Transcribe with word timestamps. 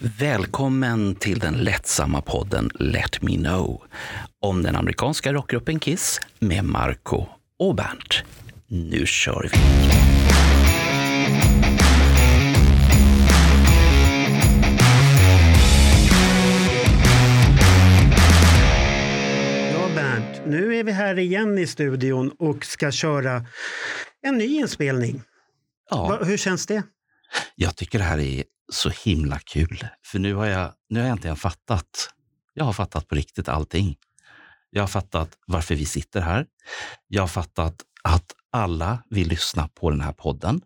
Välkommen 0.00 1.14
till 1.14 1.38
den 1.38 1.54
lättsamma 1.54 2.20
podden 2.20 2.70
Let 2.74 3.22
Me 3.22 3.36
Know 3.36 3.82
om 4.40 4.62
den 4.62 4.76
amerikanska 4.76 5.32
rockgruppen 5.32 5.78
Kiss 5.78 6.20
med 6.38 6.64
Marco 6.64 7.26
och 7.58 7.74
Bernt. 7.74 8.22
Nu 8.66 9.06
kör 9.06 9.50
vi! 9.52 9.58
Ja, 19.72 19.88
Bernt, 19.94 20.46
nu 20.46 20.76
är 20.76 20.84
vi 20.84 20.92
här 20.92 21.18
igen 21.18 21.58
i 21.58 21.66
studion 21.66 22.30
och 22.38 22.64
ska 22.64 22.90
köra 22.90 23.46
en 24.22 24.38
ny 24.38 24.44
inspelning. 24.44 25.22
Ja, 25.90 26.18
hur 26.24 26.36
känns 26.36 26.66
det? 26.66 26.82
jag 27.54 27.76
tycker 27.76 27.98
det 27.98 28.04
här 28.04 28.18
är 28.18 28.44
så 28.72 28.90
himla 28.90 29.38
kul. 29.38 29.86
För 30.04 30.18
nu 30.18 30.34
har 30.34 30.46
jag, 30.46 30.72
nu 30.88 31.00
har 31.00 31.06
jag 31.06 31.12
äntligen 31.12 31.36
fattat. 31.36 32.10
Jag 32.54 32.64
har 32.64 32.72
fattat 32.72 33.08
på 33.08 33.14
riktigt 33.14 33.48
allting. 33.48 33.96
Jag 34.70 34.82
har 34.82 34.88
fattat 34.88 35.38
varför 35.46 35.74
vi 35.74 35.86
sitter 35.86 36.20
här. 36.20 36.46
Jag 37.08 37.22
har 37.22 37.28
fattat 37.28 37.82
att 38.04 38.34
alla 38.50 39.02
vill 39.10 39.28
lyssna 39.28 39.68
på 39.68 39.90
den 39.90 40.00
här 40.00 40.12
podden. 40.12 40.60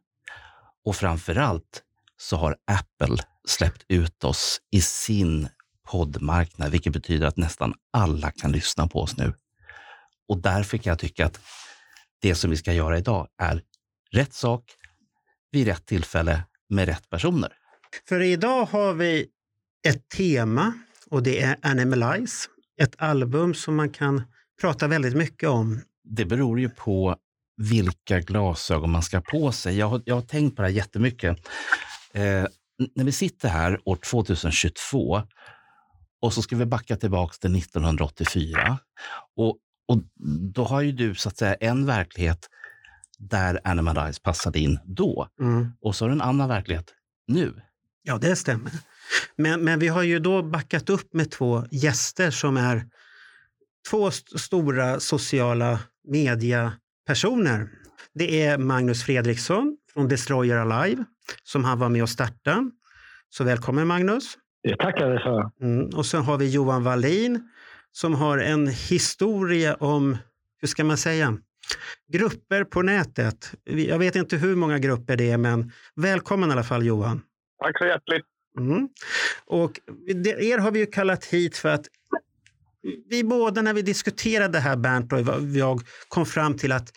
Och 0.85 0.97
framför 0.97 1.37
allt 1.37 1.83
så 2.17 2.37
har 2.37 2.57
Apple 2.67 3.25
släppt 3.49 3.85
ut 3.89 4.25
oss 4.25 4.61
i 4.71 4.81
sin 4.81 5.49
poddmarknad, 5.89 6.71
vilket 6.71 6.93
betyder 6.93 7.27
att 7.27 7.37
nästan 7.37 7.75
alla 7.93 8.31
kan 8.31 8.53
lyssna 8.53 8.89
på 8.89 9.01
oss 9.01 9.17
nu. 9.17 9.35
Och 10.29 10.39
därför 10.39 10.79
kan 10.79 10.91
jag 10.91 10.99
tycka 10.99 11.27
att 11.27 11.41
det 12.21 12.35
som 12.35 12.51
vi 12.51 12.57
ska 12.57 12.73
göra 12.73 12.99
idag 12.99 13.29
är 13.39 13.63
rätt 14.13 14.35
sak 14.35 14.65
vid 15.51 15.67
rätt 15.67 15.87
tillfälle 15.87 16.43
med 16.69 16.89
rätt 16.89 17.11
personer. 17.11 17.60
För 18.09 18.21
idag 18.21 18.65
har 18.65 18.95
vi 18.95 19.27
ett 19.89 20.09
tema 20.09 20.75
och 21.11 21.23
det 21.23 21.41
är 21.41 21.57
Animalize. 21.63 22.49
Ett 22.81 22.95
album 22.99 23.55
som 23.55 23.77
man 23.77 23.91
kan 23.91 24.23
prata 24.61 24.89
väldigt 24.89 25.17
mycket 25.17 25.49
om. 25.49 25.81
Det 26.05 26.25
beror 26.25 26.61
ju 26.61 26.69
på 26.69 27.17
vilka 27.57 28.21
glasögon 28.21 28.91
man 28.91 29.03
ska 29.03 29.17
ha 29.17 29.23
på 29.23 29.53
sig. 29.53 29.79
Jag 29.79 29.89
har, 29.89 30.03
jag 30.05 30.15
har 30.15 30.23
tänkt 30.23 30.57
på 30.57 30.63
det 30.63 30.69
här 30.69 30.75
jättemycket. 30.75 31.39
Eh, 32.13 32.45
när 32.95 33.05
vi 33.05 33.13
sitter 33.13 33.49
här 33.49 33.81
år 33.85 33.97
2022 33.97 35.23
och 36.21 36.33
så 36.33 36.43
ska 36.43 36.57
vi 36.57 36.67
backa 36.67 36.97
tillbaka 36.97 37.35
till 37.41 37.57
1984. 37.57 38.79
Och, 39.37 39.59
och 39.89 39.99
då 40.55 40.65
har 40.65 40.81
ju 40.81 40.93
du 40.93 41.15
så 41.15 41.29
att 41.29 41.37
säga 41.37 41.55
en 41.55 41.87
verklighet 41.87 42.49
där 43.19 43.61
Animalize 43.65 44.21
passade 44.21 44.59
in 44.59 44.79
då. 44.85 45.29
Mm. 45.41 45.73
Och 45.81 45.97
så 45.97 46.05
har 46.05 46.09
du 46.09 46.15
en 46.15 46.21
annan 46.21 46.49
verklighet 46.49 46.95
nu. 47.27 47.63
Ja, 48.03 48.19
det 48.19 48.37
stämmer. 48.37 48.73
Men, 49.37 49.65
men 49.65 49.79
vi 49.79 49.89
har 49.89 50.03
ju 50.03 50.19
då 50.19 50.43
backat 50.43 50.91
upp 50.91 51.15
med 51.15 51.31
två 51.31 51.65
gäster 51.71 52.31
som 52.31 52.57
är 52.57 52.85
två 53.91 54.09
st- 54.09 54.39
stora 54.39 55.01
sociala 55.01 55.79
mediapersoner. 56.09 57.69
Det 58.15 58.43
är 58.43 58.59
Magnus 58.59 59.05
Fredriksson 59.05 59.77
från 59.93 60.09
Destroyer 60.09 60.57
Alive 60.57 61.05
som 61.43 61.65
han 61.65 61.79
var 61.79 61.89
med 61.89 62.03
och 62.03 62.09
startade. 62.09 62.71
Så 63.31 63.45
välkommen 63.45 63.87
Magnus. 63.87 64.39
Det 64.63 64.77
tackar 64.77 65.11
vi 65.11 65.19
för. 65.19 65.51
Mm. 65.67 65.89
Och 65.89 66.07
sen 66.07 66.23
har 66.23 66.39
vi 66.39 66.51
Johan 66.51 66.85
Wallin 66.85 67.51
som 67.93 68.15
har 68.15 68.39
en 68.39 68.67
historia 68.67 69.75
om, 69.75 70.17
hur 70.61 70.69
ska 70.69 70.85
man 70.85 70.97
säga, 70.97 71.39
grupper 72.13 72.65
på 72.65 72.83
nätet. 72.83 73.55
Jag 73.65 73.99
vet 73.99 74.17
inte 74.17 74.37
hur 74.37 74.57
många 74.57 74.79
grupper 74.79 75.17
det 75.17 75.31
är, 75.31 75.37
men 75.39 75.73
välkommen 75.97 76.49
i 76.49 76.53
alla 76.53 76.65
fall 76.65 76.87
Johan. 76.87 77.23
Tack 77.61 77.79
så 77.79 77.85
hjärtligt. 77.85 78.25
Mm. 78.59 78.89
Och 79.47 79.81
det, 80.15 80.31
er 80.31 80.59
har 80.59 80.71
vi 80.71 80.79
ju 80.79 80.87
kallat 80.87 81.25
hit 81.25 81.57
för 81.57 81.69
att 81.69 81.87
vi 83.09 83.25
båda 83.25 83.63
när 83.63 83.75
vi 83.75 83.83
diskuterade 83.83 84.53
det 84.53 84.61
här 84.61 84.77
Bernt 84.77 85.13
och 85.13 85.21
jag 85.57 85.81
kom 86.09 86.27
fram 86.27 86.57
till 86.57 86.73
att 86.73 86.93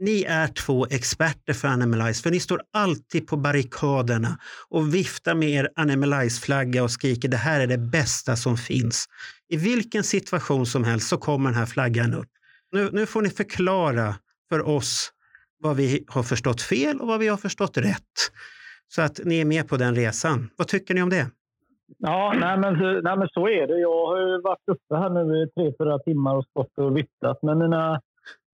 ni 0.00 0.22
är 0.22 0.48
två 0.48 0.86
experter 0.86 1.52
för 1.52 1.68
Animalize, 1.68 2.22
för 2.22 2.30
ni 2.30 2.40
står 2.40 2.62
alltid 2.72 3.26
på 3.26 3.36
barrikaderna 3.36 4.38
och 4.68 4.94
viftar 4.94 5.34
med 5.34 5.50
er 5.50 5.68
Animalize-flagga 5.76 6.82
och 6.82 6.90
skriker 6.90 7.28
det 7.28 7.36
här 7.36 7.60
är 7.60 7.66
det 7.66 7.78
bästa 7.78 8.36
som 8.36 8.56
finns. 8.56 9.06
I 9.48 9.56
vilken 9.56 10.04
situation 10.04 10.66
som 10.66 10.84
helst 10.84 11.08
så 11.08 11.18
kommer 11.18 11.50
den 11.50 11.58
här 11.58 11.66
flaggan 11.66 12.14
upp. 12.14 12.28
Nu, 12.72 12.90
nu 12.92 13.06
får 13.06 13.22
ni 13.22 13.30
förklara 13.30 14.14
för 14.48 14.66
oss 14.66 15.12
vad 15.60 15.76
vi 15.76 16.04
har 16.08 16.22
förstått 16.22 16.62
fel 16.62 17.00
och 17.00 17.06
vad 17.06 17.20
vi 17.20 17.28
har 17.28 17.36
förstått 17.36 17.76
rätt. 17.76 18.30
Så 18.88 19.02
att 19.02 19.20
ni 19.24 19.40
är 19.40 19.44
med 19.44 19.68
på 19.68 19.76
den 19.76 19.94
resan. 19.94 20.50
Vad 20.56 20.68
tycker 20.68 20.94
ni 20.94 21.02
om 21.02 21.10
det? 21.10 21.26
Ja, 21.98 22.34
nej 22.40 22.58
men, 22.58 22.78
så- 22.78 23.00
nej 23.02 23.16
men 23.18 23.28
så 23.28 23.48
är 23.48 23.66
det. 23.66 23.78
Jag 23.78 24.06
har 24.06 24.18
ju 24.20 24.40
varit 24.40 24.68
uppe 24.70 24.96
här 24.96 25.10
nu 25.24 25.42
i 25.42 25.46
tre, 25.50 25.72
fyra 25.78 25.98
timmar 25.98 26.34
och 26.36 26.44
stått 26.44 26.78
och 26.78 26.96
viftat 26.96 27.42
med 27.42 27.56
mina 27.56 28.00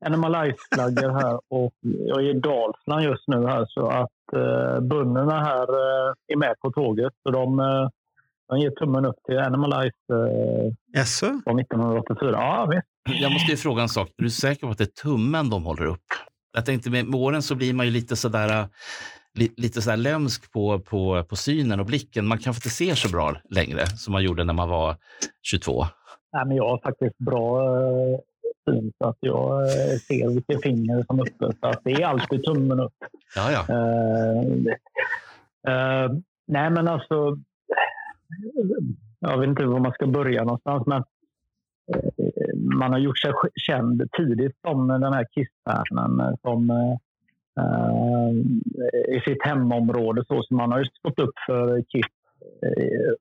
Animalize-flaggor 0.06 1.10
här 1.10 1.34
och 1.48 1.72
jag 1.82 2.18
är 2.24 2.36
i 2.36 2.40
Dalsland 2.40 3.04
just 3.04 3.28
nu 3.28 3.46
här 3.46 3.66
så 3.68 3.86
att 3.88 4.32
eh, 4.32 4.80
bönderna 4.80 5.40
här 5.44 5.62
eh, 6.08 6.14
är 6.28 6.36
med 6.36 6.54
på 6.60 6.70
tåget. 6.72 7.12
Så 7.22 7.30
de, 7.30 7.60
eh, 7.60 7.88
de 8.48 8.58
ger 8.58 8.70
tummen 8.70 9.04
upp 9.04 9.16
till 9.26 9.38
Animalize 9.38 9.96
eh, 10.10 10.72
Jaså? 10.92 11.26
från 11.44 11.58
1984. 11.58 12.30
Ja, 12.32 12.66
visst. 12.70 13.20
Jag 13.22 13.32
måste 13.32 13.50
ju 13.50 13.56
fråga 13.56 13.82
en 13.82 13.88
sak. 13.88 14.08
Är 14.18 14.22
du 14.22 14.30
säker 14.30 14.66
på 14.66 14.70
att 14.72 14.78
det 14.78 14.84
är 14.84 15.02
tummen 15.02 15.50
de 15.50 15.64
håller 15.64 15.84
upp? 15.86 16.04
Jag 16.56 16.66
tänkte 16.66 16.90
med, 16.90 17.04
med 17.06 17.20
åren 17.20 17.42
så 17.42 17.54
blir 17.54 17.74
man 17.74 17.86
ju 17.86 17.92
lite 17.92 18.16
sådär, 18.16 18.48
äh, 18.60 18.66
li, 19.34 19.54
lite 19.56 19.82
sådär 19.82 19.96
lömsk 19.96 20.52
på, 20.52 20.78
på, 20.78 21.24
på 21.24 21.36
synen 21.36 21.80
och 21.80 21.86
blicken. 21.86 22.26
Man 22.26 22.38
kanske 22.38 22.58
inte 22.58 22.76
ser 22.76 22.94
så 22.94 23.08
bra 23.08 23.36
längre 23.50 23.86
som 23.86 24.12
man 24.12 24.22
gjorde 24.22 24.44
när 24.44 24.54
man 24.54 24.68
var 24.68 24.96
22. 25.42 25.84
Nej, 26.32 26.46
men 26.46 26.56
jag 26.56 26.68
har 26.68 26.78
faktiskt 26.78 27.18
bra 27.18 27.62
eh, 27.62 28.18
syn 28.68 28.92
så 28.98 29.08
att 29.08 29.16
jag 29.20 29.62
eh, 29.62 29.98
ser 30.08 30.34
vilket 30.34 30.62
finger 30.62 31.04
som 31.06 31.18
är 31.18 31.22
uppe. 31.22 31.56
Så 31.60 31.66
att 31.66 31.80
det 31.84 31.92
är 31.92 32.06
alltid 32.06 32.44
tummen 32.44 32.80
upp. 32.80 32.94
Ja, 33.36 33.50
ja. 33.52 33.66
Eh, 33.68 34.42
eh, 35.74 36.10
nej, 36.46 36.70
men 36.70 36.88
alltså... 36.88 37.38
Jag 39.18 39.38
vet 39.38 39.48
inte 39.48 39.64
var 39.64 39.80
man 39.80 39.92
ska 39.92 40.06
börja 40.06 40.44
någonstans, 40.44 40.86
men 40.86 41.04
man 42.78 42.92
har 42.92 42.98
gjort 42.98 43.18
sig 43.18 43.32
känd 43.54 44.02
tidigt 44.16 44.56
som 44.66 44.88
den 44.88 45.12
här 45.12 45.26
Kiss-stjärnan 45.34 46.36
som 46.42 46.70
i 49.08 49.20
sitt 49.30 49.44
hemområde. 49.46 50.24
Så, 50.28 50.42
så 50.42 50.54
man 50.54 50.72
har 50.72 50.78
ju 50.78 50.84
stått 50.84 51.18
upp 51.18 51.34
för 51.46 51.82
Kiss 51.82 52.06
eh, 52.62 53.12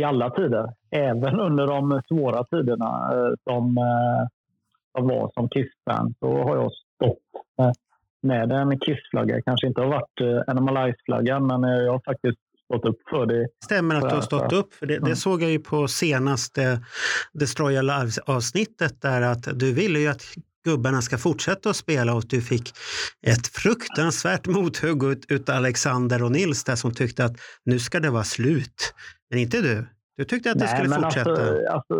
i 0.00 0.04
alla 0.04 0.30
tider. 0.30 0.72
Även 0.90 1.40
under 1.40 1.66
de 1.66 2.02
svåra 2.08 2.44
tiderna 2.44 3.10
eh, 3.14 3.32
som 3.44 3.78
eh, 3.78 4.26
jag 4.94 5.02
var 5.02 5.30
som 5.34 5.48
Kiss-fan 5.48 6.14
så 6.20 6.42
har 6.42 6.56
jag 6.56 6.70
stått 6.72 7.18
eh, 7.60 7.72
med 8.22 8.52
en 8.52 8.80
Kiss-flagga. 8.80 9.42
Kanske 9.42 9.66
inte 9.66 9.80
har 9.80 9.88
varit 9.88 10.20
eh, 10.20 10.42
Animalize-flaggan, 10.46 11.46
men 11.46 11.64
eh, 11.64 11.70
jag 11.70 11.92
har 11.92 12.02
faktiskt 12.04 12.38
stått 12.64 12.84
upp 12.84 12.98
för 13.10 13.26
det. 13.26 13.48
Stämmer 13.64 13.94
att 13.94 14.08
du 14.08 14.14
har 14.14 14.22
stått 14.22 14.52
upp? 14.52 14.74
För 14.74 14.86
det, 14.86 14.94
det 14.94 14.98
Mm. 14.98 15.16
såg 15.16 15.42
jag 15.42 15.50
ju 15.50 15.58
på 15.58 15.88
senaste 15.88 16.80
Destroyer 17.32 17.82
Live-avsnittet 17.82 19.02
där 19.02 19.22
att 19.22 19.58
du 19.58 19.74
ville 19.74 19.98
ju 19.98 20.08
att 20.08 20.22
gubbarna 20.70 21.00
ska 21.02 21.18
fortsätta 21.18 21.70
att 21.70 21.76
spela 21.76 22.14
och 22.14 22.24
du 22.28 22.40
fick 22.40 22.66
ett 23.26 23.46
fruktansvärt 23.46 24.46
mothugg 24.46 25.04
ut, 25.04 25.22
ut 25.28 25.48
Alexander 25.48 26.22
och 26.22 26.32
Nils 26.32 26.64
där 26.64 26.76
som 26.76 26.90
tyckte 26.94 27.24
att 27.24 27.36
nu 27.64 27.78
ska 27.78 28.00
det 28.00 28.10
vara 28.10 28.24
slut. 28.24 28.94
Men 29.30 29.38
inte 29.38 29.60
du. 29.60 29.86
Du 30.16 30.24
tyckte 30.24 30.50
att 30.50 30.58
det 30.58 30.68
skulle 30.68 30.88
men 30.88 31.02
fortsätta. 31.02 31.30
Alltså, 31.30 31.66
alltså, 31.70 31.94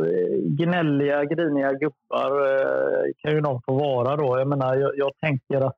gnälliga, 0.45 1.25
griniga 1.25 1.73
gubbar 1.73 2.31
eh, 2.51 3.05
kan 3.19 3.33
ju 3.33 3.41
de 3.41 3.63
få 3.63 3.73
vara 3.73 4.17
då. 4.17 4.39
Jag 4.39 4.49
menar, 4.49 4.77
jag, 4.77 4.93
jag 4.97 5.13
tänker 5.21 5.61
att 5.67 5.77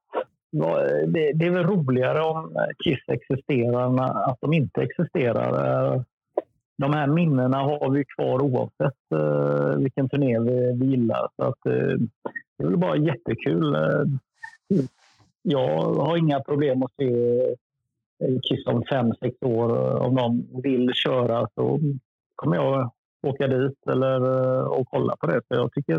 det, 1.07 1.33
det 1.35 1.47
är 1.47 1.51
väl 1.51 1.67
roligare 1.67 2.23
om 2.23 2.57
Kiss 2.85 3.01
existerar 3.09 3.87
än 3.87 4.01
att 4.01 4.39
de 4.41 4.53
inte 4.53 4.83
existerar. 4.83 6.05
De 6.79 6.93
här 6.93 7.07
minnena 7.07 7.59
har 7.59 7.91
vi 7.91 8.05
kvar 8.05 8.43
oavsett 8.43 9.13
eh, 9.15 9.77
vilken 9.77 10.09
turné 10.09 10.39
vi, 10.39 10.73
vi 10.81 10.87
gillar. 10.87 11.29
Så 11.37 11.43
att, 11.43 11.67
eh, 11.67 11.97
det 12.61 12.67
är 12.67 12.71
väl 12.71 12.79
bara 12.79 12.97
jättekul. 12.97 13.75
Eh, 13.75 14.81
Jag 15.43 15.95
har 15.95 16.17
inga 16.17 16.41
problem 16.41 16.83
att 16.83 16.93
se 16.97 17.11
Kiss 18.49 18.67
om 18.67 18.83
fem, 18.91 19.13
sex 19.23 19.37
år. 19.43 19.69
Om 20.03 20.15
de 20.17 20.47
vill 20.63 20.91
köra 20.95 21.49
så 21.55 21.81
kommer 22.35 22.57
jag 22.57 22.91
åka 23.27 23.47
dit 23.49 23.79
eller 23.91 24.21
eh, 24.61 24.63
och 24.65 24.89
kolla 24.91 25.17
på 25.17 25.27
det. 25.27 25.41
För 25.49 25.55
jag 25.55 25.73
tycker, 25.73 25.99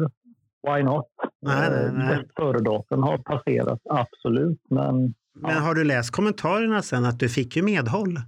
why 0.67 0.83
not? 0.83 1.05
Nej, 1.41 1.69
nej, 1.71 1.85
Eh, 1.85 1.93
nej. 1.93 2.07
bäst 2.17 2.29
före-datum 2.35 3.03
har 3.03 3.17
passerat, 3.17 3.79
absolut. 3.89 4.59
Men 4.69 5.13
Men 5.33 5.57
har 5.57 5.75
du 5.75 5.83
läst 5.83 6.11
kommentarerna 6.11 6.81
sen 6.81 7.05
att 7.05 7.19
du 7.19 7.29
fick 7.29 7.55
ju 7.55 7.63
medhåll? 7.63 8.19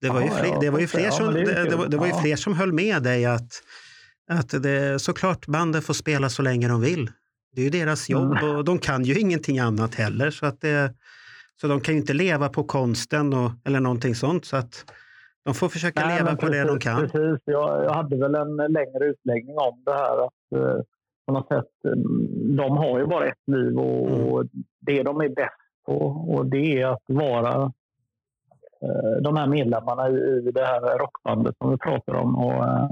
Det 0.00 0.08
var 0.08 0.20
ju 0.20 0.26
Ja, 0.26 0.32
fler, 0.32 0.48
ja, 0.52 0.58
det 0.60 0.70
var 0.70 0.78
ju 0.80 0.86
fast 0.86 0.94
det- 0.94 0.98
fler, 0.98 1.06
ja, 1.06 1.12
som, 1.12 1.26
men 1.26 1.34
det 1.34 1.40
är 1.40 1.46
det, 1.46 1.54
kul. 1.62 1.70
det, 1.70 1.76
var, 1.76 1.86
det 1.88 1.96
var 1.96 2.06
ju 2.06 2.12
Ja. 2.12 2.18
fler 2.22 2.36
som 2.36 2.54
höll 2.54 2.72
med 2.72 3.02
dig 3.02 3.24
att, 3.26 3.52
att 4.30 4.62
det, 4.62 4.98
såklart 5.02 5.46
banden 5.46 5.82
får 5.82 5.94
spela 5.94 6.28
så 6.28 6.42
länge 6.42 6.68
de 6.68 6.80
vill. 6.80 7.10
Det 7.54 7.60
är 7.60 7.64
ju 7.64 7.70
deras 7.70 8.10
jobb 8.10 8.32
Mm. 8.32 8.56
och 8.56 8.64
de 8.64 8.78
kan 8.78 9.04
ju 9.04 9.20
ingenting 9.20 9.58
annat 9.58 9.94
heller. 9.94 10.30
Så, 10.30 10.46
att 10.46 10.60
det, 10.60 10.94
så 11.60 11.68
de 11.68 11.80
kan 11.80 11.94
ju 11.94 12.00
inte 12.00 12.12
leva 12.14 12.48
på 12.48 12.64
konsten 12.64 13.32
och, 13.34 13.50
eller 13.64 13.80
någonting 13.80 14.14
sånt. 14.14 14.44
Så 14.44 14.56
att 14.56 14.84
De 15.44 15.54
får 15.54 15.68
försöka 15.68 16.06
Nej, 16.06 16.18
leva 16.18 16.36
på 16.36 16.48
det 16.48 16.64
de 16.64 16.78
kan. 16.78 17.00
Precis. 17.00 17.42
Jag, 17.44 17.84
jag, 17.84 17.94
hade 17.94 18.16
väl 18.16 18.34
en 18.34 18.56
längre 18.56 19.04
utläggning 19.04 19.56
om 19.58 19.82
det 19.84 19.92
här. 19.92 20.24
Att, 20.26 20.52
eh, 20.54 20.80
på 21.26 21.32
något 21.32 21.48
sätt, 21.48 21.84
mm, 21.84 22.56
de 22.56 22.76
har 22.76 22.98
ju 22.98 23.06
bara 23.06 23.26
ett 23.26 23.42
liv 23.46 23.78
och, 23.78 24.10
mm. 24.10 24.26
och 24.26 24.44
det 24.80 25.02
de 25.02 25.20
är 25.20 25.28
bäst 25.28 25.62
på 25.86 25.98
och 26.34 26.46
det 26.46 26.80
är 26.80 26.86
att 26.86 27.02
vara 27.06 27.72
eh, 28.82 29.22
de 29.22 29.36
här 29.36 29.46
medlemmarna 29.46 30.08
i, 30.08 30.50
det 30.54 30.64
här 30.64 30.98
rockbandet 30.98 31.56
som 31.58 31.70
vi 31.70 31.78
pratar 31.78 32.14
om. 32.14 32.36
Och, 32.36 32.64
eh, 32.64 32.90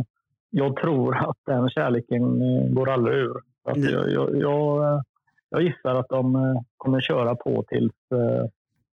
jag 0.51 0.77
tror 0.77 1.17
att 1.17 1.37
den 1.47 1.71
kärleken 1.71 2.39
går 2.75 2.91
aldrig 2.91 3.17
ur. 3.19 3.50
Jag, 3.65 3.79
jag, 3.79 4.37
jag, 4.37 5.03
jag, 5.51 5.63
gissar 5.63 5.95
att 5.95 6.09
de 6.09 6.35
eh, 6.35 6.63
kommer 6.77 7.01
köra 7.01 7.35
på 7.35 7.65
tills, 7.69 7.93
eh, 8.13 8.47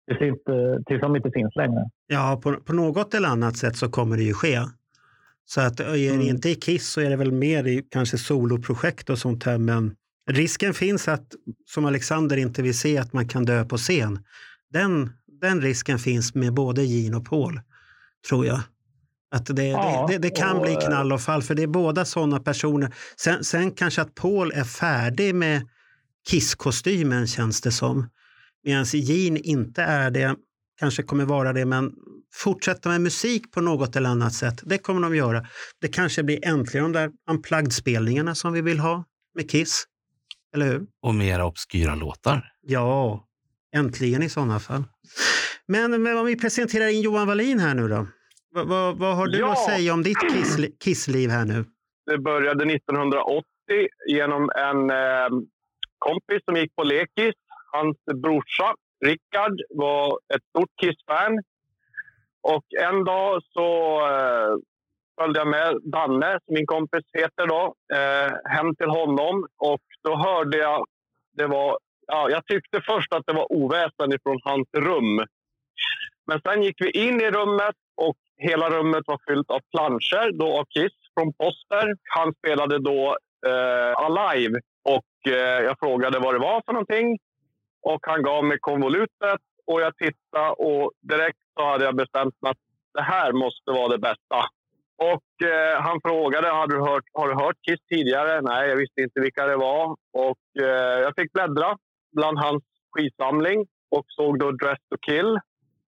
tills, 0.06 0.20
inte, 0.20 0.82
tills 0.86 1.00
de 1.00 1.16
inte 1.16 1.30
finns 1.30 1.56
längre. 1.56 1.90
Ja, 2.06 2.40
på, 2.42 2.54
på 2.54 2.72
något 2.72 3.14
eller 3.14 3.28
annat 3.28 3.56
sätt 3.56 3.76
så 3.76 3.88
kommer 3.88 4.16
det 4.16 4.22
ju 4.22 4.34
ske. 4.34 4.58
Så 5.44 5.60
att 5.60 5.80
är 5.80 5.92
det 5.92 6.08
mm. 6.08 6.20
inte 6.20 6.50
i 6.50 6.54
Kiss 6.54 6.88
så 6.88 7.00
är 7.00 7.10
det 7.10 7.16
väl 7.16 7.32
mer 7.32 7.66
i 7.66 7.82
kanske 7.90 8.18
soloprojekt 8.18 9.10
och 9.10 9.18
sånt 9.18 9.44
här. 9.44 9.58
Men 9.58 9.94
risken 10.30 10.74
finns 10.74 11.08
att, 11.08 11.26
som 11.66 11.84
Alexander 11.84 12.36
inte 12.36 12.62
vill 12.62 12.78
se, 12.78 12.98
att 12.98 13.12
man 13.12 13.28
kan 13.28 13.44
dö 13.44 13.64
på 13.64 13.76
scen. 13.76 14.18
Den, 14.70 15.10
den 15.40 15.60
risken 15.60 15.98
finns 15.98 16.34
med 16.34 16.54
både 16.54 16.84
Gene 16.84 17.16
och 17.16 17.26
Paul, 17.26 17.60
tror 18.28 18.46
jag. 18.46 18.60
Att 19.36 19.56
det, 19.56 19.66
ja, 19.66 20.06
det, 20.08 20.12
det, 20.12 20.18
det, 20.18 20.30
kan 20.30 20.56
och, 20.56 20.62
bli 20.62 20.74
knall 20.74 21.12
och 21.12 21.20
fall, 21.20 21.42
för 21.42 21.54
det 21.54 21.62
är 21.62 21.66
båda 21.66 22.04
sådana 22.04 22.40
personer. 22.40 22.94
Sen, 23.16 23.44
sen 23.44 23.70
kanske 23.70 24.02
att 24.02 24.14
Paul 24.14 24.52
är 24.52 24.64
färdig 24.64 25.34
med 25.34 25.68
Kiss-kostymen 26.28 27.26
känns 27.26 27.60
det 27.60 27.72
som. 27.72 28.08
Medan 28.64 28.84
Gene 28.84 29.40
inte 29.40 29.82
är 29.82 30.10
det, 30.10 30.34
kanske 30.80 31.02
kommer 31.02 31.24
vara 31.24 31.52
det, 31.52 31.64
men 31.64 31.92
fortsätta 32.34 32.88
med 32.88 33.00
musik 33.00 33.52
på 33.52 33.60
något 33.60 33.96
eller 33.96 34.10
annat 34.10 34.34
sätt, 34.34 34.60
det 34.64 34.78
kommer 34.78 35.02
de 35.02 35.16
göra. 35.16 35.46
Det 35.80 35.88
kanske 35.88 36.22
blir 36.22 36.46
äntligen 36.46 36.92
de 36.92 36.98
där 36.98 37.10
unplugged-spelningarna 37.30 38.34
som 38.34 38.52
vi 38.52 38.60
vill 38.60 38.78
ha 38.78 39.04
med 39.34 39.50
Kiss. 39.50 39.84
Eller 40.54 40.66
hur? 40.66 40.86
Och 41.02 41.14
mera 41.14 41.44
obskyra 41.44 41.94
låtar. 41.94 42.52
Ja, 42.62 43.24
äntligen 43.74 44.22
i 44.22 44.28
sådana 44.28 44.60
fall. 44.60 44.84
Men, 45.68 46.02
men 46.02 46.18
om 46.18 46.26
vi 46.26 46.36
presenterar 46.36 46.88
in 46.88 47.00
Johan 47.00 47.26
Wallin 47.26 47.60
här 47.60 47.74
nu 47.74 47.88
då. 47.88 48.06
V 48.56 48.62
vad, 48.64 48.98
vad 48.98 49.16
har 49.16 49.26
du 49.26 49.38
ja. 49.38 49.52
att 49.52 49.64
säga 49.64 49.92
om 49.92 50.02
ditt 50.02 50.20
kiss, 50.32 50.56
kissliv 50.84 51.30
här 51.30 51.44
nu? 51.44 51.64
Det 52.06 52.18
började 52.18 52.64
1980 52.64 53.44
genom 54.08 54.50
en 54.56 54.90
eh, 54.90 55.28
kompis 55.98 56.40
som 56.44 56.56
gick 56.56 56.76
på 56.76 56.82
lekis. 56.82 57.34
Hans 57.72 57.96
brorsa 58.22 58.74
Rickard 59.04 59.60
var 59.70 60.18
ett 60.34 60.42
stort 60.48 60.70
Kiss-fan. 60.80 61.42
Och 62.40 62.64
en 62.80 63.04
dag 63.04 63.42
så 63.52 64.00
eh, 64.10 64.56
följde 65.20 65.40
jag 65.40 65.48
med 65.48 65.78
Danne, 65.82 66.38
som 66.44 66.54
min 66.54 66.66
kompis 66.66 67.04
heter, 67.12 67.46
då, 67.46 67.74
eh, 67.94 68.32
hem 68.44 68.76
till 68.76 68.88
honom. 68.88 69.46
Och 69.56 69.82
då 70.02 70.16
hörde 70.16 70.56
jag... 70.58 70.86
Det 71.32 71.46
var, 71.46 71.78
ja, 72.06 72.30
jag 72.30 72.46
tyckte 72.46 72.80
först 72.80 73.12
att 73.12 73.26
det 73.26 73.32
var 73.32 73.52
oväsen 73.52 74.18
från 74.22 74.40
hans 74.44 74.68
rum. 74.76 75.24
Men 76.26 76.40
sen 76.40 76.62
gick 76.62 76.80
vi 76.80 76.90
in 76.90 77.20
i 77.20 77.30
rummet 77.30 77.74
hela 78.38 78.70
rummet 78.70 79.04
var 79.06 79.20
fyllt 79.28 79.50
av 79.50 79.60
planscher 79.70 80.32
då 80.32 80.58
av 80.58 80.64
Kiss 80.64 80.92
från 81.14 81.32
Poster. 81.32 81.94
Han 82.14 82.34
spelade 82.34 82.78
då 82.78 83.16
eh, 83.46 83.92
Alive 83.96 84.60
och 84.84 85.32
eh, 85.32 85.62
jag 85.64 85.78
frågade 85.78 86.18
vad 86.18 86.34
det 86.34 86.38
var 86.38 86.62
för 86.66 86.72
någonting. 86.72 87.18
Och 87.82 88.00
han 88.02 88.22
gav 88.22 88.44
mig 88.44 88.58
konvolutet 88.60 89.40
och 89.66 89.80
jag 89.80 89.96
tittade 89.96 90.50
och 90.50 90.92
direkt 91.00 91.38
så 91.58 91.64
hade 91.64 91.84
jag 91.84 91.96
bestämt 91.96 92.34
mig 92.42 92.50
att 92.50 92.64
det 92.94 93.02
här 93.02 93.32
måste 93.32 93.70
vara 93.70 93.88
det 93.88 93.98
bästa. 93.98 94.38
Och 94.98 95.48
eh, 95.48 95.82
han 95.82 96.00
frågade, 96.00 96.48
har 96.48 96.66
du, 96.66 96.80
hört, 96.80 97.04
har 97.12 97.28
du 97.28 97.34
hört 97.34 97.56
Kiss 97.68 97.80
tidigare? 97.88 98.40
Nej, 98.40 98.68
jag 98.68 98.76
visste 98.76 99.00
inte 99.00 99.20
vilka 99.20 99.46
det 99.46 99.56
var. 99.56 99.96
Och 100.12 100.62
eh, 100.62 101.00
jag 101.04 101.14
fick 101.16 101.32
bläddra 101.32 101.78
bland 102.12 102.38
hans 102.38 102.62
skivsamling 102.90 103.66
och 103.90 104.04
såg 104.08 104.38
då 104.38 104.50
Dress 104.52 104.78
to 104.90 104.96
kill. 105.06 105.38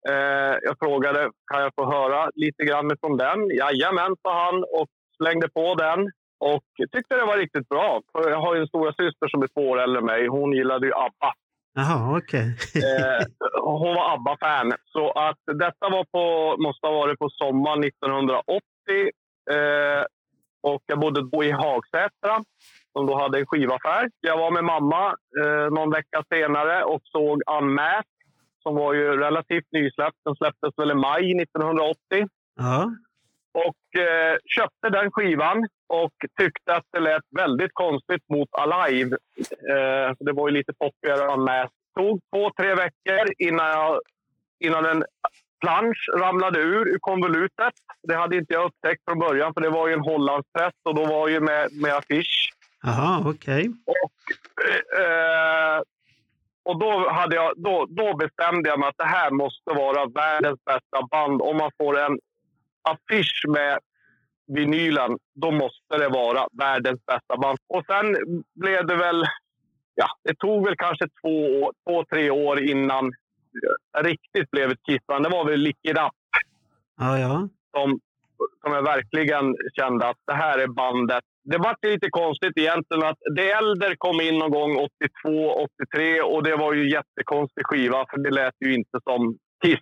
Eh, 0.09 0.55
jag 0.61 0.75
frågade, 0.79 1.29
kan 1.51 1.61
jag 1.61 1.71
få 1.75 1.91
höra 1.91 2.29
lite 2.35 2.63
grann 2.63 2.91
från 3.01 3.17
den? 3.17 3.39
Jajamän, 3.49 4.15
sa 4.21 4.45
han 4.45 4.63
och 4.63 4.87
slängde 5.17 5.49
på 5.49 5.75
den. 5.75 5.99
Och 6.39 6.63
tyckte 6.91 7.15
det 7.15 7.25
var 7.25 7.37
riktigt 7.37 7.69
bra. 7.69 8.01
För 8.11 8.29
jag 8.29 8.41
har 8.41 8.55
ju 8.55 8.61
en 8.61 8.67
stora 8.67 8.91
syster 8.91 9.27
som 9.27 9.43
är 9.43 9.47
två 9.47 9.69
år 9.69 9.81
äldre 9.81 9.99
än 9.99 10.05
mig. 10.05 10.27
Hon 10.27 10.53
gillade 10.53 10.87
ju 10.87 10.93
ABBA. 10.93 11.33
Jaha, 11.75 12.17
okej. 12.17 12.55
Okay. 12.55 12.81
eh, 12.81 13.25
hon 13.61 13.95
var 13.95 14.13
ABBA-fan. 14.13 14.73
Så 14.85 15.11
att 15.11 15.41
detta 15.45 15.89
var 15.89 16.05
på, 16.11 16.55
måste 16.63 16.87
ha 16.87 16.93
varit 16.93 17.19
på 17.19 17.29
sommaren 17.29 17.83
1980. 17.83 18.61
Eh, 19.51 20.03
och 20.63 20.83
jag 20.85 20.99
bodde 20.99 21.21
då 21.31 21.43
i 21.43 21.51
Hagsätra, 21.51 22.43
som 22.93 23.05
då 23.05 23.15
hade 23.21 23.39
en 23.39 23.45
skivaffär. 23.45 24.09
Jag 24.19 24.37
var 24.37 24.51
med 24.51 24.63
mamma 24.63 25.15
eh, 25.41 25.69
någon 25.71 25.91
vecka 25.91 26.23
senare 26.29 26.83
och 26.83 27.01
såg 27.03 27.41
Unmasked 27.59 28.12
som 28.63 28.75
var 28.75 28.93
ju 28.93 29.17
relativt 29.17 29.71
nysläppt. 29.71 30.17
Den 30.25 30.35
släpptes 30.35 30.73
väl 30.77 30.91
i 30.91 30.95
maj 30.95 31.41
1980. 31.41 32.27
Ja. 32.55 32.91
Och 33.53 34.01
eh, 34.01 34.37
köpte 34.45 34.89
den 34.89 35.11
skivan 35.11 35.67
och 35.87 36.13
tyckte 36.39 36.75
att 36.75 36.85
det 36.91 36.99
lät 36.99 37.23
väldigt 37.35 37.73
konstigt 37.73 38.29
mot 38.29 38.49
Alive. 38.51 39.17
Eh, 39.73 40.15
det 40.19 40.33
var 40.33 40.49
ju 40.49 40.53
lite 40.53 40.73
poppigare 40.73 41.33
än 41.33 41.43
med. 41.43 41.69
tog 41.95 42.21
två, 42.33 42.51
tre 42.57 42.75
veckor 42.75 43.25
innan, 43.37 43.67
jag, 43.67 43.99
innan 44.59 44.85
en 44.85 45.03
plansch 45.61 46.09
ramlade 46.17 46.59
ur 46.59 46.87
ur 46.87 46.99
konvolutet. 46.99 47.73
Det 48.07 48.15
hade 48.15 48.37
inte 48.37 48.53
jag 48.53 48.65
upptäckt 48.65 49.01
från 49.05 49.19
början, 49.19 49.53
för 49.53 49.61
det 49.61 49.69
var 49.69 49.87
ju 49.87 49.93
en 49.93 49.99
Hollandspress 49.99 50.73
och 50.83 50.95
då 50.95 51.05
var 51.05 51.27
ju 51.27 51.39
med, 51.39 51.69
med 51.81 51.93
affisch. 51.93 52.53
Jaha, 52.83 53.23
okej. 53.25 53.69
Okay. 53.69 53.73
Eh, 55.03 55.81
och 56.65 56.79
då, 56.79 57.09
hade 57.09 57.35
jag, 57.35 57.53
då, 57.55 57.85
då 57.89 58.15
bestämde 58.17 58.69
jag 58.69 58.79
mig 58.79 58.89
att 58.89 58.97
det 58.97 59.05
här 59.17 59.31
måste 59.31 59.71
vara 59.71 60.05
världens 60.05 60.59
bästa 60.65 61.07
band. 61.11 61.41
Om 61.41 61.57
man 61.57 61.71
får 61.77 61.99
en 61.99 62.19
affisch 62.81 63.45
med 63.47 63.79
vinylen, 64.47 65.17
då 65.35 65.51
måste 65.51 65.97
det 65.97 66.09
vara 66.09 66.47
världens 66.51 67.05
bästa 67.05 67.37
band. 67.37 67.57
Och 67.67 67.85
sen 67.85 68.17
blev 68.55 68.87
det 68.87 68.95
väl... 68.95 69.23
Ja, 69.95 70.07
det 70.23 70.35
tog 70.35 70.65
väl 70.65 70.75
kanske 70.77 71.05
två, 71.21 71.71
två 71.87 72.05
tre 72.05 72.29
år 72.29 72.59
innan 72.59 73.11
jag 73.91 74.05
riktigt 74.05 74.51
blev 74.51 74.71
ett 74.71 74.83
Kiss-band. 74.85 75.25
Det 75.25 75.29
var 75.29 75.45
väl 75.45 75.59
Lick 75.59 75.77
It 75.83 75.97
Up. 75.97 76.11
Ja, 76.97 77.19
ja. 77.19 77.49
Som, 77.75 77.99
som 78.63 78.73
jag 78.73 78.83
verkligen 78.83 79.55
kände 79.75 80.07
att 80.07 80.17
det 80.27 80.33
här 80.33 80.59
är 80.59 80.67
bandet 80.67 81.23
det 81.43 81.57
var 81.57 81.75
lite 81.81 82.09
konstigt 82.09 82.57
egentligen 82.57 83.03
att 83.03 83.17
The 83.37 83.51
Elder 83.51 83.95
kom 83.97 84.21
in 84.21 84.37
någon 84.37 84.51
gång 84.51 84.77
82, 84.77 85.67
83 85.93 86.21
och 86.21 86.43
det 86.43 86.55
var 86.55 86.73
ju 86.73 86.89
jättekonstig 86.89 87.65
skiva 87.65 88.05
för 88.09 88.17
det 88.17 88.31
lät 88.31 88.53
ju 88.65 88.73
inte 88.73 88.99
som 89.03 89.37
Kiss. 89.63 89.79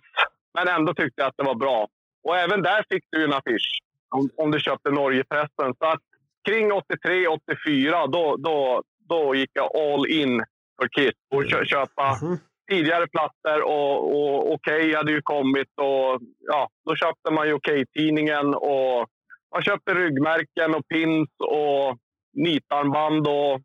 Men 0.54 0.68
ändå 0.68 0.94
tyckte 0.94 1.22
jag 1.22 1.28
att 1.28 1.36
det 1.36 1.44
var 1.44 1.54
bra. 1.54 1.88
Och 2.24 2.36
även 2.36 2.62
där 2.62 2.84
fick 2.90 3.04
du 3.10 3.24
en 3.24 3.32
affisch 3.32 3.80
om, 4.14 4.28
om 4.36 4.50
du 4.50 4.60
köpte 4.60 4.90
Norgepressen. 4.90 5.74
Så 5.78 5.84
att 5.86 6.00
kring 6.48 6.72
83, 6.72 7.26
84 7.26 8.06
då, 8.06 8.36
då, 8.36 8.82
då 9.08 9.34
gick 9.34 9.50
jag 9.52 9.76
all 9.76 10.06
in 10.06 10.44
för 10.80 10.88
Kiss 10.88 11.14
och 11.34 11.44
kö, 11.50 11.64
köpa 11.64 12.18
mm. 12.22 12.38
tidigare 12.70 13.06
plattor. 13.06 13.62
Och, 13.62 13.96
och 14.16 14.52
Okej 14.52 14.82
okay 14.82 14.94
hade 14.94 15.12
ju 15.12 15.22
kommit 15.22 15.68
och 15.76 16.20
ja, 16.38 16.68
då 16.86 16.96
köpte 16.96 17.30
man 17.30 17.46
ju 17.46 17.52
Okej-tidningen 17.54 18.54
och 18.54 19.08
man 19.52 19.62
köpte 19.62 19.94
ryggmärken 19.94 20.74
och 20.74 20.88
pins 20.88 21.28
och 21.38 21.98
nitarmband 22.32 23.26
och 23.26 23.60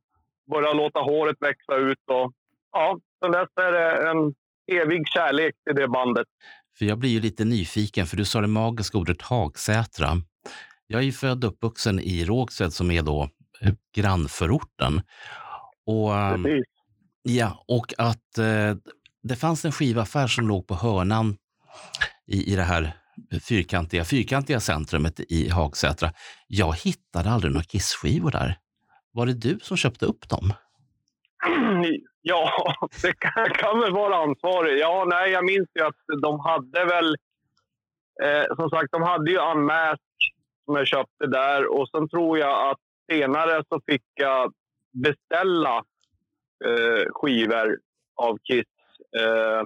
började 0.52 0.78
låta 0.78 1.00
håret 1.00 1.38
växa 1.40 1.76
ut. 1.76 2.04
Och, 2.08 2.34
ja, 2.72 3.00
sen 3.24 3.32
dess 3.32 3.50
är 3.56 3.72
det 3.72 4.10
en 4.10 4.34
evig 4.82 5.08
kärlek 5.08 5.56
till 5.66 5.76
det 5.76 5.88
bandet. 5.88 6.28
För 6.78 6.86
jag 6.86 6.98
blir 6.98 7.10
ju 7.10 7.20
lite 7.20 7.46
nyfiken, 7.46 8.06
för 8.06 8.18
du 8.18 8.26
sa 8.26 8.42
det 8.42 8.48
magiska 8.48 8.98
ordet 8.98 9.22
Hagsätra. 9.22 10.08
Jag 10.88 11.02
är 11.02 11.06
ju 11.06 11.12
född 11.12 11.44
och 11.44 11.52
uppvuxen 11.52 12.00
i 12.00 12.26
Rågsved 12.26 12.74
som 12.74 12.92
är 12.92 13.02
då 13.02 13.30
eh, 13.62 13.74
grannförorten. 13.96 15.02
Och, 15.86 16.16
ehm, 16.16 16.44
Precis. 16.44 16.66
ja, 17.22 17.64
och 17.68 17.94
att 17.98 18.38
eh, 18.38 18.76
det 19.24 19.36
fanns 19.36 19.66
en 19.66 19.72
skivaffär 19.72 20.28
som 20.28 20.48
låg 20.48 20.68
på 20.68 20.76
hörnan 20.76 21.38
i, 22.26 22.54
i 22.54 22.56
det 22.56 22.64
här 22.64 22.94
fyrkantiga, 23.50 24.06
fyrkantiga 24.06 24.60
centrumet 24.60 25.20
i 25.20 25.50
Hagsätra. 25.50 26.10
Jag 26.48 26.76
hittade 26.76 27.30
aldrig 27.30 27.54
några 27.54 27.64
Kiss-skivor 27.64 28.32
där. 28.32 28.58
Var 29.12 29.26
det 29.26 29.34
du 29.34 29.60
som 29.62 29.78
köpte 29.78 30.06
upp 30.06 30.30
dem? 30.30 30.54
Ja, 32.30 32.52
det 33.02 33.14
kan, 33.20 33.50
kan 33.50 33.80
väl 33.80 33.94
vara 33.94 34.16
ansvarig. 34.16 34.80
Ja, 34.80 35.06
nej, 35.08 35.32
jag 35.32 35.46
minns 35.46 35.70
ju 35.76 35.86
att 35.86 36.22
de 36.22 36.40
hade 36.40 36.86
väl... 36.86 37.16
Eh, 38.24 38.56
som 38.56 38.70
sagt, 38.70 38.92
de 38.92 39.04
hade 39.04 39.32
ju 39.32 39.38
Unmask 39.38 40.02
som 40.66 40.76
jag 40.76 40.88
köpte 40.88 41.28
där 41.28 41.80
och 41.80 41.90
sen 41.90 42.10
tror 42.10 42.38
jag 42.38 42.70
att 42.70 42.80
senare 43.12 43.64
så 43.70 43.82
fick 43.86 44.04
jag 44.14 44.54
beställa 45.04 45.78
eh, 46.66 47.06
skivor 47.12 47.78
av 48.16 48.38
Kiss. 48.44 48.66
Eh, 49.20 49.62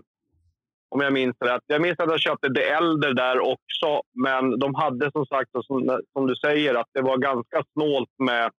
om 0.94 1.02
jag 1.02 1.14
minns 1.14 1.36
rätt. 1.40 1.64
Jag 1.68 1.82
minns 1.82 2.00
att 2.00 2.10
jag 2.10 2.20
köpte 2.20 2.50
det 2.50 2.70
äldre 2.70 3.14
där 3.14 3.40
också. 3.40 4.02
Men 4.14 4.60
de 4.60 4.76
hade 4.76 5.12
som 5.12 5.26
sagt, 5.26 5.52
som, 5.52 6.00
som 6.14 6.28
du 6.28 6.36
säger, 6.36 6.76
att 6.76 6.90
det 6.94 7.02
var 7.02 7.18
ganska 7.18 7.64
snålt 7.74 8.10
med 8.20 8.52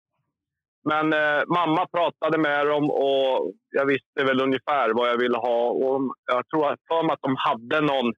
men 0.84 1.12
eh, 1.12 1.42
mamma 1.46 1.86
pratade 1.86 2.38
med 2.38 2.66
dem 2.66 2.90
och 2.90 3.52
jag 3.70 3.86
visste 3.86 4.24
väl 4.24 4.40
ungefär 4.40 4.90
vad 4.90 5.08
jag 5.08 5.18
ville 5.18 5.38
ha. 5.38 5.70
Och 5.70 6.14
jag 6.26 6.48
tror 6.48 6.76
för 6.88 7.02
mig 7.02 7.12
att 7.12 7.22
de 7.22 7.36
hade 7.38 7.80
någon, 7.80 8.12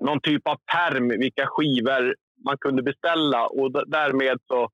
någon 0.00 0.20
typ 0.20 0.48
av 0.48 0.56
perm 0.72 1.08
vilka 1.08 1.46
skivor 1.46 2.14
man 2.44 2.58
kunde 2.58 2.82
beställa. 2.82 3.46
Och 3.46 3.72
därmed 3.86 4.38
så 4.46 4.68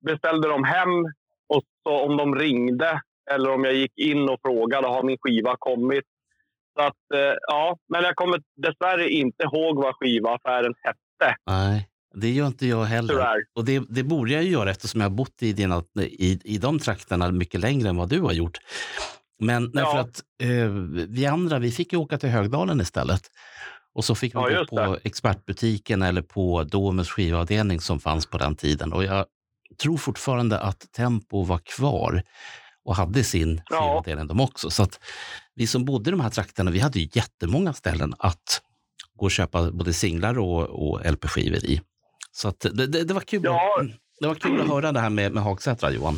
beställde 0.00 0.48
de 0.48 0.64
hem 0.64 1.04
och 1.46 1.62
så 1.82 2.00
om 2.00 2.16
de 2.16 2.34
ringde 2.34 3.00
eller 3.30 3.50
om 3.50 3.64
jag 3.64 3.74
gick 3.74 3.98
in 3.98 4.28
och 4.28 4.40
frågade 4.42 4.86
har 4.86 5.02
min 5.02 5.18
skiva 5.20 5.56
kommit. 5.58 6.04
Så 6.80 6.86
att, 6.86 7.20
eh, 7.20 7.36
ja, 7.46 7.76
men 7.88 8.02
jag 8.02 8.16
kommer 8.16 8.40
dessvärre 8.56 9.10
inte 9.10 9.42
ihåg 9.44 9.76
vad 9.76 9.94
skivaffären 9.94 10.74
hette. 10.82 11.36
Nej. 11.46 11.88
Det 12.14 12.30
gör 12.30 12.46
inte 12.46 12.66
jag 12.66 12.84
heller. 12.84 13.14
Tyvärr. 13.14 13.44
Och 13.54 13.64
det, 13.64 13.82
det 13.88 14.02
borde 14.02 14.32
jag 14.32 14.44
göra 14.44 14.70
eftersom 14.70 15.00
jag 15.00 15.08
har 15.08 15.16
bott 15.16 15.42
i, 15.42 15.52
dina, 15.52 15.82
i, 16.00 16.40
i 16.44 16.58
de 16.58 16.78
trakterna 16.78 17.30
mycket 17.30 17.60
längre 17.60 17.88
än 17.88 17.96
vad 17.96 18.08
du 18.08 18.20
har 18.20 18.32
gjort. 18.32 18.58
Men 19.38 19.70
ja. 19.74 19.92
för 19.92 19.98
att 19.98 20.22
eh, 20.42 20.68
vi 21.08 21.26
andra, 21.26 21.58
vi 21.58 21.70
fick 21.72 21.92
ju 21.92 21.98
åka 21.98 22.18
till 22.18 22.28
Högdalen 22.28 22.80
istället. 22.80 23.22
Och 23.94 24.04
så 24.04 24.14
fick 24.14 24.34
vi 24.34 24.38
ja, 24.38 24.58
gå 24.58 24.66
på 24.66 24.92
det. 24.92 25.00
expertbutiken 25.04 26.02
eller 26.02 26.22
på 26.22 26.64
Domus 26.64 27.10
skivavdelning 27.10 27.80
som 27.80 28.00
fanns 28.00 28.26
på 28.26 28.38
den 28.38 28.56
tiden. 28.56 28.92
Och 28.92 29.04
jag 29.04 29.26
tror 29.82 29.96
fortfarande 29.96 30.58
att 30.58 30.92
Tempo 30.92 31.42
var 31.42 31.58
kvar 31.58 32.22
och 32.84 32.96
hade 32.96 33.24
sin 33.24 33.62
ja. 33.70 33.76
skivavdelning 33.76 34.26
de 34.26 34.40
också. 34.40 34.70
Så 34.70 34.82
att 34.82 35.00
vi 35.60 35.66
som 35.66 35.84
bodde 35.84 36.10
i 36.10 36.10
de 36.10 36.20
här 36.20 36.30
trakterna, 36.30 36.70
vi 36.70 36.78
hade 36.78 36.98
ju 36.98 37.08
jättemånga 37.12 37.72
ställen 37.72 38.14
att 38.18 38.48
gå 39.18 39.24
och 39.24 39.30
köpa 39.30 39.70
både 39.72 39.92
singlar 39.92 40.38
och, 40.38 40.62
och 40.62 41.12
LP-skivor 41.12 41.64
i. 41.64 41.80
Så 42.32 42.48
att 42.48 42.60
det, 42.60 42.86
det, 42.86 43.04
det, 43.04 43.14
var 43.14 43.20
kul. 43.20 43.40
Ja. 43.44 43.60
Det 44.20 44.26
var 44.26 44.34
kul 44.34 44.60
att 44.60 44.68
höra 44.68 44.92
det 44.92 45.00
här 45.00 45.10
med, 45.10 45.32
med 45.32 45.42
Hagsätra, 45.42 45.90
Johan. 45.90 46.14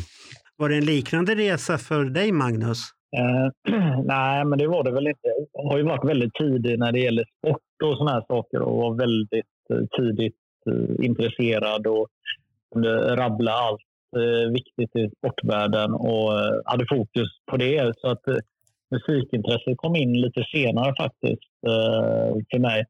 Var 0.57 0.69
det 0.69 0.75
en 0.75 0.85
liknande 0.85 1.35
resa 1.35 1.77
för 1.77 2.05
dig, 2.05 2.31
Magnus? 2.31 2.79
Uh, 3.19 3.75
nej, 4.05 4.45
men 4.45 4.59
det 4.59 4.67
var 4.67 4.83
det 4.83 4.91
väl 4.91 5.07
inte. 5.07 5.27
Jag 5.53 5.69
har 5.69 5.77
ju 5.77 5.83
varit 5.83 6.09
väldigt 6.09 6.33
tidig 6.33 6.79
när 6.79 6.91
det 6.91 6.99
gäller 6.99 7.25
sport 7.37 7.83
och 7.83 7.97
såna 7.97 8.11
här 8.11 8.25
saker 8.27 8.59
och 8.61 8.77
var 8.77 8.95
väldigt 8.95 9.45
uh, 9.73 9.85
tidigt 9.97 10.41
uh, 10.71 11.05
intresserad 11.05 11.87
och 11.87 12.07
kunde 12.73 13.15
rabbla 13.15 13.51
allt 13.51 13.81
viktigt 14.53 14.95
i 14.95 15.09
sportvärlden 15.17 15.93
och 15.93 16.31
hade 16.65 16.85
fokus 16.89 17.29
på 17.51 17.57
det. 17.57 17.93
Så 17.97 18.07
att 18.07 18.21
musikintresset 18.95 19.77
kom 19.77 19.95
in 19.95 20.13
lite 20.21 20.43
senare 20.53 20.93
faktiskt 21.03 21.51
eh, 21.67 22.29
för 22.51 22.59
mig. 22.59 22.85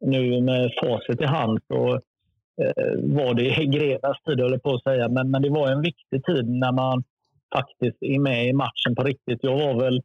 Nu 0.00 0.40
med 0.40 0.70
facit 0.80 1.20
i 1.20 1.24
hand 1.24 1.58
så 1.68 2.00
Eh, 2.62 2.94
var 3.02 3.34
det 3.34 3.42
i 3.42 3.70
tid, 4.24 4.40
höll 4.40 4.60
på 4.60 4.74
att 4.74 4.82
säga. 4.82 5.08
Men, 5.08 5.30
men 5.30 5.42
det 5.42 5.50
var 5.50 5.68
en 5.68 5.82
viktig 5.82 6.24
tid 6.24 6.48
när 6.48 6.72
man 6.72 7.04
faktiskt 7.54 7.96
är 8.00 8.18
med 8.18 8.46
i 8.46 8.52
matchen 8.52 8.94
på 8.96 9.02
riktigt. 9.02 9.38
Jag 9.42 9.58
var 9.58 9.84
väl 9.84 10.02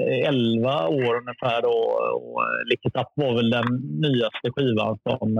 eh, 0.00 0.28
11 0.28 0.88
år 0.88 1.14
ungefär 1.16 1.62
då 1.62 1.76
och 2.14 2.42
eh, 2.42 2.68
Licket 2.70 2.96
Up 2.96 3.08
var 3.14 3.34
väl 3.34 3.50
den 3.50 3.66
nyaste 4.00 4.50
skivan 4.56 4.98
som, 5.02 5.36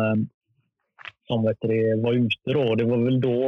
som 1.27 1.45
vet 1.45 1.57
det, 1.61 2.03
var 2.03 2.13
ute 2.13 2.53
då. 2.53 2.75
Det 2.75 2.85
var 2.85 2.99
väl 2.99 3.21
då 3.21 3.45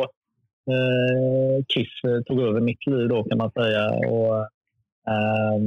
eh, 0.73 1.65
Kiss 1.69 2.25
tog 2.27 2.41
över 2.41 2.61
mitt 2.61 2.87
liv 2.87 3.09
då 3.09 3.25
kan 3.25 3.39
man 3.39 3.51
säga. 3.51 3.89
Och, 3.89 4.37
eh, 5.13 5.59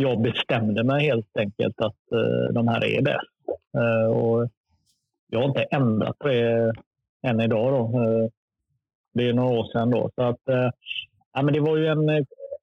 jag 0.00 0.20
bestämde 0.20 0.84
mig 0.84 1.06
helt 1.06 1.36
enkelt 1.38 1.80
att 1.80 2.12
eh, 2.12 2.54
de 2.54 2.68
här 2.68 2.84
är 2.84 3.02
bäst. 3.02 3.60
Eh, 3.76 4.10
och 4.16 4.48
jag 5.30 5.38
har 5.38 5.48
inte 5.48 5.62
ändrat 5.62 6.16
det 6.20 6.72
än 7.22 7.40
idag. 7.40 7.72
Då. 7.72 8.02
Eh, 8.02 8.28
det 9.14 9.28
är 9.28 9.32
några 9.32 9.58
år 9.58 9.64
sedan. 9.72 9.90
Då. 9.90 10.10
Så 10.14 10.22
att, 10.22 10.48
eh, 10.48 10.70
ja, 11.32 11.42
men 11.42 11.54
det 11.54 11.60
var 11.60 11.76
ju 11.76 11.86
en, 11.86 12.08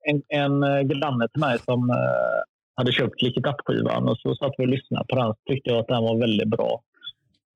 en, 0.04 0.22
en 0.27 0.63
eh, 0.63 0.82
granne 0.82 1.27
till 1.27 1.39
mig 1.39 1.60
som 1.60 1.89
eh, 1.89 2.44
hade 2.75 2.92
köpt 2.92 3.22
Lick 3.22 3.38
skivan 3.65 4.10
och 4.10 4.18
så 4.18 4.36
satt 4.36 4.54
vi 4.58 4.63
och 4.63 4.70
lyssnade 4.70 5.06
på 5.10 5.15
den 5.15 5.27
så 5.27 5.39
tyckte 5.46 5.70
jag 5.70 5.80
att 5.80 5.88
den 5.88 6.04
var 6.04 6.20
väldigt 6.20 6.50
bra. 6.50 6.82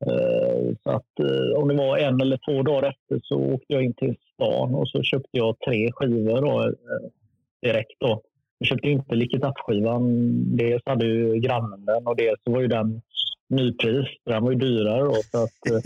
Eh, 0.05 0.75
så 0.83 0.89
att 0.89 1.19
om 1.57 1.67
det 1.67 1.75
var 1.75 1.98
en 1.98 2.21
eller 2.21 2.39
två 2.48 2.63
dagar 2.63 2.89
efter 2.89 3.19
så 3.24 3.36
åkte 3.36 3.74
jag 3.74 3.83
in 3.83 3.93
till 3.93 4.15
stan 4.33 4.75
och 4.75 4.89
så 4.89 5.03
köpte 5.03 5.29
jag 5.31 5.59
tre 5.59 5.91
skivor 5.91 6.41
då, 6.41 6.74
direkt. 7.62 8.00
Då. 8.00 8.21
Jag 8.60 8.68
köpte 8.68 8.88
inte 8.88 9.16
Lick 9.16 9.36
skivan 9.56 10.34
Dels 10.58 10.84
hade 10.86 11.06
ju 11.06 11.39
grannen 11.39 11.86
den 11.86 12.08
och 12.08 12.16
dels 12.16 12.39
var 12.44 12.62
ju 12.62 12.68
den 12.68 13.01
nypris. 13.50 14.08
Den 14.25 14.44
var 14.44 14.51
ju 14.51 14.58
dyrare 14.58 15.04
då. 15.04 15.13
Så 15.32 15.44
att, 15.44 15.84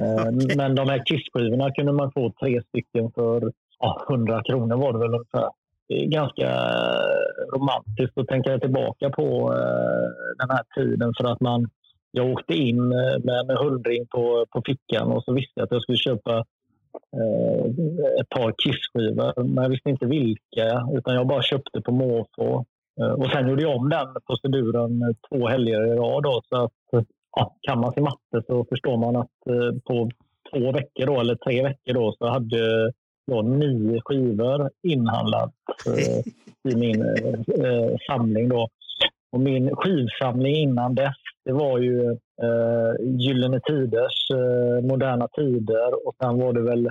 eh, 0.00 0.56
men 0.56 0.74
de 0.74 0.88
här 0.88 1.04
Kiss-skivorna 1.04 1.70
kunde 1.70 1.92
man 1.92 2.12
få 2.12 2.32
tre 2.40 2.62
stycken 2.62 3.10
för 3.14 3.52
ja, 3.78 4.06
100 4.10 4.42
kronor 4.42 4.76
var 4.76 4.92
det 4.92 4.98
väl 4.98 5.14
ungefär. 5.14 5.50
Det 5.88 6.04
är 6.04 6.06
ganska 6.06 6.48
romantiskt 7.54 8.18
att 8.18 8.28
tänka 8.28 8.58
tillbaka 8.58 9.10
på 9.10 9.54
eh, 9.54 10.36
den 10.38 10.50
här 10.50 10.64
tiden 10.74 11.12
för 11.18 11.32
att 11.32 11.40
man 11.40 11.70
jag 12.10 12.30
åkte 12.30 12.54
in 12.54 12.88
med 13.24 13.50
en 13.50 13.56
hundring 13.56 14.06
på, 14.06 14.46
på 14.50 14.62
fickan 14.66 15.12
och 15.12 15.24
så 15.24 15.32
visste 15.32 15.52
jag 15.54 15.64
att 15.64 15.72
jag 15.72 15.82
skulle 15.82 15.98
köpa 15.98 16.36
eh, 16.36 16.44
Eh, 17.16 17.64
ett 18.20 18.28
par 18.28 18.54
Kiss-skivor. 18.62 19.44
Men 19.44 19.62
jag 19.64 19.70
visste 19.70 19.90
inte 19.90 20.06
vilka, 20.06 20.88
utan 20.94 21.14
jag 21.14 21.26
bara 21.26 21.42
köpte 21.42 21.80
på 21.80 21.92
måfå. 21.92 22.64
Eh, 23.00 23.10
och 23.10 23.30
sen 23.30 23.48
gjorde 23.48 23.62
jag 23.62 23.76
om 23.76 23.88
den 23.88 24.08
proceduren 24.26 25.14
två 25.28 25.48
helger 25.48 25.86
i 25.86 25.96
rad. 25.96 26.22
Då, 26.22 26.42
så 26.48 26.64
att, 26.64 26.72
ja, 27.36 27.56
kan 27.60 27.80
man 27.80 27.92
sin 27.92 28.02
matte 28.02 28.46
så 28.46 28.64
förstår 28.64 28.96
man 28.96 29.16
att 29.16 29.46
eh, 29.46 29.80
på 29.84 30.10
två 30.52 30.72
veckor 30.72 31.06
då, 31.06 31.20
eller 31.20 31.34
tre 31.34 31.62
veckor 31.62 31.94
då, 31.94 32.14
så 32.18 32.26
hade 32.26 32.92
jag 33.26 33.44
nio 33.44 34.00
skivor 34.04 34.70
inhandlat 34.82 35.54
eh, 35.86 36.18
i 36.72 36.76
min 36.76 37.02
eh, 37.02 37.64
eh 37.64 37.96
samling. 38.06 38.48
Då. 38.48 38.68
Och 39.32 39.40
min 39.40 39.76
skivsamling 39.76 40.54
innan 40.54 40.94
dess 40.94 41.16
det 41.44 41.52
var 41.52 41.78
ju 41.78 42.16
eh, 42.42 43.06
Gyllene 43.06 43.60
Tiders 43.60 44.30
eh, 44.30 44.84
Moderna 44.84 45.28
Tider 45.28 46.06
och 46.06 46.14
sen 46.20 46.38
var 46.38 46.52
det 46.52 46.62
väl 46.62 46.90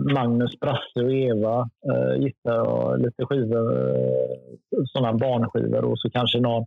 Magnus, 0.00 0.60
Brasse 0.60 1.00
och 1.04 1.12
Eva 1.12 1.70
eh, 1.92 2.22
gissar 2.22 2.54
jag. 2.54 3.00
Lite 3.00 3.24
skivor, 3.26 3.88
eh, 3.88 4.84
sådana 4.86 5.18
barnskivor 5.18 5.84
och 5.84 5.98
så 5.98 6.10
kanske 6.10 6.40
någon 6.40 6.64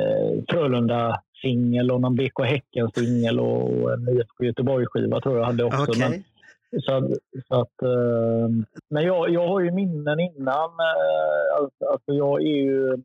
eh, 0.00 0.42
Frölunda-singel 0.48 1.90
och 1.90 2.00
någon 2.00 2.14
BK 2.14 2.44
Häcken-singel 2.44 3.40
och 3.40 3.92
en 3.92 4.08
IFK 4.08 4.44
Göteborg-skiva 4.44 5.20
tror 5.20 5.38
jag 5.38 5.44
hade 5.44 5.64
också. 5.64 5.82
Okay. 5.82 6.08
Men, 6.08 6.22
så, 6.82 7.14
så 7.48 7.60
att, 7.60 7.82
eh, 7.82 8.48
men 8.88 9.04
jag, 9.04 9.30
jag 9.30 9.48
har 9.48 9.60
ju 9.60 9.70
minnen 9.70 10.20
innan. 10.20 10.70
Eh, 10.70 11.60
alltså, 11.60 11.84
alltså 11.92 12.12
jag 12.12 12.42
är 12.42 12.56
ju 12.56 13.02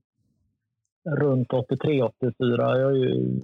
runt 1.10 1.50
83-84. 1.50 2.12
Jag 2.80 2.92
är 2.92 2.96
ju 2.96 3.42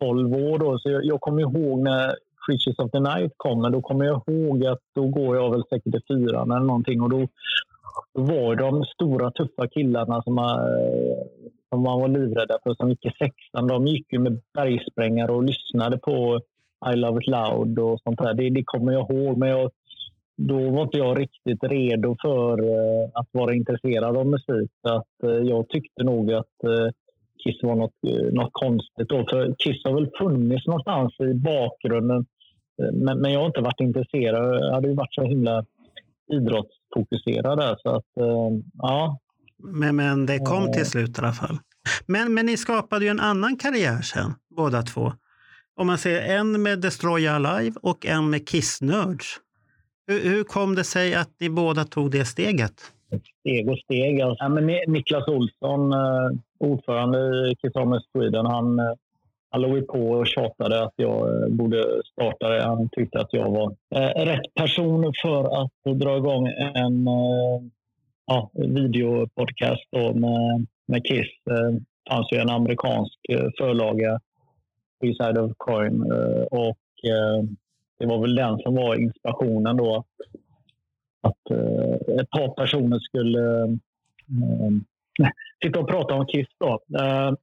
12 0.00 0.34
år 0.34 0.58
då, 0.58 0.78
så 0.78 0.90
jag, 0.90 1.04
jag 1.04 1.20
kommer 1.20 1.40
ihåg 1.40 1.78
när 1.80 2.14
Creatures 2.46 2.78
of 2.78 2.90
the 2.90 3.00
Night 3.00 3.32
kom, 3.36 3.62
men 3.62 3.72
då 3.72 3.80
kommer 3.80 4.04
jag 4.04 4.22
ihåg 4.26 4.66
att 4.66 4.78
då 4.94 5.06
går 5.06 5.36
jag 5.36 5.50
väl 5.50 5.64
säkert 5.70 5.94
i 5.94 6.00
fyran 6.08 6.50
eller 6.50 6.66
någonting 6.66 7.02
och 7.02 7.10
då 7.10 7.28
var 8.12 8.54
de 8.54 8.84
stora 8.84 9.30
tuffa 9.30 9.68
killarna 9.68 10.22
som, 10.22 10.34
man, 10.34 10.58
som 11.68 11.82
man 11.82 12.00
var 12.00 12.08
livrädda 12.08 12.58
för 12.62 12.74
som 12.74 12.88
gick 12.90 13.06
i 13.06 13.10
sexan. 13.18 13.66
De 13.66 13.86
gick 13.86 14.12
ju 14.12 14.18
med 14.18 14.40
bergsprängare 14.54 15.32
och 15.32 15.44
lyssnade 15.44 15.98
på 15.98 16.40
I 16.92 16.96
Love 16.96 17.20
It 17.20 17.26
Loud 17.26 17.78
och 17.78 18.00
sånt 18.00 18.18
där. 18.18 18.34
Det, 18.34 18.50
det 18.50 18.62
kommer 18.64 18.92
jag 18.92 19.10
ihåg, 19.10 19.38
men 19.38 19.48
jag, 19.48 19.70
då 20.36 20.70
var 20.70 20.82
inte 20.82 20.98
jag 20.98 21.20
riktigt 21.20 21.62
redo 21.62 22.16
för 22.22 22.62
eh, 22.62 23.10
att 23.14 23.28
vara 23.32 23.54
intresserad 23.54 24.16
av 24.16 24.26
musik. 24.26 24.70
Så 24.82 24.94
att, 24.94 25.22
eh, 25.22 25.30
jag 25.30 25.68
tyckte 25.68 26.04
nog 26.04 26.32
att 26.32 26.64
Kiss 27.44 27.62
var 27.62 27.76
något, 27.76 27.94
något 28.32 28.52
konstigt. 28.52 29.08
Då. 29.08 29.26
För 29.30 29.54
Kiss 29.58 29.84
har 29.84 29.94
väl 29.94 30.10
funnits 30.18 30.66
någonstans 30.66 31.20
i 31.20 31.34
bakgrunden 31.34 32.26
men, 32.92 33.20
men 33.20 33.32
jag 33.32 33.40
har 33.40 33.46
inte 33.46 33.60
varit 33.60 33.80
intresserad. 33.80 34.60
Jag 34.60 34.74
hade 34.74 34.88
ju 34.88 34.94
varit 34.94 35.14
så 35.14 35.22
himla 35.22 35.64
idrottsfokuserad 36.32 37.58
där. 37.58 37.76
Så 37.82 37.88
att, 37.96 38.16
eh, 38.20 38.50
ja. 38.78 39.18
Men, 39.58 39.96
men 39.96 40.26
det 40.26 40.38
kom 40.38 40.72
till 40.72 40.86
slut 40.86 41.18
i 41.18 41.20
alla 41.20 41.32
fall. 41.32 41.58
Men, 42.06 42.34
men 42.34 42.46
ni 42.46 42.56
skapade 42.56 43.04
ju 43.04 43.10
en 43.10 43.20
annan 43.20 43.56
karriär 43.56 44.02
sen, 44.02 44.34
båda 44.56 44.82
två. 44.82 45.12
Om 45.76 45.86
man 45.86 45.98
ser 45.98 46.20
en 46.20 46.62
med 46.62 46.80
Destroy 46.80 47.26
Alive 47.26 47.76
och 47.82 48.06
en 48.06 48.30
med 48.30 48.48
Kiss 48.48 48.82
Nerds. 48.82 49.40
Hur, 50.06 50.30
hur 50.30 50.44
kom 50.44 50.74
det 50.74 50.84
sig 50.84 51.14
att 51.14 51.30
ni 51.40 51.50
båda 51.50 51.84
tog 51.84 52.10
det 52.10 52.24
steget? 52.24 52.92
Steg 53.40 53.70
och 53.70 53.78
steg. 53.78 54.18
Ja, 54.18 54.48
men 54.48 54.66
Niklas 54.66 55.28
Olsson, 55.28 55.92
eh, 55.92 56.30
ordförande 56.58 57.18
i 57.50 57.54
Kiss 57.56 57.72
Sweden, 58.12 58.46
han 58.46 58.78
eh, 58.78 58.92
han 59.50 59.60
låg 59.62 59.86
på 59.86 60.10
och 60.10 60.26
tjatade 60.26 60.82
att 60.82 60.92
jag 60.96 61.42
eh, 61.42 61.48
borde 61.48 62.02
starta 62.12 62.48
det. 62.48 62.62
Han 62.62 62.88
tyckte 62.88 63.20
att 63.20 63.32
jag 63.32 63.50
var 63.50 63.76
rätt 64.24 64.54
person 64.54 65.12
för 65.22 65.62
att 65.62 65.98
dra 65.98 66.16
igång 66.16 66.46
en 66.74 67.06
ja, 68.26 68.50
videopodcast 68.54 69.92
med, 70.14 70.66
med 70.86 71.04
Kiss. 71.04 71.28
fanns 72.10 72.32
ju 72.32 72.38
en 72.38 72.50
amerikansk 72.50 73.18
förlaga, 73.58 74.20
Beside 75.00 75.38
of 75.38 75.52
Coin. 75.56 76.02
Och 76.50 76.78
det 77.98 78.06
var 78.06 78.20
väl 78.20 78.34
den 78.34 78.58
som 78.58 78.74
var 78.74 78.94
inspirationen 78.94 79.76
då. 79.76 80.04
Att, 81.20 81.30
att 81.30 82.20
ett 82.20 82.30
par 82.30 82.54
personer 82.54 82.98
skulle 82.98 83.78
sitta 85.62 85.80
och 85.80 85.88
prata 85.88 86.14
om 86.14 86.26
Kiss. 86.26 86.48
Då. 86.60 86.80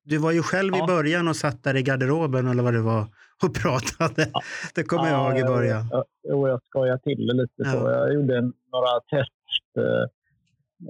Du 0.03 0.17
var 0.17 0.31
ju 0.31 0.41
själv 0.41 0.73
ja. 0.75 0.83
i 0.83 0.87
början 0.87 1.27
och 1.27 1.35
satt 1.35 1.63
där 1.63 1.75
i 1.75 1.83
garderoben 1.83 2.47
eller 2.47 2.63
vad 2.63 2.73
det 2.73 2.81
var 2.81 3.07
och 3.43 3.53
pratade. 3.63 4.29
Ja. 4.33 4.41
Det 4.75 4.83
kommer 4.83 5.09
jag 5.09 5.31
ihåg 5.31 5.39
i 5.39 5.43
början. 5.43 5.89
Jo, 5.91 6.03
jag, 6.23 6.49
jag 6.49 6.63
skojade 6.63 6.99
till 6.99 7.27
det 7.27 7.33
lite. 7.33 7.53
Ja. 7.57 7.71
Så 7.71 7.77
jag 7.77 8.13
gjorde 8.13 8.41
några 8.41 8.99
test 9.09 9.31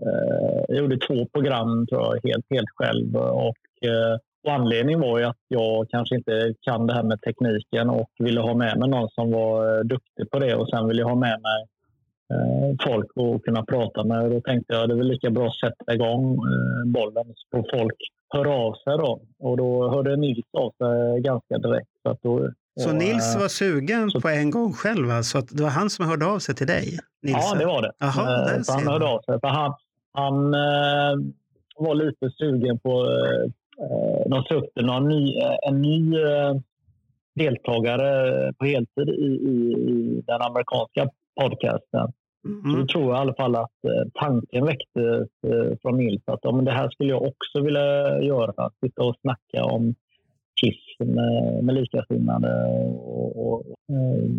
Eh, 0.02 0.66
jag 0.68 0.78
gjorde 0.78 0.98
två 0.98 1.26
program 1.34 1.88
tror 1.88 2.02
jag, 2.02 2.30
helt, 2.30 2.46
helt 2.50 2.70
själv. 2.76 3.16
Och, 3.16 3.88
eh, 3.88 4.18
och 4.44 4.54
anledningen 4.54 5.02
var 5.02 5.20
ju 5.20 5.26
att 5.26 5.44
jag 5.48 5.90
kanske 5.90 6.16
inte 6.16 6.54
kan 6.62 6.88
det 6.88 6.94
här 6.94 7.04
med 7.04 7.22
tekniken 7.22 7.90
och 7.90 8.10
ville 8.20 8.42
ha 8.42 8.54
med 8.54 8.80
mig 8.80 8.90
någon 8.90 9.10
som 9.10 9.32
var 9.32 9.78
eh, 9.78 9.84
duktig 9.84 10.32
på 10.32 10.40
det. 10.40 10.56
Och 10.56 10.70
sen 10.70 10.88
ville 10.88 11.02
jag 11.02 11.08
ha 11.08 11.16
med 11.16 11.42
mig 11.42 11.66
folk 12.84 13.06
att 13.16 13.44
kunna 13.44 13.66
prata 13.66 14.04
med. 14.04 14.32
Då 14.32 14.42
tänkte 14.42 14.74
jag 14.74 14.82
att 14.82 14.90
det 14.90 14.94
är 14.94 14.98
väl 14.98 15.08
lika 15.08 15.30
bra 15.30 15.48
att 15.48 15.56
sätta 15.56 15.94
igång 15.94 16.40
bollen 16.86 17.26
så 17.52 17.66
folk 17.78 17.96
hör 18.30 18.46
av 18.46 18.74
sig. 18.74 18.98
Då. 18.98 19.22
Och 19.40 19.58
då 19.58 19.90
hörde 19.90 20.16
Nils 20.16 20.46
av 20.58 20.72
sig 20.78 21.22
ganska 21.22 21.58
direkt. 21.58 21.90
Så, 22.04 22.18
då, 22.22 22.50
så 22.80 22.90
och, 22.90 22.96
Nils 22.96 23.36
var 23.40 23.48
sugen 23.48 24.12
så, 24.12 24.22
på 24.22 24.30
en 24.30 24.52
gång 24.52 24.74
själv? 24.74 25.12
Alltså 25.12 25.38
att 25.38 25.48
det 25.58 25.64
var 25.64 25.70
han 25.70 25.90
som 25.90 26.08
hörde 26.08 26.26
av 26.26 26.40
sig 26.40 26.56
till 26.56 26.68
dig? 26.68 27.00
Nils. 27.24 27.38
Ja, 27.52 27.56
det 27.60 27.66
var 27.66 27.82
det. 27.82 27.92
Aha, 28.06 28.24
det 28.24 28.64
han 28.68 28.88
hörde 28.88 29.08
av 29.08 29.22
sig. 29.22 29.40
För 29.40 29.48
han, 29.48 29.74
han 30.14 30.54
eh, 30.54 31.26
var 31.78 31.96
lite 31.96 32.30
sugen 32.38 32.80
på... 32.80 33.02
Eh, 33.02 33.52
de 34.30 34.44
sökte 34.44 34.82
någon 34.82 35.08
ny, 35.08 35.34
en 35.68 35.82
ny 35.82 36.18
eh, 36.18 36.56
deltagare 37.36 38.54
på 38.54 38.66
heltid 38.66 39.10
i, 39.10 39.26
i, 39.26 39.74
i 39.74 40.24
den 40.28 40.42
amerikanska 40.42 41.10
podcasten. 41.42 42.14
Mm. 42.46 42.72
Så 42.72 42.80
då 42.82 42.88
tror 42.88 43.04
jag 43.04 43.18
i 43.18 43.22
alla 43.22 43.34
fall 43.34 43.56
att 43.56 43.86
eh, 43.88 44.12
tanken 44.14 44.66
väcktes 44.66 45.30
eh, 45.48 45.78
från 45.82 45.98
Nils 45.98 46.24
att 46.26 46.40
ja, 46.42 46.52
men 46.52 46.66
det 46.66 46.72
här 46.72 46.90
skulle 46.90 47.10
jag 47.10 47.24
också 47.24 47.62
vilja 47.62 48.22
göra. 48.22 48.70
Sitta 48.82 49.04
och 49.04 49.16
snacka 49.22 49.64
om 49.64 49.96
Kiss 50.62 51.08
med, 51.08 51.64
med 51.64 51.76
likasinnade. 51.76 52.66
Och, 52.94 53.52
och, 53.52 53.64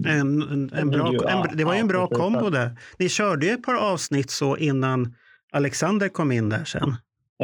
en, 0.06 0.42
en, 0.42 0.70
en 0.74 0.90
bra, 0.90 1.06
en, 1.06 1.56
det 1.56 1.64
var 1.64 1.74
ju 1.74 1.80
en 1.80 1.88
bra 1.88 2.06
kombo 2.06 2.50
där. 2.50 2.70
Ni 2.98 3.08
körde 3.08 3.46
ju 3.46 3.52
ett 3.52 3.62
par 3.62 3.92
avsnitt 3.92 4.30
så 4.30 4.56
innan 4.56 5.14
Alexander 5.52 6.08
kom 6.08 6.32
in 6.32 6.48
där 6.48 6.64
sen. 6.64 6.94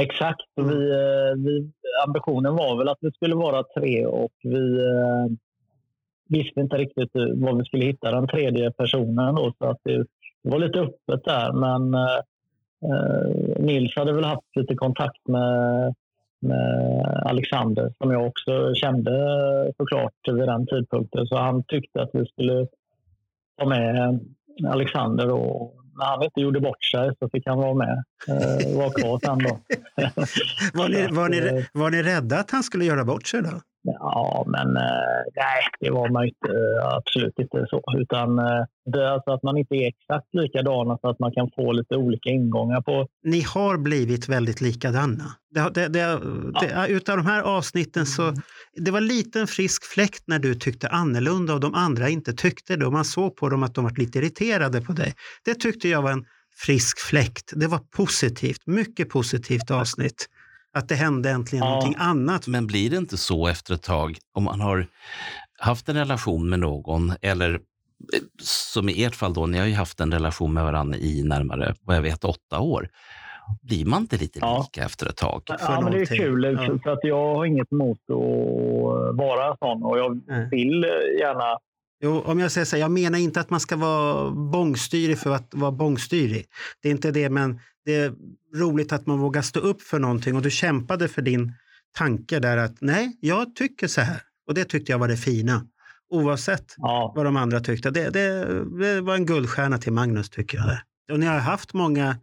Exakt. 0.01 0.41
Och 0.57 0.71
vi, 0.71 0.91
eh, 0.91 1.45
vi, 1.45 1.71
ambitionen 2.07 2.55
var 2.55 2.79
väl 2.79 2.89
att 2.89 2.99
det 3.01 3.15
skulle 3.15 3.35
vara 3.35 3.63
tre 3.79 4.07
och 4.07 4.33
vi 4.43 4.79
eh, 4.79 5.27
visste 6.33 6.61
inte 6.61 6.77
riktigt 6.77 7.11
var 7.15 7.59
vi 7.59 7.65
skulle 7.65 7.85
hitta 7.85 8.11
den 8.11 8.29
tredje 8.29 8.71
personen. 8.71 9.35
Då, 9.35 9.53
så 9.59 9.65
att 9.71 9.79
det, 9.85 10.07
var 10.43 10.59
lite 10.59 10.79
öppet 10.79 11.25
där. 11.25 11.53
Men 11.53 11.95
eh, 11.95 12.21
eh, 12.85 13.65
Nils 13.65 13.97
hade 13.97 14.13
väl 14.13 14.25
haft 14.25 14.57
lite 14.57 14.75
kontakt 14.75 15.29
med, 15.29 15.95
med 16.41 17.07
Alexander 17.25 17.93
som 17.99 18.11
jag 18.11 18.27
också 18.27 18.75
kände 18.75 19.13
såklart 19.77 20.15
vid 20.27 20.49
den 20.49 20.67
tidpunkten. 20.67 21.27
Så 21.27 21.37
han 21.37 21.63
tyckte 21.65 22.03
att 22.03 22.11
vi 22.13 22.27
skulle 22.27 22.67
ta 23.59 23.67
med 23.69 24.21
Alexander 24.67 25.31
och 25.31 25.75
när 25.99 26.07
han 26.07 26.23
inte 26.23 26.41
gjorde 26.41 26.61
bort 26.61 26.85
sig 26.85 27.11
så 27.19 27.29
fick 27.29 27.47
han 27.47 27.59
vara 27.59 27.75
med. 27.75 28.05
Eh, 28.29 28.77
vara 28.77 28.91
kvar 28.91 29.19
sen 29.25 29.39
då. 29.39 29.59
var, 30.81 30.89
ni, 30.89 31.07
var, 31.17 31.29
ni, 31.29 31.67
var 31.73 31.91
ni 31.91 32.03
rädda 32.03 32.39
att 32.39 32.51
han 32.51 32.63
skulle 32.63 32.85
göra 32.85 33.05
bort 33.05 33.27
sig 33.27 33.43
då? 33.43 33.61
Ja, 33.85 34.45
men 34.47 34.77
eh, 34.77 35.23
nej, 35.35 35.63
det 35.81 35.91
var 35.91 36.09
man 36.09 36.25
inte, 36.25 36.49
eh, 36.49 36.97
absolut 36.97 37.39
inte 37.39 37.67
så. 37.71 37.83
Utan 37.99 38.39
eh, 38.39 38.65
det 38.93 38.99
är 38.99 39.07
alltså 39.07 39.31
att 39.31 39.43
man 39.43 39.57
inte 39.57 39.75
är 39.75 39.89
exakt 39.89 40.35
likadana 40.35 40.99
så 41.01 41.09
att 41.11 41.19
man 41.19 41.33
kan 41.33 41.51
få 41.57 41.73
lite 41.73 41.97
olika 41.97 42.31
ingångar 42.31 42.81
på. 42.81 43.07
Ni 43.25 43.41
har 43.41 43.79
blivit 43.79 44.29
väldigt 44.29 44.61
likadana. 44.61 45.25
Det, 45.55 45.71
det, 45.75 45.89
det, 45.89 46.21
ja. 46.61 46.87
utav 46.87 47.17
de 47.17 47.27
här 47.27 47.43
avsnitten 47.43 48.07
så 48.07 48.33
det 48.85 48.91
var 48.91 49.01
lite 49.01 49.41
en 49.41 49.47
frisk 49.47 49.85
fläkt 49.85 50.23
när 50.27 50.39
du 50.39 50.55
tyckte 50.55 50.89
annorlunda 50.89 51.55
och 51.55 51.61
de 51.61 51.75
andra 51.75 52.09
inte 52.09 52.33
tyckte 52.33 52.77
det. 52.77 52.87
Och 52.87 52.93
man 52.93 53.05
såg 53.05 53.37
på 53.37 53.49
dem 53.49 53.63
att 53.63 53.75
de 53.75 53.85
var 53.85 53.93
lite 53.97 54.19
irriterade 54.19 54.81
på 54.81 54.93
dig. 54.93 55.15
Det 55.45 55.55
tyckte 55.55 55.89
jag 55.89 56.03
var 56.03 56.11
en 56.11 56.25
frisk 56.67 56.99
fläkt. 56.99 57.53
Det 57.57 57.67
var 57.67 57.81
positivt, 57.97 58.67
mycket 58.67 59.09
positivt 59.09 59.71
avsnitt 59.71 60.29
att 60.73 60.89
det 60.89 60.95
hände 60.95 61.31
äntligen 61.31 61.65
ja. 61.65 61.71
någonting 61.71 61.97
annat. 61.99 62.47
Men 62.47 62.67
blir 62.67 62.91
det 62.91 62.97
inte 62.97 63.17
så 63.17 63.49
efter 63.49 63.75
ett 63.75 63.83
tag, 63.83 64.19
om 64.35 64.45
man 64.45 64.61
har 64.61 64.87
haft 65.59 65.89
en 65.89 65.97
relation 65.97 66.49
med 66.49 66.59
någon, 66.59 67.13
eller 67.23 67.61
som 68.43 68.89
i 68.89 69.05
ert 69.05 69.15
fall 69.15 69.35
då, 69.35 69.47
ni 69.47 69.59
har 69.59 69.67
ju 69.67 69.75
haft 69.75 70.01
en 70.01 70.13
relation 70.13 70.53
med 70.53 70.65
varandra 70.65 70.99
i 70.99 71.23
närmare, 71.23 71.75
vad 71.83 71.97
jag 71.97 72.03
vet, 72.03 72.25
åtta 72.25 72.61
år. 72.61 72.89
Blir 73.63 73.85
man 73.85 74.03
inte 74.03 74.17
lite 74.17 74.39
ja. 74.39 74.59
lika 74.59 74.87
efter 74.87 75.09
ett 75.09 75.17
tag? 75.17 75.43
Ja, 75.47 75.81
men 75.81 75.93
det 75.93 76.01
är 76.01 76.07
kul. 76.07 76.45
Ja. 76.45 76.79
För 76.83 76.91
att 76.91 76.99
jag 77.03 77.35
har 77.35 77.45
inget 77.45 77.73
emot 77.73 77.99
att 77.99 79.17
vara 79.17 79.57
sån 79.57 79.83
och 79.83 79.99
jag 79.99 80.21
vill 80.51 80.87
gärna 81.21 81.59
Jo, 82.05 82.23
om 82.27 82.41
jag 82.41 82.53
säger 82.53 82.65
så 82.65 82.77
här, 82.77 82.81
jag 82.81 82.91
menar 82.91 83.19
inte 83.19 83.41
att 83.41 83.51
man 83.51 83.61
ska 83.61 83.77
vara 83.77 84.31
bångstyrig 84.31 85.19
för 85.19 85.31
att 85.31 85.55
vara 85.55 85.71
bångstyrig. 85.71 86.47
Det 86.83 86.89
är 86.89 86.93
inte 86.93 87.11
det, 87.11 87.31
men 87.31 87.61
det 87.85 87.95
är 87.95 88.15
roligt 88.55 88.93
att 88.93 89.07
man 89.07 89.19
vågar 89.19 89.43
stå 89.43 89.61
upp 89.61 89.83
för 89.83 89.99
någonting 89.99 90.37
och 90.37 90.43
du 90.43 90.51
kämpade 90.51 91.09
för 91.09 91.23
din 91.23 91.53
tanke 91.93 92.39
där 92.39 92.57
att 92.57 92.81
nej, 92.81 93.19
jag 93.21 93.55
tycker 93.55 93.89
så 93.89 94.01
här. 94.01 94.23
Och 94.47 94.55
det 94.55 94.65
tyckte 94.65 94.93
jag 94.93 94.99
var 94.99 95.09
det 95.09 95.17
fina. 95.17 95.67
Oavsett 96.11 96.75
ja. 96.77 97.13
vad 97.17 97.25
de 97.25 97.37
andra 97.37 97.61
tyckte. 97.61 97.91
Det, 97.91 98.11
det, 98.11 98.45
det, 98.79 99.01
var 99.01 99.15
en 99.15 99.27
guldstjärna 99.27 99.79
till 99.79 99.93
Magnus 99.93 100.31
tycker 100.31 100.59
jag. 100.59 100.79
Och 101.13 101.21
ni 101.21 101.27
har 101.27 101.39
haft 101.39 101.75
många 101.75 102.17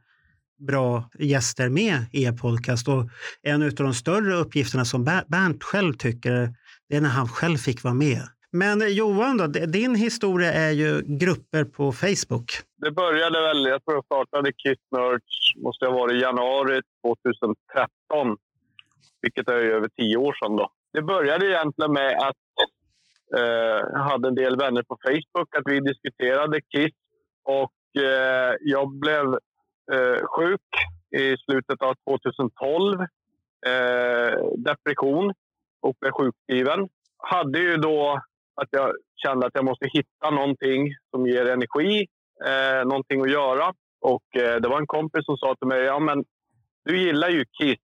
bra 0.67 1.09
gäster 1.19 1.69
med 1.69 2.05
i 2.11 2.23
er 2.23 2.31
podcast 2.31 2.87
och 2.87 3.09
en 3.41 3.61
av 3.61 3.71
de 3.73 3.93
större 3.93 4.35
uppgifterna 4.35 4.85
som 4.85 5.03
Bernt 5.03 5.63
själv 5.63 5.93
tycker, 5.93 6.55
det 6.89 6.95
är 6.95 7.01
när 7.01 7.09
han 7.09 7.27
själv 7.29 7.57
fick 7.57 7.83
vara 7.83 7.93
med. 7.93 8.21
Men 8.51 8.81
eh, 8.81 8.87
Johan, 8.87 9.37
då, 9.37 9.47
din 9.47 9.95
historia 9.95 10.53
är 10.53 10.71
ju 10.71 11.01
grupper 11.05 11.63
på 11.63 11.91
Facebook. 11.91 12.51
Det 12.77 12.91
började 12.91 13.41
väl, 13.41 13.65
jag 13.65 13.85
tror 13.85 13.95
jag 13.95 14.05
startade 14.05 14.51
Kiss 14.53 14.79
Nerds, 14.91 15.55
måste 15.63 15.85
ha 15.85 15.93
varit 15.93 16.15
i 16.15 16.19
januari 16.19 16.81
2013. 17.05 18.37
Vilket 19.21 19.49
är 19.49 19.53
över 19.53 19.87
tio 19.87 20.17
år 20.17 20.33
sedan. 20.33 20.55
Då. 20.55 20.69
Det 20.93 21.01
började 21.01 21.45
egentligen 21.45 21.93
med 21.93 22.17
att 22.17 22.35
eh, 23.37 23.79
jag 23.93 23.99
hade 23.99 24.27
en 24.27 24.35
del 24.35 24.57
vänner 24.57 24.83
på 24.83 24.97
Facebook, 25.03 25.55
att 25.55 25.63
vi 25.65 25.79
diskuterade 25.79 26.61
Kiss. 26.61 26.93
Och 27.43 28.03
eh, 28.03 28.55
jag 28.61 28.99
blev 28.99 29.25
eh, 29.93 30.25
sjuk 30.25 30.69
i 31.17 31.37
slutet 31.37 31.81
av 31.81 31.95
2012. 32.07 33.01
Eh, 33.65 34.33
depression 34.57 35.33
och 35.81 35.95
blev 35.99 36.11
sjukskriven. 36.11 36.89
Hade 37.17 37.59
ju 37.59 37.77
då 37.77 38.21
att 38.61 38.69
jag 38.71 38.93
kände 39.23 39.45
att 39.47 39.55
jag 39.55 39.65
måste 39.65 39.87
hitta 39.93 40.29
någonting 40.29 40.95
som 41.11 41.27
ger 41.27 41.45
energi, 41.45 42.07
eh, 42.45 42.87
någonting 42.87 43.21
att 43.21 43.31
göra. 43.31 43.73
Och 44.01 44.35
eh, 44.35 44.55
det 44.61 44.67
var 44.67 44.79
en 44.79 44.87
kompis 44.87 45.25
som 45.25 45.37
sa 45.37 45.55
till 45.55 45.67
mig, 45.67 45.81
ja 45.81 45.99
men 45.99 46.25
du 46.85 46.99
gillar 46.99 47.29
ju 47.29 47.45
Kiss. 47.45 47.79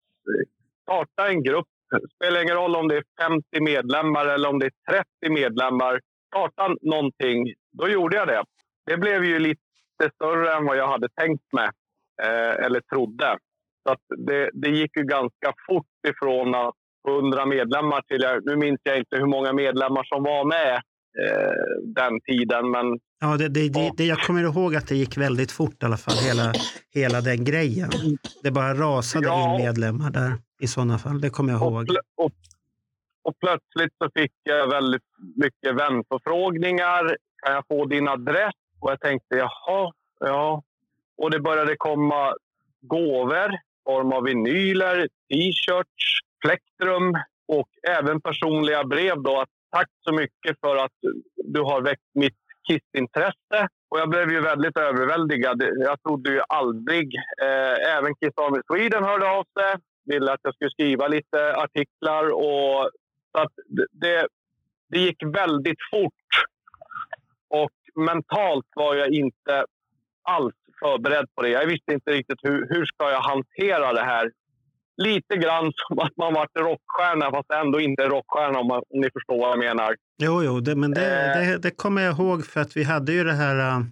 Starta 0.84 1.30
en 1.30 1.44
grupp. 1.44 1.68
Spelar 2.16 2.44
ingen 2.44 2.56
roll 2.56 2.76
om 2.76 2.88
det 2.88 2.98
är 2.98 3.04
50 3.22 3.62
medlemmar 3.62 4.26
eller 4.26 4.50
om 4.50 4.60
det 4.60 4.66
är 4.66 5.06
30 5.22 5.34
medlemmar. 5.34 6.00
Starta 6.28 6.76
någonting. 6.82 7.54
Då 7.72 7.90
gjorde 7.90 8.16
jag 8.18 8.28
det. 8.28 8.44
Det 8.86 8.98
blev 8.98 9.24
ju 9.24 9.40
lite 9.40 9.62
större 10.16 10.54
än 10.54 10.66
vad 10.66 10.78
jag 10.78 10.88
hade 10.88 11.10
tänkt 11.10 11.54
mig 11.54 11.70
eh, 12.24 12.66
eller 12.66 12.82
trodde. 12.82 13.38
Så 13.84 13.96
det, 14.18 14.50
det 14.54 14.70
gick 14.70 14.98
ju 14.98 15.04
ganska 15.04 15.54
fort 15.68 16.08
ifrån 16.08 16.56
att 16.56 16.76
100 17.08 17.46
medlemmar 17.46 18.02
till, 18.02 18.52
nu 18.52 18.56
minns 18.56 18.80
jag 18.84 18.98
inte 18.98 19.16
hur 19.16 19.26
många 19.26 19.54
medlemmar 19.54 20.04
som 20.04 20.24
var 20.24 20.46
med 20.46 20.74
eh, 21.22 21.54
den 21.86 22.20
tiden. 22.22 22.72
Men, 22.72 23.00
ja, 23.20 23.38
det, 23.38 23.48
det, 23.48 23.70
det, 23.70 23.92
det, 23.98 24.06
jag 24.06 24.20
kommer 24.20 24.44
ihåg 24.44 24.76
att 24.76 24.88
det 24.88 24.96
gick 24.96 25.18
väldigt 25.18 25.52
fort 25.52 25.84
i 25.84 25.86
alla 25.86 25.98
fall, 25.98 26.16
hela, 26.28 26.54
hela 26.94 27.22
den 27.22 27.44
grejen. 27.44 27.90
Det 28.44 28.52
bara 28.52 28.74
rasade 28.74 29.26
ja, 29.26 29.56
in 29.56 29.66
medlemmar 29.66 30.12
där 30.12 30.34
i 30.62 30.68
sådana 30.68 30.98
fall, 30.98 31.22
det 31.22 31.30
kommer 31.30 31.52
jag 31.54 31.62
ihåg. 31.62 31.90
Och, 31.90 32.26
och, 32.26 32.32
och 33.24 33.34
plötsligt 33.40 33.94
så 33.98 34.10
fick 34.16 34.32
jag 34.44 34.68
väldigt 34.68 35.10
mycket 35.36 35.76
vänförfrågningar. 35.76 37.18
Kan 37.44 37.54
jag 37.54 37.68
få 37.68 37.86
din 37.86 38.08
adress? 38.08 38.54
Och 38.80 38.92
jag 38.92 39.00
tänkte, 39.00 39.36
jaha, 39.36 39.92
ja. 40.20 40.64
Och 41.18 41.32
det 41.32 41.40
började 41.40 41.76
komma 41.78 42.34
gåvor 42.82 43.54
i 43.54 43.84
form 43.86 44.14
av 44.14 44.24
vinyler, 44.24 45.08
t-shirts, 45.30 46.20
plektrum 46.42 47.14
och 47.48 47.70
även 47.88 48.22
personliga 48.22 48.84
brev. 48.84 49.22
Då, 49.22 49.40
att 49.40 49.50
tack 49.72 49.90
så 50.08 50.14
mycket 50.14 50.60
för 50.62 50.76
att 50.76 50.98
du 51.36 51.62
har 51.62 51.82
väckt 51.82 52.10
mitt 52.14 52.38
kissintresse. 52.68 53.68
Och 53.90 54.00
jag 54.00 54.10
blev 54.10 54.32
ju 54.32 54.42
väldigt 54.42 54.78
överväldigad. 54.78 55.64
Jag 55.78 56.04
trodde 56.04 56.30
ju 56.32 56.42
aldrig... 56.48 57.16
Eh, 57.44 57.98
även 57.98 58.16
Kiss 58.16 58.34
Army 58.36 58.62
Sweden 58.68 59.04
hörde 59.04 59.32
av 59.32 59.44
sig. 59.44 59.76
ville 60.06 60.34
att 60.34 60.40
jag 60.44 60.56
skulle 60.56 60.72
skriva 60.72 61.08
lite 61.08 61.56
artiklar. 61.56 62.30
Och, 62.34 62.90
så 63.32 63.42
att 63.44 63.52
det, 63.92 64.28
det 64.90 65.00
gick 65.00 65.24
väldigt 65.24 65.80
fort. 65.92 66.28
Och 67.50 67.72
mentalt 67.96 68.66
var 68.76 68.96
jag 68.96 69.10
inte 69.10 69.66
alls 70.24 70.56
förberedd 70.80 71.26
på 71.36 71.42
det. 71.42 71.50
Jag 71.50 71.66
visste 71.66 71.94
inte 71.94 72.12
riktigt 72.12 72.40
hur, 72.44 72.68
hur 72.70 72.86
ska 72.86 73.12
jag 73.12 73.22
hantera 73.22 73.94
det 73.94 74.04
här. 74.04 74.32
Lite 74.98 75.36
grann 75.38 75.72
som 75.76 76.00
att 76.00 76.18
man 76.18 76.34
varit 76.34 76.56
rockstjärna 76.60 77.32
fast 77.32 77.52
ändå 77.52 77.80
inte 77.80 78.04
rockstjärna 78.04 78.60
om, 78.60 78.68
man, 78.68 78.78
om 78.78 79.02
ni 79.02 79.10
förstår 79.14 79.38
vad 79.38 79.52
jag 79.52 79.60
menar. 79.60 79.96
Jo, 80.24 80.44
jo 80.44 80.60
det, 80.60 80.76
men 80.76 80.92
det, 80.92 81.26
eh. 81.26 81.38
det, 81.38 81.58
det, 81.58 81.72
kommer 81.72 82.02
jag 82.02 82.20
ihåg 82.20 82.46
för 82.46 82.62
att 82.62 82.78
vi 82.78 82.84
hade 82.84 83.12
ju 83.14 83.24
det 83.24 83.34
här 83.34 83.80
uh, 83.80 83.86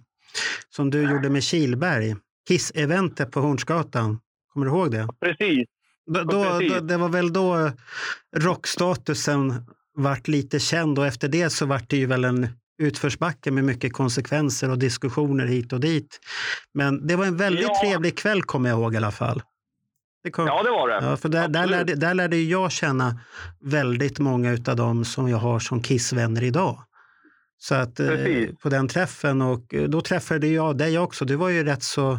som 0.70 0.90
du 0.90 1.10
gjorde 1.10 1.30
med 1.30 1.42
Kilberg. 1.42 2.14
Kiss-eventet 2.48 3.30
på 3.30 3.40
Hornsgatan. 3.40 4.18
Kommer 4.52 4.66
du 4.66 4.72
ihåg 4.72 4.90
det? 4.90 5.08
Precis. 5.20 5.68
Då. 6.06 6.22
Då, 6.22 6.80
det 6.80 6.96
var 6.96 7.08
väl 7.08 7.32
då 7.32 7.70
rockstatusen 8.36 9.66
vart 9.94 10.28
lite 10.28 10.58
känd 10.58 10.98
och 10.98 11.06
efter 11.06 11.28
det 11.28 11.50
så 11.50 11.66
vart 11.66 11.90
det 11.90 11.96
ju 11.96 12.06
väl 12.06 12.24
en 12.24 12.48
utförsbacke 12.82 13.50
med 13.50 13.64
mycket 13.64 13.92
konsekvenser 13.92 14.70
och 14.70 14.78
diskussioner 14.78 15.46
hit 15.46 15.72
och 15.72 15.80
dit. 15.80 16.20
Men 16.74 17.06
det 17.06 17.16
var 17.16 17.26
en 17.26 17.36
väldigt 17.36 17.68
ja. 17.68 17.80
trevlig 17.84 18.18
kväll 18.18 18.42
kommer 18.42 18.68
jag 18.68 18.78
ihåg 18.78 18.94
i 18.94 18.96
alla 18.96 19.10
fall. 19.10 19.42
Det 20.22 20.30
kom, 20.30 20.46
ja, 20.46 20.62
det 20.62 20.70
var 20.70 20.88
det. 20.88 21.06
Ja, 21.06 21.16
för 21.16 21.28
där, 21.28 21.48
där, 21.48 21.66
lärde, 21.66 21.94
där 21.94 22.14
lärde 22.14 22.36
jag 22.36 22.72
känna 22.72 23.20
väldigt 23.60 24.18
många 24.18 24.50
av 24.50 24.76
dem 24.76 25.04
som 25.04 25.28
jag 25.28 25.38
har 25.38 25.58
som 25.58 25.82
Kissvänner 25.82 26.42
idag. 26.42 26.78
Så 27.58 27.74
att 27.74 28.00
eh, 28.00 28.08
på 28.62 28.68
den 28.68 28.88
träffen 28.88 29.42
och 29.42 29.74
eh, 29.74 29.82
då 29.82 30.00
träffade 30.00 30.46
jag 30.46 30.78
dig 30.78 30.98
också. 30.98 31.24
Du 31.24 31.36
var 31.36 31.48
ju 31.48 31.64
rätt 31.64 31.82
så 31.82 32.18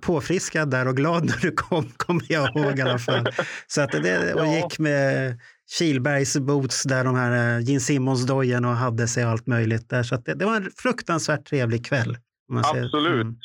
påfriskad 0.00 0.70
där 0.70 0.88
och 0.88 0.96
glad 0.96 1.24
när 1.26 1.36
du 1.40 1.52
kom, 1.52 1.84
kommer 1.96 2.24
jag 2.28 2.56
ihåg 2.56 2.78
i 2.78 2.82
alla 2.82 2.98
fall. 2.98 3.26
Så 3.66 3.80
att 3.80 3.92
det, 3.92 4.34
och 4.34 4.46
gick 4.46 4.78
med 4.78 5.38
Kilbergs 5.78 6.36
boots 6.36 6.82
där 6.82 7.04
de 7.04 7.14
här 7.14 7.58
eh, 7.58 7.64
Gene 7.64 7.80
Simmons-dojen 7.80 8.64
och 8.64 8.76
hade 8.76 9.08
sig 9.08 9.24
allt 9.24 9.46
möjligt 9.46 9.88
där. 9.88 10.02
Så 10.02 10.16
det, 10.16 10.34
det, 10.34 10.44
var 10.44 10.56
en 10.56 10.70
fruktansvärt 10.76 11.44
trevlig 11.44 11.86
kväll. 11.86 12.16
Absolut. 12.64 13.22
Mm. 13.22 13.36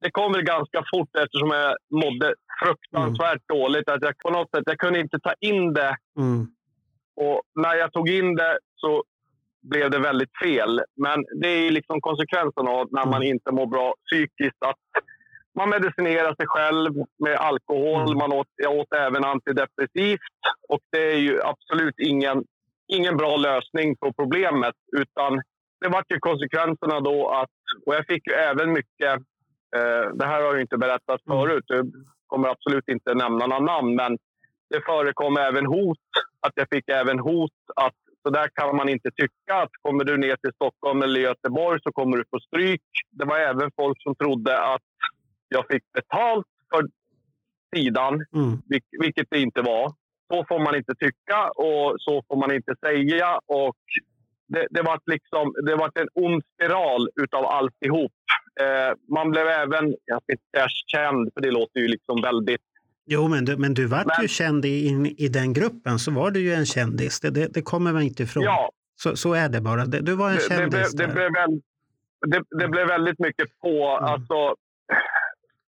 Det 0.00 0.10
kom 0.10 0.32
väl 0.32 0.42
ganska 0.42 0.84
fort 0.90 1.08
eftersom 1.24 1.50
jag 1.50 1.76
mådde 1.90 2.34
fruktansvärt 2.64 3.42
mm. 3.50 3.60
dåligt. 3.60 3.90
Att 3.90 4.02
jag 4.02 4.18
på 4.18 4.30
något 4.30 4.50
sätt 4.50 4.62
jag 4.66 4.78
kunde 4.78 5.00
inte 5.00 5.18
ta 5.18 5.34
in 5.40 5.72
det. 5.72 5.96
Mm. 6.18 6.46
Och 7.16 7.42
när 7.54 7.74
jag 7.74 7.92
tog 7.92 8.08
in 8.08 8.34
det 8.34 8.58
så 8.76 9.04
blev 9.62 9.90
det 9.90 9.98
väldigt 9.98 10.38
fel. 10.42 10.80
Men 10.96 11.24
det 11.40 11.48
är 11.48 11.70
liksom 11.70 12.00
konsekvensen 12.00 12.68
av 12.68 12.88
när 12.90 13.06
man 13.06 13.22
mm. 13.22 13.28
inte 13.28 13.52
mår 13.52 13.66
bra 13.66 13.94
psykiskt. 14.06 14.62
Att 14.64 14.76
man 15.58 15.70
medicinerar 15.70 16.34
sig 16.34 16.46
själv 16.46 16.92
med 17.18 17.36
alkohol. 17.36 18.02
Mm. 18.02 18.18
Man 18.18 18.32
åt, 18.32 18.46
jag 18.56 18.72
åt 18.72 18.92
även 18.92 19.24
antidepressivt. 19.24 20.38
Och 20.68 20.80
det 20.92 21.12
är 21.12 21.18
ju 21.18 21.42
absolut 21.42 21.98
ingen, 21.98 22.44
ingen 22.88 23.16
bra 23.16 23.36
lösning 23.36 23.96
på 23.96 24.12
problemet. 24.12 24.74
Utan 24.96 25.42
det 25.80 25.88
var 25.88 26.04
ju 26.08 26.18
konsekvenserna 26.18 27.00
då 27.00 27.28
att... 27.28 27.50
Och 27.86 27.94
jag 27.94 28.06
fick 28.06 28.26
ju 28.26 28.32
även 28.32 28.72
mycket... 28.72 29.12
Eh, 29.76 30.14
det 30.14 30.26
här 30.26 30.42
har 30.42 30.52
jag 30.54 30.60
inte 30.60 30.78
berättat 30.78 31.26
mm. 31.26 31.38
förut. 31.38 31.64
Kommer 32.28 32.48
absolut 32.48 32.88
inte 32.88 33.14
nämna 33.14 33.46
några 33.46 33.64
namn. 33.72 33.94
Men 33.94 34.18
det 34.70 34.80
förekom 34.86 35.36
även 35.36 35.66
hot. 35.66 36.06
Att 36.46 36.52
jag 36.54 36.66
fick 36.74 36.88
även 36.88 37.18
hot 37.18 37.58
att 37.76 37.98
så 38.22 38.30
där 38.30 38.48
kan 38.54 38.76
man 38.76 38.88
inte 38.88 39.10
tycka. 39.10 39.54
att 39.62 39.70
Kommer 39.82 40.04
du 40.04 40.16
ner 40.16 40.36
till 40.36 40.52
Stockholm 40.54 41.02
eller 41.02 41.20
Göteborg 41.20 41.80
så 41.82 41.92
kommer 41.92 42.16
du 42.16 42.24
få 42.30 42.40
stryk. 42.40 42.82
Det 43.10 43.24
var 43.24 43.38
även 43.38 43.70
folk 43.76 44.02
som 44.02 44.14
trodde 44.14 44.60
att 44.60 44.90
jag 45.48 45.64
fick 45.70 45.82
betalt 45.92 46.46
för 46.70 46.82
sidan, 47.76 48.14
mm. 48.14 48.62
vilket 49.00 49.26
det 49.30 49.40
inte 49.40 49.62
var. 49.62 49.92
Så 50.32 50.44
får 50.48 50.58
man 50.58 50.76
inte 50.76 50.94
tycka 50.94 51.50
och 51.50 51.94
så 51.98 52.22
får 52.28 52.36
man 52.36 52.54
inte 52.54 52.74
säga. 52.86 53.40
Och 53.46 53.76
det, 54.48 54.66
det 54.70 54.82
var 54.82 55.00
liksom, 55.06 55.54
det 55.66 55.76
var 55.76 55.90
en 55.94 56.08
ond 56.14 56.42
spiral 56.54 57.08
utav 57.22 57.44
alltihop. 57.44 58.12
Eh, 58.60 58.94
man 59.08 59.30
blev 59.30 59.46
även, 59.46 59.94
jag 60.04 60.22
ska 60.22 60.32
inte 60.32 60.44
säga 60.54 60.66
känd, 60.86 61.30
för 61.34 61.40
det 61.40 61.50
låter 61.50 61.80
ju 61.80 61.88
liksom 61.88 62.22
väldigt 62.22 62.60
Jo, 63.10 63.28
men 63.28 63.44
du, 63.44 63.56
men 63.56 63.74
du 63.74 63.86
var 63.86 64.04
men, 64.04 64.22
ju 64.22 64.28
känd 64.28 64.64
i, 64.64 65.14
i 65.18 65.28
den 65.28 65.52
gruppen, 65.52 65.98
så 65.98 66.10
var 66.10 66.30
du 66.30 66.40
ju 66.40 66.54
en 66.54 66.66
kändis. 66.66 67.20
Det, 67.20 67.30
det, 67.30 67.46
det 67.54 67.62
kommer 67.62 67.92
man 67.92 68.02
inte 68.02 68.22
ifrån. 68.22 68.44
Ja, 68.44 68.70
så, 69.02 69.16
så 69.16 69.34
är 69.34 69.48
det 69.48 69.60
bara. 69.60 69.84
Du 69.84 70.14
var 70.14 70.30
en 70.30 70.38
kändis. 70.38 70.92
Det, 70.92 71.06
det, 71.06 71.12
blev, 71.12 71.32
väl, 71.32 71.60
det, 72.26 72.42
det, 72.58 72.68
blev 72.68 72.86
väldigt 72.86 73.18
mycket 73.18 73.58
på... 73.60 73.98
Mm. 73.98 74.12
Alltså, 74.12 74.54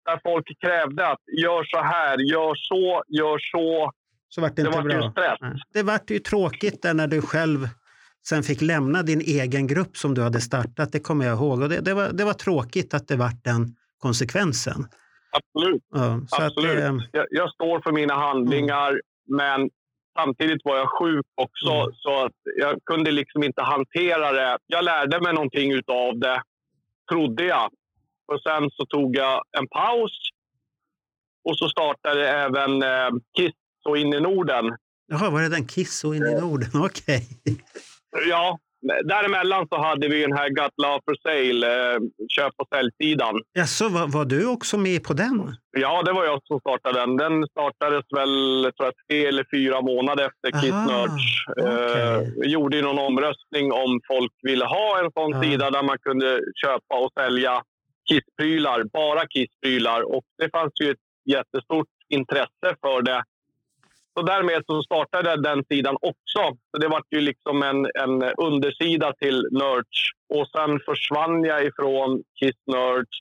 där 0.04 0.20
folk 0.22 0.60
krävde 0.60 1.06
att 1.06 1.20
gör 1.42 1.64
så 1.64 1.82
här, 1.82 2.18
gör 2.18 2.54
så, 2.54 3.02
gör 3.08 3.38
så. 3.38 3.92
Så 4.28 4.40
vart 4.40 4.56
det 4.56 4.62
inte 4.62 4.72
det 4.72 4.76
var 4.76 4.88
bra. 4.88 5.04
Ju 5.04 5.10
stress. 5.10 5.60
Det 5.72 5.82
vart 5.82 6.10
ju 6.10 6.18
tråkigt 6.18 6.82
där 6.82 6.94
när 6.94 7.06
du 7.06 7.22
själv 7.22 7.68
sen 8.28 8.42
fick 8.42 8.60
lämna 8.60 9.02
din 9.02 9.20
egen 9.20 9.66
grupp 9.66 9.96
som 9.96 10.14
du 10.14 10.22
hade 10.22 10.40
startat. 10.40 10.92
Det 10.92 11.00
kommer 11.00 11.26
jag 11.26 11.36
ihåg. 11.36 11.62
Och 11.62 11.68
det, 11.68 11.80
det, 11.80 11.94
var, 11.94 12.08
det 12.12 12.24
var 12.24 12.32
tråkigt 12.32 12.94
att 12.94 13.08
det 13.08 13.16
vart 13.16 13.44
den 13.44 13.76
konsekvensen. 13.98 14.86
Absolut. 15.30 15.82
Ja, 15.94 16.20
Absolut. 16.30 16.78
Att, 16.78 16.84
eh, 16.84 16.96
jag, 17.12 17.26
jag, 17.30 17.50
står 17.50 17.80
för 17.80 17.92
mina 17.92 18.14
handlingar, 18.14 18.90
mm. 18.90 19.00
men 19.26 19.70
samtidigt 20.18 20.64
var 20.64 20.76
jag 20.76 20.88
sjuk 20.88 21.26
också. 21.34 21.70
Mm. 21.70 21.92
Så 21.94 22.24
att 22.24 22.32
jag 22.56 22.78
kunde 22.84 23.10
liksom 23.10 23.42
inte 23.42 23.62
hantera 23.62 24.32
det. 24.32 24.58
Jag 24.66 24.84
lärde 24.84 25.20
mig 25.20 25.34
någonting 25.34 25.72
av 25.86 26.18
det, 26.18 26.42
trodde 27.10 27.44
jag. 27.44 27.70
Och 28.32 28.42
sen 28.42 28.70
så 28.70 28.86
tog 28.86 29.16
jag 29.16 29.42
en 29.58 29.68
paus. 29.68 30.12
Och 31.44 31.58
så 31.58 31.68
startade 31.68 32.28
även 32.28 32.82
eh, 32.82 33.10
Kiss 33.36 33.54
och 33.84 33.98
In 33.98 34.14
i 34.14 34.20
Norden. 34.20 34.76
Jaha, 35.06 35.30
var 35.30 35.42
det 35.42 35.48
den 35.48 35.66
Kiss 35.66 36.04
och 36.04 36.16
In 36.16 36.26
i 36.26 36.40
Norden? 36.40 36.70
Okej. 36.74 37.28
Okay. 37.40 37.56
Ja, 38.28 38.58
Däremellan 39.04 39.66
så 39.68 39.80
hade 39.82 40.08
vi 40.08 40.22
den 40.22 40.32
här 40.32 40.48
Got 40.48 40.72
Love 40.82 41.00
for 41.04 41.16
Sale, 41.22 41.92
eh, 41.94 41.98
köp 42.28 42.52
och 42.56 42.68
säljsidan. 42.74 43.34
Jaså, 43.52 43.88
var, 43.88 44.06
var 44.06 44.24
du 44.24 44.46
också 44.46 44.78
med 44.78 45.04
på 45.04 45.12
den? 45.12 45.56
Ja, 45.70 46.02
det 46.02 46.12
var 46.12 46.24
jag 46.24 46.40
som 46.44 46.60
startade 46.60 47.00
den. 47.00 47.16
Den 47.16 47.46
startades 47.46 48.04
väl 48.16 48.62
tror 48.76 48.86
jag, 48.86 48.94
tre 49.08 49.26
eller 49.26 49.44
fyra 49.54 49.80
månader 49.80 50.30
efter 50.30 50.60
Kiss 50.60 50.72
Nerds. 50.72 51.24
Okay. 51.56 52.02
Eh, 52.02 52.20
vi 52.40 52.48
gjorde 52.48 52.76
ju 52.76 52.82
någon 52.82 52.98
omröstning 52.98 53.72
om 53.72 54.00
folk 54.06 54.32
ville 54.42 54.64
ha 54.64 54.98
en 55.04 55.10
sån 55.12 55.34
ah. 55.34 55.42
sida 55.42 55.70
där 55.70 55.82
man 55.82 55.98
kunde 55.98 56.40
köpa 56.62 56.94
och 57.04 57.12
sälja 57.20 57.62
Kissprylar, 58.08 58.84
bara 58.92 59.26
Kissprylar. 59.26 60.02
Och 60.16 60.24
det 60.38 60.50
fanns 60.50 60.72
ju 60.82 60.90
ett 60.90 61.04
jättestort 61.30 61.88
intresse 62.08 62.68
för 62.82 63.02
det. 63.02 63.22
Så 64.18 64.22
därmed 64.22 64.62
så 64.66 64.82
startade 64.82 65.42
den 65.42 65.64
sidan 65.64 65.96
också. 66.00 66.56
Så 66.70 66.78
det 66.80 66.88
var 66.88 67.02
ju 67.10 67.20
liksom 67.20 67.62
en, 67.62 67.86
en 67.94 68.22
undersida 68.22 69.12
till 69.12 69.48
Nerds. 69.50 69.98
Och 70.34 70.48
sen 70.48 70.80
försvann 70.80 71.44
jag 71.44 71.64
ifrån 71.66 72.22
Kiss 72.38 72.56
Nerds 72.66 73.18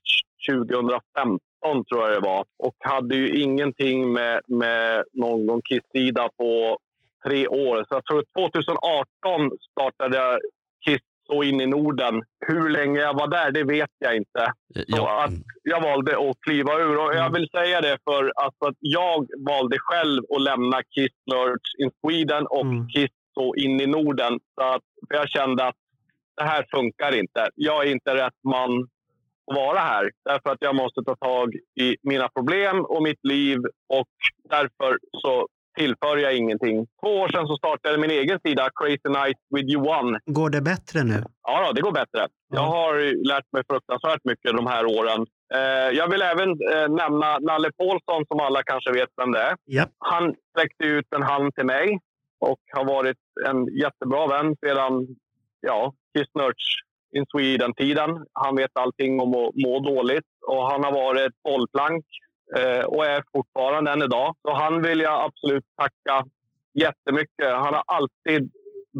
2015 0.49 1.39
tror 1.85 2.01
jag 2.01 2.11
det 2.11 2.27
var. 2.27 2.45
Och 2.59 2.75
hade 2.79 3.15
ju 3.15 3.41
ingenting 3.41 4.13
med, 4.13 4.41
med 4.47 5.03
någon 5.13 5.61
Kiss-sida 5.61 6.29
på 6.37 6.77
tre 7.27 7.47
år. 7.47 7.77
Så 7.77 7.95
jag 7.95 8.05
tror 8.05 8.23
2018 8.49 9.57
startade 9.71 10.17
jag 10.17 10.39
Kiss 10.85 11.01
så 11.27 11.43
in 11.43 11.61
i 11.61 11.65
Norden. 11.65 12.23
Hur 12.47 12.69
länge 12.69 12.99
jag 12.99 13.13
var 13.13 13.27
där, 13.27 13.51
det 13.51 13.63
vet 13.63 13.89
jag 13.99 14.15
inte. 14.15 14.51
Så 14.89 15.07
att 15.07 15.33
jag 15.63 15.81
valde 15.81 16.29
att 16.29 16.41
kliva 16.41 16.73
ur. 16.73 16.97
Och 16.97 17.15
jag 17.15 17.25
mm. 17.25 17.33
vill 17.33 17.49
säga 17.49 17.81
det 17.81 17.97
för 18.03 18.31
alltså 18.35 18.65
att 18.65 18.77
jag 18.79 19.27
valde 19.37 19.77
själv 19.79 20.23
att 20.35 20.41
lämna 20.41 20.83
Kiss 20.83 21.11
Nerds 21.25 21.75
in 21.77 21.91
Sweden 22.01 22.47
och 22.47 22.61
mm. 22.65 22.87
Kiss 22.87 23.11
så 23.33 23.55
in 23.55 23.81
i 23.81 23.85
Norden. 23.85 24.39
Så 24.55 24.61
att, 24.61 24.81
för 25.07 25.15
jag 25.15 25.29
kände 25.29 25.67
att 25.67 25.75
det 26.37 26.43
här 26.43 26.65
funkar 26.71 27.15
inte. 27.15 27.49
Jag 27.55 27.87
är 27.87 27.91
inte 27.91 28.15
rätt 28.15 28.43
man 28.43 28.87
att 29.51 29.55
vara 29.55 29.79
här. 29.79 30.11
Därför 30.25 30.49
att 30.49 30.61
jag 30.61 30.75
måste 30.75 31.03
ta 31.03 31.15
tag 31.15 31.55
i 31.79 31.95
mina 32.01 32.29
problem 32.29 32.85
och 32.85 33.03
mitt 33.03 33.23
liv. 33.23 33.57
Och 33.89 34.13
därför 34.49 34.97
så 35.21 35.47
tillför 35.77 36.17
jag 36.17 36.37
ingenting. 36.37 36.87
Två 37.01 37.11
år 37.21 37.27
sedan 37.29 37.47
så 37.47 37.57
startade 37.57 37.93
jag 37.93 38.01
min 38.01 38.11
egen 38.11 38.39
sida, 38.45 38.69
Crazy 38.75 39.09
Night 39.19 39.39
with 39.55 39.69
you 39.73 39.81
one. 39.97 40.19
Går 40.25 40.49
det 40.49 40.61
bättre 40.61 41.03
nu? 41.03 41.23
Ja, 41.43 41.71
det 41.75 41.81
går 41.81 41.91
bättre. 41.91 42.21
Ja. 42.21 42.27
Jag 42.49 42.67
har 42.77 42.93
lärt 43.27 43.47
mig 43.51 43.63
fruktansvärt 43.69 44.23
mycket 44.23 44.57
de 44.57 44.67
här 44.67 44.85
åren. 44.85 45.25
Eh, 45.53 45.89
jag 45.99 46.07
vill 46.11 46.21
även 46.21 46.49
eh, 46.49 46.87
nämna 46.89 47.39
Nalle 47.39 47.71
Paulsson, 47.77 48.25
som 48.27 48.39
alla 48.39 48.63
kanske 48.63 48.91
vet 48.91 49.09
vem 49.21 49.31
det 49.31 49.41
är. 49.41 49.55
Yep. 49.71 49.89
Han 49.97 50.35
sträckte 50.51 50.83
ut 50.85 51.07
en 51.15 51.23
hand 51.23 51.55
till 51.55 51.65
mig 51.65 51.99
och 52.39 52.61
har 52.75 52.85
varit 52.85 53.21
en 53.47 53.77
jättebra 53.83 54.27
vän 54.27 54.55
sedan 54.65 55.07
ja, 55.61 55.93
Kiss 56.17 56.27
Nerds 56.35 56.65
in 57.15 57.25
Sweden-tiden. 57.31 58.09
Han 58.33 58.55
vet 58.55 58.71
allting 58.73 59.19
om 59.19 59.29
att 59.29 59.55
må 59.55 59.79
dåligt 59.79 60.29
och 60.47 60.71
han 60.71 60.83
har 60.83 60.91
varit 60.91 61.33
bollplank 61.43 62.05
Eh, 62.55 62.85
och 62.85 63.05
är 63.05 63.23
fortfarande 63.33 63.91
än 63.91 64.01
idag. 64.01 64.35
Så 64.41 64.53
han 64.53 64.81
vill 64.81 64.99
jag 64.99 65.23
absolut 65.25 65.65
tacka 65.77 66.25
jättemycket. 66.73 67.53
Han 67.53 67.73
har 67.73 67.83
alltid 67.87 68.51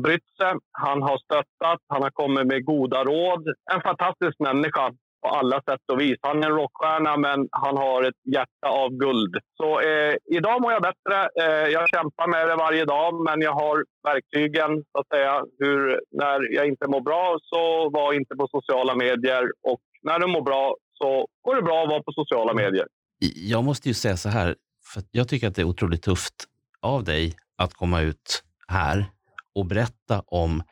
brytt 0.04 0.30
sig, 0.38 0.54
han 0.72 1.02
har 1.02 1.18
stöttat, 1.18 1.80
han 1.88 2.04
har 2.04 2.10
kommit 2.10 2.48
med 2.48 2.66
goda 2.66 3.04
råd. 3.04 3.48
En 3.74 3.82
fantastisk 3.82 4.40
människa. 4.40 4.92
på 5.22 5.28
alla 5.28 5.62
sätt 5.62 5.82
och 5.92 6.02
vis. 6.02 6.18
Han 6.22 6.44
är 6.44 6.48
en 6.48 6.56
rockstjärna, 6.56 7.18
men 7.18 7.48
han 7.52 7.78
har 7.78 8.04
ett 8.04 8.22
hjärta 8.36 8.68
av 8.68 8.90
guld. 8.90 9.36
Så 9.58 9.80
eh, 9.80 10.16
idag 10.26 10.62
mår 10.62 10.72
jag 10.72 10.82
bättre. 10.82 11.18
Eh, 11.42 11.68
jag 11.68 11.90
kämpar 11.90 12.28
med 12.28 12.48
det 12.48 12.56
varje 12.56 12.86
dag, 12.86 13.14
men 13.26 13.42
jag 13.42 13.54
har 13.54 13.86
verktygen. 14.04 14.84
Så 14.92 15.00
att 15.00 15.08
säga. 15.08 15.44
Hur, 15.60 16.02
när 16.12 16.56
jag 16.56 16.68
inte 16.68 16.88
mår 16.88 17.02
bra, 17.02 17.38
så 17.42 17.90
var 17.90 18.14
inte 18.14 18.36
på 18.36 18.48
sociala 18.48 18.96
medier. 18.96 19.44
Och 19.64 19.82
när 20.02 20.20
du 20.20 20.28
mår 20.28 20.42
bra, 20.42 20.76
så 20.94 21.26
går 21.42 21.56
det 21.56 21.62
bra 21.62 21.84
att 21.84 21.90
vara 21.90 22.04
på 22.04 22.12
sociala 22.12 22.54
medier. 22.54 22.88
Jag 23.20 23.64
måste 23.64 23.88
ju 23.90 23.94
säga 23.94 24.18
så 24.18 24.30
här, 24.30 24.56
för 24.94 25.04
jag 25.12 25.28
tycker 25.28 25.48
att 25.48 25.56
det 25.56 25.62
är 25.62 25.66
otroligt 25.66 26.02
tufft 26.04 26.34
av 26.82 27.04
dig 27.04 27.36
att 27.58 27.74
komma 27.74 28.02
ut 28.02 28.44
här 28.68 29.12
och 29.56 29.66
berätta 29.66 30.20
om 30.28 30.64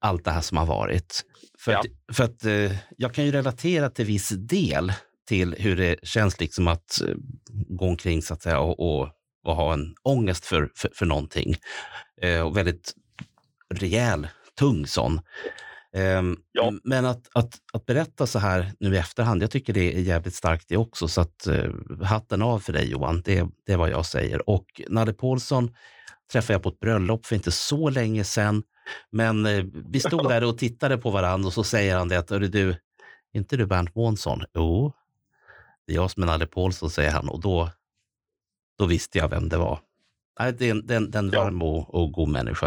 allt 0.00 0.24
det 0.24 0.30
här 0.30 0.40
som 0.40 0.56
har 0.58 0.66
varit. 0.66 1.24
För 1.58 1.72
Ja. 1.72 1.78
att, 1.80 2.16
för 2.16 2.24
att 2.24 2.44
eh, 2.44 2.76
jag 2.96 3.14
kan 3.14 3.24
ju 3.24 3.32
relatera 3.32 3.90
till 3.90 4.04
viss 4.04 4.28
del 4.28 4.92
till 5.28 5.54
hur 5.58 5.76
det 5.76 5.96
känns 6.02 6.40
liksom 6.40 6.68
att 6.68 7.00
eh, 7.00 7.14
gå 7.50 7.84
omkring 7.88 8.22
så 8.22 8.34
att 8.34 8.42
säga, 8.42 8.60
och, 8.60 8.80
och, 8.80 9.08
och 9.44 9.56
ha 9.56 9.72
en 9.72 9.94
ångest 10.02 10.44
för, 10.44 10.70
för, 10.76 10.90
för 10.94 11.06
någonting. 11.06 11.56
Eh, 12.22 12.40
och 12.40 12.56
väldigt 12.56 12.94
rejäl, 13.74 14.28
tung 14.58 14.86
sån. 14.86 15.20
Ehm, 15.96 16.36
Ja. 16.52 16.72
Men 16.84 17.04
att, 17.06 17.28
att, 17.34 17.58
att 17.72 17.86
berätta 17.86 18.26
så 18.26 18.38
här 18.38 18.72
nu 18.80 18.94
i 18.94 18.98
efterhand, 18.98 19.42
jag 19.42 19.50
tycker 19.50 19.72
det 19.72 19.94
är 19.96 20.00
jävligt 20.00 20.34
starkt 20.34 20.68
det 20.68 20.76
också. 20.76 21.08
Så 21.08 21.20
att, 21.20 21.46
eh, 21.46 21.70
hatten 22.04 22.42
av 22.42 22.58
för 22.58 22.72
dig 22.72 22.90
Johan, 22.90 23.22
det, 23.24 23.46
det 23.66 23.72
är 23.72 23.76
vad 23.76 23.90
jag 23.90 24.06
säger. 24.06 24.50
Och 24.50 24.80
Nalle 24.88 25.12
Paulsson 25.12 25.74
träffade 26.32 26.52
jag 26.54 26.62
på 26.62 26.68
ett 26.68 26.80
bröllop 26.80 27.26
för 27.26 27.34
inte 27.36 27.50
så 27.52 27.90
länge 27.90 28.24
sedan. 28.24 28.62
Men 29.12 29.46
eh, 29.46 29.64
vi 29.92 30.00
stod 30.00 30.28
där 30.28 30.44
och 30.44 30.58
tittade 30.58 30.98
på 30.98 31.10
varandra 31.10 31.46
och 31.46 31.52
så 31.52 31.64
säger 31.64 31.96
han 31.96 32.08
det 32.08 32.18
att, 32.18 32.30
"Hörru 32.30 32.48
du, 32.48 32.68
är 32.70 32.76
inte 33.32 33.56
du 33.56 33.66
Bernt 33.66 33.94
Månsson? 33.94 34.42
Jo, 34.54 34.92
det 35.86 35.92
är 35.92 35.96
jag 35.96 36.10
som 36.10 36.22
är 36.22 36.26
Nalle 36.26 36.46
Paulsson, 36.46 36.90
säger 36.90 37.10
han. 37.10 37.28
Och 37.28 37.40
då, 37.40 37.70
då 38.78 38.86
visste 38.86 39.18
jag 39.18 39.28
vem 39.28 39.48
det 39.48 39.56
var. 39.58 39.80
Nej, 40.40 40.52
det 40.58 40.66
är 40.66 40.70
en, 40.70 40.86
det 40.86 40.94
en, 40.94 41.10
det 41.30 41.36
varm 41.36 41.62
och, 41.62 41.94
och 41.94 42.12
god 42.12 42.28
människa. 42.28 42.66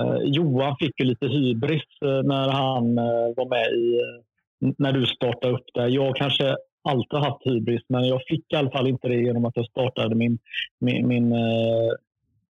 Eh, 0.00 0.16
Johan 0.24 0.76
fick 0.80 1.00
ju 1.00 1.04
lite 1.06 1.26
hybris 1.26 1.82
eh, 2.04 2.22
när 2.24 2.48
han 2.48 2.98
eh, 2.98 3.34
var 3.36 3.48
med 3.48 3.66
i, 3.78 3.94
eh, 3.94 4.72
när 4.78 4.92
du 4.92 5.06
startade 5.06 5.54
upp 5.54 5.66
det. 5.74 5.88
Jag 5.88 6.16
kanske 6.16 6.56
alltid 6.84 7.18
har 7.18 7.30
haft 7.30 7.46
hybris, 7.46 7.82
men 7.88 8.08
jag 8.08 8.20
fick 8.28 8.52
i 8.52 8.56
alla 8.56 8.70
fall 8.70 8.86
inte 8.88 9.08
det 9.08 9.14
genom 9.14 9.44
att 9.44 9.56
jag 9.56 9.66
startade 9.66 10.14
min, 10.14 10.38
min, 10.80 11.08
min, 11.08 11.32
eh, 11.32 11.90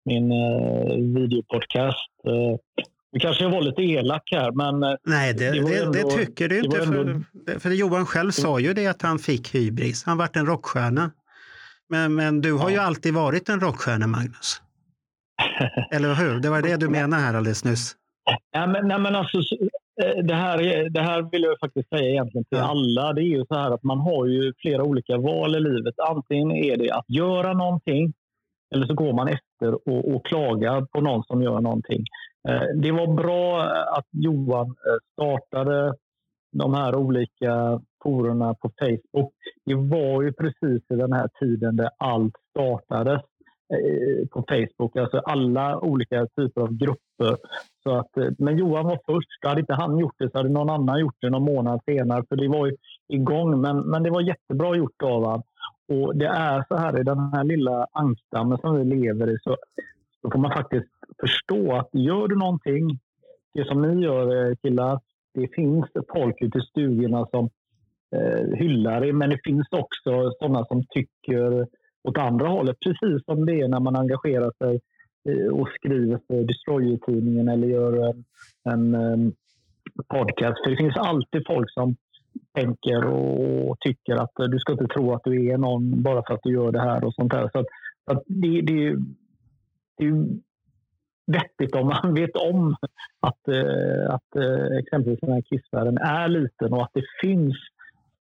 min 0.06 0.32
eh, 0.32 0.96
videopodcast. 1.20 2.10
Eh, 2.28 2.58
Nu 3.12 3.20
kanske 3.20 3.44
jag 3.44 3.52
var 3.52 3.62
lite 3.62 3.82
elak 3.82 4.24
här, 4.32 4.52
men 4.52 4.98
Nej, 5.06 5.34
det, 5.34 5.52
Det 5.52 5.60
det, 5.62 5.70
det 5.70 6.00
ändå- 6.00 6.10
tycker 6.10 6.50
du 6.50 6.60
det 6.62 6.66
inte. 6.66 6.78
För, 6.82 6.96
ändå- 7.08 7.24
det- 7.46 7.60
för 7.60 7.70
Johan 7.70 8.06
själv 8.06 8.32
sa 8.32 8.60
ju 8.60 8.74
det 8.74 8.88
att 8.88 9.02
han 9.02 9.20
fick 9.20 9.56
hybris. 9.56 10.04
Han 10.06 10.18
vart 10.18 10.36
en 10.36 10.46
rockstjärna. 10.46 11.12
Men, 11.90 12.16
men 12.16 12.42
du 12.42 12.54
har 12.54 12.70
ju 12.70 12.76
Ja. 12.76 12.82
alltid 12.82 13.14
varit 13.14 13.50
en 13.50 13.60
rockstjärna, 13.60 14.08
Magnus. 14.08 14.62
Eller 15.92 16.14
hur? 16.16 16.40
Det 16.40 16.50
var 16.50 16.62
det 16.62 16.78
du 16.78 16.90
menade 16.90 17.22
här 17.22 17.34
alldeles 17.34 17.66
nyss. 17.66 17.96
Nej, 18.56 18.68
men, 18.68 18.88
nej, 18.88 19.00
men 19.00 19.16
alltså, 19.16 19.42
så- 19.42 19.56
eh, 20.04 20.24
det, 20.24 20.34
här, 20.36 20.62
är- 20.62 20.90
det 20.90 21.02
här 21.02 21.22
vill 21.32 21.44
jag 21.44 21.60
faktiskt 21.60 21.90
säga 21.90 22.10
egentligen 22.10 22.46
till 22.46 22.58
Ja. 22.58 22.64
alla. 22.70 23.14
Det 23.14 23.22
är 23.22 23.38
ju 23.38 23.46
så 23.46 23.56
här 23.56 23.72
att 23.72 23.84
man 23.84 24.00
har 24.00 24.26
ju 24.26 24.54
flera 24.58 24.84
olika 24.84 25.18
val 25.18 25.56
i 25.56 25.60
livet. 25.60 25.94
Antingen 26.10 26.52
är 26.52 26.78
det 26.78 26.92
att 26.92 27.06
göra 27.10 27.54
någonting 27.54 28.14
eller 28.76 28.88
så 28.88 28.94
går 28.94 29.14
man 29.14 29.28
efter 29.28 29.74
och, 29.90 30.16
och 30.16 30.26
klagar 30.26 30.82
på 30.82 31.02
någon 31.02 31.24
som 31.24 31.42
gör 31.42 31.62
någonting. 31.62 32.04
Eh, 32.50 32.62
Det 32.76 32.92
var 32.92 33.14
bra 33.14 33.64
att 33.98 34.08
Johan 34.12 34.68
eh, 34.68 34.74
startade 35.14 35.94
de 36.58 36.74
här 36.74 36.96
olika 36.96 37.82
forerna 38.06 38.54
på 38.54 38.72
Facebook. 38.80 39.34
Det 39.66 39.76
var 39.76 40.22
ju 40.22 40.34
precis 40.34 40.84
i 40.90 40.96
den 40.96 41.14
här 41.14 41.30
tiden 41.40 41.76
där 41.76 41.90
allt 41.98 42.34
startades 42.50 43.22
eh, 43.74 44.28
på 44.28 44.46
Facebook. 44.50 44.96
Alltså 44.96 45.18
alla 45.18 45.80
olika 45.80 46.28
typer 46.28 46.62
av 46.62 46.74
grupper. 46.74 47.38
Så 47.84 47.96
att, 47.96 48.18
eh, 48.18 48.30
men 48.38 48.58
Johan 48.58 48.86
var 48.86 49.00
först. 49.06 49.46
Hade 49.46 49.60
inte 49.60 49.74
han 49.74 50.00
gjort 50.00 50.16
det 50.18 50.32
så 50.32 50.38
hade 50.38 50.50
någon 50.50 50.70
annan 50.70 51.00
gjort 51.00 51.16
det 51.22 51.30
någon 51.30 51.54
månad 51.54 51.80
senare. 51.86 52.24
För 52.30 52.36
det 52.36 52.48
var 52.48 52.66
ju 52.68 52.76
igång. 53.08 53.62
Men, 53.62 53.78
men 53.80 54.04
det 54.04 54.10
var 54.10 54.22
jättebra 54.22 54.76
gjort 54.76 55.02
av 55.04 55.24
honom. 55.24 55.44
Och 55.88 56.16
det 56.16 56.28
är 56.28 56.66
så 56.68 56.76
här 56.76 57.00
i 57.00 57.04
den 57.04 57.20
här 57.20 57.44
lilla 57.44 57.88
ankdammen 57.92 58.58
som 58.58 58.76
vi 58.76 58.84
lever 58.96 59.36
i 59.36 59.38
så, 59.44 59.58
så 60.22 60.32
får 60.32 60.40
man 60.40 60.52
faktiskt 60.52 60.90
förstå 61.20 61.76
att 61.76 61.90
gör 61.92 62.28
du 62.28 62.36
någonting, 62.36 63.00
det 63.54 63.66
som 63.68 63.82
ni 63.82 64.04
gör 64.04 64.50
eh, 64.50 64.56
killar, 64.56 65.00
det 65.34 65.48
finns 65.56 65.86
folk 66.14 66.42
ute 66.42 66.58
i 66.58 66.62
stugorna 66.62 67.28
som 67.32 67.50
eh, 68.16 68.58
hyllar 68.58 69.02
det, 69.02 69.14
men 69.14 69.30
det 69.30 69.40
finns 69.44 69.68
också 69.72 70.32
sådana 70.40 70.66
som 70.66 70.84
tycker 70.90 71.68
åt 72.04 72.18
andra 72.18 72.48
hållet. 72.48 72.78
Precis 72.80 73.26
som 73.26 73.46
det 73.46 73.62
är 73.62 73.68
när 73.68 73.80
man 73.80 73.96
engagerar 73.96 74.52
sig 74.58 74.80
eh, 75.30 75.48
och 75.48 75.70
skriver 75.70 76.20
för 76.28 76.44
Destroyer-tidningen 76.44 77.48
eller 77.48 77.68
gör 77.68 78.10
en, 78.10 78.24
en 78.64 78.96
eh, 78.96 79.32
podcast. 80.08 80.64
För 80.64 80.70
det 80.70 80.78
finns 80.78 80.98
alltid 80.98 81.44
folk 81.48 81.72
som 81.72 81.96
tänker 82.54 83.06
och 83.06 83.80
tycker 83.80 84.16
att 84.16 84.32
du 84.36 84.60
ska 84.60 84.72
inte 84.72 84.88
tro 84.88 85.14
att 85.14 85.24
du 85.24 85.46
är 85.46 85.58
någon 85.58 86.04
bara 86.04 86.24
för 86.28 86.34
att 86.34 86.44
du 86.44 86.54
gör 86.54 86.72
det 86.72 86.82
här 86.82 87.04
och 87.04 87.14
sånt 87.14 87.32
där. 87.32 87.50
Så 87.54 87.60
att, 87.60 87.66
att 88.06 88.24
det, 88.26 88.62
det, 88.62 88.96
det 89.98 90.04
är 90.04 90.08
ju 90.08 90.40
vettigt 91.28 91.76
om 91.76 91.88
man 91.88 92.14
vet 92.22 92.36
om 92.36 92.76
att, 93.20 93.48
eh, 93.48 94.14
att 94.14 94.36
eh, 94.36 94.78
exempelvis 94.80 95.20
den 95.20 95.34
här 95.34 95.42
kissvärlden 95.42 95.98
är 95.98 96.28
liten 96.28 96.74
och 96.74 96.84
att 96.84 96.94
det 96.94 97.06
finns 97.22 97.56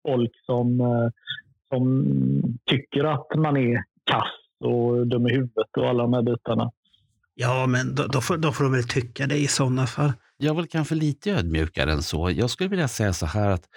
folk 0.08 0.30
som, 0.46 0.80
eh, 0.80 1.08
som 1.68 2.58
tycker 2.64 3.04
att 3.04 3.26
man 3.36 3.56
är 3.56 3.84
kass 4.04 4.32
och 4.64 5.06
dum 5.06 5.26
i 5.26 5.32
huvudet 5.32 5.76
och 5.76 5.88
alla 5.88 6.02
de 6.02 6.12
här 6.12 6.22
bitarna. 6.22 6.70
Ja, 7.34 7.66
men 7.66 7.94
då, 7.94 8.06
då, 8.06 8.20
får, 8.20 8.36
då 8.36 8.52
får 8.52 8.64
de 8.64 8.72
väl 8.72 8.88
tycka 8.88 9.26
det 9.26 9.38
i 9.38 9.46
sådana 9.46 9.86
fall. 9.86 10.12
Jag 10.36 10.50
är 10.50 10.56
väl 10.56 10.66
kanske 10.66 10.94
lite 10.94 11.30
ödmjukare 11.30 11.92
än 11.92 12.02
så. 12.02 12.30
Jag 12.30 12.50
skulle 12.50 12.68
vilja 12.68 12.88
säga 12.88 13.12
så 13.12 13.26
här 13.26 13.50
att 13.50 13.68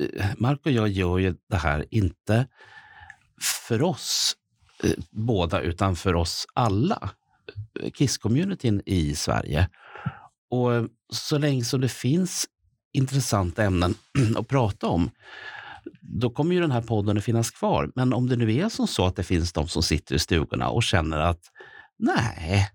eh, 0.00 0.26
Mark 0.38 0.60
och 0.64 0.72
jag 0.72 0.88
gör 0.88 1.18
ju 1.18 1.34
det 1.50 1.56
här 1.56 1.84
inte 1.90 2.46
för 3.68 3.82
oss 3.82 4.36
eh, 4.84 4.90
båda, 5.10 5.60
utan 5.60 5.96
för 5.96 6.14
oss 6.14 6.46
alla. 6.54 7.10
Kiss-communityn 7.94 8.82
i 8.86 9.14
Sverige. 9.14 9.68
Och 10.50 10.70
så 11.12 11.38
länge 11.38 11.64
som 11.64 11.80
det 11.80 11.88
finns 11.88 12.46
intressanta 12.92 13.62
ämnen 13.62 13.94
att 14.36 14.48
prata 14.48 14.86
om, 14.86 15.10
då 16.00 16.30
kommer 16.30 16.54
ju 16.54 16.60
den 16.60 16.70
här 16.70 16.82
podden 16.82 17.18
att 17.18 17.24
finnas 17.24 17.50
kvar. 17.50 17.92
Men 17.94 18.12
om 18.12 18.28
det 18.28 18.36
nu 18.36 18.54
är 18.54 18.68
som 18.68 18.86
så 18.86 19.06
att 19.06 19.16
det 19.16 19.22
finns 19.22 19.52
de 19.52 19.68
som 19.68 19.82
sitter 19.82 20.14
i 20.14 20.18
stugorna 20.18 20.68
och 20.68 20.82
känner 20.82 21.18
att 21.18 21.40
nej, 21.98 22.70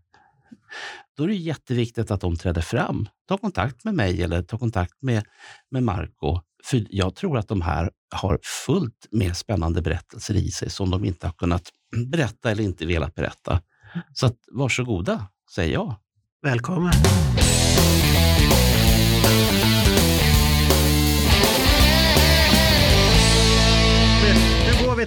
då 1.17 1.23
är 1.23 1.27
det 1.27 1.35
jätteviktigt 1.35 2.11
att 2.11 2.21
de 2.21 2.35
träder 2.35 2.61
fram. 2.61 3.07
Ta 3.27 3.37
kontakt 3.37 3.83
med 3.83 3.93
mig 3.93 4.23
eller 4.23 4.41
ta 4.41 4.57
kontakt 4.57 5.01
med, 5.01 5.23
med 5.71 5.83
Marco. 5.83 6.41
För 6.63 6.85
jag 6.89 7.15
tror 7.15 7.37
att 7.37 7.47
de 7.47 7.61
här 7.61 7.91
har 8.15 8.39
fullt 8.65 9.07
med 9.11 9.37
spännande 9.37 9.81
berättelser 9.81 10.35
i 10.35 10.51
sig 10.51 10.69
som 10.69 10.89
de 10.89 11.05
inte 11.05 11.27
har 11.27 11.33
kunnat 11.33 11.71
berätta 12.11 12.51
eller 12.51 12.63
inte 12.63 12.85
velat 12.85 13.15
berätta. 13.15 13.61
Så 14.13 14.25
att, 14.25 14.37
varsågoda, 14.51 15.27
säger 15.55 15.73
jag. 15.73 15.95
Välkommen. 16.41 16.93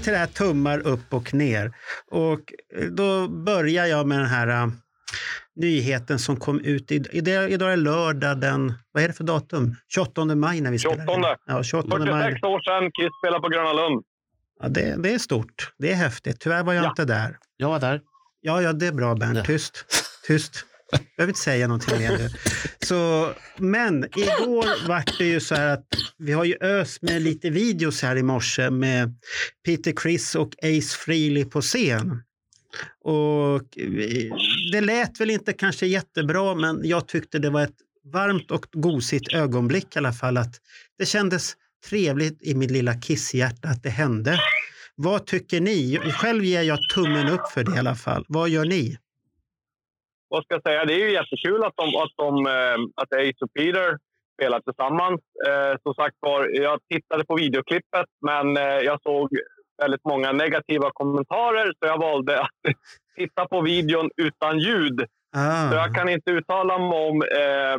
Till 0.03 0.13
det 0.13 0.19
här 0.19 0.27
tummar 0.27 0.79
upp 0.79 1.15
och 1.15 1.35
ner. 1.35 1.73
Och 2.11 2.53
eh, 2.77 2.85
då 2.87 3.29
börjar 3.29 3.87
jag 3.87 4.07
med 4.07 4.19
den 4.19 4.27
här 4.29 4.49
uh, 4.65 4.73
nyheten 5.57 6.19
som 6.19 6.37
kom 6.37 6.61
ut. 6.61 6.93
I, 6.93 7.03
idag 7.13 7.73
är 7.73 7.77
lördag 7.77 8.41
den, 8.41 8.75
vad 8.93 9.03
är 9.03 9.09
det 9.09 9.15
för 9.15 9.25
datum? 9.25 9.75
28 9.95 10.25
maj 10.25 10.61
när 10.61 10.71
vi 10.71 10.79
spelar. 10.79 10.97
28. 11.07 11.13
in. 11.31 11.37
Ja, 11.47 11.63
28 11.63 11.89
maj. 11.99 12.07
46 12.07 12.43
år 12.43 12.61
sedan 12.61 12.91
Kiss 12.93 13.11
spelade 13.23 13.43
på 13.43 13.49
Gröna 13.49 13.73
Lund. 13.73 14.05
Ja, 14.63 14.69
det, 14.69 15.03
det 15.03 15.15
är 15.15 15.19
stort. 15.19 15.73
Det 15.79 15.93
är 15.93 15.97
häftigt. 15.97 16.41
Tyvärr 16.41 16.63
var 16.63 16.73
jag 16.73 16.85
Ja. 16.85 16.89
inte 16.89 17.05
där. 17.05 17.37
Jag 17.57 17.69
var 17.69 17.81
där. 17.81 18.01
Ja, 18.41 18.63
ja, 18.63 18.73
det 18.73 18.87
är 18.87 18.93
bra 18.93 19.15
Bernt. 19.15 19.45
Tyst. 19.47 19.85
Tyst. 20.27 20.65
Jag 20.91 21.01
behöver 21.17 21.31
inte 21.31 21.41
säga 21.41 21.67
någonting 21.67 21.99
mer 21.99 22.19
nu. 22.19 22.31
Så, 22.87 23.33
men 23.57 24.05
igår 24.05 24.89
var 24.89 25.05
det 25.19 25.25
ju 25.25 25.41
så 25.41 25.55
här 25.55 25.69
att 25.69 25.87
vi 26.19 26.33
har 26.33 26.45
ju 26.45 26.57
ös 26.61 27.03
med 27.03 27.23
lite 27.23 27.51
videos 27.51 28.03
här 28.03 28.17
i 28.17 28.23
morse 28.23 28.71
med 28.71 29.15
Peter 29.67 29.93
Criss 29.97 30.35
och 30.35 30.55
Ace 30.63 30.97
Frehley 30.99 31.45
på 31.45 31.61
scen. 31.61 32.23
Och 33.05 33.79
eh, 33.79 34.33
det 34.73 34.81
lät 34.81 35.21
väl 35.21 35.31
inte 35.31 35.53
kanske 35.53 35.87
jättebra, 35.87 36.55
men 36.55 36.81
jag 36.85 37.09
tyckte 37.09 37.39
det 37.39 37.51
var 37.51 37.63
ett 37.63 37.77
varmt 38.13 38.51
och 38.51 38.67
gosigt 38.73 39.33
ögonblick 39.33 39.97
i 39.97 39.99
alla 39.99 40.13
fall. 40.13 40.37
Att 40.37 40.55
det 40.99 41.07
kändes 41.07 41.55
trevligt 41.89 42.43
i 42.43 42.55
mitt 42.55 42.71
lilla 42.71 43.01
kisshjärta 43.01 43.69
att 43.69 43.83
det 43.83 43.91
hände. 43.91 44.41
Vad 44.95 45.27
tycker 45.27 45.61
ni? 45.61 45.99
Själv 45.99 46.45
ger 46.45 46.63
jag 46.63 46.79
tummen 46.95 47.29
upp 47.29 47.49
för 47.55 47.65
det 47.65 47.77
i 47.77 47.79
alla 47.79 47.95
fall. 47.95 48.25
Vad 48.29 48.49
gör 48.49 48.65
ni? 48.65 48.99
Vad 50.33 50.45
ska 50.45 50.55
jag 50.55 50.63
säga? 50.63 50.85
Det 50.85 50.95
är 50.95 51.05
ju 51.07 51.13
jättekul 51.13 51.65
att, 51.65 51.77
de, 51.77 51.97
att, 52.03 52.15
de, 52.17 52.47
eh, 52.47 52.79
att 53.03 53.13
Ace 53.13 53.45
och 53.45 53.53
Peter 53.53 53.99
spela 54.37 54.61
tillsammans. 54.61 55.21
Eh, 55.49 55.75
som 55.83 55.95
sagt 55.95 56.17
var, 56.21 56.49
jag 56.53 56.79
tittade 56.89 57.25
på 57.25 57.35
videoklippet 57.35 58.07
men 58.27 58.57
eh, 58.57 58.63
jag 58.63 59.03
såg 59.03 59.29
väldigt 59.83 60.05
många 60.05 60.33
negativa 60.33 60.91
kommentarer 60.93 61.67
så 61.67 61.87
jag 61.87 61.99
valde 61.99 62.41
att 62.41 62.61
titta 63.17 63.47
på 63.47 63.61
videon 63.61 64.11
utan 64.17 64.59
ljud. 64.59 65.01
Ah. 65.37 65.71
Så 65.71 65.77
jag 65.77 65.95
kan 65.95 66.09
inte 66.09 66.31
uttala 66.31 66.79
mig 66.79 67.09
om... 67.09 67.23
Eh, 67.23 67.77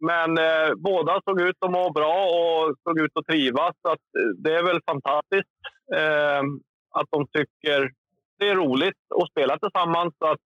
men 0.00 0.38
eh, 0.38 0.74
båda 0.76 1.20
såg 1.24 1.40
ut 1.40 1.56
att 1.60 1.70
må 1.70 1.90
bra 1.90 2.26
och 2.26 2.74
såg 2.82 3.00
ut 3.00 3.10
att 3.14 3.26
trivas. 3.26 3.72
Så 3.82 3.92
att, 3.92 4.04
det 4.36 4.54
är 4.54 4.62
väl 4.62 4.80
fantastiskt 4.86 5.56
eh, 5.94 6.42
att 6.90 7.08
de 7.10 7.26
tycker 7.26 7.90
det 8.38 8.48
är 8.48 8.54
roligt 8.54 9.02
att 9.22 9.30
spela 9.30 9.58
tillsammans. 9.58 10.14
Så 10.18 10.26
att, 10.26 10.38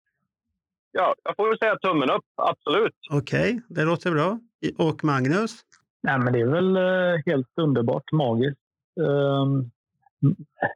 ja, 0.92 1.14
jag 1.24 1.36
får 1.36 1.48
väl 1.48 1.58
säga 1.58 1.76
tummen 1.76 2.10
upp, 2.10 2.24
absolut. 2.36 2.94
Okej, 3.10 3.60
det 3.68 3.84
låter 3.84 4.10
bra. 4.10 4.38
Och 4.78 5.04
Magnus? 5.04 5.56
Nej, 6.02 6.18
men 6.18 6.32
det 6.32 6.40
är 6.40 6.46
väl 6.46 6.76
eh, 6.76 7.22
helt 7.26 7.48
underbart 7.60 8.12
magiskt. 8.12 8.60
Ehm, 9.00 9.70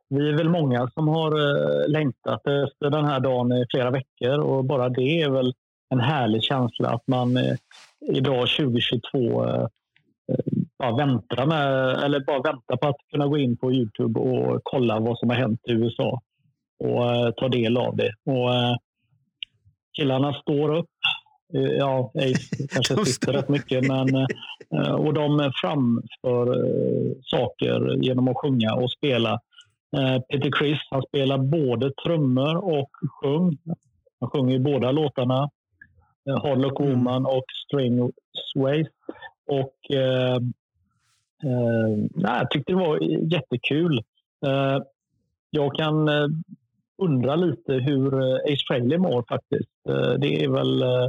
Vi 0.08 0.28
är 0.28 0.36
väl 0.36 0.48
många 0.48 0.90
som 0.90 1.08
har 1.08 1.32
eh, 1.32 1.88
längtat 1.88 2.46
efter 2.46 2.90
den 2.90 3.04
här 3.04 3.20
dagen 3.20 3.52
i 3.52 3.66
flera 3.70 3.90
veckor 3.90 4.38
och 4.38 4.64
bara 4.64 4.88
det 4.88 5.22
är 5.22 5.30
väl 5.30 5.54
en 5.90 6.00
härlig 6.00 6.42
känsla 6.42 6.90
att 6.90 7.06
man 7.06 7.36
eh, 7.36 7.56
idag 8.10 8.48
2022 8.48 9.44
eh, 9.44 9.60
eh, 10.32 10.38
bara 10.78 10.96
väntar, 10.96 11.46
med, 11.46 11.94
eller 12.04 12.20
bara 12.20 12.40
väntar 12.42 12.76
på 12.76 12.88
att 12.88 12.96
kunna 13.12 13.26
gå 13.26 13.38
in 13.38 13.56
på 13.56 13.72
Youtube 13.72 14.20
och 14.20 14.60
kolla 14.64 15.00
vad 15.00 15.18
som 15.18 15.28
har 15.30 15.36
hänt 15.36 15.60
i 15.68 15.72
USA 15.72 16.20
och 16.78 17.36
ta 17.36 17.48
del 17.48 17.76
av 17.76 17.96
det. 17.96 18.14
Och, 18.24 18.50
killarna 19.92 20.32
står 20.32 20.74
upp. 20.76 20.88
Eh, 21.54 21.60
Ja, 21.60 22.12
Ace 22.14 22.66
kanske 22.70 23.04
sitter 23.04 23.32
rätt 23.32 23.48
mycket, 23.48 23.86
men 23.86 24.08
eh, 24.74 24.92
och 24.92 25.14
de 25.14 25.52
framför 25.62 26.46
eh, 26.64 27.12
saker 27.22 27.96
genom 28.04 28.28
att 28.28 28.36
sjunga 28.36 28.74
och 28.74 28.90
spela. 28.90 29.40
Eh, 29.96 30.20
Peter 30.22 30.50
Criss, 30.58 30.78
han 30.90 31.02
spelar 31.02 31.38
både 31.38 31.92
trummor 32.04 32.56
och 32.56 32.90
sjung. 33.22 33.58
Han 34.20 34.30
sjunger 34.30 34.54
i 34.54 34.60
båda 34.60 34.92
låtarna. 34.92 35.50
Eh, 36.28 36.42
Hard 36.42 36.58
Luck 36.58 36.80
Woman 36.80 37.26
och 37.26 37.44
String 37.66 38.12
Sways. 38.52 38.86
Och 39.46 39.96
eh, 39.96 40.36
eh, 41.44 42.06
jag 42.14 42.50
tyckte 42.50 42.72
det 42.72 42.78
var 42.78 42.98
jättekul. 43.32 43.98
Eh, 44.46 44.78
jag 45.50 45.74
kan 45.74 46.08
eh, 47.02 47.10
undra 47.10 47.36
lite 47.36 47.72
hur 47.72 48.14
eh, 48.14 48.52
Ace 48.52 48.64
Frehley 48.68 48.98
mår 48.98 49.24
faktiskt. 49.28 49.70
Eh, 49.88 50.12
det 50.18 50.44
är 50.44 50.48
väl 50.48 50.82
eh, 50.82 51.08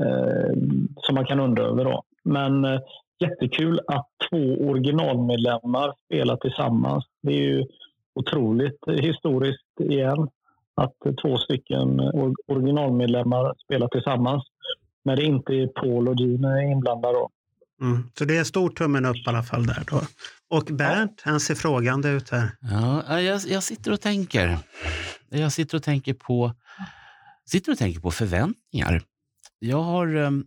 eh, 0.00 0.52
som 0.96 1.14
man 1.14 1.26
kan 1.26 1.40
undra 1.40 1.62
över 1.62 1.84
då. 1.84 2.02
Men 2.24 2.64
eh, 2.64 2.80
jättekul 3.18 3.80
att 3.86 4.08
två 4.30 4.68
originalmedlemmar 4.70 5.92
spelar 6.06 6.36
tillsammans. 6.36 7.04
Det 7.22 7.32
är 7.32 7.42
ju 7.42 7.64
otroligt 8.14 8.78
historiskt 9.00 9.80
igen 9.80 10.28
att 10.74 10.94
två 11.22 11.38
stycken 11.38 12.00
or- 12.00 12.34
originalmedlemmar 12.48 13.54
spelar 13.64 13.88
tillsammans. 13.88 14.44
Men 15.04 15.16
det 15.16 15.22
inte 15.22 15.52
är 15.54 15.66
Paul 15.66 16.08
och 16.08 16.16
Gene 16.16 16.72
inblandade. 16.72 17.14
Då. 17.14 17.28
Mm. 17.80 18.02
Så 18.18 18.24
det 18.24 18.36
är 18.36 18.44
stor 18.44 18.68
tummen 18.68 19.06
upp 19.06 19.16
i 19.16 19.24
alla 19.26 19.42
fall 19.42 19.66
där 19.66 19.82
då. 19.90 20.00
Och 20.50 20.64
Bernt, 20.64 21.22
han 21.24 21.40
ser 21.40 21.54
frågande 21.54 22.08
ut 22.08 22.30
här. 22.30 22.48
Ja, 22.60 23.20
jag, 23.20 23.40
jag 23.46 23.62
sitter 23.62 23.92
och 23.92 24.00
tänker. 24.00 24.58
Jag 25.34 25.52
sitter 25.52 25.76
och 25.76 25.82
tänker 25.82 26.14
på, 26.14 26.54
sitter 27.44 27.72
och 27.72 27.78
tänker 27.78 28.00
på 28.00 28.10
förväntningar. 28.10 29.02
Jag 29.58 29.82
har 29.82 30.16
um, 30.16 30.46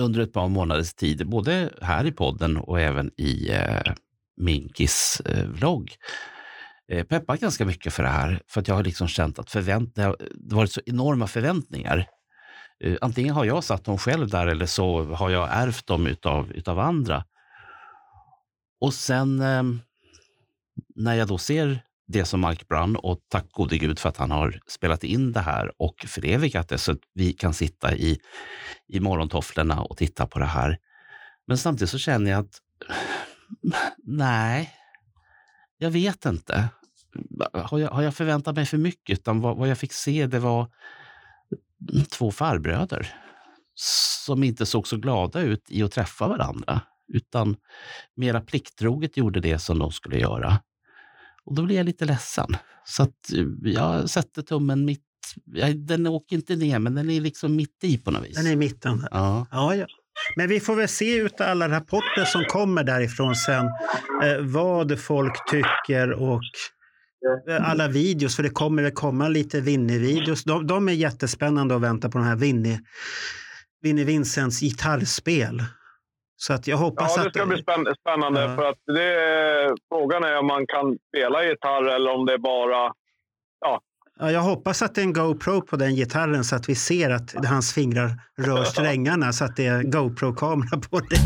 under 0.00 0.20
ett 0.20 0.32
par 0.32 0.48
månaders 0.48 0.94
tid, 0.94 1.28
både 1.28 1.70
här 1.82 2.06
i 2.06 2.12
podden 2.12 2.56
och 2.56 2.80
även 2.80 3.10
i 3.16 3.50
eh, 3.50 3.76
uh, 3.76 3.94
Minkis 4.36 5.22
uh, 5.28 5.44
vlogg, 5.44 5.96
eh, 6.88 7.04
peppat 7.04 7.40
ganska 7.40 7.64
mycket 7.64 7.92
för 7.92 8.02
det 8.02 8.08
här. 8.08 8.42
För 8.46 8.60
att 8.60 8.68
jag 8.68 8.74
har 8.74 8.84
liksom 8.84 9.08
känt 9.08 9.38
att 9.38 9.50
förvänt 9.50 9.94
det 9.94 10.02
har 10.02 10.16
varit 10.34 10.72
så 10.72 10.80
enorma 10.86 11.26
förväntningar. 11.26 12.06
Eh, 12.84 12.96
antingen 13.00 13.34
har 13.34 13.44
jag 13.44 13.64
satt 13.64 13.84
dem 13.84 13.98
själv 13.98 14.28
där 14.28 14.46
eller 14.46 14.66
så 14.66 15.04
har 15.04 15.30
jag 15.30 15.48
ärvt 15.52 15.86
dem 15.86 16.06
utav, 16.06 16.52
utav 16.52 16.78
andra. 16.78 17.24
Och 18.80 18.94
sen 18.94 19.40
ehm, 19.40 19.80
när 20.96 21.14
jag 21.14 21.28
då 21.28 21.38
ser 21.38 21.82
det 22.12 22.24
som 22.24 22.40
Mark 22.40 22.68
brann 22.68 22.96
och 22.96 23.20
tack 23.28 23.52
gode 23.52 23.78
gud 23.78 23.98
för 23.98 24.08
att 24.08 24.16
han 24.16 24.30
har 24.30 24.60
spelat 24.66 25.04
in 25.04 25.32
det 25.32 25.40
här 25.40 25.72
och 25.76 26.04
förevigat 26.08 26.68
det 26.68 26.78
så 26.78 26.92
att 26.92 26.98
vi 27.14 27.32
kan 27.32 27.54
sitta 27.54 27.94
i, 27.94 28.20
i 28.88 29.00
morgontofflorna 29.00 29.82
och 29.82 29.96
titta 29.96 30.26
på 30.26 30.38
det 30.38 30.44
här. 30.44 30.78
Men 31.46 31.58
samtidigt 31.58 31.90
så 31.90 31.98
känner 31.98 32.30
jag 32.30 32.40
att 32.40 32.60
nej, 34.04 34.74
jag 35.78 35.90
vet 35.90 36.26
inte. 36.26 36.68
Har 37.52 37.78
jag, 37.78 37.90
har 37.90 38.02
jag 38.02 38.14
förväntat 38.14 38.56
mig 38.56 38.66
för 38.66 38.78
mycket? 38.78 39.18
Utan 39.18 39.40
vad, 39.40 39.56
vad 39.56 39.68
jag 39.68 39.78
fick 39.78 39.92
se 39.92 40.26
det 40.26 40.38
var 40.38 40.70
två 42.10 42.30
farbröder 42.30 43.14
som 44.26 44.42
inte 44.44 44.66
såg 44.66 44.88
så 44.88 44.96
glada 44.96 45.40
ut 45.40 45.70
i 45.70 45.82
att 45.82 45.92
träffa 45.92 46.28
varandra 46.28 46.80
utan 47.12 47.56
mera 48.14 48.40
plikttroget 48.40 49.16
gjorde 49.16 49.40
det 49.40 49.58
som 49.58 49.78
de 49.78 49.92
skulle 49.92 50.18
göra. 50.18 50.58
Och 51.50 51.56
då 51.56 51.62
blev 51.62 51.76
jag 51.76 51.86
lite 51.86 52.04
ledsen. 52.04 52.46
Så 52.84 53.02
att 53.02 53.32
eh, 53.36 53.44
jag 53.62 54.10
sätter 54.10 54.42
tummen 54.42 54.84
mitt... 54.84 55.00
Den 55.76 56.06
åker 56.06 56.36
inte 56.36 56.56
ner, 56.56 56.78
men 56.78 56.94
den 56.94 57.10
är 57.10 57.20
liksom 57.20 57.56
mitt 57.56 57.84
i 57.84 57.98
på 57.98 58.10
något 58.10 58.24
vis. 58.24 58.36
Den 58.36 58.46
är 58.46 58.50
i 58.50 58.56
mitten. 58.56 59.00
Där. 59.00 59.08
Ja. 59.10 59.46
Ja, 59.50 59.74
ja. 59.74 59.86
Men 60.36 60.48
vi 60.48 60.60
får 60.60 60.76
väl 60.76 60.88
se 60.88 61.16
ut 61.16 61.40
alla 61.40 61.68
rapporter 61.68 62.24
som 62.24 62.44
kommer 62.44 62.84
därifrån 62.84 63.36
sen. 63.36 63.66
Eh, 64.24 64.40
vad 64.40 65.00
folk 65.00 65.50
tycker 65.50 66.12
och 66.12 66.42
eh, 67.48 67.70
alla 67.70 67.88
videos. 67.88 68.36
För 68.36 68.42
det 68.42 68.50
kommer 68.50 68.82
väl 68.82 68.92
komma 68.92 69.28
lite 69.28 69.60
Winnie-videos. 69.60 70.44
De, 70.44 70.66
de 70.66 70.88
är 70.88 70.92
jättespännande 70.92 71.76
att 71.76 71.82
vänta 71.82 72.08
på 72.08 72.18
den 72.18 72.26
här 72.26 72.36
Winnie, 72.36 72.80
Winnie 73.82 74.04
Vincents 74.04 74.60
gitarrspel. 74.60 75.64
Så 76.42 76.52
att 76.52 76.66
jag 76.66 76.76
hoppas 76.76 77.16
Ja, 77.16 77.22
det 77.22 77.28
att... 77.28 77.34
ska 77.34 77.46
bli 77.46 77.62
spänn- 77.62 77.94
spännande. 78.00 78.40
Ja. 78.40 78.56
För 78.56 78.68
att 78.70 78.78
det 78.86 79.76
frågan 79.88 80.24
är 80.24 80.38
om 80.38 80.46
man 80.46 80.66
kan 80.66 80.98
spela 81.08 81.44
gitarr 81.44 81.84
eller 81.94 82.10
om 82.14 82.26
det 82.26 82.32
är 82.32 82.38
bara... 82.38 82.92
Ja, 83.60 84.30
jag 84.30 84.40
hoppas 84.40 84.82
att 84.82 84.94
det 84.94 85.00
är 85.00 85.02
en 85.04 85.12
GoPro 85.12 85.60
på 85.62 85.76
den 85.76 85.94
gitarren 85.94 86.44
så 86.44 86.56
att 86.56 86.68
vi 86.68 86.74
ser 86.74 87.10
att 87.10 87.46
hans 87.46 87.74
fingrar 87.74 88.10
rör 88.38 88.64
strängarna 88.64 89.32
så 89.32 89.44
att 89.44 89.56
det 89.56 89.66
är 89.66 89.82
GoPro-kamera 89.82 90.80
på 90.90 91.00
det. 91.00 91.16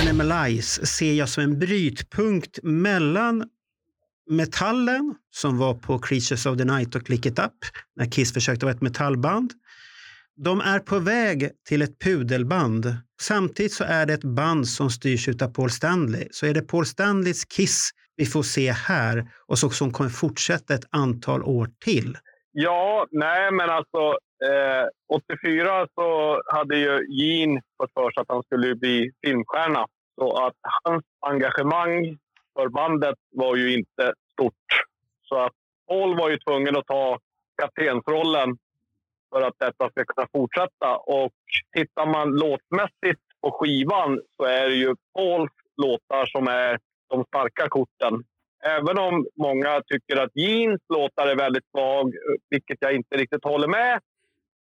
Animalize 0.00 0.86
ser 0.86 1.12
jag 1.12 1.28
som 1.28 1.42
en 1.44 1.58
brytpunkt 1.58 2.58
mellan 2.62 3.44
metallen 4.30 5.14
som 5.30 5.58
var 5.58 5.74
på 5.74 5.98
Creatures 5.98 6.46
of 6.46 6.58
the 6.58 6.64
Night 6.64 6.94
och 6.94 7.10
Lick 7.10 7.26
It 7.26 7.38
Up 7.38 7.52
när 7.96 8.06
Kiss 8.06 8.34
försökte 8.34 8.66
vara 8.66 8.74
ett 8.74 8.82
metallband. 8.82 9.52
De 10.36 10.60
är 10.60 10.78
på 10.78 10.98
väg 10.98 11.50
till 11.68 11.82
ett 11.82 11.98
pudelband. 11.98 12.96
Samtidigt 13.20 13.72
så 13.72 13.84
är 13.84 14.06
det 14.06 14.12
ett 14.12 14.24
band 14.24 14.68
som 14.68 14.90
styrs 14.90 15.28
av 15.28 15.52
Paul 15.52 15.70
Stanley. 15.70 16.28
Så 16.30 16.46
är 16.46 16.54
det 16.54 16.62
Paul 16.62 16.86
Stanleys 16.86 17.44
Kiss 17.44 17.90
vi 18.16 18.26
får 18.26 18.42
se 18.42 18.72
här 18.72 19.26
och 19.46 19.58
så, 19.58 19.70
som 19.70 19.92
kommer 19.92 20.10
fortsätta 20.10 20.74
ett 20.74 20.88
antal 20.90 21.42
år 21.42 21.68
till. 21.84 22.16
Ja, 22.52 23.06
nej, 23.10 23.52
men 23.52 23.70
alltså... 23.70 24.18
Eh, 24.44 24.86
84 25.08 25.86
så 25.94 26.40
hade 26.46 26.76
ju 26.76 27.06
Gene 27.08 27.60
fått 27.82 27.92
för 27.94 28.10
sig 28.10 28.20
att 28.20 28.28
han 28.28 28.42
skulle 28.42 28.74
bli 28.74 29.10
filmstjärna. 29.24 29.86
Så 30.18 30.46
att 30.46 30.54
hans 30.84 31.04
engagemang 31.26 32.18
för 32.58 32.68
bandet 32.68 33.14
var 33.30 33.56
ju 33.56 33.78
inte 33.78 34.12
stort. 34.40 34.68
Så 35.22 35.36
att 35.36 35.52
Paul 35.88 36.16
var 36.18 36.30
ju 36.30 36.38
tvungen 36.38 36.76
att 36.76 36.86
ta 36.86 37.18
kaptensrollen 37.62 38.58
för 39.30 39.42
att 39.42 39.58
detta 39.58 39.90
ska 39.90 40.04
kunna 40.04 40.26
fortsätta. 40.32 40.96
Och 40.96 41.32
tittar 41.76 42.06
man 42.06 42.28
låtmässigt 42.30 43.22
på 43.40 43.50
skivan 43.50 44.20
så 44.36 44.44
är 44.44 44.68
det 44.68 44.74
ju 44.74 44.94
Pauls 45.14 45.52
låtar 45.76 46.26
som 46.26 46.46
är 46.48 46.78
de 47.10 47.24
starka 47.24 47.68
korten. 47.68 48.24
Även 48.64 48.98
om 48.98 49.26
många 49.36 49.82
tycker 49.86 50.16
att 50.16 50.30
Jeans 50.34 50.80
låtar 50.88 51.26
är 51.26 51.36
väldigt 51.36 51.70
svag, 51.70 52.14
vilket 52.50 52.78
jag 52.80 52.94
inte 52.94 53.16
riktigt 53.16 53.44
håller 53.44 53.68
med. 53.68 54.00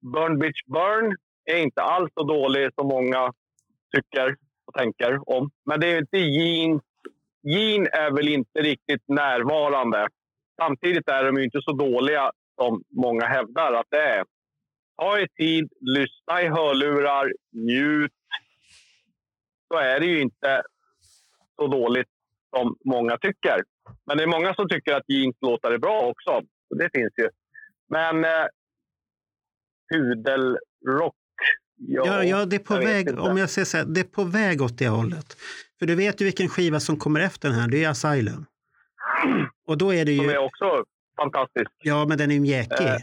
Burn 0.01 0.39
Bitch 0.39 0.64
Burn 0.66 1.18
är 1.45 1.58
inte 1.58 1.82
alls 1.82 2.12
så 2.14 2.24
dålig 2.24 2.74
som 2.76 2.88
många 2.88 3.34
tycker 3.95 4.36
och 4.66 4.74
tänker 4.74 5.30
om. 5.30 5.49
Men 5.66 5.80
det 5.80 5.88
är 5.88 5.97
inte 5.97 6.18
Jeans. 6.18 6.82
Jean 7.44 7.88
är 7.92 8.12
väl 8.12 8.28
inte 8.28 8.62
riktigt 8.62 9.04
närvarande. 9.08 10.08
Samtidigt 10.62 11.10
är 11.10 11.24
de 11.24 11.38
inte 11.38 11.62
så 11.62 11.72
dåliga 11.72 12.32
som 12.62 12.84
många 12.90 13.26
hävdar 13.26 13.74
att 13.74 13.88
det 13.90 14.02
är. 14.02 14.26
Ta 14.98 15.20
er 15.20 15.28
tid, 15.38 15.70
lyssna 15.82 16.42
i 16.42 16.48
hörlurar, 16.48 17.34
njut. 17.52 18.12
Så 19.68 19.80
är 19.80 20.00
det 20.00 20.06
ju 20.06 20.22
inte 20.22 20.62
så 21.56 21.68
dåligt 21.68 22.08
som 22.58 22.76
många 22.86 23.18
tycker. 23.18 23.64
Men 24.06 24.18
det 24.18 24.24
är 24.24 24.28
många 24.28 24.54
som 24.54 24.70
tycker 24.70 24.94
att 24.94 25.04
Jeans 25.08 25.36
låtar 25.42 25.72
är 25.72 25.78
bra 25.78 26.02
också. 26.02 26.42
Så 26.68 26.76
det 26.76 26.90
finns 26.94 27.14
ju. 27.18 27.30
Men 27.90 28.26
eh, 28.26 28.48
pudelrock, 29.94 31.16
ja, 31.76 32.24
Ja, 32.24 32.46
det 32.46 32.56
är 32.56 32.60
på 32.60 32.76
väg, 32.76 33.20
om 33.20 33.38
jag 33.38 33.50
säger 33.50 33.66
så 33.66 33.78
här, 33.78 33.86
det 33.86 34.00
är 34.00 34.04
på 34.04 34.24
väg 34.24 34.62
åt 34.62 34.78
det 34.78 34.88
hållet. 34.88 35.38
För 35.80 35.86
du 35.86 35.95
vet 35.95 36.21
ju 36.21 36.25
vilken 36.25 36.47
skiva 36.49 36.80
som 36.80 36.97
kommer 36.97 37.19
efter 37.19 37.49
den 37.49 37.59
här, 37.59 37.67
det 37.67 37.84
är 37.84 37.89
Asylum. 37.89 38.45
Och 39.67 39.77
då 39.77 39.93
är 39.93 40.05
det 40.05 40.15
som 40.17 40.25
ju, 40.25 40.32
är 40.32 40.38
också 40.38 40.84
fantastisk. 41.17 41.71
ja 41.77 42.05
men 42.05 42.17
den 42.17 42.30
är 42.32 42.36
ju 42.36 42.41
mjäkig. 42.41 42.86
Eh, 42.88 42.95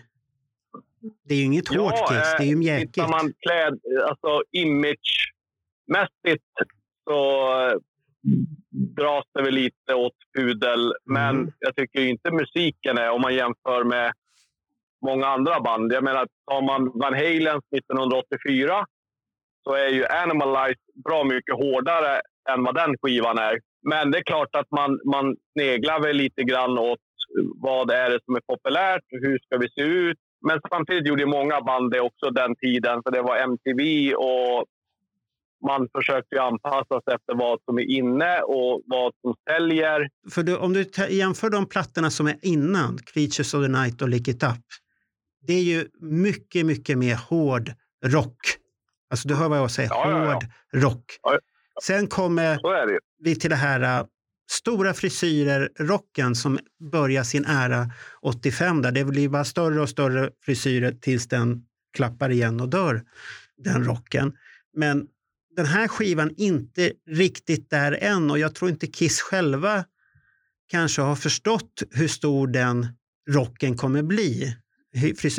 Det 1.24 1.34
är 1.34 1.38
ju 1.38 1.44
inget 1.44 1.68
hårt 1.68 2.08
kiss, 2.08 2.34
det 2.38 2.42
är 2.42 2.46
ju 2.46 2.52
eh, 2.52 2.58
mjäkigt. 2.58 2.92
Tittar 2.94 3.08
man 3.08 3.32
kläd, 3.40 3.80
alltså 4.08 4.42
imagemässigt 4.52 6.44
så 7.08 7.20
eh, 7.68 7.72
dras 8.96 9.24
det 9.34 9.42
väl 9.42 9.54
lite 9.54 9.94
åt 9.94 10.14
pudel. 10.38 10.94
Men 11.04 11.36
Mm. 11.36 11.52
jag 11.58 11.76
tycker 11.76 12.00
inte 12.00 12.30
musiken 12.30 12.98
är, 12.98 13.10
om 13.10 13.20
man 13.20 13.34
jämför 13.34 13.84
med 13.84 14.12
många 15.04 15.26
andra 15.26 15.60
band. 15.60 15.92
Jag 15.92 16.04
menar, 16.04 16.28
tar 16.50 16.62
man 16.62 16.90
Van 16.94 17.14
Halens 17.14 17.64
1984 17.76 18.86
så 19.64 19.72
är 19.74 19.88
ju 19.88 20.06
Animalize 20.06 20.80
bra 21.04 21.24
mycket 21.24 21.54
hårdare 21.54 22.20
än 22.49 22.64
vad 22.64 22.74
den 22.74 22.94
skivan 23.03 23.38
är. 23.38 23.61
Men 23.82 24.11
det 24.11 24.18
är 24.18 24.22
klart 24.22 24.55
att 24.57 24.70
man, 24.70 25.01
man 25.05 25.36
sneglar 25.53 26.01
väl 26.01 26.16
lite 26.16 26.42
grann 26.42 26.78
åt 26.78 26.99
vad 27.55 27.90
är 27.90 28.11
det 28.11 28.20
som 28.24 28.36
är 28.36 28.40
populärt, 28.40 29.03
hur 29.09 29.38
ska 29.38 29.59
vi 29.59 29.68
se 29.68 29.80
ut? 29.82 30.18
Men 30.47 30.61
samtidigt 30.70 31.07
gjorde 31.07 31.26
många 31.26 31.61
band 31.61 31.90
det 31.90 32.01
också 32.01 32.30
den 32.30 32.57
tiden, 32.57 33.03
för 33.03 33.11
det 33.11 33.22
var 33.22 33.36
MTV 33.36 34.14
och 34.14 34.64
man 35.66 35.88
försökte 35.94 36.34
ju 36.34 36.40
anpassa 36.40 37.01
sig 37.01 37.14
efter 37.14 37.34
vad 37.34 37.59
som 37.64 37.78
är 37.78 37.82
inne 37.82 38.40
och 38.40 38.82
vad 38.86 39.12
som 39.20 39.34
säljer. 39.51 40.09
För 40.30 40.42
du, 40.42 40.57
om 40.57 40.72
du 40.72 40.84
jämför 41.11 41.51
de 41.51 41.66
plattorna 41.66 42.11
som 42.11 42.26
är 42.26 42.36
innan, 42.42 42.99
Creatures 42.99 43.55
of 43.55 43.62
the 43.62 43.68
Night 43.68 44.03
och 44.03 44.09
Lick 44.09 44.28
It 44.28 44.42
Up. 44.42 44.64
Det 45.47 45.53
är 45.53 45.62
ju 45.62 45.86
mycket, 46.01 46.66
mycket 46.66 46.99
mer 46.99 47.18
hård 47.28 47.70
rock. 48.05 48.38
Alltså 49.11 49.28
du 49.28 49.34
hör 49.34 49.49
vad 49.49 49.59
jag 49.59 49.70
säger, 49.70 49.88
Ja, 49.88 50.11
ja, 50.11 50.24
ja. 50.24 50.32
hård 50.32 50.44
rock. 50.74 51.05
Sen 51.82 52.06
kommer 52.06 52.58
vi 53.24 53.36
till 53.36 53.50
det 53.50 53.56
här 53.56 54.00
uh, 54.00 54.06
stora 54.50 54.94
frisyrer-rocken 54.94 56.34
som 56.34 56.58
börjar 56.90 57.24
sin 57.24 57.44
ära 57.44 57.90
85. 58.22 58.82
Där. 58.82 58.92
Det 58.92 59.04
blir 59.04 59.28
bara 59.28 59.44
större 59.44 59.80
och 59.80 59.88
större 59.88 60.30
frisyrer 60.44 60.92
tills 60.92 61.28
den 61.28 61.62
klappar 61.96 62.30
igen 62.30 62.60
och 62.60 62.68
dör, 62.68 63.02
den 63.56 63.84
rocken. 63.84 64.32
Men 64.76 65.06
den 65.56 65.66
här 65.66 65.88
skivan 65.88 66.34
inte 66.36 66.92
riktigt 67.10 67.70
där 67.70 67.92
än 67.92 68.30
och 68.30 68.38
jag 68.38 68.54
tror 68.54 68.70
inte 68.70 68.86
Kiss 68.86 69.20
själva 69.20 69.84
kanske 70.68 71.02
har 71.02 71.16
förstått 71.16 71.82
hur 71.90 72.08
stor 72.08 72.46
den 72.46 72.86
rocken 73.30 73.76
kommer 73.76 74.02
bli. 74.02 74.56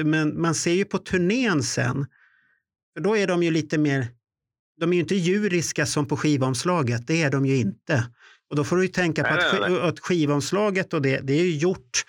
Men 0.04 0.42
man 0.42 0.56
ser 0.56 0.74
ju 0.74 0.86
på 0.86 0.98
turnén 0.98 1.64
sen, 1.64 2.06
för 2.94 3.04
då 3.04 3.18
är 3.18 3.28
de 3.28 3.44
ju 3.44 3.52
lite 3.52 3.78
mer 3.78 4.08
de 4.80 4.92
är 4.92 4.94
ju 4.94 5.00
inte 5.00 5.16
djuriska 5.16 5.86
som 5.86 6.06
på 6.06 6.18
skivomslaget, 6.18 7.08
det 7.08 7.24
är 7.24 7.32
de 7.32 7.46
ju 7.46 7.58
inte. 7.58 8.08
Och 8.50 8.56
då 8.56 8.64
får 8.64 8.76
du 8.78 8.82
ju 8.82 8.88
tänka 8.88 9.24
på 9.24 9.36
Nej, 9.36 9.46
att, 9.46 9.72
nej, 9.72 9.82
att 9.82 10.00
skivomslaget 10.00 10.94
och 10.94 11.02
det, 11.02 11.20
det 11.24 11.34
är 11.34 11.46
gjort 11.46 12.06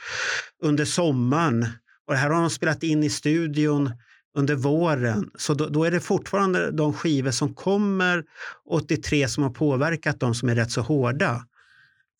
under 0.62 0.84
sommaren. 0.84 1.66
Och 2.06 2.12
det 2.12 2.18
här 2.18 2.30
har 2.30 2.40
de 2.40 2.50
spelat 2.50 2.82
in 2.82 3.04
i 3.04 3.10
studion 3.10 3.90
under 4.36 4.54
våren. 4.54 5.30
Så 5.38 5.54
då, 5.54 5.68
då 5.68 5.84
är 5.84 5.90
det 5.90 6.00
fortfarande 6.00 6.70
de 6.70 6.92
skivor 6.92 7.30
som 7.30 7.54
kommer 7.54 8.24
83 8.70 9.28
som 9.28 9.42
har 9.42 9.50
påverkat 9.50 10.20
dem 10.20 10.34
som 10.34 10.48
är 10.48 10.54
rätt 10.54 10.70
så 10.70 10.80
hårda. 10.80 11.44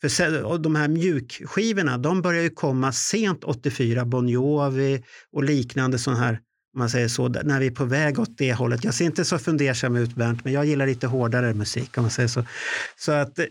För 0.00 0.08
sen, 0.08 0.44
och 0.44 0.60
de 0.60 0.76
här 0.76 0.88
mjukskivorna, 0.88 1.98
de 1.98 2.22
börjar 2.22 2.42
ju 2.42 2.50
komma 2.50 2.92
sent 2.92 3.44
84, 3.44 4.04
Bon 4.04 4.28
Jovi 4.28 5.04
och 5.32 5.44
liknande 5.44 5.98
sådana 5.98 6.20
här 6.20 6.40
man 6.76 6.90
säger 6.90 7.08
så, 7.08 7.28
när 7.28 7.60
vi 7.60 7.66
är 7.66 7.70
på 7.70 7.84
väg 7.84 8.18
åt 8.18 8.38
det 8.38 8.54
hållet. 8.54 8.84
Jag 8.84 8.94
ser 8.94 9.04
inte 9.04 9.24
så 9.24 9.38
fundersam 9.38 9.96
ut 9.96 10.14
Bernt, 10.14 10.44
men 10.44 10.52
jag 10.52 10.66
gillar 10.66 10.86
lite 10.86 11.06
hårdare 11.06 11.54
musik 11.54 11.98
om 11.98 12.02
man 12.04 12.10
säger 12.10 12.28
så. 12.28 12.44
Så 12.96 13.12
att 13.12 13.38
eh, 13.38 13.46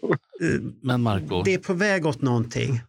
Men 0.81 1.01
Marco, 1.01 1.43
det 1.43 1.53
är 1.53 1.57
på 1.57 1.73
väg 1.73 2.05
åt 2.05 2.21
någonting. 2.21 2.81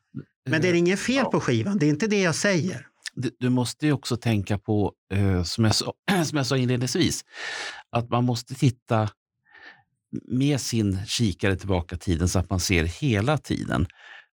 Men 0.50 0.62
det 0.62 0.68
är 0.68 0.74
inget 0.74 1.00
fel 1.00 1.24
på 1.24 1.40
skivan, 1.40 1.78
det 1.78 1.86
är 1.86 1.90
inte 1.90 2.06
det 2.06 2.20
jag 2.20 2.34
säger. 2.34 2.86
du, 3.14 3.30
du 3.38 3.48
måste 3.48 3.86
ju 3.86 3.92
också 3.92 4.16
tänka 4.16 4.58
på, 4.58 4.92
eh, 5.14 5.42
som, 5.42 5.64
jag 5.64 5.74
sa, 5.74 5.92
som 6.24 6.36
jag 6.36 6.46
sa 6.46 6.56
inledningsvis, 6.56 7.24
att 7.90 8.10
man 8.10 8.24
måste 8.24 8.54
titta 8.54 9.08
med 10.28 10.60
sin 10.60 10.98
kikare 11.06 11.56
tillbaka 11.56 11.96
i 11.96 11.98
tiden 11.98 12.28
så 12.28 12.38
att 12.38 12.50
man 12.50 12.60
ser 12.60 12.84
hela 12.84 13.38
tiden. 13.38 13.86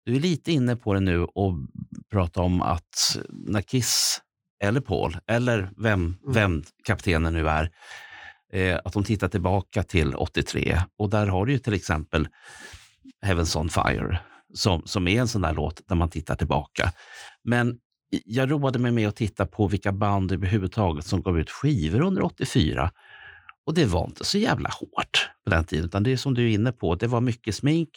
Du 0.06 0.16
är 0.16 0.20
lite 0.20 0.52
inne 0.52 0.76
på 0.76 0.93
det 0.93 1.00
nu 1.00 1.24
och 1.24 1.54
pratar 2.12 2.41
om 2.41 2.62
att 2.62 3.18
när 3.30 3.62
Kiss 3.62 4.22
eller 4.64 4.82
Paul, 4.82 5.18
eller 5.28 5.70
vem, 5.78 6.18
vem 6.28 6.64
kaptenen 6.84 7.34
nu 7.34 7.49
är, 7.49 7.72
eh, 8.53 8.80
att 8.86 8.93
de 8.93 9.03
tittar 9.03 9.28
tillbaka 9.28 9.84
till 9.84 10.16
83. 10.16 10.82
Och 10.97 11.10
där 11.10 11.28
har 11.28 11.45
du 11.45 11.51
ju 11.51 11.60
till 11.60 11.74
exempel 11.74 12.28
Heavens 13.22 13.56
on 13.56 13.70
Fire, 13.70 14.20
som, 14.53 14.82
som 14.86 15.08
är 15.08 15.22
en 15.22 15.28
sån 15.28 15.41
där 15.41 15.53
låt 15.53 15.82
där 15.88 15.95
man 15.95 16.10
tittar 16.10 16.36
tillbaka. 16.36 16.91
Men 17.43 17.78
jag 18.26 18.51
roade 18.51 18.80
mig 18.80 18.91
med 18.91 19.08
att 19.08 19.16
titta 19.16 19.45
på 19.45 19.68
vilka 19.68 19.91
band 19.91 20.32
överhuvudtaget 20.32 21.06
som 21.06 21.22
gav 21.22 21.39
ut 21.39 21.51
skivor 21.51 22.01
under 22.01 22.24
84. 22.24 22.91
Och 23.66 23.74
det 23.74 23.86
var 23.86 24.06
inte 24.06 24.26
så 24.26 24.38
jävla 24.38 24.70
hårt 24.70 25.30
på 25.43 25.49
den 25.49 25.66
tiden, 25.66 25.86
utan 25.86 26.03
det 26.03 26.12
är 26.12 26.18
som 26.18 26.34
du 26.34 26.43
är 26.43 26.53
inne 26.53 26.72
på, 26.72 26.95
det 26.95 27.08
var 27.08 27.22
mycket 27.22 27.56
smink 27.56 27.89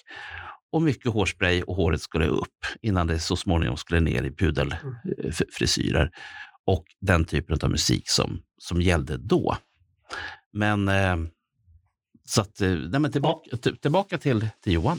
och 0.73 0.83
mycket 0.83 1.13
hårspray 1.13 1.63
och 1.63 1.77
håret 1.77 2.03
skulle 2.03 2.27
upp 2.27 2.67
innan 2.83 3.07
det 3.07 3.19
så 3.19 3.37
småningom 3.37 3.77
skulle 3.77 4.01
ner 4.01 4.23
i 4.23 4.31
pudelfrisyrer 4.31 6.11
och 6.69 6.85
den 7.01 7.25
typen 7.25 7.59
av 7.63 7.71
musik 7.71 8.03
som, 8.11 8.41
som 8.59 8.81
gällde 8.81 9.17
då. 9.17 9.57
Men, 10.53 10.89
eh, 10.89 11.17
så 12.25 12.41
att, 12.41 12.61
eh, 12.61 12.69
nej, 12.71 13.01
men 13.01 13.13
tillbaka, 13.13 13.57
tillbaka 13.83 14.19
till, 14.19 14.41
till 14.63 14.73
Johan. 14.73 14.99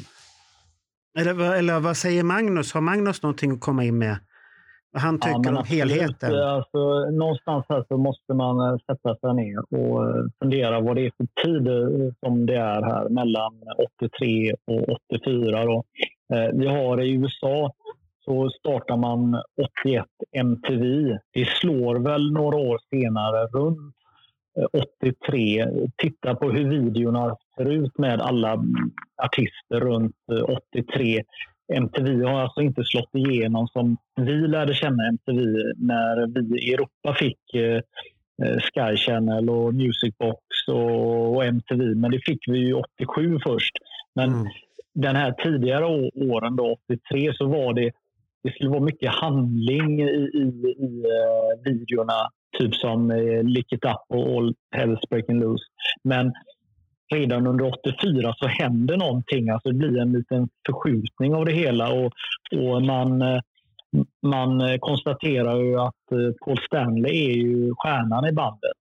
Eller, 1.20 1.34
vad- 1.34 1.58
eller 1.58 1.80
vad 1.80 1.98
säger 1.98 2.24
Magnus? 2.24 2.74
Har 2.74 2.82
Magnus 2.82 3.24
någonting 3.24 3.52
att 3.52 3.60
komma 3.60 3.84
in 3.84 3.98
med? 3.98 4.18
Vad 4.92 5.02
han 5.02 5.20
tycker 5.20 5.40
men 5.40 5.48
om 5.50 5.58
absolut. 5.58 5.80
helheten? 5.92 6.36
Alltså, 6.40 7.10
någonstans 7.12 7.66
här 7.70 7.86
så 7.88 7.98
måste 7.98 8.34
man 8.34 8.60
eh, 8.74 8.78
sätta 8.78 9.16
sig 9.16 9.34
ner 9.36 9.60
och 9.74 10.10
eh, 10.10 10.24
fundera 10.44 10.80
vad 10.80 10.96
det 10.96 11.06
är 11.06 11.12
för 11.18 11.44
tid 11.46 11.68
eh, 11.68 12.14
som 12.20 12.46
det 12.46 12.56
är 12.56 12.82
här 12.82 13.10
mellan 13.10 13.54
83 14.02 14.54
och 14.68 14.90
84. 15.14 15.66
Då. 15.66 15.84
Eh, 16.34 16.50
Vi 16.54 16.68
har 16.68 17.02
i 17.02 17.12
USA 17.14 17.74
så 18.30 18.50
startar 18.50 18.98
man 18.98 19.42
81 19.84 20.06
MTV. 20.32 21.18
Det 21.34 21.46
slår 21.46 21.96
väl 21.96 22.32
några 22.32 22.58
år 22.58 22.80
senare 22.90 23.48
runt 23.48 23.96
eh, 24.60 24.82
83. 25.02 25.68
Titta 25.98 26.36
på 26.36 26.52
hur 26.52 26.70
videorna 26.70 27.38
ser 27.58 27.72
ut 27.72 27.98
med 27.98 28.22
alla 28.22 28.64
artister 29.24 29.80
runt 29.80 30.16
eh, 30.32 30.56
83. 30.74 31.24
MTV 31.74 32.24
har 32.24 32.40
alltså 32.42 32.62
inte 32.62 32.84
slått 32.84 33.16
igenom 33.16 33.68
som 33.68 33.98
vi 34.16 34.48
lärde 34.48 34.74
känna 34.74 35.08
MTV 35.08 35.42
när 35.78 36.28
vi 36.50 36.60
i 36.60 36.74
Europa 36.74 37.14
fick 37.14 37.54
eh, 37.54 37.82
eh, 38.44 38.60
Sky 38.60 38.98
Channel 38.98 39.50
och 39.50 39.74
Music 39.74 40.18
Box 40.20 40.68
och, 40.68 41.46
MTV. 41.46 41.96
Men 41.96 42.12
det 42.12 42.20
fick 42.26 42.48
vi 42.48 42.58
ju 42.60 42.74
87 42.74 43.40
först. 43.44 43.74
Men 44.16 44.30
Mm. 44.34 44.48
den 44.94 45.16
här 45.16 45.32
tidigare 45.32 45.86
åren, 46.32 46.56
då, 46.56 46.78
83, 46.88 47.34
så 47.34 47.46
var 47.48 47.74
det, 47.74 47.92
det 48.44 48.54
skulle 48.54 48.70
vara 48.70 48.84
mycket 48.84 49.16
handling 49.16 50.02
i, 50.02 50.30
i, 50.34 50.76
i 50.78 51.04
eh, 51.06 51.72
videorna. 51.72 52.30
Typ 52.60 52.76
som 52.76 53.12
eh, 53.12 53.44
Lick 53.44 53.72
It 53.74 53.86
Up 53.86 54.18
och 54.18 54.38
All 54.38 54.54
Hell's 54.76 55.10
Breaking 55.10 55.40
Loose. 55.40 55.64
Men 56.04 56.34
redan 57.14 57.48
under 57.48 57.66
84 57.66 58.34
så 58.38 58.48
händer 58.48 58.98
någonting. 58.98 59.50
Alltså 59.50 59.70
det 59.70 59.76
blir 59.76 60.02
en 60.02 60.12
liten 60.12 60.50
förskjutning 60.66 61.36
av 61.36 61.46
det 61.46 61.52
hela. 61.52 61.94
Och, 61.94 62.14
och 62.56 62.82
man, 62.82 63.22
eh, 63.22 63.42
man 64.22 64.80
konstaterar 64.80 65.60
ju 65.60 65.80
att 65.80 66.12
eh, 66.12 66.46
Paul 66.46 66.58
Stanley 66.58 67.32
är 67.32 67.36
ju 67.36 67.74
stjärnan 67.76 68.28
i 68.28 68.32
bandet. 68.32 68.78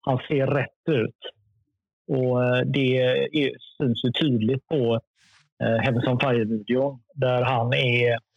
Han 0.00 0.18
ser 0.28 0.46
rätt 0.46 0.88
ut. 0.88 1.18
Och 2.08 2.66
det 2.66 2.98
är, 2.98 3.50
syns 3.78 4.04
ju 4.04 4.12
tydligt 4.12 4.66
på 4.68 5.00
eh, 5.62 5.82
Heavens 5.82 6.06
on 6.06 6.20
Fire-videon 6.20 7.00
där 7.14 7.42
han 7.42 7.72
är... 7.72 8.29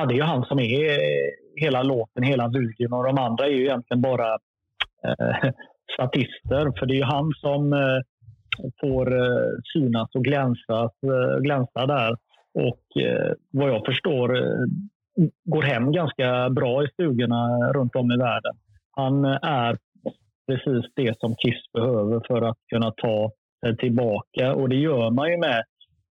Ja, 0.00 0.06
det 0.06 0.14
är 0.14 0.16
ju 0.16 0.22
han 0.22 0.44
som 0.44 0.58
är 0.58 0.90
eh, 0.90 1.30
hela 1.56 1.82
låten, 1.82 2.22
hela 2.22 2.48
videon 2.48 2.92
och 2.92 3.04
de 3.04 3.18
andra 3.18 3.46
är 3.46 3.50
ju 3.50 3.64
egentligen 3.64 4.00
bara 4.00 4.32
eh, 5.04 5.50
statister. 5.94 6.78
För 6.78 6.86
det 6.86 6.94
är 6.94 6.96
ju 6.96 7.04
han 7.04 7.32
som 7.36 7.72
eh, 7.72 7.98
får 8.80 9.16
eh, 9.16 9.48
synas 9.72 10.14
och 10.14 10.24
glänsa, 10.24 10.82
eh, 10.82 11.40
glänsa 11.40 11.86
där. 11.86 12.16
Och 12.54 13.02
eh, 13.02 13.32
vad 13.50 13.70
jag 13.70 13.86
förstår 13.86 14.36
eh, 14.36 14.64
går 15.44 15.62
hem 15.62 15.92
ganska 15.92 16.50
bra 16.50 16.84
i 16.84 16.88
stugorna 16.88 17.72
runt 17.72 17.96
om 17.96 18.12
i 18.12 18.16
världen. 18.16 18.54
Han 18.90 19.24
eh, 19.24 19.38
är 19.42 19.78
precis 20.46 20.92
det 20.94 21.20
som 21.20 21.34
Kiss 21.34 21.72
behöver 21.72 22.20
för 22.28 22.42
att 22.42 22.58
kunna 22.72 22.90
ta 22.90 23.30
sig 23.66 23.76
tillbaka. 23.76 24.54
Och 24.54 24.68
det 24.68 24.76
gör 24.76 25.10
man 25.10 25.30
ju 25.30 25.38
med 25.38 25.62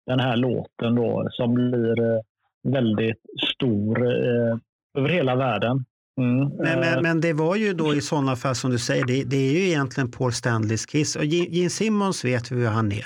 den 0.07 0.21
här 0.21 0.37
låten 0.37 0.95
då 0.95 1.29
som 1.31 1.55
blir 1.55 2.01
eh, 2.01 2.21
väldigt 2.65 3.21
stor. 3.55 4.07
Eh, 4.07 4.59
över 4.99 5.09
hela 5.09 5.37
världen. 5.37 5.85
Mm. 6.21 6.49
Men, 6.49 6.81
men, 6.81 7.03
men, 7.03 7.21
det 7.21 7.33
var 7.33 7.57
ju 7.57 7.73
då 7.73 7.95
i 7.95 8.01
sådana 8.01 8.37
fall 8.37 8.55
som 8.55 8.71
du 8.71 8.79
säger, 8.79 9.07
det, 9.07 9.25
det 9.25 9.37
är 9.37 9.53
ju 9.53 9.69
egentligen 9.69 10.11
Paul 10.11 10.33
Stanleys 10.33 10.87
Kiss. 10.87 11.17
Och 11.17 11.25
Gene 11.25 11.71
Simmons 11.71 12.25
vet 12.25 12.53
hur 12.53 12.67
han 12.67 12.93
är. 12.93 13.05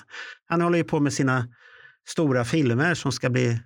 Han 0.48 0.60
håller 0.60 0.78
ju 0.78 0.84
på 0.84 1.00
med 1.00 1.12
sina 1.12 1.44
stora 2.08 2.44
filmer 2.44 2.94
som 2.94 3.12
ska 3.12 3.30
bli 3.30 3.58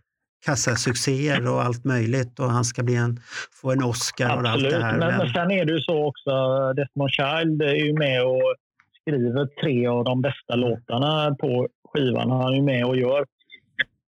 kassasuccéer 0.46 1.52
och 1.52 1.62
allt 1.62 1.84
möjligt 1.84 2.40
och 2.40 2.50
han 2.50 2.64
ska 2.64 2.82
bli 2.82 2.96
en, 2.96 3.20
få 3.62 3.72
en 3.72 3.82
Oscar 3.82 4.30
Absolut. 4.30 4.44
och 4.44 4.50
allt 4.50 4.70
det 4.70 4.84
här. 4.84 4.98
Men, 4.98 5.18
men 5.18 5.28
sen 5.32 5.50
är 5.50 5.64
det 5.64 5.72
ju 5.72 5.80
så 5.80 6.06
också, 6.06 6.32
Desmond 6.72 7.10
Child 7.10 7.62
är 7.62 7.74
ju 7.74 7.92
med 7.92 8.26
och 8.26 8.54
skriver 9.00 9.46
tre 9.62 9.86
av 9.86 10.04
de 10.04 10.22
bästa 10.22 10.54
låtarna 10.54 11.34
på 11.34 11.68
skivan. 11.88 12.30
Han 12.30 12.52
är 12.52 12.56
ju 12.56 12.62
med 12.62 12.84
och 12.86 12.96
gör 12.96 13.26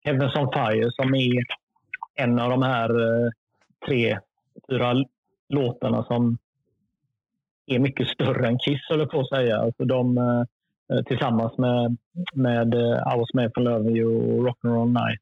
Heavens 0.06 0.36
on 0.36 0.52
Fire 0.54 0.92
som 0.92 1.14
är 1.14 1.44
en 2.20 2.40
av 2.40 2.50
de 2.50 2.62
här 2.62 2.90
eh, 2.90 3.30
tre, 3.88 4.20
fyra 4.70 5.06
låtarna 5.50 6.04
som 6.04 6.38
är 7.66 7.80
mycket 7.80 8.08
större 8.08 8.48
än 8.48 8.60
Kiss, 8.60 8.82
håller 8.90 9.06
på 9.06 9.20
att 9.20 9.30
säga. 9.30 9.58
Alltså 9.58 9.86
de, 9.86 10.18
eh, 10.18 10.44
eh, 10.94 11.04
tillsammans 11.04 11.58
med, 11.58 11.98
med 12.34 12.74
I 13.14 13.18
was 13.18 13.34
made 13.34 13.52
for 13.56 13.62
love 13.62 13.92
you 13.92 14.16
och 14.16 14.48
Rock'n'roll 14.48 15.04
night 15.04 15.22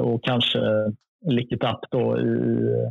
och 0.00 0.24
kanske 0.24 0.60
Lick 1.26 1.52
it 1.52 1.64
up 1.64 1.80
då 1.90 2.18
i, 2.18 2.90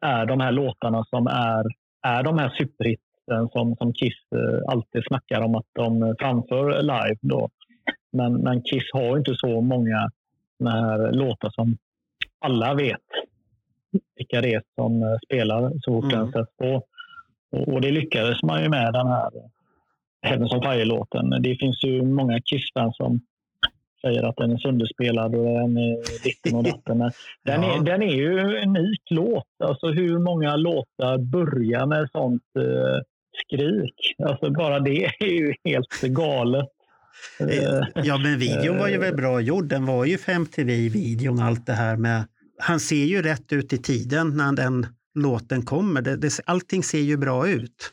är 0.00 0.26
de 0.26 0.40
här 0.40 0.52
låtarna 0.52 1.04
som 1.04 1.26
är, 1.26 1.64
är 2.02 2.22
de 2.22 2.38
här 2.38 2.48
superhitsen 2.58 3.48
som, 3.52 3.76
som 3.76 3.92
Kiss 3.92 4.18
alltid 4.68 5.04
snackar 5.06 5.40
om 5.40 5.54
att 5.54 5.66
de 5.72 6.14
framför 6.18 6.82
live. 6.82 7.18
Då. 7.20 7.48
Men, 8.12 8.32
men 8.32 8.62
Kiss 8.62 8.90
har 8.92 9.18
inte 9.18 9.34
så 9.36 9.60
många 9.60 10.10
här 10.64 11.12
låtar 11.12 11.50
som 11.50 11.76
alla 12.40 12.74
vet 12.74 13.00
vilka 14.16 14.40
det 14.40 14.54
är 14.54 14.62
som 14.74 15.02
eh, 15.02 15.18
spelar 15.26 15.72
så 15.80 15.92
fort 15.92 16.12
mm. 16.12 16.18
den 16.18 16.32
sätts 16.32 16.56
på. 16.56 16.82
Och, 17.72 17.80
det 17.80 17.90
lyckades 17.90 18.42
man 18.42 18.62
ju 18.62 18.68
med 18.68 18.92
den 18.92 19.06
här 19.06 19.30
Heavens 20.22 20.52
on 20.52 20.62
Fire-låten. 20.62 21.42
Det 21.42 21.56
finns 21.56 21.84
ju 21.84 22.02
många 22.02 22.40
Kiss-fans 22.40 22.96
som 22.96 23.20
säger 24.00 24.22
att 24.22 24.36
den 24.36 24.50
är 24.50 24.58
sönderspelad 24.58 25.34
och 25.34 25.44
den 25.44 25.76
är 25.76 26.22
ditten 26.24 26.56
och 26.58 26.64
datten. 26.64 26.98
Men 26.98 27.10
den, 27.44 27.62
ja. 27.62 27.76
är, 27.76 27.84
den 27.84 28.02
är 28.02 28.14
ju 28.14 28.38
en 28.38 28.68
unik 28.68 29.02
låt. 29.10 29.46
Alltså 29.64 29.86
hur 29.86 30.18
många 30.18 30.56
låtar 30.56 31.18
börjar 31.18 31.86
med 31.86 32.10
sånt 32.12 32.42
uh, 32.58 33.00
skrik? 33.46 34.14
Alltså 34.24 34.50
bara 34.50 34.80
det 34.80 35.04
är 35.04 35.32
ju 35.32 35.54
helt 35.64 36.00
galet. 36.00 36.68
Eh, 37.38 38.04
ja, 38.04 38.18
men 38.18 38.38
videon 38.38 38.78
var 38.78 38.88
ju 38.88 38.98
väl 38.98 39.14
bra 39.14 39.40
gjord. 39.40 39.64
Den 39.64 39.86
var 39.86 40.04
ju 40.04 40.16
5TV-videon, 40.16 41.40
allt 41.40 41.66
det 41.66 41.72
här 41.72 41.96
med... 41.96 42.24
Han 42.58 42.80
ser 42.80 43.04
ju 43.04 43.22
rätt 43.22 43.52
ut 43.52 43.72
i 43.72 43.78
tiden 43.78 44.36
när 44.36 44.52
den 44.52 44.86
låten 45.14 45.62
kommer. 45.62 46.02
Det, 46.02 46.16
det, 46.16 46.40
allting 46.44 46.82
ser 46.82 47.00
ju 47.00 47.16
bra 47.16 47.48
ut. 47.48 47.92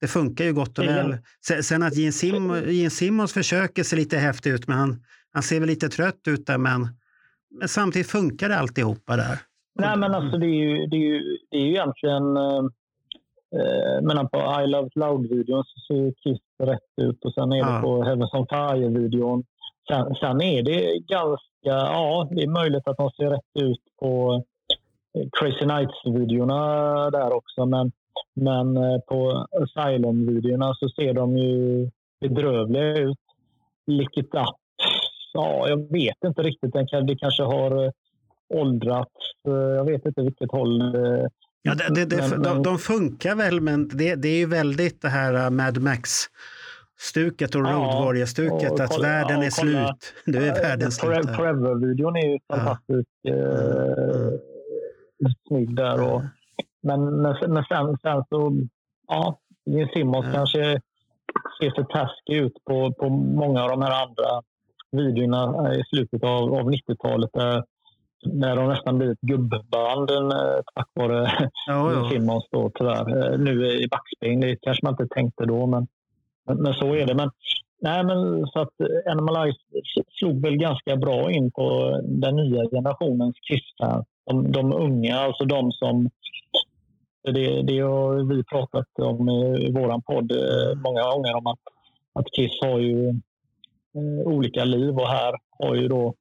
Det 0.00 0.06
funkar 0.06 0.44
ju 0.44 0.52
gott 0.52 0.78
och 0.78 0.84
väl. 0.84 1.16
Sen 1.62 1.82
att 1.82 1.96
Gene, 1.96 2.12
Sim, 2.12 2.54
Gene 2.66 2.90
Simmons 2.90 3.32
försöker 3.32 3.82
se 3.82 3.96
lite 3.96 4.18
häftig 4.18 4.50
ut, 4.50 4.68
men 4.68 4.78
han, 4.78 5.02
han 5.32 5.42
ser 5.42 5.60
väl 5.60 5.68
lite 5.68 5.88
trött 5.88 6.28
ut 6.28 6.46
där, 6.46 6.58
men, 6.58 6.88
men 7.58 7.68
samtidigt 7.68 8.10
funkar 8.10 8.48
det 8.48 8.58
alltihopa 8.58 9.16
där. 9.16 9.38
Nej, 9.80 9.98
men 9.98 10.14
alltså 10.14 10.38
det 10.38 10.46
är 10.46 10.48
ju, 10.48 10.86
det 10.86 10.96
är 10.96 11.00
ju, 11.00 11.38
det 11.50 11.56
är 11.56 11.60
ju 11.60 11.70
egentligen... 11.70 12.36
Eh, 13.56 14.02
men 14.02 14.28
på 14.28 14.38
I 14.62 14.66
Love 14.66 14.90
Loud-videon 14.94 15.64
så 15.64 15.80
ser 15.86 16.12
Kiss 16.12 16.40
rätt 16.58 16.92
ut 16.96 17.24
och 17.24 17.34
sen 17.34 17.52
är 17.52 17.74
det 17.74 17.82
på 17.82 18.02
Heavens 18.02 18.34
on 18.34 18.46
Fire-videon. 18.46 19.44
Sen, 19.88 20.14
sen, 20.14 20.42
är 20.42 20.62
det 20.62 20.98
ganska, 20.98 21.46
ja, 21.64 22.28
det 22.30 22.42
är 22.42 22.48
möjligt 22.48 22.88
att 22.88 22.96
de 22.96 23.10
ser 23.10 23.30
rätt 23.30 23.62
ut 23.64 23.80
på 24.00 24.42
eh, 25.14 25.28
Crazy 25.32 25.66
Nights-videorna 25.66 27.10
där 27.10 27.32
också. 27.32 27.66
Men, 27.66 27.92
men 28.34 28.76
eh, 28.76 28.98
på 28.98 29.46
Asylum-videorna 29.52 30.74
så 30.74 30.88
ser 30.88 31.12
de 31.12 31.38
ju 31.38 31.90
bedrövliga 32.20 32.96
ut. 32.96 33.18
Lick 33.86 34.16
it 34.16 34.34
up. 34.34 34.56
Ja, 35.32 35.68
jag 35.68 35.92
vet 35.92 36.24
inte 36.24 36.42
riktigt. 36.42 36.72
Det 36.72 37.16
kanske 37.20 37.42
har 37.42 37.92
åldrats. 38.54 39.12
Jag 39.76 39.84
vet 39.84 40.06
inte 40.06 40.22
vilket 40.22 40.52
håll 40.52 40.94
Ja, 41.62 41.74
det, 41.74 41.94
det, 41.94 42.04
det, 42.04 42.28
men, 42.30 42.42
de, 42.42 42.62
de, 42.62 42.78
funkar 42.78 43.34
väl, 43.34 43.60
men 43.60 43.88
det, 43.88 44.14
det 44.14 44.28
är 44.28 44.38
ju 44.38 44.46
väldigt 44.46 45.02
det 45.02 45.08
här 45.08 45.34
uh, 45.34 45.50
Mad 45.50 45.82
Max-stuket 45.82 47.54
och 47.54 47.60
Road 47.60 48.04
Warrior-stuket, 48.04 48.80
att 48.80 48.90
kolla, 48.90 49.08
världen 49.08 49.40
ja, 49.40 49.46
är 49.46 49.50
kolla, 49.50 49.86
slut. 49.86 50.14
Nu 50.24 50.38
är 50.38 50.62
världen 50.62 50.92
slut. 50.92 51.36
Forever-videon 51.36 52.16
är 52.16 52.32
ju 52.32 52.38
fantastiskt 52.48 53.10
ja. 53.22 53.32
eh, 53.32 54.28
mm. 55.20 55.34
snygg 55.48 55.76
där. 55.76 56.02
Och, 56.02 56.22
men, 56.82 57.22
men, 57.22 57.36
men 57.48 57.64
sen, 57.64 57.98
sen 58.02 58.24
så, 58.28 58.52
ja, 59.08 59.38
Gene 59.66 59.90
Simmons 59.92 60.26
ja. 60.26 60.32
kanske 60.32 60.80
ser 61.60 61.70
för 61.70 61.84
taskig 61.84 62.36
ut 62.36 62.64
på, 62.64 62.92
på 62.92 63.08
många 63.08 63.62
av 63.62 63.68
de 63.68 63.82
här 63.82 64.02
andra 64.02 64.42
videorna 64.92 65.74
i 65.74 65.84
slutet 65.84 66.22
av, 66.22 66.54
av 66.54 66.70
90-talet. 66.70 67.30
Där 67.32 67.64
när 68.26 68.56
de 68.56 68.68
nästan 68.68 68.98
blivit 68.98 69.20
gubband 69.20 70.10
eh, 70.10 70.60
tack 70.74 70.88
vare 70.94 71.30
ja, 71.66 72.08
Simmons 72.10 72.48
då 72.50 72.70
tyvärr. 72.74 73.32
Eh, 73.32 73.38
nu 73.38 73.66
i 73.66 73.88
backspegeln, 73.88 74.40
det 74.40 74.56
kanske 74.62 74.86
man 74.86 74.92
inte 74.92 75.14
tänkte 75.14 75.44
då, 75.44 75.66
men, 75.66 75.86
men, 76.46 76.74
så 76.74 76.94
är 76.94 77.06
det. 77.06 77.14
Men, 77.14 77.30
nej, 77.80 78.04
men 78.04 78.46
så 78.46 78.60
att 78.60 78.80
eh, 78.80 79.12
Animal 79.12 79.46
Eyes 79.46 79.56
slog 80.18 80.42
väl 80.42 80.56
ganska 80.56 80.96
bra 80.96 81.30
in 81.30 81.50
på 81.50 81.98
den 82.04 82.36
nya 82.36 82.70
generationens 82.70 83.36
kristna. 83.48 84.04
De, 84.26 84.52
de 84.52 84.72
unga, 84.72 85.18
alltså 85.18 85.44
de 85.44 85.72
som 85.72 86.10
det, 87.22 87.62
det 87.62 87.78
har 87.78 88.34
vi 88.34 88.44
pratat 88.44 88.86
om 88.98 89.28
i 89.58 89.72
vår 89.72 90.00
podd 90.00 90.32
många 90.84 91.02
gånger 91.02 91.36
om 91.36 91.46
att, 91.46 91.60
att 92.12 92.26
Kiss 92.36 92.58
har 92.62 92.78
ju 92.78 93.20
olika 94.24 94.64
liv 94.64 94.98
och 94.98 95.08
här 95.08 95.34
har 95.58 95.74
ju 95.74 95.88
då 95.88 96.14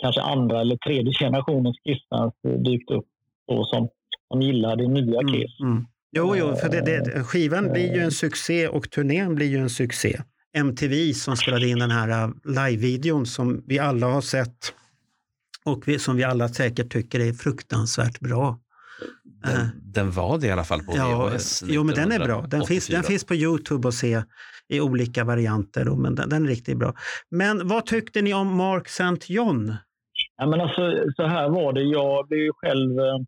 kanske 0.00 0.20
andra 0.20 0.60
eller 0.60 0.76
tredje 0.76 1.12
generationens 1.12 1.76
kristna 1.84 2.32
dykt 2.64 2.90
upp 2.90 3.06
då 3.48 3.64
som, 3.64 3.88
som 4.32 4.42
gillar 4.42 4.76
det 4.76 4.88
nya 4.88 5.20
Kiss. 5.20 5.60
Mm, 5.60 5.72
mm. 5.72 5.86
Jo, 6.12 6.36
jo, 6.36 6.56
för 6.56 6.68
det, 6.68 6.80
det, 6.80 7.24
skivan 7.24 7.72
blir 7.72 7.94
ju 7.94 8.00
en 8.00 8.10
succé 8.10 8.68
och 8.68 8.90
turnén 8.90 9.34
blir 9.34 9.46
ju 9.46 9.58
en 9.58 9.70
succé. 9.70 10.22
MTV 10.56 11.12
som 11.12 11.36
spelade 11.36 11.68
in 11.68 11.78
den 11.78 11.90
här 11.90 12.08
äh, 12.08 12.30
live-videon 12.44 13.26
som 13.26 13.64
vi 13.66 13.78
alla 13.78 14.06
har 14.06 14.20
sett 14.20 14.72
och 15.64 15.88
vi, 15.88 15.98
som 15.98 16.16
vi 16.16 16.24
alla 16.24 16.48
säkert 16.48 16.92
tycker 16.92 17.20
är 17.20 17.32
fruktansvärt 17.32 18.20
bra. 18.20 18.58
Den, 19.42 19.56
äh. 19.56 19.66
den 19.82 20.10
var 20.10 20.38
det 20.38 20.46
i 20.46 20.50
alla 20.50 20.64
fall 20.64 20.82
på 20.82 20.92
VHS. 20.92 21.62
Ja, 21.62 21.68
jo, 21.70 21.84
men 21.84 21.94
den 21.94 22.12
är 22.12 22.18
bra. 22.18 22.46
Den 22.46 22.64
finns, 22.64 22.86
den 22.86 23.02
finns 23.02 23.24
på 23.24 23.34
Youtube 23.34 23.88
att 23.88 23.94
se 23.94 24.22
i 24.68 24.80
olika 24.80 25.24
varianter, 25.24 25.84
men 25.84 26.14
den, 26.14 26.28
den, 26.28 26.44
är 26.44 26.48
riktigt 26.48 26.78
bra. 26.78 26.92
Men 27.30 27.68
vad 27.68 27.86
tyckte 27.86 28.22
ni 28.22 28.34
om 28.34 28.56
Mark 28.56 28.86
St. 28.86 29.32
John? 29.32 29.74
Ja, 30.36 30.46
men 30.46 30.60
alltså, 30.60 30.92
så 31.16 31.26
här 31.26 31.48
var 31.48 31.72
det. 31.72 31.82
Jag 31.82 32.28
blev 32.28 32.40
ju 32.40 32.52
själv 32.52 32.98
eh, 33.00 33.18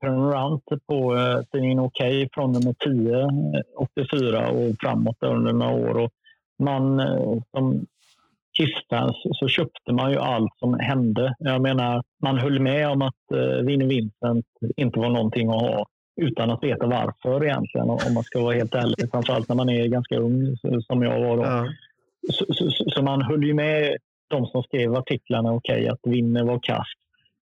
prenumerant 0.00 0.64
på 0.86 1.16
eh, 1.16 1.42
tidningen 1.52 1.78
Okej 1.78 2.28
från 2.32 2.52
nummer 2.52 2.74
10, 2.84 3.28
84 3.76 4.42
eh, 4.42 4.48
och 4.48 4.76
framåt 4.80 5.16
under 5.20 5.52
några 5.52 5.74
år. 5.74 5.96
Och 5.98 6.10
man, 6.58 7.00
eh, 7.00 7.42
som 7.50 7.86
Kissfans 8.56 9.16
så 9.32 9.48
köpte 9.48 9.92
man 9.92 10.10
ju 10.10 10.18
allt 10.18 10.58
som 10.58 10.80
hände. 10.80 11.34
Jag 11.38 11.62
menar, 11.62 12.02
man 12.22 12.38
höll 12.38 12.60
med 12.60 12.88
om 12.88 13.02
att 13.02 13.32
eh, 13.34 13.64
Vinnie 13.64 13.86
Vincent 13.86 14.46
inte 14.76 14.98
var 14.98 15.10
någonting 15.10 15.48
att 15.48 15.60
ha 15.60 15.86
utan 16.16 16.50
att 16.50 16.64
veta 16.64 16.86
varför 16.86 17.44
egentligen, 17.44 17.90
om 17.90 18.14
man 18.14 18.22
ska 18.22 18.42
vara 18.42 18.54
helt 18.54 18.74
ärlig. 18.74 19.10
Framförallt 19.10 19.48
när 19.48 19.56
man 19.56 19.68
är 19.68 19.86
ganska 19.86 20.16
ung, 20.16 20.56
som 20.86 21.02
jag 21.02 21.20
var 21.20 21.36
då. 21.36 21.42
Ja. 21.42 21.68
Så, 22.32 22.44
så, 22.48 22.70
så, 22.70 23.02
man 23.02 23.22
höll 23.22 23.44
ju 23.44 23.54
med 23.54 23.96
de 24.28 24.46
som 24.46 24.62
skrev 24.62 24.94
artiklarna, 24.94 25.52
okej, 25.52 25.80
okay, 25.80 25.88
att 25.88 26.00
Winner 26.02 26.44
var 26.44 26.60
kast. 26.62 26.98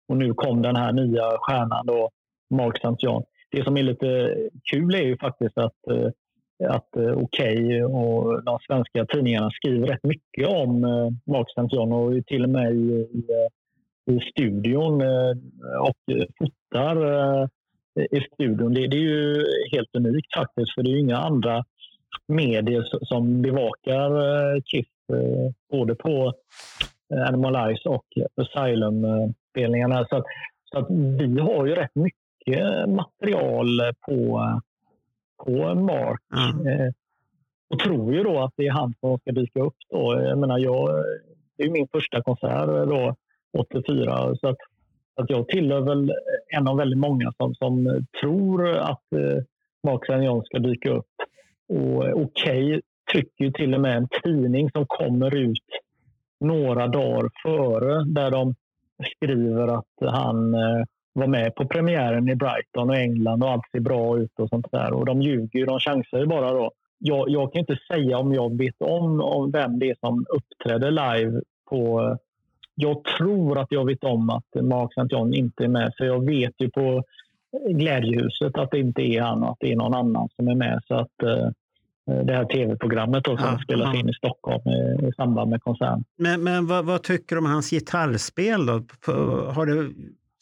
Och 0.09 0.16
nu 0.16 0.35
kom 0.35 0.62
den 0.62 0.77
här 0.77 0.93
nya 0.93 1.23
stjärnan 1.41 1.87
då, 1.87 2.11
Mark 2.51 2.77
St. 2.77 2.97
John. 2.99 3.23
Det 3.51 3.64
som 3.64 3.77
är 3.77 3.83
lite 3.83 4.37
kul 4.73 4.95
är 4.95 5.03
ju 5.03 5.16
faktiskt 5.16 5.59
att, 5.59 5.89
eh, 5.91 6.11
att 6.71 6.97
eh, 6.97 7.12
Okej 7.12 7.64
okay 7.64 7.83
och 7.83 8.45
de 8.45 8.59
svenska 8.66 9.07
tidningarna 9.07 9.51
skriver 9.51 9.87
rätt 9.87 10.05
mycket 10.05 10.49
om 10.49 10.85
eh, 10.85 11.33
Mark 11.33 11.49
St. 11.49 11.77
John 11.77 11.93
och 11.93 12.27
till 12.27 12.45
och 12.45 12.51
med 12.51 12.73
i, 12.73 12.91
i, 12.93 13.25
i 14.11 14.21
studion 14.21 15.03
och 15.81 16.29
fotar 16.39 16.97
i 18.11 18.26
studion. 18.34 18.74
Det, 18.74 18.86
det, 18.86 18.96
är 18.96 19.01
ju 19.01 19.44
helt 19.72 19.96
unikt 19.96 20.34
faktiskt, 20.34 20.74
för 20.74 20.82
det 20.82 20.90
är 20.90 20.92
ju 20.92 21.01
inga 21.01 21.16
andra 21.16 21.64
medier 22.28 22.84
som 23.05 23.42
bevakar 23.42 24.11
eh, 24.11 24.62
Kiss 24.62 24.86
eh, 25.12 25.53
både 25.70 25.94
på 25.94 26.34
eh, 27.14 27.28
Animal 27.28 27.57
Eyes 27.57 27.86
och 27.86 28.07
Asylum-spelningarna. 28.36 30.07
Så, 30.09 30.16
att, 30.16 30.24
så 30.64 30.78
att 30.78 30.90
vi 30.90 31.40
har 31.40 31.66
ju 31.66 31.74
rätt 31.74 31.94
mycket 31.94 32.88
material 32.88 33.80
på, 34.07 34.51
på 35.44 35.74
Mark. 35.74 36.20
Mm. 36.36 36.92
Och 37.70 37.78
tror 37.78 38.14
ju 38.14 38.22
då 38.22 38.40
att 38.40 38.53
det 38.57 38.66
är 38.66 38.72
han 38.72 38.94
som 39.01 39.18
ska 39.18 39.32
dyka 39.32 39.61
upp. 39.61 39.76
Då. 39.90 40.20
Jag 40.22 40.38
menar, 40.38 40.59
jag, 40.59 41.05
det 41.57 41.64
är 41.64 41.70
min 41.70 41.88
första 41.92 42.22
konsert 42.22 42.66
då, 42.66 43.14
84. 43.59 44.36
Så 44.36 44.49
att 44.49 44.57
att 45.19 45.31
jag 45.31 45.49
tillhör 45.49 45.81
väl 45.81 46.12
en 46.57 46.69
av 46.69 46.77
väldigt 46.77 46.99
många 46.99 47.33
som, 47.37 47.55
som 47.55 48.05
tror 48.21 48.69
att 48.69 49.12
eh, 49.12 49.43
Mark 49.85 50.03
St. 50.03 50.41
ska 50.45 50.59
dyka 50.59 50.91
upp. 50.91 51.07
Och 51.69 52.09
eh, 52.09 52.14
Okej 52.14 52.66
okay, 52.66 52.81
trycker 53.12 53.45
ju 53.45 53.51
till 53.51 53.75
och 53.75 53.81
med 53.81 53.97
en 53.97 54.09
tidning 54.25 54.71
som 54.71 54.87
kommer 54.87 55.37
ut 55.37 55.69
några 56.41 56.87
dagar 56.87 57.31
före 57.43 58.05
där 58.05 58.31
de 58.31 58.55
skriver 59.16 59.69
att 59.69 60.12
han 60.12 60.55
eh, 60.55 60.85
var 61.12 61.27
med 61.27 61.55
på 61.55 61.66
premiären 61.69 62.29
i 62.29 62.37
Brighton 62.37 62.91
och 62.91 62.97
England 62.97 63.43
och 63.43 63.51
allt 63.51 63.71
ser 63.73 63.81
bra 63.81 64.19
ut 64.19 64.39
och 64.39 64.49
sånt 64.49 64.66
där. 64.73 64.93
Och 64.93 65.07
de 65.07 65.23
ljuger, 65.23 65.66
de 65.66 65.81
chansar 65.81 66.19
ju 66.19 66.27
bara 66.27 66.51
då. 66.51 66.71
Jag, 66.99 67.29
jag 67.29 67.53
kan 67.53 67.61
inte 67.61 67.79
säga 67.93 68.19
om 68.19 68.35
jag 68.35 68.59
vet 68.59 68.75
om, 68.79 69.21
om 69.21 69.51
vem 69.51 69.79
det 69.79 69.91
är 69.91 69.97
som 70.01 70.27
uppträder 70.37 70.91
live 70.91 71.41
på... 71.71 72.01
Eh, 72.01 72.16
jag 72.81 73.05
tror 73.05 73.59
att 73.59 73.66
jag 73.70 73.85
vet 73.85 74.05
om 74.05 74.31
att 74.31 74.62
Mark 74.62 74.91
St. 74.93 75.14
John 75.14 75.35
inte 75.35 75.64
är 75.64 75.68
med, 75.68 75.93
för 75.99 76.05
jag 76.05 76.26
vet 76.26 76.55
ju 76.59 76.70
på 76.70 77.03
Glädjehuset 77.70 78.59
att 78.59 78.70
det 78.70 78.79
inte 78.79 79.03
är 79.03 79.22
han 79.22 79.43
och 79.43 79.51
att 79.51 79.57
det 79.61 79.72
är 79.72 79.76
någon 79.76 79.95
annan 79.95 80.29
som 80.37 80.49
är 80.49 80.55
med. 80.55 80.81
Så 80.89 80.95
att 80.95 81.22
eh, 81.22 81.49
det 82.24 82.33
här 82.33 82.45
tv-programmet 82.45 83.24
som 83.24 83.37
ja, 83.41 83.59
spelas 83.64 83.95
ja. 83.95 84.01
in 84.01 84.09
i 84.09 84.12
Stockholm 84.12 84.68
i, 84.68 85.07
i 85.09 85.12
samband 85.16 85.51
med 85.51 85.62
konserten. 85.62 86.05
Men, 86.16 86.43
men 86.43 86.66
vad, 86.66 86.85
vad, 86.85 87.03
tycker 87.03 87.37
du 87.37 87.39
om 87.39 87.47
hans 87.47 87.70
gitarrspel? 87.70 88.66
Då? 88.66 88.72
Har 89.55 89.66
det 89.66 89.91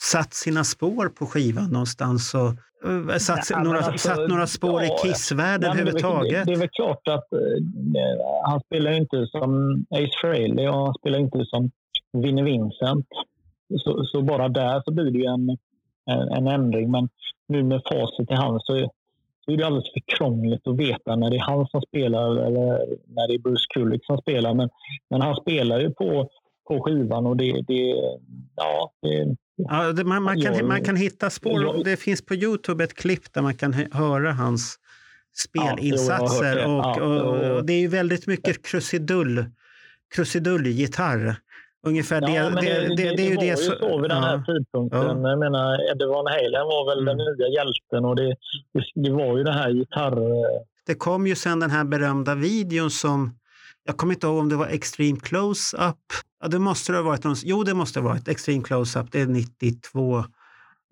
satt 0.02 0.34
sina 0.34 0.64
spår 0.64 1.08
på 1.08 1.26
skivan 1.26 1.70
någonstans? 1.70 2.34
Och, 2.34 2.52
uh, 2.90 3.16
satt, 3.16 3.50
ja, 3.50 3.62
några, 3.62 3.78
alltså, 3.78 4.08
satt 4.08 4.28
några 4.28 4.46
spår 4.46 4.82
i 4.82 4.88
Kiss-världen 5.02 5.70
överhuvudtaget? 5.70 6.46
Det, 6.46 6.52
det, 6.52 6.56
är 6.56 6.60
väl 6.60 6.68
klart 6.68 7.08
att 7.08 7.28
uh, 7.32 7.40
han 8.44 8.60
spelar 8.60 8.90
inte 8.90 9.26
som 9.26 9.50
Ace 9.90 10.18
Frehley 10.20 10.68
och 10.68 10.74
han 10.74 10.94
spelar 10.94 11.18
inte 11.18 11.44
som 11.44 11.70
Vinnie 12.22 12.42
Vincent. 12.42 13.06
Så, 13.78 14.04
så, 14.04 14.22
bara 14.22 14.48
där 14.48 14.82
så 14.84 14.92
blir 14.92 15.10
det 15.10 15.18
ju 15.18 15.24
en, 15.24 15.50
en, 16.10 16.28
en 16.28 16.46
ändring. 16.46 16.90
Men 16.90 17.08
nu 17.48 17.62
med 17.62 17.82
facit 17.90 18.30
i 18.30 18.34
hand 18.34 18.60
så 18.62 18.88
så 19.46 19.52
är 19.52 19.56
det 19.56 19.66
alldeles 19.66 19.92
för 19.92 20.16
krångligt 20.16 20.66
att 20.66 20.76
veta 20.78 21.16
när 21.16 21.30
det 21.30 21.36
är 21.36 21.40
han 21.40 21.66
som 21.66 21.82
spelar 21.82 22.36
eller 22.36 22.96
när 23.06 23.28
det 23.28 23.34
är 23.34 23.38
Bruce 23.38 23.66
Kulick 23.74 24.04
som 24.04 24.18
spelar. 24.18 24.54
Men, 24.54 24.68
men 25.10 25.20
han 25.20 25.36
spelar 25.36 25.80
ju 25.80 25.90
på, 25.90 26.30
på 26.68 26.80
skivan 26.82 27.26
och 27.26 27.36
det, 27.36 27.64
det 27.68 27.94
ja, 28.56 28.92
det, 29.02 29.36
ja 29.56 29.92
det, 29.92 30.04
man, 30.04 30.22
man, 30.22 30.40
kan, 30.42 30.68
man 30.68 30.84
kan 30.84 30.96
hitta 30.96 31.30
spår. 31.30 31.62
Jag, 31.62 31.84
det 31.84 31.96
finns 31.96 32.26
på 32.26 32.34
Youtube 32.34 32.84
ett 32.84 32.94
klipp 32.94 33.32
där 33.32 33.42
man 33.42 33.54
kan 33.54 33.72
höra 33.72 34.32
hans 34.32 34.78
spelinsatser. 35.36 36.56
Ja, 36.56 37.02
och, 37.02 37.12
och, 37.12 37.56
och, 37.56 37.66
det 37.66 37.72
är 37.72 37.80
ju 37.80 37.88
väldigt 37.88 38.26
mycket 38.26 38.66
krusidull, 38.66 39.44
krusidullgitarr. 40.14 41.36
Ungefär 41.86 42.22
ja, 42.22 42.50
det, 42.50 42.60
det, 42.60 42.70
det, 42.70 42.94
det, 42.96 43.16
det, 43.16 43.26
är 43.26 43.30
ju 43.30 43.36
det 43.36 43.56
så, 43.56 43.72
så 43.78 44.00
vid 44.00 44.10
den 44.10 44.22
här 44.22 44.42
ja. 44.46 44.54
tidpunkten. 44.54 45.00
Ja. 45.00 45.30
Jag 45.30 45.38
menar, 45.38 46.08
Van 46.08 46.26
Halen 46.26 46.66
var 46.66 46.86
väl 46.90 46.98
mm. 46.98 47.16
den 47.16 47.26
nya 47.26 47.48
hjälten 47.48 48.04
och 48.04 48.16
det, 48.16 48.36
det, 48.94 49.10
var 49.10 49.38
ju 49.38 49.44
det 49.44 49.52
här 49.52 49.70
gitarr... 49.70 50.16
Det 50.86 50.94
kom 50.94 51.26
ju 51.26 51.34
sen 51.34 51.60
den 51.60 51.70
här 51.70 51.84
berömda 51.84 52.34
videon 52.34 52.90
som, 52.90 53.38
jag 53.84 53.96
kommer 53.96 54.14
inte 54.14 54.26
ihåg 54.26 54.38
om 54.38 54.48
det 54.48 54.56
var 54.56 54.66
Extreme 54.66 55.18
Close-Up. 55.18 55.96
Ja, 56.42 56.48
det 56.48 56.58
måste 56.58 56.92
det 56.92 56.98
ha 56.98 57.02
varit. 57.02 57.24
Någon, 57.24 57.36
jo, 57.44 57.62
det 57.62 57.74
måste 57.74 58.00
ha 58.00 58.08
varit 58.08 58.28
Extreme 58.28 58.62
Close-Up. 58.62 59.06
Det 59.12 59.20
är 59.20 59.26
92, 59.26 60.24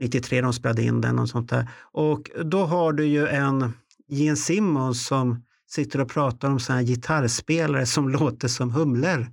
93 0.00 0.40
de 0.40 0.52
spelade 0.52 0.82
in 0.82 1.00
den 1.00 1.18
och 1.18 1.28
sånt 1.28 1.50
där. 1.50 1.68
Och 1.92 2.30
då 2.44 2.64
har 2.64 2.92
du 2.92 3.06
ju 3.06 3.26
en 3.26 3.72
Gene 4.08 4.36
Simmons 4.36 5.06
som 5.06 5.42
sitter 5.70 6.00
och 6.00 6.08
pratar 6.08 6.48
om 6.48 6.60
såna 6.60 6.78
här 6.78 6.84
gitarrspelare 6.84 7.86
som 7.86 8.08
låter 8.18 8.48
som 8.48 8.70
humlor. 8.70 9.26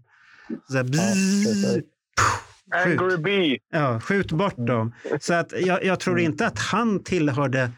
Så 0.67 0.77
här, 0.77 0.83
bzzz, 0.83 1.83
Angry 2.71 3.17
Bee. 3.17 3.57
Ja, 3.71 3.99
skjut 3.99 4.31
bort 4.31 4.57
dem. 4.57 4.93
Så 5.19 5.33
att 5.33 5.53
jag, 5.61 5.85
jag 5.85 5.99
tror 5.99 6.13
mm. 6.13 6.25
inte 6.25 6.47
att 6.47 6.59
han 6.59 7.03
tillhörde 7.03 7.71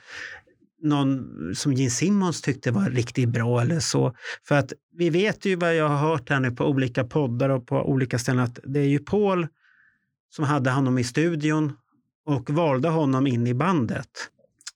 någon 0.82 1.30
som 1.56 1.74
Gene 1.74 1.90
Simmons 1.90 2.42
tyckte 2.42 2.72
var 2.72 2.90
riktigt 2.90 3.30
bra 3.30 3.62
eller 3.62 3.80
så. 3.80 4.14
För 4.48 4.56
att 4.56 4.74
vi 4.98 5.10
vet 5.10 5.46
ju 5.46 5.56
vad 5.56 5.76
jag 5.76 5.88
har 5.88 6.10
hört 6.10 6.30
här 6.30 6.40
nu 6.40 6.52
på 6.52 6.66
olika 6.66 7.04
poddar 7.04 7.50
och 7.50 7.68
på 7.68 7.76
olika 7.76 8.20
ställen 8.20 8.44
att 8.44 8.60
det 8.64 8.80
är 8.80 8.88
ju 8.88 9.00
Paul 9.00 9.48
som 10.30 10.46
hade 10.46 10.72
honom 10.72 10.98
i 10.98 11.04
studion 11.04 11.74
och 12.26 12.50
valde 12.50 12.90
honom 12.90 13.28
in 13.28 13.48
i 13.48 13.54
bandet 13.54 14.10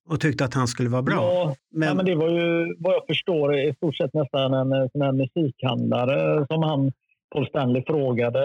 och 0.09 0.19
tyckte 0.19 0.45
att 0.45 0.53
han 0.53 0.67
skulle 0.67 0.89
vara 0.89 1.01
bra. 1.01 1.15
Ja, 1.15 1.55
men, 1.71 1.87
ja, 1.87 1.93
men 1.93 2.05
det 2.05 2.15
var 2.15 2.29
ju 2.29 2.75
vad 2.79 2.93
jag 2.93 3.05
förstår 3.07 3.59
i 3.59 3.73
stort 3.73 3.97
sett 3.97 4.13
nästan 4.13 4.53
en 4.53 4.89
sån 4.89 5.01
här 5.01 5.11
musikhandlare 5.11 6.45
som 6.47 6.63
han 6.63 6.91
Paul 7.33 7.47
Stanley 7.47 7.83
frågade, 7.87 8.39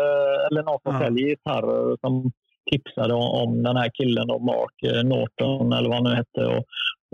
eller 0.50 0.62
någon 0.62 0.78
som 0.82 0.94
ja. 0.94 1.00
säljer 1.00 1.28
gitarrer, 1.28 1.96
som 2.00 2.32
tipsade 2.70 3.14
om 3.14 3.62
den 3.62 3.76
här 3.76 3.90
killen 3.94 4.30
och 4.30 4.42
Mark 4.42 4.82
eh, 4.82 5.04
Norton 5.04 5.72
eller 5.72 5.88
vad 5.88 5.96
han 5.96 6.04
nu 6.04 6.14
hette. 6.14 6.46
Och, 6.46 6.64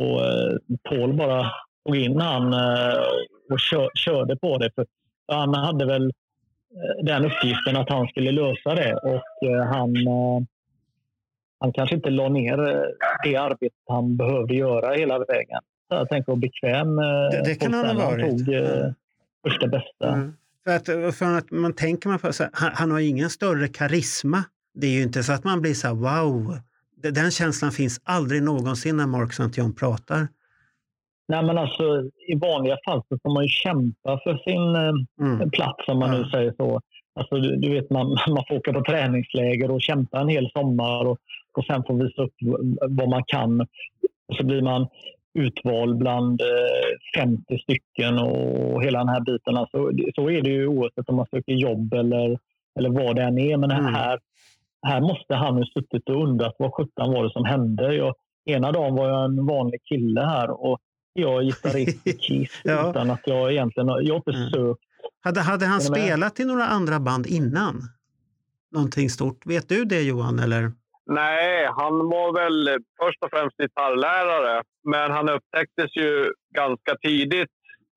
och 0.03 0.27
eh, 0.27 0.57
Paul 0.89 1.13
bara 1.13 1.53
tog 1.87 1.97
in 1.97 2.21
han 2.21 2.53
eh, 2.53 3.03
och 3.51 3.61
kör, 3.61 3.91
körde 3.95 4.37
på 4.37 4.59
det. 4.59 4.71
För 4.75 4.87
han 5.33 5.55
hade 5.55 5.87
väl 5.87 6.13
den 7.03 7.25
uppgiften 7.25 7.77
att 7.77 7.89
han 7.89 8.09
skulle 8.09 8.31
lösa 8.31 8.75
det 8.75 8.95
och 8.95 9.23
han, 9.67 9.95
han 11.61 11.73
kanske 11.73 11.97
inte 11.97 12.11
la 12.11 12.29
ner 12.29 12.57
det 13.25 13.37
arbete 13.37 13.75
han 13.89 14.17
behövde 14.17 14.55
göra 14.55 14.95
hela 14.95 15.19
vägen. 15.19 15.61
Så 15.89 15.95
jag 15.95 16.09
tänker 16.09 16.37
bekväm. 16.37 16.97
Det, 16.97 17.43
det 17.45 17.55
kan 17.55 17.75
han 17.75 17.87
ha 17.87 18.09
varit. 18.09 18.27
Han 18.27 18.37
tog 18.39 18.55
första 19.45 19.67
bästa. 19.67 20.09
Mm. 20.09 20.35
För 20.69 20.77
att, 20.77 21.15
för 21.15 21.39
att 21.39 21.51
man 21.51 21.73
tänker 21.73 22.09
man 22.09 22.19
på, 22.19 22.33
så 22.33 22.43
här, 22.43 22.51
han, 22.55 22.71
han, 22.75 22.91
har 22.91 23.01
ingen 23.01 23.31
större 23.31 23.69
karisma. 23.69 24.45
Det 24.75 24.87
är 24.87 24.91
ju 24.91 25.03
inte 25.03 25.23
så 25.23 25.33
att 25.33 25.45
man 25.45 25.61
blir 25.61 25.75
så 25.75 25.87
här, 25.87 25.95
wow. 25.95 26.59
Den 27.03 27.31
känslan 27.31 27.71
finns 27.71 28.01
aldrig 28.05 28.43
någonsin 28.43 28.97
när 28.97 29.07
Mark. 29.07 29.59
John 29.59 29.75
pratar. 29.75 30.29
Nej, 31.29 31.43
men 31.45 31.59
alltså, 31.59 31.85
I 32.29 32.35
vanliga 32.35 32.77
fall 32.85 33.03
så 33.09 33.19
får 33.23 33.35
man 33.35 33.43
ju 33.43 33.49
kämpa 33.49 34.21
för 34.25 34.37
sin 34.45 34.75
eh, 34.75 35.33
mm. 35.33 35.51
plats, 35.51 35.89
om 35.89 35.99
man 35.99 36.13
ja. 36.13 36.19
nu 36.19 36.31
säger 36.31 36.55
så. 36.57 36.81
Alltså, 37.15 37.35
du, 37.35 37.57
du, 37.57 37.73
vet, 37.75 37.91
man, 37.91 38.07
man 38.29 38.45
får 38.49 38.57
åka 38.57 38.73
på 38.73 38.85
träningsläger 38.85 39.71
och 39.71 39.83
kämpa 39.83 40.21
en 40.21 40.29
hel 40.29 40.51
sommar 40.51 41.05
och, 41.05 41.19
och 41.57 41.65
sen 41.65 41.85
få 41.87 41.95
visa 41.95 42.23
upp 42.23 42.35
vad 42.89 43.09
man 43.09 43.25
kan. 43.27 43.61
Och 44.29 44.37
så 44.37 44.45
blir 44.45 44.63
man 44.63 44.89
utvald 45.39 45.99
bland 45.99 46.43
50 47.17 47.43
eh, 47.49 47.59
stycken 47.59 48.19
och 48.19 48.83
hela 48.83 48.99
den 48.99 49.09
här 49.09 49.21
biten. 49.21 49.57
Alltså, 49.57 49.91
så 50.15 50.31
är 50.31 50.43
det 50.43 50.51
ju 50.51 50.67
oavsett 50.67 51.09
om 51.09 51.17
man 51.17 51.27
söker 51.31 51.53
jobb 51.53 51.95
eller, 51.95 52.39
eller 52.79 52.91
vad 52.91 53.17
det 53.17 53.23
än 53.23 53.39
är. 53.39 53.57
Men 53.57 53.71
mm. 53.71 53.95
här, 53.95 54.19
här 54.87 55.01
måste 55.01 55.35
han 55.35 55.57
ha 55.57 55.65
suttit 55.65 56.09
och 56.09 56.23
undrat 56.23 56.55
vad 56.59 56.75
sjutton 56.75 57.13
var 57.13 57.25
det 57.25 57.31
som 57.31 57.45
hände. 57.45 57.95
Jag, 57.95 58.15
ena 58.45 58.73
dagen 58.73 58.95
var 58.95 59.09
jag 59.09 59.25
en 59.25 59.47
vanlig 59.47 59.81
kille 59.85 60.21
här 60.21 60.51
och 60.51 60.79
jag 61.13 61.45
gitarrist 61.45 62.07
i 62.07 62.13
Kiss 62.29 62.61
ja. 62.65 62.91
utan 62.91 63.11
att 63.11 63.23
jag 63.25 63.53
egentligen 63.53 63.89
jag 63.89 63.95
har 63.95 64.17
inte 64.17 64.31
mm. 64.31 64.51
sökt. 64.51 64.81
Hade, 65.21 65.41
hade 65.41 65.67
han 65.67 65.81
spelat 65.81 66.41
i 66.41 66.45
några 66.45 66.65
andra 66.65 67.01
band 67.01 67.27
innan? 67.27 67.83
Någonting 68.73 69.11
stort? 69.11 69.47
Vet 69.47 69.69
du 69.69 69.85
det 69.85 70.03
Johan? 70.03 70.39
Eller? 70.39 70.73
Nej, 71.11 71.67
han 71.67 72.09
var 72.09 72.33
väl 72.33 72.79
först 73.01 73.23
och 73.23 73.31
främst 73.31 73.57
gitarrlärare. 73.57 74.63
Men 74.85 75.11
han 75.11 75.29
upptäcktes 75.29 75.97
ju 75.97 76.33
ganska 76.55 76.97
tidigt 77.03 77.51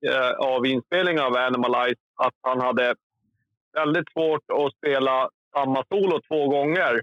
eh, 0.09 0.31
av 0.31 0.65
inspelningen 0.65 1.23
av 1.23 1.35
Animal 1.37 1.75
Eyes 1.75 1.99
att 2.15 2.33
han 2.41 2.61
hade 2.61 2.95
väldigt 3.73 4.11
svårt 4.13 4.43
att 4.53 4.73
spela 4.77 5.29
samma 5.55 5.83
solo 5.89 6.19
två 6.27 6.47
gånger. 6.47 7.01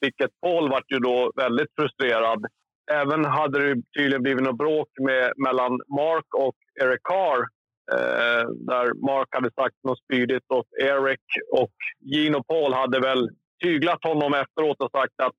Vilket 0.00 0.30
Paul 0.40 0.70
var 0.70 0.82
ju 0.88 0.98
då 0.98 1.32
väldigt 1.36 1.74
frustrerad. 1.76 2.46
Även 2.92 3.24
hade 3.24 3.58
det 3.58 3.82
tydligen 3.96 4.22
blivit 4.22 4.44
något 4.44 4.58
bråk 4.58 4.88
med, 5.00 5.32
mellan 5.36 5.72
Mark 5.72 6.34
och 6.34 6.56
Eric 6.82 7.02
Carr. 7.02 7.38
Eh, 7.92 8.48
där 8.48 9.06
Mark 9.06 9.28
hade 9.30 9.50
sagt 9.52 9.76
något 9.84 9.98
spydigt 9.98 10.50
åt 10.50 10.66
Eric 10.82 11.20
och 11.52 11.74
Gene 12.00 12.36
och 12.36 12.46
Paul 12.46 12.72
hade 12.72 13.00
väl 13.00 13.30
tyglat 13.62 14.04
honom 14.04 14.34
efteråt 14.34 14.80
och 14.80 14.90
sagt 14.90 15.20
att 15.20 15.34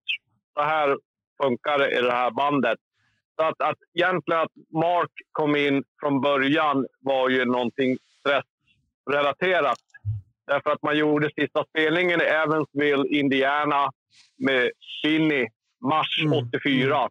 så 0.53 0.61
här 0.61 0.97
funkar 1.43 1.77
det 1.77 1.99
i 1.99 2.01
det 2.01 2.11
här 2.11 2.31
bandet. 2.31 2.79
Så 3.35 3.43
att, 3.43 3.61
att 3.61 3.77
egentligen 3.93 4.41
att 4.41 4.51
Mark 4.73 5.11
kom 5.31 5.55
in 5.55 5.83
från 5.99 6.21
början 6.21 6.87
var 6.99 7.29
ju 7.29 7.45
någonting 7.45 7.97
stressrelaterat. 8.19 9.79
Därför 10.47 10.69
att 10.69 10.83
man 10.83 10.97
gjorde 10.97 11.29
sista 11.35 11.65
spelningen 11.69 12.21
i 12.21 12.23
Evansville, 12.23 13.07
Indiana 13.07 13.91
med 14.37 14.71
Shinny 14.79 15.47
mars 15.81 16.23
84. 16.53 16.97
Mm. 16.97 17.09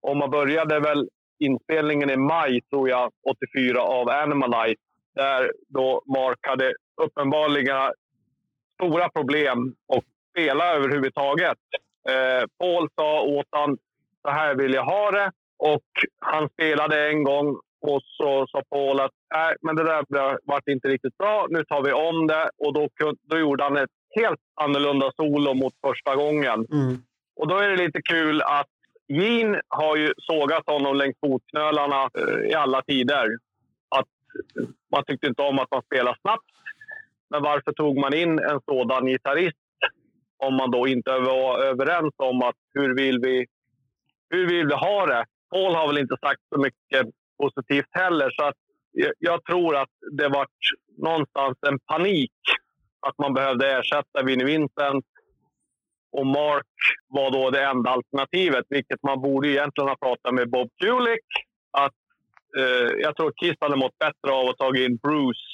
Och 0.00 0.16
man 0.16 0.30
började 0.30 0.80
väl 0.80 1.08
inspelningen 1.38 2.10
i 2.10 2.16
maj, 2.16 2.60
tror 2.70 2.88
jag, 2.88 3.12
84 3.30 3.80
av 3.80 4.08
Animalite. 4.08 4.80
Där 5.14 5.52
då 5.68 6.02
Mark 6.06 6.38
hade 6.42 6.74
uppenbarligen 7.02 7.92
stora 8.74 9.08
problem 9.08 9.74
att 9.96 10.04
spela 10.38 10.74
överhuvudtaget. 10.74 11.58
Eh, 12.08 12.46
Paul 12.58 12.88
sa 12.94 13.22
åt 13.22 13.46
honom 13.50 13.78
så 14.22 14.30
här 14.30 14.54
vill 14.54 14.74
jag 14.74 14.84
ha 14.84 15.10
det. 15.10 15.32
Och 15.58 15.88
han 16.18 16.48
spelade 16.48 17.08
en 17.08 17.24
gång 17.24 17.48
och 17.80 18.02
så 18.02 18.46
sa 18.46 18.62
Paul 18.70 19.00
att 19.00 19.10
Nej, 19.34 19.54
men 19.62 19.76
det 19.76 19.84
där 19.84 20.38
vart 20.44 20.68
inte 20.68 20.88
riktigt 20.88 21.18
bra. 21.18 21.46
Nu 21.50 21.64
tar 21.64 21.82
vi 21.82 21.92
om 21.92 22.26
det. 22.26 22.50
Och 22.58 22.74
då, 22.74 22.88
då 23.22 23.38
gjorde 23.38 23.64
han 23.64 23.76
ett 23.76 23.90
helt 24.16 24.40
annorlunda 24.54 25.10
solo 25.16 25.54
mot 25.54 25.74
första 25.86 26.16
gången. 26.16 26.66
Mm. 26.72 26.96
och 27.36 27.48
då 27.48 27.56
är 27.56 27.68
det 27.68 27.76
lite 27.76 28.02
kul 28.02 28.42
att 28.42 28.66
Gene 29.08 29.60
har 29.68 29.96
ju 29.96 30.12
sågat 30.16 30.70
honom 30.70 30.96
längs 30.96 31.16
fotknölarna 31.20 32.10
eh, 32.18 32.50
i 32.50 32.54
alla 32.54 32.82
tider. 32.82 33.26
Att 33.88 34.08
man 34.92 35.04
tyckte 35.04 35.26
inte 35.26 35.42
om 35.42 35.58
att 35.58 35.70
man 35.70 35.82
spelade 35.82 36.18
snabbt. 36.20 36.50
Men 37.30 37.42
varför 37.42 37.72
tog 37.72 37.98
man 37.98 38.14
in 38.14 38.38
en 38.38 38.60
sådan 38.64 39.06
gitarrist 39.06 39.67
om 40.38 40.54
man 40.54 40.70
då 40.70 40.88
inte 40.88 41.10
var 41.10 41.62
överens 41.62 42.14
om 42.16 42.42
att 42.42 42.56
hur 42.74 42.94
vill 42.94 43.18
vi, 43.18 43.46
hur 44.30 44.48
vill 44.48 44.66
vi 44.66 44.74
ha 44.74 45.06
det? 45.06 45.24
Paul 45.50 45.74
har 45.74 45.86
väl 45.86 45.98
inte 45.98 46.16
sagt 46.20 46.40
så 46.54 46.60
mycket 46.60 47.06
positivt 47.42 47.88
heller. 47.90 48.30
Så 48.30 48.44
att 48.44 48.56
jag 49.18 49.44
tror 49.44 49.76
att 49.76 49.94
det 50.12 50.28
var 50.28 50.46
någonstans 50.96 51.58
en 51.68 51.78
panik 51.78 52.32
att 53.00 53.18
man 53.18 53.34
behövde 53.34 53.78
ersätta 53.78 54.22
Vinnie 54.24 54.44
Vincent. 54.44 55.04
Och 56.12 56.26
Mark 56.26 56.66
var 57.08 57.30
då 57.30 57.50
det 57.50 57.64
enda 57.64 57.90
alternativet, 57.90 58.64
vilket 58.68 59.02
man 59.02 59.20
borde 59.20 59.48
egentligen 59.48 59.88
ha 59.88 59.96
pratat 59.96 60.34
med 60.34 60.50
Bob 60.50 60.68
Kulik. 60.80 61.28
Att, 61.70 61.98
eh, 62.58 62.90
jag 62.98 63.16
tror 63.16 63.32
Kiss 63.36 63.56
hade 63.60 63.76
mått 63.76 63.98
bättre 63.98 64.32
av 64.32 64.48
att 64.48 64.58
ta 64.58 64.76
in 64.76 64.96
Bruce 64.96 65.48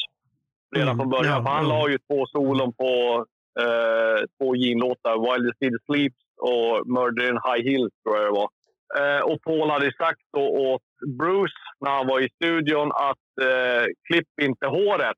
redan 0.76 0.89
mm, 0.89 0.99
från 0.99 1.11
början. 1.11 1.37
Ja, 1.37 1.43
för 1.43 1.51
han 1.51 1.68
ja. 1.68 1.78
la 1.78 1.89
ju 1.89 1.99
två 1.99 2.26
solon 2.26 2.72
på 2.72 3.24
Eh, 3.61 4.24
två 4.38 4.57
Gene-låtar. 4.57 5.18
While 5.24 5.50
the 5.50 5.57
City 5.59 5.76
Sleeps 5.86 6.24
och 6.40 6.86
Murder 6.86 7.28
in 7.28 7.40
High 7.46 7.64
Hills, 7.70 7.92
tror 8.02 8.16
jag 8.16 8.26
det 8.26 8.38
var. 8.40 8.48
Eh, 8.98 9.20
och 9.20 9.42
Paul 9.42 9.70
hade 9.70 9.92
sagt 9.92 10.20
då 10.32 10.48
åt 10.48 10.82
Bruce 11.18 11.61
när 11.80 11.90
han 11.90 12.07
var 12.07 12.20
i 12.20 12.28
studion 12.28 12.92
att 12.92 13.46
eh, 13.48 13.84
klipp 14.09 14.28
inte 14.42 14.66
håret. 14.66 15.16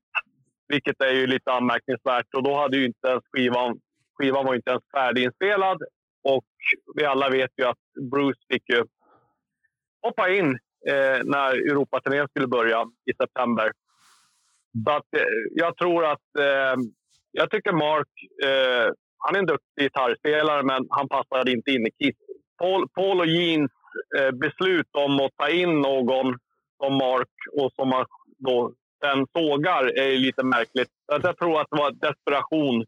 Vilket 0.67 1.01
är 1.01 1.13
ju 1.13 1.27
lite 1.27 1.51
anmärkningsvärt. 1.51 2.33
Och 2.35 2.43
då 2.43 2.55
hade 2.55 2.77
ju 2.77 2.85
inte 2.85 3.07
ens 3.07 3.23
skivan, 3.31 3.79
skivan 4.13 4.45
var 4.45 4.55
inte 4.55 4.71
ens 4.71 4.83
färdiginspelad. 4.95 5.81
Och 6.23 6.45
vi 6.95 7.05
alla 7.05 7.29
vet 7.29 7.51
ju 7.57 7.63
att 7.63 8.09
Bruce 8.11 8.41
fick 8.49 8.69
ju 8.69 8.83
hoppa 10.01 10.29
in 10.29 10.59
eh, 10.89 11.19
när 11.23 11.71
Europaturnén 11.71 12.27
skulle 12.27 12.47
börja 12.47 12.85
i 13.05 13.13
september. 13.13 13.71
Så 14.85 14.91
att, 14.91 15.13
eh, 15.17 15.23
jag 15.51 15.77
tror 15.77 16.05
att... 16.05 16.39
Eh, 16.39 16.75
jag 17.31 17.51
tycker 17.51 17.71
Mark... 17.71 18.07
Eh, 18.43 18.91
han 19.19 19.35
är 19.35 19.39
en 19.39 19.45
duktig 19.45 19.83
gitarrspelare, 19.83 20.63
men 20.63 20.87
han 20.89 21.07
passade 21.07 21.51
inte 21.51 21.71
in 21.71 21.87
i 21.87 21.91
Kiss. 21.91 22.15
Paul, 22.57 22.89
Paul 22.89 23.19
och 23.19 23.27
Jeans 23.27 23.71
eh, 24.17 24.31
beslut 24.31 24.87
om 24.91 25.19
att 25.19 25.31
ta 25.37 25.49
in 25.49 25.81
någon 25.81 26.37
som 26.83 26.93
Mark 26.93 27.29
och 27.51 27.71
som 27.75 27.89
man 27.89 28.05
då 28.37 28.71
sen 29.03 29.25
sågar 29.33 29.99
är 29.99 30.17
lite 30.17 30.43
märkligt. 30.43 30.89
Jag 31.07 31.37
tror 31.37 31.61
att 31.61 31.67
det 31.71 31.77
var 31.77 31.91
desperation 31.91 32.85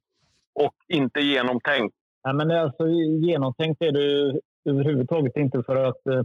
och 0.56 0.76
inte 0.88 1.20
genomtänkt. 1.20 1.96
Nej, 2.24 2.34
men 2.34 2.52
alltså, 2.52 2.88
genomtänkt 3.22 3.82
är 3.82 3.92
det 3.92 4.40
överhuvudtaget 4.70 5.38
inte 5.38 5.64
för 5.64 5.76
att 5.76 6.08
eh, 6.08 6.22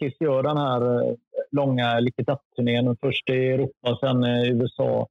Kiss 0.00 0.14
gör 0.20 0.42
den 0.42 0.56
här 0.56 0.80
eh, 0.80 1.14
långa 1.50 2.00
Lick 2.00 2.14
turnén 2.56 2.96
Först 3.00 3.30
i 3.30 3.48
Europa, 3.48 3.98
sen 4.00 4.24
i 4.24 4.48
USA. 4.48 5.08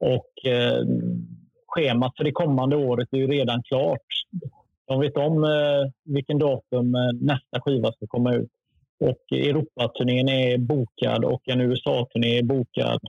Och 0.00 0.46
eh, 0.46 0.84
schemat 1.74 2.16
för 2.16 2.24
det 2.24 2.32
kommande 2.32 2.76
året 2.76 3.08
är 3.12 3.16
ju 3.16 3.26
redan 3.26 3.62
klart. 3.62 4.06
De 4.86 5.00
vet 5.00 5.16
om 5.16 5.44
eh, 5.44 5.90
vilken 6.04 6.38
datum 6.38 6.94
eh, 6.94 7.12
nästa 7.20 7.60
skiva 7.60 7.92
ska 7.92 8.06
komma 8.06 8.34
ut. 8.34 8.50
Och 9.00 9.38
Europaturnén 9.38 10.28
är 10.28 10.58
bokad 10.58 11.24
och 11.24 11.48
en 11.48 11.60
USA-turné 11.60 12.38
är 12.38 12.42
bokad. 12.42 13.00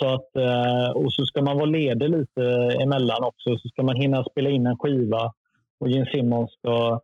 Så 0.00 0.14
att, 0.14 0.36
eh, 0.36 0.90
och 0.90 1.12
så 1.12 1.26
ska 1.26 1.42
man 1.42 1.56
vara 1.56 1.66
ledig 1.66 2.10
lite 2.10 2.42
emellan 2.82 3.24
också. 3.24 3.58
Så 3.58 3.68
ska 3.68 3.82
man 3.82 3.96
hinna 3.96 4.24
spela 4.24 4.50
in 4.50 4.66
en 4.66 4.78
skiva 4.78 5.32
och 5.80 5.88
Gene 5.88 6.06
Simmons 6.06 6.52
ska 6.52 7.00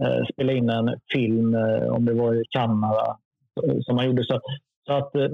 eh, 0.00 0.24
spela 0.32 0.52
in 0.52 0.70
en 0.70 1.00
film, 1.12 1.54
eh, 1.54 1.88
om 1.88 2.04
det 2.04 2.14
var 2.14 2.34
i 2.34 2.44
Kanada, 2.50 3.18
eh, 3.62 3.80
som 3.80 3.98
han 3.98 4.06
gjorde. 4.06 4.24
Så, 4.24 4.40
så 4.86 4.92
att 4.92 5.14
eh, 5.14 5.28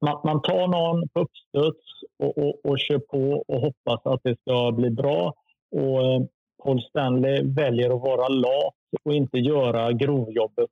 man, 0.00 0.20
man, 0.24 0.42
tar 0.42 0.66
någon 0.68 1.08
på 1.08 1.20
uppstuds 1.20 1.84
och, 2.20 2.38
och, 2.38 2.64
och 2.64 2.78
kör 2.78 2.98
på 2.98 3.44
och 3.48 3.60
hoppas 3.60 4.00
att 4.04 4.20
det 4.24 4.36
ska 4.40 4.72
bli 4.72 4.90
bra. 4.90 5.34
Och 5.70 6.02
eh, 6.02 6.22
Paul 6.64 6.82
Stanley 6.82 7.42
väljer 7.42 7.94
att 7.94 8.02
vara 8.02 8.28
lat 8.28 8.74
och 9.04 9.14
inte 9.14 9.38
göra 9.38 9.92
grovjobbet 9.92 10.70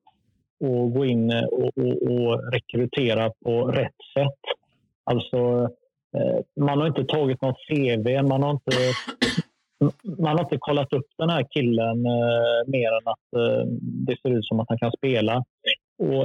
och 0.61 0.93
gå 0.93 1.05
in 1.05 1.31
eh, 1.31 1.45
och, 1.45 1.79
och, 1.79 2.03
och 2.03 2.53
rekrytera 2.53 3.31
på 3.45 3.65
rätt 3.67 3.97
sätt. 4.15 4.41
Alltså, 5.05 5.69
eh, 6.17 6.39
man 6.61 6.79
har 6.79 6.87
inte 6.87 7.05
tagit 7.05 7.43
något 7.43 7.57
CV, 7.69 8.23
man 8.23 8.43
har 8.43 8.51
inte, 8.51 8.77
man 10.19 10.37
har 10.37 10.45
inte 10.45 10.59
kollat 10.59 10.93
upp 10.93 11.07
den 11.19 11.31
här 11.31 11.47
killen 11.51 12.03
mer 12.67 12.89
än 12.89 13.09
att 13.09 13.57
det 14.07 14.17
ser 14.23 14.39
ut 14.39 14.47
som 14.47 14.61
att 14.61 14.69
han 14.69 14.79
kan 14.79 14.93
spela. 14.93 15.45
Och, 15.99 16.25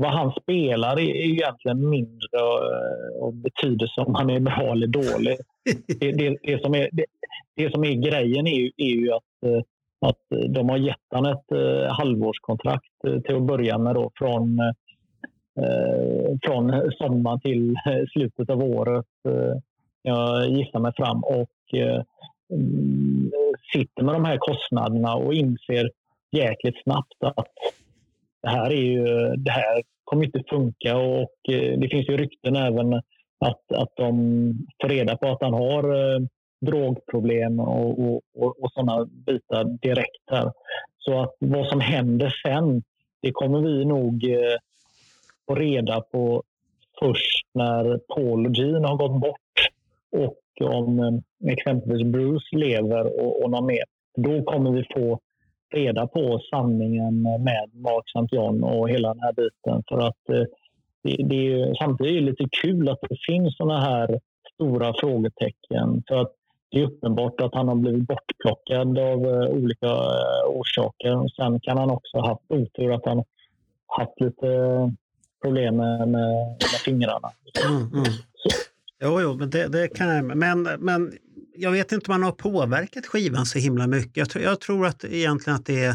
vad 0.00 0.12
han 0.12 0.32
spelar 0.42 1.00
är 1.00 1.16
egentligen 1.16 1.88
mindre 1.88 2.38
eh, 2.38 3.22
och 3.22 3.34
betyder 3.34 3.90
om 3.96 4.14
han 4.14 4.30
är 4.30 4.40
bra 4.40 4.72
eller 4.72 4.86
dålig. 4.86 5.36
Det, 6.00 6.12
det, 6.12 6.36
det, 6.42 6.62
som, 6.62 6.74
är, 6.74 6.88
det, 6.92 7.04
det 7.56 7.72
som 7.72 7.84
är 7.84 7.92
grejen 7.92 8.46
är 8.46 8.54
ju, 8.54 8.70
är 8.76 8.94
ju 8.96 9.12
att, 9.12 9.42
eh, 9.46 9.62
att 10.00 10.52
de 10.54 10.68
har 10.68 10.76
gett 10.76 10.96
honom 11.10 11.32
ett 11.32 11.52
eh, 11.52 11.92
halvårskontrakt 11.92 13.24
till 13.24 13.36
att 13.36 13.42
börja 13.42 13.78
med 13.78 13.94
då, 13.94 14.10
från 14.14 14.58
från 16.42 16.90
sommar 16.92 17.38
till 17.38 17.74
slutet 18.12 18.50
av 18.50 18.62
året. 18.62 19.06
Jag 20.02 20.48
gissar 20.48 20.78
mig 20.78 20.92
fram 20.96 21.24
och 21.24 21.50
sitter 23.72 24.02
med 24.02 24.14
de 24.14 24.24
här 24.24 24.36
kostnaderna 24.36 25.14
och 25.14 25.34
inser 25.34 25.90
jäkligt 26.32 26.82
snabbt 26.82 27.14
att 27.20 27.48
det 28.42 28.48
här, 28.48 28.70
är 28.70 28.82
ju, 28.82 29.04
det 29.36 29.50
här 29.50 29.82
kommer 30.04 30.24
inte 30.24 30.42
funka 30.50 30.96
och 30.96 31.54
eh, 31.54 31.78
det 31.78 31.88
finns 31.88 32.08
ju 32.08 32.16
rykten 32.16 32.56
även 32.56 32.94
att, 33.40 33.72
att 33.74 33.92
de 33.96 34.14
får 34.82 34.88
reda 34.88 35.16
på 35.16 35.28
att 35.28 35.42
han 35.42 35.54
har 35.54 36.14
eh, 36.14 36.20
drogproblem 36.60 37.60
och, 37.60 38.00
och, 38.00 38.20
och, 38.34 38.62
och 38.62 38.72
sådana 38.72 39.04
bitar 39.04 39.64
direkt. 39.64 40.30
här. 40.30 40.52
Så 40.98 41.20
att 41.20 41.34
vad 41.38 41.66
som 41.66 41.80
händer 41.80 42.34
sen, 42.46 42.82
det 43.22 43.30
kommer 43.32 43.60
vi 43.60 43.84
nog 43.84 44.24
eh, 44.24 44.56
få 45.46 45.54
reda 45.54 46.00
på 46.00 46.42
först 47.00 47.46
när 47.54 47.98
Paul 47.98 48.46
och 48.46 48.54
Gene 48.54 48.88
har 48.88 48.96
gått 48.96 49.20
bort 49.20 49.40
och 50.12 50.68
om 50.74 50.98
eh, 50.98 51.52
exempelvis 51.52 52.06
Bruce 52.06 52.56
lever 52.56 53.20
och, 53.20 53.42
och 53.42 53.50
någon 53.50 53.66
mer. 53.66 53.84
Då 54.16 54.42
kommer 54.42 54.70
vi 54.70 54.84
få 54.94 55.20
reda 55.70 56.06
på 56.06 56.40
sanningen 56.50 57.22
med 57.22 57.70
Mark 57.74 58.04
St. 58.06 58.36
John 58.36 58.64
och 58.64 58.90
hela 58.90 59.14
den 59.14 59.22
här 59.22 59.32
biten. 59.32 59.82
För 59.88 59.98
att 59.98 60.28
eh, 60.28 60.44
det, 61.02 61.16
det 61.28 61.52
är, 61.52 61.74
samtidigt 61.74 62.12
är 62.12 62.20
det 62.20 62.30
lite 62.30 62.48
kul 62.62 62.88
att 62.88 63.00
det 63.08 63.16
finns 63.26 63.56
såna 63.56 63.80
här 63.80 64.20
stora 64.54 64.94
frågetecken. 65.00 66.02
För 66.08 66.16
att 66.16 66.32
det 66.70 66.80
är 66.80 66.84
uppenbart 66.84 67.40
att 67.40 67.54
han 67.54 67.68
har 67.68 67.74
blivit 67.74 68.08
bortplockad 68.08 68.98
av 68.98 69.26
uh, 69.26 69.48
olika 69.48 69.86
uh, 69.86 70.48
orsaker. 70.48 71.28
Sen 71.36 71.60
kan 71.60 71.78
han 71.78 71.90
också 71.90 72.18
ha 72.18 72.28
haft 72.28 72.42
otur 72.48 72.92
att 72.92 73.06
han 73.06 73.24
haft 73.86 74.20
lite 74.20 74.46
problem 75.42 75.76
med, 75.76 76.08
med, 76.08 76.46
med 76.46 76.80
fingrarna. 76.84 77.30
Mm, 77.66 77.82
mm. 77.82 78.12
Jo, 79.02 79.20
jo, 79.20 79.34
men 79.34 79.50
det, 79.50 79.68
det 79.68 79.88
kan 79.88 80.08
jag. 80.08 80.36
Men, 80.36 80.62
men 80.62 81.12
jag 81.60 81.70
vet 81.70 81.92
inte 81.92 82.10
om 82.10 82.20
man 82.20 82.22
har 82.22 82.32
påverkat 82.32 83.06
skivan 83.06 83.46
så 83.46 83.58
himla 83.58 83.86
mycket. 83.86 84.16
Jag, 84.16 84.30
tror, 84.30 84.44
jag 84.44 84.60
tror 84.60 84.86
att 84.86 85.04
egentligen 85.04 85.56
att 85.56 85.66
det 85.66 85.84
är 85.84 85.94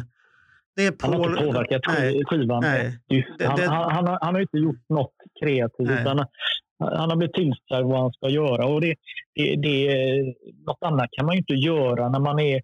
det 0.76 0.86
är 0.86 0.92
Paul... 0.92 1.12
Han 1.12 1.22
har 1.22 1.30
inte 1.30 1.44
påverkat 1.46 1.82
nej, 1.88 2.24
skivan. 2.26 2.62
Nej, 2.62 3.00
det, 3.08 3.46
han, 3.46 3.56
det, 3.56 3.68
han, 3.68 3.92
han, 3.92 4.08
har, 4.08 4.20
han, 4.22 4.34
har 4.34 4.42
inte 4.42 4.58
gjort 4.58 4.90
något 4.90 5.14
kreativt. 5.44 5.90
Utan 5.90 6.26
han 6.80 7.10
har 7.10 7.16
blivit 7.16 7.36
tillsagd 7.36 7.88
vad 7.88 8.02
han 8.02 8.12
ska 8.12 8.30
göra. 8.30 8.66
Och 8.66 8.82
det, 8.82 8.96
det, 9.36 9.56
det, 9.56 10.36
något 10.66 10.78
annat 10.82 11.10
kan 11.12 11.26
man 11.26 11.36
ju 11.36 11.40
inte 11.40 11.54
göra 11.54 12.10
när 12.10 12.20
man 12.20 12.40
är 12.40 12.62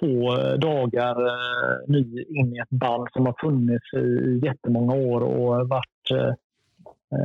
två 0.00 0.36
dagar 0.56 1.26
eh, 1.26 1.88
ny 1.88 2.24
in 2.28 2.56
i 2.56 2.58
ett 2.58 2.70
band 2.70 3.08
som 3.12 3.26
har 3.26 3.34
funnits 3.40 3.94
i 3.94 4.40
jättemånga 4.46 4.94
år 4.94 5.20
och 5.20 5.68
varit 5.68 6.10
eh, 6.10 6.32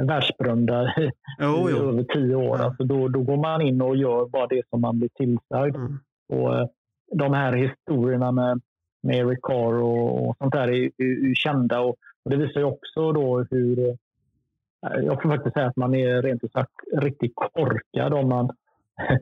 världsberömda 0.07 0.83
i 0.83 1.11
jo, 1.39 1.67
jo. 1.69 1.77
över 1.77 2.03
tio 2.03 2.35
år. 2.35 2.57
Ja. 2.57 2.65
Alltså 2.65 2.83
då, 2.83 3.07
då 3.07 3.21
går 3.21 3.37
man 3.37 3.61
in 3.61 3.81
och 3.81 3.95
gör 3.95 4.25
bara 4.25 4.47
det 4.47 4.61
som 4.69 4.81
man 4.81 4.99
blir 4.99 5.09
tillsagd. 5.09 5.75
Mm. 5.75 5.99
Och, 6.33 6.55
eh, 6.55 6.67
de 7.11 7.33
här 7.33 7.53
historierna 7.53 8.31
med, 8.31 8.61
med 9.03 9.15
Eric 9.15 9.39
Carr 9.41 9.73
och, 9.73 10.29
och 10.29 10.35
sånt 10.37 10.53
där 10.53 10.67
är, 10.67 10.83
är, 10.97 11.29
är 11.29 11.35
kända. 11.35 11.79
Och, 11.79 11.95
och, 12.23 12.31
det 12.31 12.37
visar 12.37 12.59
ju 12.59 12.65
också 12.65 13.11
då 13.11 13.45
hur... 13.51 13.89
Eh, 13.89 14.99
jag 15.03 15.21
får 15.21 15.29
faktiskt 15.29 15.53
säga 15.53 15.67
att 15.67 15.75
man 15.75 15.95
är 15.95 16.21
rent 16.21 16.43
ut 16.43 16.51
sagt 16.51 16.71
riktigt 16.97 17.33
korkad 17.35 18.13
om 18.13 18.29
man 18.29 18.49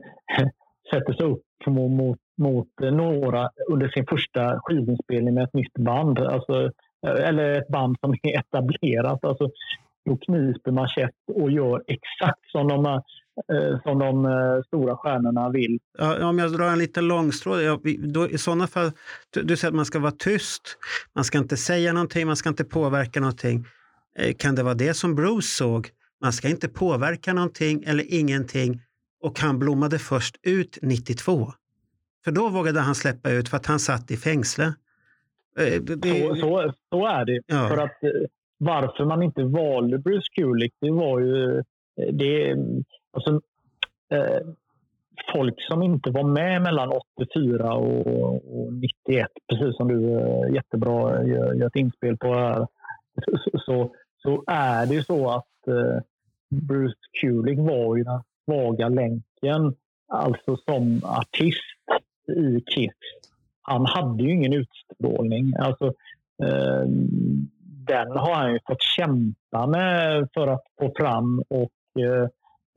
sätter 0.90 1.12
sig 1.12 1.26
upp 1.26 1.42
mot, 1.66 2.18
mot 2.38 2.68
några 2.80 3.50
under 3.70 3.88
sin 3.88 4.06
första 4.06 4.60
skivinspelning 4.60 5.34
med 5.34 5.44
ett 5.44 5.54
nytt 5.54 5.74
band. 5.74 6.18
Alltså, 6.18 6.70
eller 7.06 7.58
ett 7.58 7.68
band 7.68 7.96
som 8.00 8.14
är 8.22 8.38
etablerat. 8.38 9.24
Alltså, 9.24 9.50
då 10.08 10.16
kniper 10.16 10.70
man 10.70 10.88
käft 10.88 11.14
och 11.34 11.50
gör 11.50 11.84
exakt 11.86 12.50
som 12.52 12.68
de 12.68 12.86
eh, 13.52 13.82
som 13.82 13.98
de 13.98 14.26
eh, 14.26 14.62
stora 14.66 14.96
stjärnorna 14.96 15.50
vill. 15.50 15.78
Ja, 15.98 16.28
om 16.28 16.38
jag 16.38 16.52
drar 16.52 16.68
en 16.70 16.78
liten 16.78 17.08
långstråd, 17.08 17.62
ja, 17.62 17.80
då, 17.98 18.28
i 18.28 18.38
sådana 18.38 18.66
fall, 18.66 18.90
du, 19.30 19.42
du, 19.42 19.56
säger 19.56 19.70
att 19.70 19.76
man 19.76 19.84
ska 19.84 19.98
vara 19.98 20.12
tyst, 20.12 20.78
man 21.14 21.24
ska 21.24 21.38
inte 21.38 21.56
säga 21.56 21.92
någonting, 21.92 22.26
man 22.26 22.36
ska 22.36 22.48
inte 22.48 22.64
påverka 22.64 23.20
någonting. 23.20 23.64
Eh, 24.18 24.34
kan 24.34 24.54
det 24.54 24.62
vara 24.62 24.74
det 24.74 24.94
som 24.94 25.14
Bruce 25.14 25.48
såg? 25.48 25.88
Man 26.20 26.32
ska 26.32 26.48
inte 26.48 26.68
påverka 26.68 27.32
någonting 27.32 27.84
eller 27.86 28.04
ingenting 28.14 28.80
och 29.22 29.38
han 29.40 29.58
blommade 29.58 29.98
först 29.98 30.36
ut 30.42 30.78
92. 30.82 31.52
För 32.24 32.32
då 32.32 32.48
vågade 32.48 32.80
han 32.80 32.94
släppa 32.94 33.30
ut 33.30 33.48
för 33.48 33.56
att 33.56 33.66
han 33.66 33.78
satt 33.78 34.10
i 34.10 34.16
fängsle. 34.16 34.74
Det... 35.80 36.28
Så, 36.28 36.36
så, 36.36 36.72
så, 36.90 37.06
är 37.06 37.24
det. 37.24 37.40
Ja. 37.46 37.68
För 37.68 37.76
att 37.76 38.00
varför 38.58 39.04
man 39.04 39.22
inte 39.22 39.42
valde 39.44 39.98
Bruce 39.98 40.28
Kulick, 40.34 40.74
det 40.80 40.90
var 40.90 41.20
ju... 41.20 41.58
Eh, 41.58 42.12
det, 42.12 42.56
alltså, 43.12 43.40
eh, 44.12 44.46
folk 45.32 45.62
som 45.62 45.82
inte 45.82 46.10
var 46.10 46.24
med 46.24 46.62
mellan 46.62 46.92
84 47.16 47.74
och, 47.74 48.06
och 48.60 48.72
91, 48.72 49.26
precis 49.48 49.76
som 49.76 49.88
du 49.88 50.12
eh, 50.12 50.54
jättebra 50.54 51.24
gör, 51.24 51.54
gör 51.54 51.66
ett 51.66 51.76
inspel 51.76 52.16
på 52.16 52.34
här, 52.34 52.66
så, 53.44 53.58
så, 53.58 53.94
så 54.22 54.44
är 54.46 54.86
det 54.86 54.94
ju 54.94 55.02
så 55.02 55.30
att 55.30 55.68
eh, 55.68 56.00
Bruce 56.50 57.08
Kulick 57.20 57.58
var 57.58 57.96
ju 57.96 58.04
den 58.04 58.22
svaga 58.44 58.88
länken, 58.88 59.74
alltså 60.08 60.56
som 60.56 61.00
artist 61.04 61.60
i 62.36 62.60
Kiss. 62.60 62.92
Han 63.62 63.86
hade 63.86 64.22
ju 64.22 64.32
ingen 64.32 64.52
utstrålning. 64.52 65.52
Alltså, 65.58 65.86
eh, 66.42 66.84
den 67.88 68.10
har 68.10 68.34
han 68.34 68.52
ju 68.52 68.58
fått 68.66 68.82
kämpa 68.82 69.66
med 69.66 70.28
för 70.34 70.46
att 70.46 70.64
få 70.80 70.92
fram 70.96 71.42
och 71.48 72.02
eh, 72.02 72.22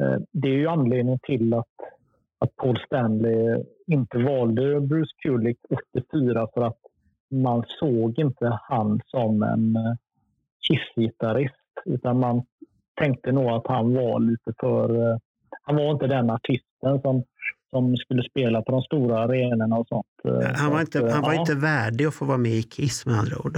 eh 0.08 0.20
det 0.32 0.48
är 0.48 0.54
ju 0.54 0.68
anledningen 0.68 1.20
till 1.24 1.54
att, 1.54 1.76
att 2.40 2.56
Paul 2.56 2.80
Stanley 2.86 3.64
inte 3.88 4.18
valde 4.18 4.82
Bruce 4.82 5.16
Kulick 5.18 5.60
84 5.94 6.48
för 6.54 6.62
att 6.62 6.80
man 7.32 7.64
såg 7.80 8.20
inte 8.20 8.60
han 8.62 9.02
som 9.06 9.44
en 9.44 9.76
eh, 9.76 9.94
Kiss-gitarrist 10.68 11.56
utan 11.86 12.20
man 12.20 12.44
tänkte 13.02 13.32
nog 13.32 13.50
att 13.50 13.68
han 13.68 13.94
var 13.94 14.20
lite 14.20 14.54
för... 14.60 15.12
Eh, 15.12 15.18
han 15.64 15.76
var 15.76 15.92
inte 15.92 16.08
den 16.08 16.30
artisten 16.30 17.02
som 17.02 17.24
som 17.74 17.98
skulle 17.98 18.24
spela 18.24 18.62
på 18.62 18.72
de 18.72 18.82
stora 18.82 19.20
arenorna 19.20 19.76
och 19.78 19.88
sånt. 19.88 20.06
Han 20.56 20.72
var, 20.72 20.82
inte, 20.82 21.00
han 21.12 21.22
var 21.22 21.34
ja. 21.34 21.40
inte 21.40 21.56
värdig 21.56 22.06
att 22.06 22.14
få 22.14 22.26
vara 22.26 22.38
med 22.38 22.52
i 22.52 22.64
Kiss 22.64 23.06
med 23.06 23.16
andra 23.16 23.38
ord? 23.38 23.58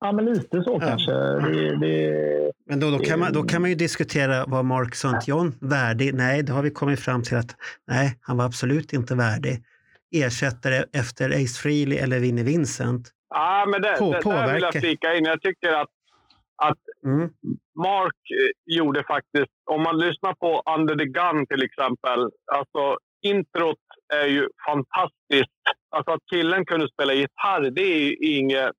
Ja, 0.00 0.12
men 0.12 0.24
lite 0.24 0.62
så 0.62 0.78
ja. 0.80 0.88
kanske. 0.88 1.12
Det, 1.12 1.76
det, 1.76 2.52
men 2.66 2.80
då, 2.80 2.90
då, 2.90 2.98
kan 2.98 3.20
man, 3.20 3.32
då 3.32 3.42
kan 3.42 3.60
man 3.60 3.70
ju 3.70 3.76
diskutera, 3.76 4.44
var 4.46 4.62
Mark 4.62 4.94
St. 4.94 5.30
John 5.30 5.54
värdig? 5.60 6.14
Nej, 6.14 6.42
då 6.42 6.52
har 6.52 6.62
vi 6.62 6.70
kommit 6.70 7.00
fram 7.00 7.22
till 7.22 7.36
att 7.36 7.56
nej, 7.86 8.18
han 8.20 8.36
var 8.36 8.44
absolut 8.44 8.92
inte 8.92 9.14
värdig. 9.14 9.64
Ersättare 10.12 10.84
efter 10.92 11.30
Ace 11.30 11.60
Frehley 11.62 11.98
eller 11.98 12.18
Vinnie 12.18 12.44
Vincent. 12.44 13.08
Ja, 13.30 13.66
men 13.68 13.82
det, 13.82 13.96
på, 13.98 14.12
det, 14.12 14.36
där 14.36 14.54
vill 14.54 14.62
jag 14.62 14.74
flika 14.74 15.14
in. 15.14 15.24
Jag 15.24 15.42
tycker 15.42 15.72
att, 15.72 15.88
att 16.56 16.78
mm. 17.04 17.30
Mark 17.76 18.20
eh, 18.30 18.76
gjorde 18.76 19.04
faktiskt, 19.04 19.52
om 19.64 19.82
man 19.82 19.98
lyssnar 19.98 20.34
på 20.34 20.62
Under 20.78 20.94
the 20.96 21.04
Gun 21.04 21.46
till 21.46 21.62
exempel, 21.62 22.20
alltså 22.52 22.98
introt 23.22 23.78
är 24.14 24.26
ju 24.26 24.48
fantastiskt. 24.66 25.60
Alltså 25.90 26.10
att 26.10 26.20
killen 26.32 26.64
kunde 26.64 26.88
spela 26.88 27.12
gitarr, 27.12 27.70
det 27.70 27.82
är 27.82 27.98
ju 27.98 28.14
inget... 28.14 28.70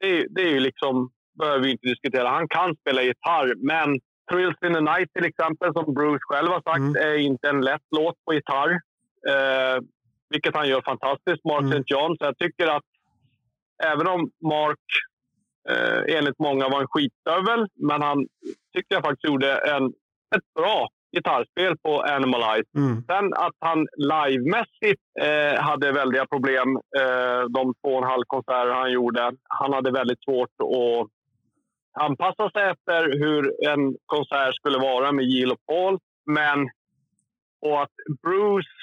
Det 0.00 0.06
är, 0.06 0.26
det 0.30 0.42
är 0.42 0.50
ju 0.50 0.60
liksom, 0.60 1.10
behöver 1.38 1.64
vi 1.64 1.70
inte 1.70 1.88
diskutera. 1.88 2.28
Han 2.28 2.48
kan 2.48 2.76
spela 2.76 3.02
gitarr, 3.02 3.54
men 3.56 4.00
Thrills 4.30 4.56
in 4.64 4.74
the 4.74 4.80
Night 4.80 5.12
till 5.12 5.24
exempel, 5.24 5.72
som 5.72 5.94
Bruce 5.94 6.20
själv 6.20 6.48
har 6.48 6.62
sagt, 6.62 6.78
mm. 6.78 6.96
är 6.96 7.16
inte 7.16 7.48
en 7.48 7.60
lätt 7.60 7.86
låt 7.90 8.24
på 8.24 8.34
gitarr. 8.34 8.70
Eh, 9.28 9.82
vilket 10.30 10.54
han 10.54 10.68
gör 10.68 10.82
fantastiskt, 10.82 11.44
Mark 11.44 11.60
mm. 11.60 11.72
St. 11.72 11.84
John. 11.86 12.16
Så 12.18 12.24
jag 12.24 12.38
tycker 12.38 12.66
att 12.66 12.84
även 13.84 14.06
om 14.06 14.30
Mark 14.42 14.86
eh, 15.68 16.16
enligt 16.16 16.38
många 16.38 16.68
var 16.68 16.80
en 16.80 16.88
skitstövel. 16.88 17.66
Men 17.74 18.02
han 18.02 18.26
tyckte 18.74 18.94
jag 18.94 19.02
faktiskt 19.02 19.24
gjorde 19.24 19.56
en, 19.56 19.86
ett 20.36 20.54
bra 20.54 20.88
gitarrspel 21.12 21.76
på 21.82 22.00
Animalize. 22.00 22.68
Mm. 22.76 23.04
Sen 23.06 23.34
att 23.34 23.56
han 23.58 23.86
livemässigt 23.96 25.02
eh, 25.20 25.62
hade 25.62 25.92
väldiga 25.92 26.26
problem 26.26 26.68
eh, 27.00 27.42
de 27.48 27.74
två 27.80 27.90
och 27.94 28.02
en 28.02 28.08
halv 28.08 28.24
konserter 28.26 28.74
han 28.74 28.92
gjorde. 28.92 29.32
Han 29.48 29.72
hade 29.72 29.90
väldigt 29.90 30.24
svårt 30.24 30.56
att 30.60 31.08
anpassa 32.04 32.50
sig 32.50 32.70
efter 32.70 33.18
hur 33.18 33.68
en 33.68 33.96
konsert 34.06 34.54
skulle 34.54 34.78
vara 34.78 35.12
med 35.12 35.24
Jill 35.24 35.52
och 35.52 35.66
Paul. 35.66 35.98
Men 36.26 36.68
och 37.60 37.82
att 37.82 37.96
Bruce... 38.22 38.78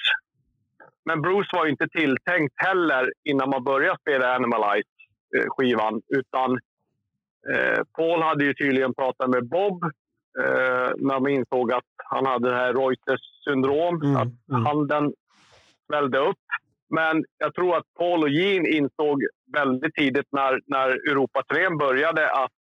Men 1.04 1.22
Bruce 1.22 1.50
var 1.52 1.66
inte 1.66 1.88
tilltänkt 1.88 2.54
heller 2.56 3.12
innan 3.24 3.50
man 3.50 3.64
började 3.64 3.98
spela 4.00 4.34
Animalize-skivan. 4.34 5.94
Eh, 5.94 6.18
utan 6.18 6.58
Eh, 7.48 7.82
Paul 7.96 8.22
hade 8.22 8.44
ju 8.44 8.54
tydligen 8.54 8.94
pratat 8.94 9.30
med 9.30 9.48
Bob 9.48 9.84
eh, 10.38 10.92
när 10.96 11.20
man 11.20 11.30
insåg 11.30 11.72
att 11.72 11.84
han 12.04 12.26
hade 12.26 12.50
det 12.50 12.56
här 12.56 12.74
Reuters 12.74 13.20
syndrom, 13.44 14.02
mm, 14.02 14.16
att 14.16 14.48
mm. 14.50 14.66
handen 14.66 15.12
svällde 15.86 16.18
upp. 16.18 16.38
Men 16.90 17.24
jag 17.38 17.54
tror 17.54 17.76
att 17.76 17.94
Paul 17.98 18.22
och 18.22 18.28
Jean 18.28 18.66
insåg 18.66 19.22
väldigt 19.52 19.94
tidigt 19.94 20.26
när, 20.32 20.60
när 20.66 20.88
Europa-turnén 20.88 21.78
började 21.78 22.32
att 22.32 22.52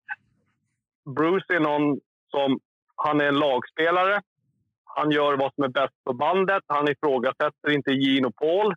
Bruce 1.16 1.54
är 1.56 1.60
någon 1.60 2.00
som... 2.32 2.60
Han 3.02 3.22
är 3.22 3.26
en 3.26 3.40
lagspelare. 3.40 4.22
Han 4.84 5.12
gör 5.12 5.38
vad 5.38 5.54
som 5.54 5.64
är 5.64 5.68
bäst 5.68 5.94
för 6.04 6.14
bandet. 6.14 6.64
Han 6.68 6.88
ifrågasätter 6.88 7.70
inte 7.72 7.92
Jean 7.92 8.26
och 8.26 8.36
Paul. 8.36 8.74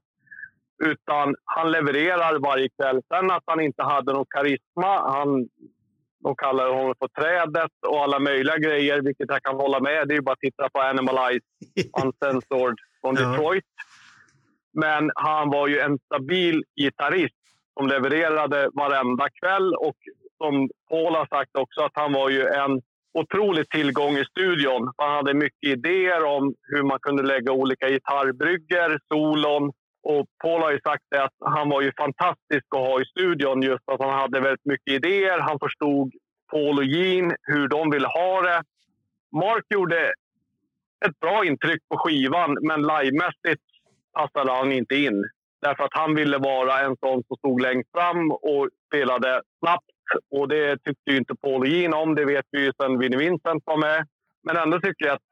Utan 0.85 1.35
han 1.45 1.71
levererar 1.71 2.39
varje 2.39 2.69
kväll. 2.69 3.01
Sen 3.09 3.31
att 3.31 3.43
han 3.47 3.61
inte 3.61 3.83
hade 3.83 4.13
någon 4.13 4.27
karisma. 4.29 5.11
Han 5.13 5.49
de 6.23 6.37
kallar 6.37 6.75
honom 6.75 6.95
för 6.99 7.09
trädet 7.09 7.73
och 7.89 8.03
alla 8.03 8.19
möjliga 8.19 8.59
grejer, 8.59 9.03
vilket 9.03 9.31
jag 9.31 9.43
kan 9.43 9.57
hålla 9.57 9.81
med. 9.81 10.09
Det 10.09 10.15
är 10.15 10.21
bara 10.21 10.33
att 10.33 10.39
titta 10.39 10.69
på 10.73 10.81
Animalize 10.81 11.47
Uncensored 12.05 12.77
från 13.01 13.15
Detroit. 13.15 13.65
Men 14.73 15.11
han 15.15 15.51
var 15.51 15.69
ju 15.69 15.79
en 15.79 15.99
stabil 15.99 16.63
gitarrist 16.81 17.35
som 17.79 17.89
levererade 17.89 18.69
varenda 18.73 19.29
kväll. 19.43 19.75
Och 19.75 19.97
som 20.43 20.69
Paul 20.91 21.15
har 21.15 21.27
sagt 21.27 21.57
också, 21.59 21.81
att 21.81 21.93
han 21.95 22.13
var 22.13 22.31
ju 22.31 22.47
en 22.47 22.81
otrolig 23.15 23.69
tillgång 23.69 24.17
i 24.17 24.25
studion. 24.25 24.93
Han 24.97 25.11
hade 25.11 25.35
mycket 25.35 25.69
idéer 25.69 26.25
om 26.25 26.55
hur 26.63 26.83
man 26.83 26.99
kunde 27.01 27.23
lägga 27.23 27.53
olika 27.53 27.89
gitarrbrygger, 27.89 28.99
solon 29.09 29.73
och 30.03 30.27
Paul 30.43 30.63
har 30.63 30.73
ju 30.73 30.81
sagt 30.81 31.05
det 31.11 31.25
att 31.25 31.37
han 31.41 31.69
var 31.69 31.83
ju 31.83 31.93
fantastisk 31.97 32.67
att 32.77 32.87
ha 32.89 33.01
i 33.01 33.05
studion. 33.05 33.63
Just 33.63 33.89
att 33.89 34.01
han 34.01 34.19
hade 34.21 34.41
väldigt 34.41 34.65
mycket 34.65 34.95
idéer. 34.95 35.39
Han 35.39 35.59
förstod 35.59 36.13
Paul 36.51 36.79
och 36.79 36.85
Jean, 36.85 37.33
hur 37.43 37.69
de 37.69 37.91
ville 37.91 38.09
ha 38.09 38.43
det. 38.43 38.63
Mark 39.33 39.65
gjorde 39.69 40.13
ett 41.07 41.21
bra 41.21 41.45
intryck 41.45 41.83
på 41.89 41.99
skivan, 41.99 42.59
men 42.63 42.83
livemässigt 42.83 43.63
passade 44.13 44.53
han 44.53 44.73
inte 44.73 44.95
in. 44.95 45.25
Därför 45.61 45.85
att 45.85 45.95
han 45.95 46.15
ville 46.15 46.39
vara 46.39 46.81
en 46.81 46.97
sån 46.97 47.23
som 47.25 47.37
stod 47.37 47.61
längst 47.61 47.91
fram 47.93 48.33
och 48.33 48.69
spelade 48.87 49.43
snabbt. 49.59 49.87
Och 50.31 50.49
det 50.49 50.85
tyckte 50.85 51.11
ju 51.11 51.17
inte 51.17 51.35
Paul 51.35 51.61
och 51.61 51.67
Jean 51.67 51.95
om. 51.95 52.15
Det 52.15 52.25
vet 52.25 52.47
vi 52.51 52.65
ju 52.65 52.73
sen 52.81 52.99
Vinnie 52.99 53.19
Vincent 53.19 53.63
var 53.67 53.77
med. 53.77 54.07
Men 54.43 54.57
ändå 54.57 54.81
tycker 54.81 55.07
jag 55.07 55.15
att 55.15 55.23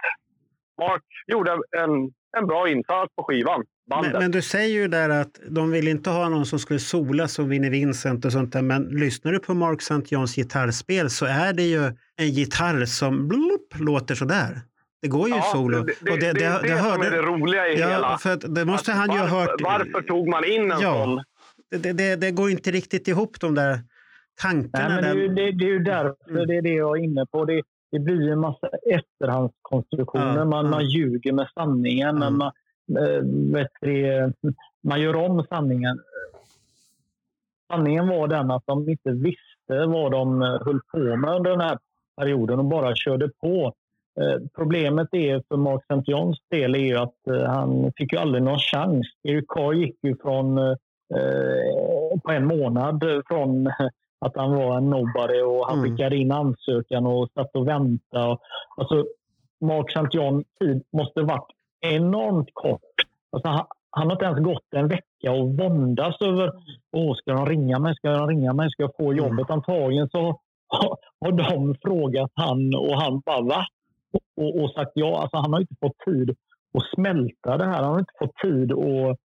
Mark 0.81 1.03
gjorde 1.27 1.53
en, 1.53 2.13
en 2.39 2.47
bra 2.47 2.69
insats 2.69 3.15
på 3.17 3.23
skivan. 3.23 3.65
Men, 3.91 4.13
men, 4.13 4.31
du 4.31 4.43
säger 4.43 4.81
ju 4.81 4.89
där 4.89 5.09
att 5.09 5.41
de 5.49 5.71
vill 5.71 5.89
inte 5.89 6.11
ha 6.11 6.29
någon 6.29 6.47
som 6.47 6.59
skulle 6.59 6.81
sola 6.81 7.29
som 7.29 7.49
Vinnie 7.49 7.71
Vincent 7.71 8.25
och 8.25 8.33
sånt 8.33 8.53
där. 8.53 8.63
Men 8.63 8.83
lyssnar 8.83 9.33
du 9.33 9.39
på 9.39 9.55
Mark 9.55 9.81
St. 9.83 10.15
Johns 10.15 10.37
gitarrspel 10.37 11.11
så 11.11 11.27
är 11.27 11.53
det 11.53 11.63
ju 11.63 11.93
en 12.17 12.31
gitarr 12.31 12.85
som 12.85 13.29
blup, 13.29 13.75
låter 13.81 14.15
sådär. 14.15 14.61
Det 15.03 15.09
går 15.09 15.29
ju 15.29 15.35
ja, 15.35 15.43
solo. 15.43 15.83
Det, 15.83 15.95
det, 16.01 16.11
och 16.11 16.19
det, 16.19 16.33
det, 16.33 16.39
det, 16.39 16.61
det 16.63 16.75
hörde, 16.75 17.07
är 17.07 17.11
det 17.11 17.23
roliga 17.23 17.69
i 17.69 17.81
ja, 17.81 17.89
hela. 17.89 18.19
För 18.19 18.33
att 18.33 18.55
det 18.55 18.65
måste 18.65 18.93
att 18.93 18.99
han 18.99 19.13
ju 19.13 19.19
ha 19.19 19.27
hört. 19.27 19.61
Varför 19.63 20.03
tog 20.03 20.29
man 20.29 20.45
in 20.45 20.73
en 20.73 20.81
ja, 20.81 21.05
sån? 21.05 21.25
Det, 21.83 21.93
det, 21.93 22.17
det, 22.17 22.31
går 22.31 22.51
inte 22.51 22.71
riktigt 22.71 23.09
ihop 23.09 23.41
de 23.41 23.55
där 23.55 23.79
tankarna. 24.41 25.01
Nej, 25.01 25.15
men 25.15 25.35
det, 25.35 25.43
det, 25.43 25.53
det 25.53 25.65
är 25.65 25.69
ju 25.69 25.79
därför 25.79 26.31
mm. 26.31 26.47
det 26.47 26.57
är 26.57 26.63
det 26.63 26.75
jag 26.75 26.99
är 26.99 27.05
inne 27.05 27.27
på. 27.27 27.45
Det, 27.45 27.63
det 27.93 27.99
blir 27.99 28.33
en 28.33 28.41
massa 28.41 28.69
efterhandskonstruktioner. 28.91 30.39
Ja, 30.39 30.45
man, 30.45 30.65
ja. 30.65 30.71
man 30.71 30.87
ljuger 30.87 31.33
med 31.33 31.49
sanningen. 31.55 32.19
Ja. 32.23 32.31
Man, 32.31 32.53
äh, 32.97 34.31
man 34.83 35.01
gör 35.01 35.17
om 35.17 35.47
sanningen. 35.49 36.01
Sanningen 37.73 38.09
var 38.09 38.29
den 38.29 38.51
att 38.51 38.67
de 38.67 38.89
inte 38.89 39.11
visste 39.11 39.87
vad 39.87 40.13
de 40.13 40.41
höll 40.41 40.81
på 40.93 41.17
med 41.17 41.37
under 41.37 41.51
den 41.51 41.61
här 41.61 41.79
perioden 42.17 42.59
och 42.59 42.65
bara 42.65 42.95
körde 42.95 43.29
på. 43.29 43.73
Eh, 44.21 44.41
problemet 44.55 45.09
är 45.13 45.43
för 45.49 45.57
Mark 45.57 45.83
St. 45.89 46.13
Johns 46.13 46.39
del 46.51 46.75
är 46.75 46.97
att 46.97 47.27
eh, 47.27 47.45
han 47.45 47.93
fick 47.97 48.13
ju 48.13 48.19
aldrig 48.19 48.43
någon 48.43 48.59
chans. 48.59 49.07
Eric 49.23 49.45
Carr 49.49 49.73
gick 49.73 49.97
ju 50.03 50.17
från, 50.17 50.77
på 52.23 52.31
en 52.31 52.47
månad 52.47 53.05
från 53.29 53.67
att 54.21 54.37
han 54.37 54.55
var 54.57 54.77
en 54.77 54.91
nobody 54.91 55.41
och 55.41 55.67
han 55.67 55.79
mm. 55.79 55.91
skickade 55.91 56.17
in 56.17 56.33
ansökan 56.33 57.07
och 57.07 57.31
satt 57.35 57.57
och 57.57 57.69
väntade. 57.69 58.39
Alltså, 58.77 59.07
Mark 59.61 59.91
St. 59.91 60.19
John 60.19 60.45
tid 60.61 60.83
måste 60.93 61.21
varit 61.21 61.51
enormt 61.81 62.49
kort. 62.53 62.95
Alltså, 63.33 63.49
han, 63.49 63.67
han 63.91 64.07
har 64.07 64.13
inte 64.13 64.25
ens 64.25 64.39
gått 64.39 64.75
en 64.75 64.89
vecka 64.89 65.33
och 65.33 65.57
våndas 65.57 66.21
över 66.21 66.53
Åh, 66.93 67.15
ska 67.15 67.33
de 67.33 67.47
ringa 67.47 67.79
mig, 67.79 67.95
ska 67.95 68.11
de 68.11 68.29
ringa 68.29 68.53
mig, 68.53 68.71
ska 68.71 68.83
jag 68.83 68.97
få 68.97 69.15
jobbet? 69.15 69.51
Antagligen 69.51 70.09
så 70.09 70.41
har 71.21 71.33
de 71.33 71.75
frågat 71.83 72.31
han 72.35 72.75
och 72.75 73.03
han 73.03 73.21
bara 73.21 73.43
va? 73.43 73.65
Och, 74.37 74.63
och 74.63 74.71
sagt 74.71 74.93
ja. 74.95 75.21
Alltså, 75.23 75.37
han 75.37 75.53
har 75.53 75.61
inte 75.61 75.75
fått 75.81 75.99
tid 76.05 76.31
att 76.75 76.85
smälta 76.95 77.57
det 77.57 77.65
här. 77.65 77.83
Han 77.83 77.93
har 77.93 77.99
inte 77.99 78.19
fått 78.19 78.37
tid 78.37 78.73
att 78.73 79.19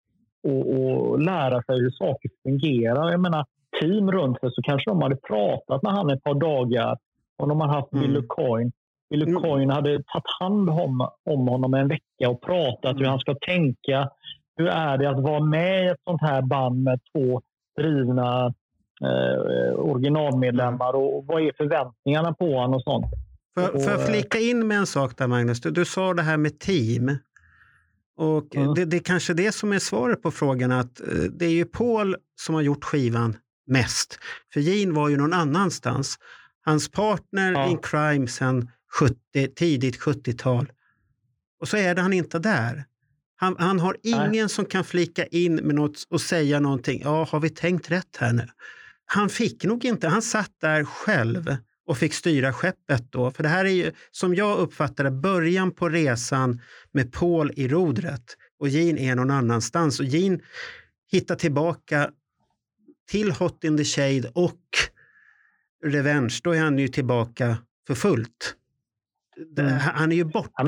och, 0.48 0.74
och 0.74 1.20
lära 1.20 1.62
sig 1.62 1.76
hur 1.80 1.90
saker 1.90 2.30
fungerar. 2.42 3.11
Jag 3.11 3.20
menar, 3.20 3.44
team 3.80 4.12
runt 4.12 4.40
sig 4.40 4.50
så 4.53 4.62
kanske 4.62 4.90
de 4.90 5.03
hade 5.03 5.16
pratat 5.16 5.82
med 5.82 5.92
han 5.92 6.11
ett 6.11 6.22
par 6.22 6.34
dagar 6.34 6.96
om 7.36 7.48
de 7.48 7.61
hade 7.61 7.72
haft 7.72 7.92
mm. 7.92 8.07
Billy 8.07 8.26
Coin. 8.28 8.72
Billy 9.12 9.30
mm. 9.30 9.42
Coin 9.42 9.70
hade 9.70 9.90
tagit 9.90 10.24
hand 10.40 10.70
om, 10.70 11.08
om 11.30 11.48
honom 11.48 11.74
en 11.74 11.88
vecka 11.88 12.28
och 12.28 12.42
pratat 12.42 12.90
mm. 12.90 12.98
hur 12.98 13.06
han 13.06 13.18
ska 13.18 13.34
tänka. 13.34 14.08
Hur 14.56 14.66
är 14.66 14.98
det 14.98 15.10
att 15.10 15.22
vara 15.22 15.40
med 15.40 15.84
i 15.84 15.88
ett 15.88 16.00
sånt 16.04 16.20
här 16.20 16.42
band 16.42 16.82
med 16.82 17.00
två 17.12 17.42
drivna 17.80 18.54
eh, 19.02 19.74
originalmedlemmar 19.78 20.92
och 20.92 21.24
vad 21.26 21.42
är 21.42 21.52
förväntningarna 21.56 22.34
på 22.34 22.54
honom 22.54 22.74
och 22.74 22.82
sånt. 22.82 23.06
För, 23.54 23.78
för 23.78 23.94
att 23.94 24.06
flika 24.06 24.38
in 24.38 24.66
med 24.66 24.78
en 24.78 24.86
sak 24.86 25.16
där 25.16 25.26
Magnus, 25.26 25.60
du, 25.60 25.70
du 25.70 25.84
sa 25.84 26.14
det 26.14 26.22
här 26.22 26.36
med 26.36 26.58
team. 26.58 27.16
Och 28.16 28.56
mm. 28.56 28.74
det, 28.74 28.84
det 28.84 28.96
är 28.96 29.04
kanske 29.04 29.34
det 29.34 29.52
som 29.52 29.72
är 29.72 29.78
svaret 29.78 30.22
på 30.22 30.30
frågan 30.30 30.72
att 30.72 31.00
eh, 31.00 31.06
det 31.38 31.46
är 31.46 31.50
ju 31.50 31.64
Paul 31.64 32.16
som 32.40 32.54
har 32.54 32.62
gjort 32.62 32.84
skivan 32.84 33.36
mest. 33.66 34.18
För 34.52 34.60
Gene 34.60 34.92
var 34.92 35.08
ju 35.08 35.16
någon 35.16 35.32
annanstans. 35.32 36.18
Hans 36.64 36.90
partner 36.90 37.52
ja. 37.52 37.66
in 37.66 37.78
crime 37.78 38.28
sen 38.28 38.68
70, 38.99 39.16
tidigt 39.57 40.01
70-tal. 40.01 40.72
Och 41.61 41.68
så 41.68 41.76
är 41.76 41.95
det 41.95 42.03
han 42.03 42.12
inte 42.12 42.38
där. 42.38 42.84
Han, 43.36 43.57
han 43.59 43.80
har 43.80 43.97
ingen 44.03 44.30
Nej. 44.30 44.49
som 44.49 44.64
kan 44.64 44.84
flika 44.84 45.26
in 45.26 45.55
med 45.55 45.74
något 45.74 46.07
och 46.11 46.20
säga 46.20 46.61
någonting. 46.61 47.01
Ja, 47.05 47.24
har 47.30 47.40
vi 47.40 47.51
tänkt 47.51 47.90
rätt 47.90 48.16
här 48.16 48.32
nu? 48.32 48.49
Han 49.05 49.28
fick 49.28 49.64
nog 49.64 49.84
inte, 49.84 50.09
han 50.09 50.22
satt 50.22 50.51
där 50.61 50.84
själv 50.84 51.57
och 51.86 51.99
fick 51.99 52.14
styra 52.14 52.53
skeppet 52.53 53.12
då. 53.12 53.30
För 53.30 53.43
det 53.43 53.49
här 53.49 53.64
är 53.64 53.70
ju, 53.70 53.93
som 54.11 54.34
jag 54.34 54.59
uppfattar 54.59 55.05
det, 55.05 55.11
början 55.11 55.70
på 55.70 55.88
resan 55.88 56.61
med 56.93 57.12
Paul 57.12 57.53
i 57.57 57.68
rodret. 57.68 58.36
Och 58.59 58.68
Gene 58.68 59.01
är 59.01 59.14
någon 59.14 59.30
annanstans. 59.30 60.01
Och 60.01 60.07
Gene 60.07 60.38
hittar 61.11 61.34
tillbaka 61.34 62.11
till 63.11 63.32
Hot 63.32 63.64
in 63.64 63.76
the 63.76 63.84
Shade 63.84 64.30
och 64.34 64.61
Revenge. 65.84 66.40
Då 66.43 66.51
är 66.51 66.61
han 66.61 66.78
ju 66.78 66.88
tillbaka 66.88 67.57
för 67.86 67.95
fullt. 67.95 68.57
Mm. 69.59 69.72
Han 69.78 70.12
är 70.12 70.16
ju 70.16 70.24
borta. 70.24 70.64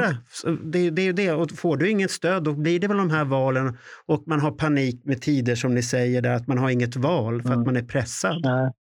Det, 0.62 0.90
det 0.90 1.02
är 1.02 1.06
ju 1.06 1.12
det. 1.12 1.32
Och 1.32 1.50
får 1.50 1.76
du 1.76 1.90
inget 1.90 2.10
stöd 2.10 2.44
då 2.44 2.52
blir 2.52 2.80
det 2.80 2.88
väl 2.88 2.96
de 2.96 3.10
här 3.10 3.24
valen 3.24 3.78
och 4.06 4.22
man 4.26 4.40
har 4.40 4.50
panik 4.50 5.04
med 5.04 5.22
tider 5.22 5.54
som 5.54 5.74
ni 5.74 5.82
säger, 5.82 6.22
där, 6.22 6.34
att 6.34 6.46
man 6.46 6.58
har 6.58 6.70
inget 6.70 6.96
val 6.96 7.42
för 7.42 7.48
mm. 7.48 7.60
att 7.60 7.66
man 7.66 7.76
är 7.76 7.82
pressad. 7.82 8.40
Nej. 8.44 8.72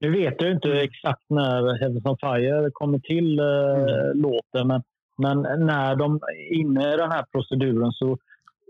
Nu 0.00 0.10
vet 0.10 0.34
jag 0.42 0.52
inte 0.52 0.72
exakt 0.72 1.22
när 1.28 1.80
Heavens 1.80 2.04
on 2.06 2.16
Fire 2.20 2.70
kommer 2.72 2.98
till 2.98 3.38
eh, 3.38 3.46
mm. 3.46 4.20
låten, 4.22 4.66
men, 4.66 4.82
men 5.18 5.66
när 5.66 5.96
de 5.96 6.14
är 6.16 6.54
inne 6.54 6.94
i 6.94 6.96
den 6.96 7.10
här 7.10 7.24
proceduren 7.32 7.92
så 7.92 8.18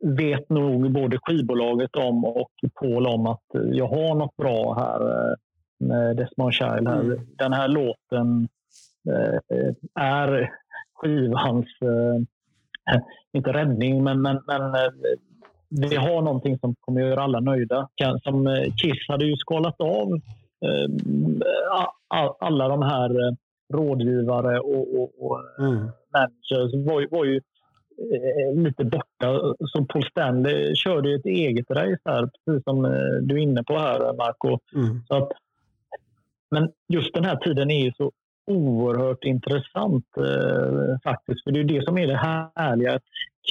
vet 0.03 0.51
nog 0.51 0.93
både 0.93 1.19
skivbolaget 1.23 1.97
om 1.97 2.25
och 2.25 2.51
Paul 2.81 3.07
om 3.07 3.27
att 3.27 3.45
jag 3.73 3.87
har 3.87 4.15
något 4.15 4.37
bra 4.37 4.75
här 4.75 5.31
eh, 5.31 5.35
med 5.79 6.17
Desmond 6.17 6.53
Child. 6.53 6.89
Här. 6.89 7.01
Mm. 7.01 7.21
Den 7.39 7.53
här 7.53 7.69
låten 7.69 8.43
eh, 8.43 8.49
är 9.95 10.51
skivans, 10.95 11.67
eh, 11.83 13.01
inte 13.33 13.53
räddning, 13.53 14.05
men, 14.05 14.23
men, 14.23 14.43
men 14.47 14.63
eh, 14.63 14.91
vi 15.69 15.97
har 15.97 16.23
någonting 16.23 16.59
som 16.59 16.75
kommer 16.81 17.03
att 17.03 17.09
göra 17.09 17.23
alla 17.23 17.41
nöjda. 17.41 17.89
Som 18.23 18.47
eh, 18.47 18.63
Kiss 18.63 19.09
hade 19.09 19.25
ju 19.25 19.37
skalat 19.37 19.81
av 19.81 20.21
Eh, 20.65 21.87
alla 22.39 22.69
de 22.69 22.83
här 22.83 23.11
eh, 23.11 23.33
rådgivare 23.75 24.61
och, 24.61 25.01
och, 25.01 25.11
och 25.19 25.41
eh, 25.59 25.65
mm. 25.65 25.89
managers 26.13 26.87
var, 26.87 27.07
var 27.11 27.25
ju 27.25 27.41
lite 28.55 28.85
borta. 28.85 29.55
Så 29.67 29.85
Paul 29.85 30.05
Stanley 30.05 30.75
körde 30.75 31.15
ett 31.15 31.27
eget 31.27 31.71
race 31.71 32.01
här, 32.05 32.27
precis 32.27 32.65
som 32.65 32.83
du 33.23 33.35
är 33.35 33.43
inne 33.43 33.63
på 33.63 33.79
här, 33.79 34.13
Marco. 34.17 34.59
Mm. 34.75 35.03
Så 35.09 35.17
att, 35.17 35.33
men 36.51 36.73
just 36.89 37.15
den 37.15 37.25
här 37.25 37.37
tiden 37.37 37.71
är 37.71 37.85
ju 37.85 37.93
så 37.93 38.13
oerhört 38.47 39.25
intressant 39.25 40.07
eh, 40.17 40.99
faktiskt. 41.05 41.45
För 41.45 41.51
det 41.51 41.61
är 41.61 41.65
det 41.65 41.85
som 41.85 41.99
är 41.99 42.07
det 42.07 42.17
härliga. 42.57 43.01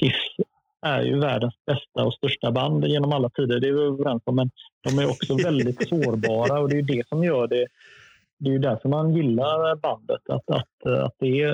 Kiss 0.00 0.46
är 0.86 1.02
ju 1.02 1.20
världens 1.20 1.54
bästa 1.66 2.04
och 2.04 2.14
största 2.14 2.52
band 2.52 2.86
genom 2.86 3.12
alla 3.12 3.30
tider. 3.30 3.60
Det 3.60 3.68
är 3.68 3.72
vi 3.72 3.82
överens 3.82 4.22
om. 4.26 4.36
Men 4.36 4.50
de 4.80 4.98
är 4.98 5.10
också 5.10 5.36
väldigt 5.36 5.88
sårbara 5.88 6.60
och 6.60 6.68
det 6.68 6.78
är 6.78 6.82
det 6.82 7.08
som 7.08 7.24
gör 7.24 7.46
det. 7.46 7.66
Det 8.38 8.48
är 8.48 8.52
ju 8.52 8.58
därför 8.58 8.88
man 8.88 9.14
gillar 9.14 9.76
bandet. 9.76 10.30
Att, 10.30 10.50
att, 10.50 10.86
att, 10.86 11.14
det, 11.18 11.42
är, 11.42 11.52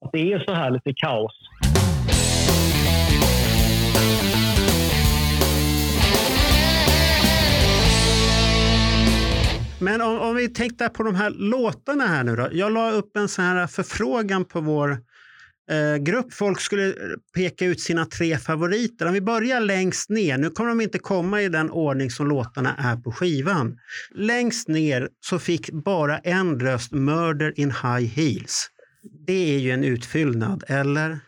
att 0.00 0.12
det 0.12 0.32
är 0.32 0.38
så 0.38 0.52
här 0.52 0.70
lite 0.70 0.92
kaos. 0.96 1.32
Men 9.80 10.00
om, 10.00 10.18
om 10.20 10.36
vi 10.36 10.48
tänkte 10.48 10.88
på 10.88 11.02
de 11.02 11.14
här 11.14 11.30
låtarna 11.30 12.06
här 12.06 12.24
nu 12.24 12.36
då. 12.36 12.48
Jag 12.52 12.72
la 12.72 12.90
upp 12.90 13.16
en 13.16 13.28
sån 13.28 13.44
här 13.44 13.66
förfrågan 13.66 14.44
på 14.44 14.60
vår 14.60 14.90
eh, 15.70 15.96
grupp. 15.96 16.32
Folk 16.32 16.60
skulle 16.60 16.94
peka 17.34 17.64
ut 17.64 17.80
sina 17.80 18.04
tre 18.04 18.36
favoriter. 18.38 19.06
Om 19.06 19.12
vi 19.12 19.20
börjar 19.20 19.60
längst 19.60 20.10
ner, 20.10 20.38
nu 20.38 20.50
kommer 20.50 20.68
de 20.68 20.80
inte 20.80 20.98
komma 20.98 21.42
i 21.42 21.48
den 21.48 21.70
ordning 21.70 22.10
som 22.10 22.26
låtarna 22.26 22.74
är 22.78 22.96
på 22.96 23.12
skivan. 23.12 23.78
Längst 24.14 24.68
ner 24.68 25.08
så 25.20 25.38
fick 25.38 25.70
bara 25.70 26.18
en 26.18 26.60
röst 26.60 26.92
Murder 26.92 27.60
in 27.60 27.70
High 27.70 28.06
Heels. 28.14 28.70
Det 29.26 29.54
är 29.54 29.58
ju 29.58 29.70
en 29.70 29.84
utfyllnad, 29.84 30.64
eller? 30.68 31.18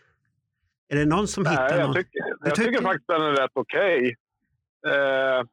Är 0.89 0.95
det 0.95 1.05
någon 1.05 1.27
som 1.27 1.43
Nej, 1.43 1.51
hittar 1.51 1.77
jag 1.77 1.85
någon? 1.85 1.95
Tycker, 1.95 2.21
jag 2.41 2.55
tycker, 2.55 2.71
tycker 2.71 2.83
faktiskt 2.83 3.07
den 3.07 3.21
är 3.21 3.31
rätt 3.31 3.51
okej. 3.53 4.15
Okay. 4.83 4.95
Eh, 4.95 5.43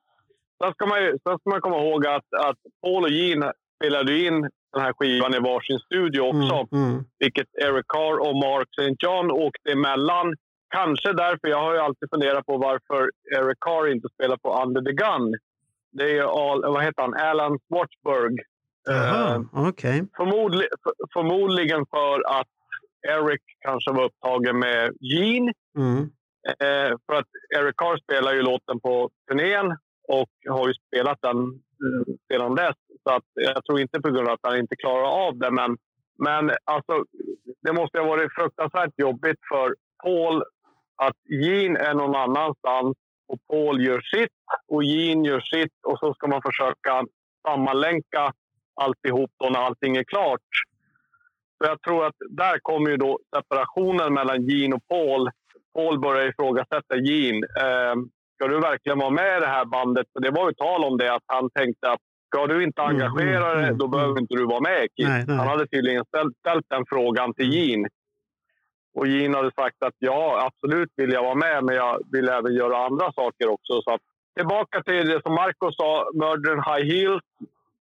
sen, 0.62 0.72
ska 0.72 0.86
man, 0.86 0.98
sen 0.98 1.38
ska 1.38 1.50
man 1.50 1.60
komma 1.60 1.78
ihåg 1.82 2.06
att, 2.06 2.28
att 2.46 2.58
Paul 2.82 3.04
och 3.04 3.10
Gene 3.10 3.52
spelade 3.76 4.18
in 4.18 4.40
den 4.72 4.82
här 4.84 4.92
skivan 4.92 5.34
i 5.34 5.38
varsin 5.38 5.78
studio 5.78 6.20
också. 6.20 6.76
Mm, 6.76 6.90
mm. 6.90 7.04
Vilket 7.18 7.48
Eric 7.62 7.86
Carr 7.88 8.16
och 8.26 8.36
Mark 8.36 8.68
St. 8.78 8.96
John 8.98 9.30
åkte 9.30 9.72
emellan. 9.72 10.34
Kanske 10.74 11.12
därför. 11.12 11.48
Jag 11.48 11.62
har 11.62 11.74
ju 11.74 11.80
alltid 11.80 12.10
funderat 12.10 12.46
på 12.46 12.56
varför 12.58 13.10
Eric 13.36 13.58
Carr 13.60 13.92
inte 13.92 14.08
spelar 14.14 14.36
på 14.36 14.62
Under 14.62 14.80
the 14.82 14.92
Gun. 14.92 15.34
Det 15.92 16.18
är 16.18 16.22
all, 16.22 16.62
vad 16.62 16.84
heter 16.84 17.02
han? 17.02 17.14
Alan 17.14 17.58
Schwartzberg. 17.58 18.36
uh, 18.90 19.68
okay. 19.68 20.02
förmodli 20.16 20.66
förmodligen 21.12 21.86
för 21.90 22.38
att 22.40 22.52
Eric 23.08 23.42
kanske 23.60 23.92
var 23.92 24.04
upptagen 24.04 24.58
med 24.58 24.92
Gene. 25.00 25.52
Mm. 25.78 25.98
Eh, 26.48 26.96
för 27.06 27.14
att 27.14 27.30
Eric 27.58 27.76
Carr 27.76 27.98
spelar 27.98 28.32
ju 28.34 28.42
låten 28.42 28.80
på 28.80 29.10
turnén 29.28 29.76
och 30.08 30.30
har 30.48 30.68
ju 30.68 30.74
spelat 30.74 31.18
den 31.22 31.38
eh, 31.84 32.14
sedan 32.28 32.54
dess. 32.54 32.76
Så 33.02 33.14
att 33.14 33.24
jag 33.34 33.64
tror 33.64 33.80
inte 33.80 34.00
på 34.00 34.10
grund 34.10 34.28
av 34.28 34.34
att 34.34 34.50
han 34.50 34.58
inte 34.58 34.76
klarar 34.76 35.26
av 35.26 35.38
det. 35.38 35.50
Men, 35.50 35.76
men 36.18 36.56
alltså, 36.64 37.04
det 37.62 37.72
måste 37.72 37.98
ha 37.98 38.06
varit 38.06 38.32
fruktansvärt 38.32 38.94
jobbigt 38.96 39.38
för 39.52 39.74
Paul 40.02 40.42
att 40.96 41.16
Jean 41.24 41.76
är 41.76 41.94
någon 41.94 42.14
annanstans 42.14 42.96
och 43.28 43.38
Paul 43.50 43.86
gör 43.86 44.00
sitt 44.00 44.30
och 44.68 44.84
Jean 44.84 45.24
gör 45.24 45.40
sitt 45.40 45.74
och 45.86 45.98
så 45.98 46.14
ska 46.14 46.26
man 46.26 46.42
försöka 46.42 47.04
sammanlänka 47.48 48.32
alltihop 48.80 49.30
då 49.38 49.50
när 49.50 49.60
allting 49.60 49.96
är 49.96 50.04
klart. 50.04 50.40
Så 51.58 51.64
jag 51.70 51.82
tror 51.82 52.06
att 52.06 52.16
där 52.30 52.58
kommer 52.62 52.90
ju 52.90 52.96
då 52.96 53.18
separationen 53.36 54.14
mellan 54.14 54.46
Jean 54.46 54.72
och 54.72 54.86
Paul. 54.88 55.30
Paul 55.74 56.00
börjar 56.00 56.28
ifrågasätta 56.28 56.96
Jean. 56.96 57.36
Eh, 57.36 57.94
ska 58.36 58.48
du 58.48 58.60
verkligen 58.60 58.98
vara 58.98 59.10
med 59.10 59.36
i 59.36 59.40
det 59.40 59.46
här 59.56 59.64
bandet? 59.64 60.06
För 60.12 60.20
det 60.20 60.30
var 60.30 60.48
ju 60.48 60.54
tal 60.54 60.84
om 60.84 60.98
det 60.98 61.14
att 61.14 61.24
han 61.26 61.50
tänkte 61.50 61.90
att 61.90 62.00
Ska 62.28 62.46
du 62.46 62.64
inte 62.64 62.82
mm, 62.82 62.94
engagera 62.94 63.54
dig, 63.54 63.64
mm, 63.64 63.78
då 63.78 63.88
behöver 63.88 64.10
mm. 64.10 64.22
inte 64.22 64.34
du 64.34 64.44
vara 64.46 64.60
med. 64.60 64.88
Nej, 64.98 65.24
nej. 65.26 65.36
Han 65.36 65.48
hade 65.48 65.66
tydligen 65.66 66.04
ställt, 66.04 66.36
ställt 66.36 66.66
den 66.68 66.84
frågan 66.88 67.34
till 67.34 67.52
Gene. 67.54 67.88
Och 68.94 69.06
Gene 69.06 69.36
hade 69.36 69.50
sagt 69.52 69.82
att 69.82 69.94
ja, 69.98 70.46
absolut 70.46 70.90
vill 70.96 71.12
jag 71.12 71.22
vara 71.22 71.34
med, 71.34 71.64
men 71.64 71.74
jag 71.74 72.00
vill 72.12 72.28
även 72.28 72.54
göra 72.54 72.86
andra 72.86 73.12
saker 73.12 73.48
också. 73.48 73.82
Så 73.82 73.94
att, 73.94 74.00
tillbaka 74.36 74.82
till 74.82 75.08
det 75.08 75.22
som 75.22 75.34
Marco 75.34 75.72
sa, 75.72 76.10
Murder 76.14 76.56
High 76.56 76.86
Heels, 76.92 77.22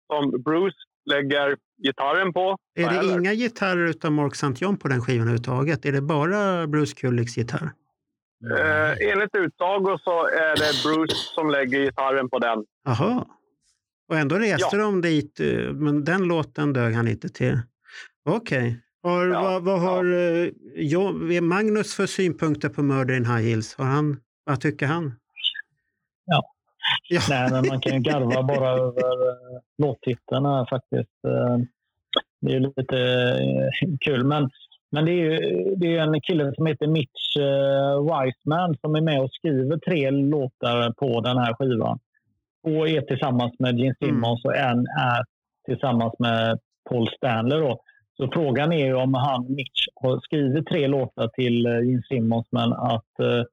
som 0.08 0.44
Bruce 0.44 0.78
lägger 1.06 1.58
gitarren 1.84 2.34
på. 2.34 2.58
Är 2.76 2.90
det 2.90 3.06
inga 3.06 3.34
gitarrer 3.34 3.86
utan 3.86 4.14
Mark 4.14 4.34
St. 4.34 4.66
John 4.66 4.78
på 4.78 4.88
den 4.88 5.02
skivan 5.02 5.22
överhuvudtaget? 5.22 5.86
Är 5.86 5.92
det 5.92 6.02
bara 6.02 6.68
Bruce 6.68 6.96
Kulicks 6.96 7.38
gitarr? 7.38 7.70
Eh, 8.52 9.12
enligt 9.12 9.36
utsago 9.36 9.98
så 10.04 10.28
är 10.28 10.56
det 10.56 10.84
Bruce 10.84 11.16
som 11.16 11.50
lägger 11.50 11.80
gitarren 11.80 12.30
på 12.30 12.40
den. 12.40 12.66
Aha. 12.88 13.28
Och 14.10 14.18
ändå 14.18 14.36
reste 14.36 14.78
ja. 14.78 14.84
de 14.84 15.02
dit, 15.02 15.40
eh, 15.40 15.74
men 15.74 16.04
den 16.04 16.24
låten 16.24 16.74
dög 16.74 16.94
han 16.94 17.08
inte 17.08 17.30
till. 17.30 17.60
Okej. 18.30 18.58
Okay. 18.58 18.76
Har, 19.04 19.28
Ja, 19.28 19.42
vad, 19.42 19.64
vad 19.64 19.82
har 19.82 20.06
eh, 20.06 20.50
jo, 20.76 21.12
Magnus 21.42 21.96
för 21.96 22.06
synpunkter 22.06 22.70
på 22.70 22.84
Murder 22.84 23.16
in 23.16 23.26
High 23.26 23.48
Heels? 23.48 23.76
Har 23.76 23.86
han, 23.86 24.20
vad 24.46 24.62
tycker 24.62 24.86
han? 24.86 25.14
Ja. 26.26 26.44
ja. 27.10 27.22
Nej, 27.30 27.52
men 27.52 27.68
man 27.68 27.82
kan 27.82 27.94
ju 27.94 28.00
garva 28.00 28.44
bara 28.44 28.70
över 28.70 29.16
låttiteln 29.78 30.46
här 30.46 30.66
faktiskt. 30.70 31.12
Det 32.42 32.52
är 32.52 32.54
ju 32.54 32.60
lite 32.60 33.40
kul. 34.02 34.24
Men, 34.24 34.50
men 34.96 35.06
det 35.06 35.12
är 35.12 35.16
ju 35.16 35.76
det 35.76 35.98
är 35.98 36.02
en 36.02 36.22
kille 36.22 36.54
som 36.56 36.66
heter 36.66 36.88
Mitch 36.88 37.38
uh, 37.38 37.98
Wiseman 38.02 38.78
som 38.82 38.96
är 38.96 39.02
med 39.02 39.22
och 39.22 39.32
skriver 39.32 39.78
tre 39.78 40.12
låtar 40.12 40.92
på 40.92 41.22
den 41.22 41.38
här 41.38 41.54
skivan. 41.54 42.00
Två 42.64 42.88
är 42.88 43.02
tillsammans 43.02 43.54
med 43.60 43.80
Gene 43.80 43.96
Simmons 44.00 44.46
och 44.46 44.56
en 44.56 44.80
är 44.80 45.24
tillsammans 45.66 46.14
med 46.20 46.60
Paul 46.90 47.08
Stanley. 47.18 47.60
Då. 47.60 47.80
Så 48.18 48.30
frågan 48.34 48.74
är 48.74 48.86
ju 48.86 48.94
om 48.94 49.14
han, 49.14 49.46
Mitch, 49.50 49.86
har 49.96 50.20
skrivit 50.20 50.68
tre 50.68 50.88
låtar 50.88 51.28
till 51.28 51.68
uh, 51.68 51.90
Gene 51.90 52.04
Simmons 52.10 52.48
men 52.52 52.74
att 52.74 53.14
uh, 53.22 53.44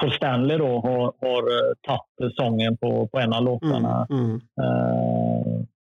Paul 0.00 0.12
Stanley 0.12 0.58
då 0.58 0.80
har, 0.80 1.00
har 1.00 1.74
tagit 1.74 2.36
sången 2.36 2.76
på, 2.76 3.08
på 3.08 3.18
en 3.18 3.32
av 3.32 3.42
låtarna. 3.44 4.06
Mm, 4.10 4.24
mm. 4.24 4.40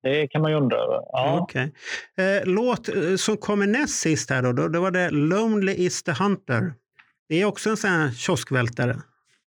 Det 0.02 0.28
kan 0.28 0.42
man 0.42 0.50
ju 0.50 0.56
undra 0.56 0.76
över. 0.76 1.00
Ja. 1.12 1.40
Okay. 1.40 1.70
Eh, 2.16 2.42
låt 2.44 2.88
som 3.16 3.36
kommer 3.36 3.66
näst 3.66 4.00
sist 4.00 4.30
här 4.30 4.42
då, 4.42 4.52
då, 4.52 4.68
då 4.68 4.80
var 4.80 4.90
det 4.90 5.10
Lonely 5.10 5.72
is 5.72 6.02
the 6.02 6.12
Hunter. 6.12 6.74
Det 7.28 7.42
är 7.42 7.44
också 7.44 7.70
en 7.70 7.76
sån 7.76 7.90
här 7.90 8.10
kioskvältare. 8.10 8.96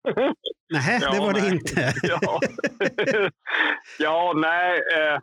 Nej, 0.73 0.99
Ja, 1.01 1.11
det 1.13 1.19
var 1.19 1.33
det 1.33 1.41
nej. 1.41 1.51
inte. 1.51 1.93
ja. 2.03 2.39
ja, 3.99 4.33
nej. 4.35 4.79
Eh, 4.97 5.19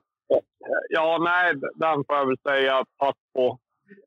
ja, 0.89 1.19
nej, 1.21 1.55
den 1.75 2.05
får 2.05 2.17
jag 2.17 2.27
väl 2.27 2.39
säga 2.49 2.85
pass 2.99 3.17
på. 3.35 3.59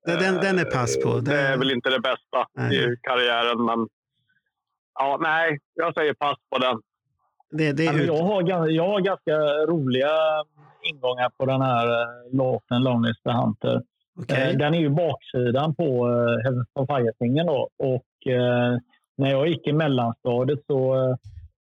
Den, 0.06 0.20
den, 0.20 0.36
den 0.36 0.60
är 0.60 0.72
pass 0.72 1.04
på. 1.04 1.20
Det 1.20 1.36
är 1.36 1.58
väl 1.58 1.72
inte 1.72 1.90
det 1.90 2.00
bästa 2.00 2.48
Nej. 2.54 2.76
i 2.94 2.96
karriären, 3.02 3.66
men 3.66 3.88
ja, 5.00 5.18
nej, 5.22 5.60
jag 5.74 5.94
säger 5.94 6.14
pass 6.14 6.38
på 6.52 6.58
den. 6.58 6.78
det, 7.52 7.72
det 7.72 7.86
är 7.88 8.06
jag, 8.06 8.24
har, 8.24 8.70
jag 8.70 8.88
har 8.88 9.00
ganska 9.00 9.36
roliga 9.66 10.10
ingångar 10.84 11.30
på 11.38 11.46
den 11.46 11.62
här 11.62 11.88
eh, 11.88 12.08
låten 12.32 12.84
Lonely 12.84 13.12
is 13.12 13.22
the 13.24 13.32
Hunter. 13.32 13.82
Okej. 14.22 14.52
Eh, 14.52 14.58
Den 14.58 14.74
är 14.74 14.80
ju 14.80 14.90
baksidan 14.90 15.76
på 15.76 16.08
uh, 16.08 16.38
Heavens 16.44 16.68
on 16.76 16.88
Fire-singeln. 16.88 17.48
då. 17.48 17.70
Och 17.80 18.32
eh, 18.32 18.78
när 19.18 19.32
jag 19.32 19.48
gick 19.48 19.68
i 19.68 19.74
mellanstadiet 19.74 20.60
så 20.68 20.96
eh, 20.96 21.16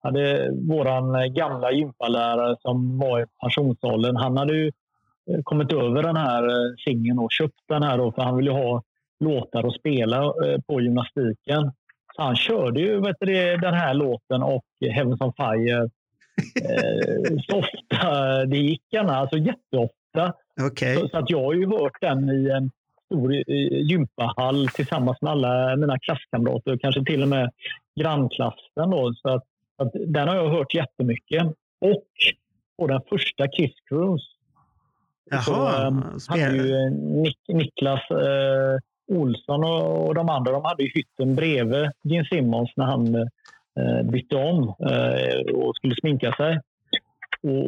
hade 0.02 0.50
våran 0.68 1.34
gamla 1.34 1.72
gympalärare 1.72 2.56
som 2.60 2.98
var 2.98 3.20
i 3.20 3.24
pensionsåldern, 3.40 4.16
han 4.16 4.36
hade 4.36 4.54
ju 4.56 4.66
eh, 5.30 5.42
kommit 5.42 5.72
över 5.72 6.02
den 6.02 6.16
här 6.16 6.42
eh, 6.48 6.74
singeln 6.84 7.18
och 7.18 7.32
köpt 7.32 7.60
den 7.68 7.82
här 7.82 7.98
då, 7.98 8.12
för 8.12 8.22
han 8.22 8.36
ville 8.36 8.50
ha 8.50 8.82
låtar 9.20 9.66
att 9.66 9.74
spela 9.74 10.22
eh, 10.24 10.60
på 10.66 10.80
gymnastiken. 10.80 11.72
Så 12.16 12.22
han 12.22 12.36
körde 12.36 12.80
ju 12.80 13.00
vet 13.00 13.16
du, 13.20 13.56
den 13.56 13.74
här 13.74 13.94
låten 13.94 14.42
och 14.42 14.64
Heavens 14.94 15.20
on 15.20 15.32
Fire 15.32 15.88
eh, 16.38 17.36
så 17.48 17.64
gick 18.54 18.82
gärna, 18.92 19.16
alltså 19.16 19.36
jätteofta. 19.36 20.34
Okej. 20.60 20.96
Så, 20.96 21.08
så 21.08 21.18
att 21.18 21.30
jag 21.30 21.44
har 21.44 21.54
ju 21.54 21.66
hört 21.66 22.00
den 22.00 22.30
i 22.30 22.50
en 22.50 22.70
stor 23.06 23.34
eh, 23.34 23.42
gympahall 23.90 24.68
tillsammans 24.68 25.20
med 25.20 25.32
alla 25.32 25.76
mina 25.76 25.98
klasskamrater 25.98 26.72
och 26.72 26.80
kanske 26.80 27.04
till 27.04 27.22
och 27.22 27.28
med 27.28 27.50
grannklassen. 28.00 28.90
Då, 28.90 29.14
så 29.22 29.28
att, 29.28 29.44
att 29.76 29.92
den 30.06 30.28
har 30.28 30.36
jag 30.36 30.48
hört 30.48 30.74
jättemycket. 30.74 31.46
Och 31.80 32.04
på 32.78 32.86
den 32.86 33.00
första 33.08 33.48
Kiss 33.48 33.74
Cruise 33.88 34.24
så, 35.44 35.52
Jaha. 35.52 35.86
eh, 35.86 35.92
hade 35.92 36.20
spel- 36.20 36.54
ju 36.56 36.86
eh, 36.86 36.92
Nik 36.92 37.38
Niklas 37.48 38.10
eh, 38.10 38.78
Olsson 39.10 39.64
och, 39.64 40.06
och 40.06 40.14
de 40.14 40.28
andra 40.28 40.52
de 40.52 40.64
hade 40.64 40.82
ju 40.82 40.90
hytten 40.94 41.34
bredvid 41.36 41.90
Gene 42.02 42.24
Simmons 42.24 42.70
när 42.76 42.84
han 42.84 43.14
eh, 43.14 43.26
bytte 44.04 44.36
om 44.36 44.62
eh, 44.68 45.54
och 45.54 45.76
skulle 45.76 45.94
sminka 46.00 46.32
sig. 46.32 46.60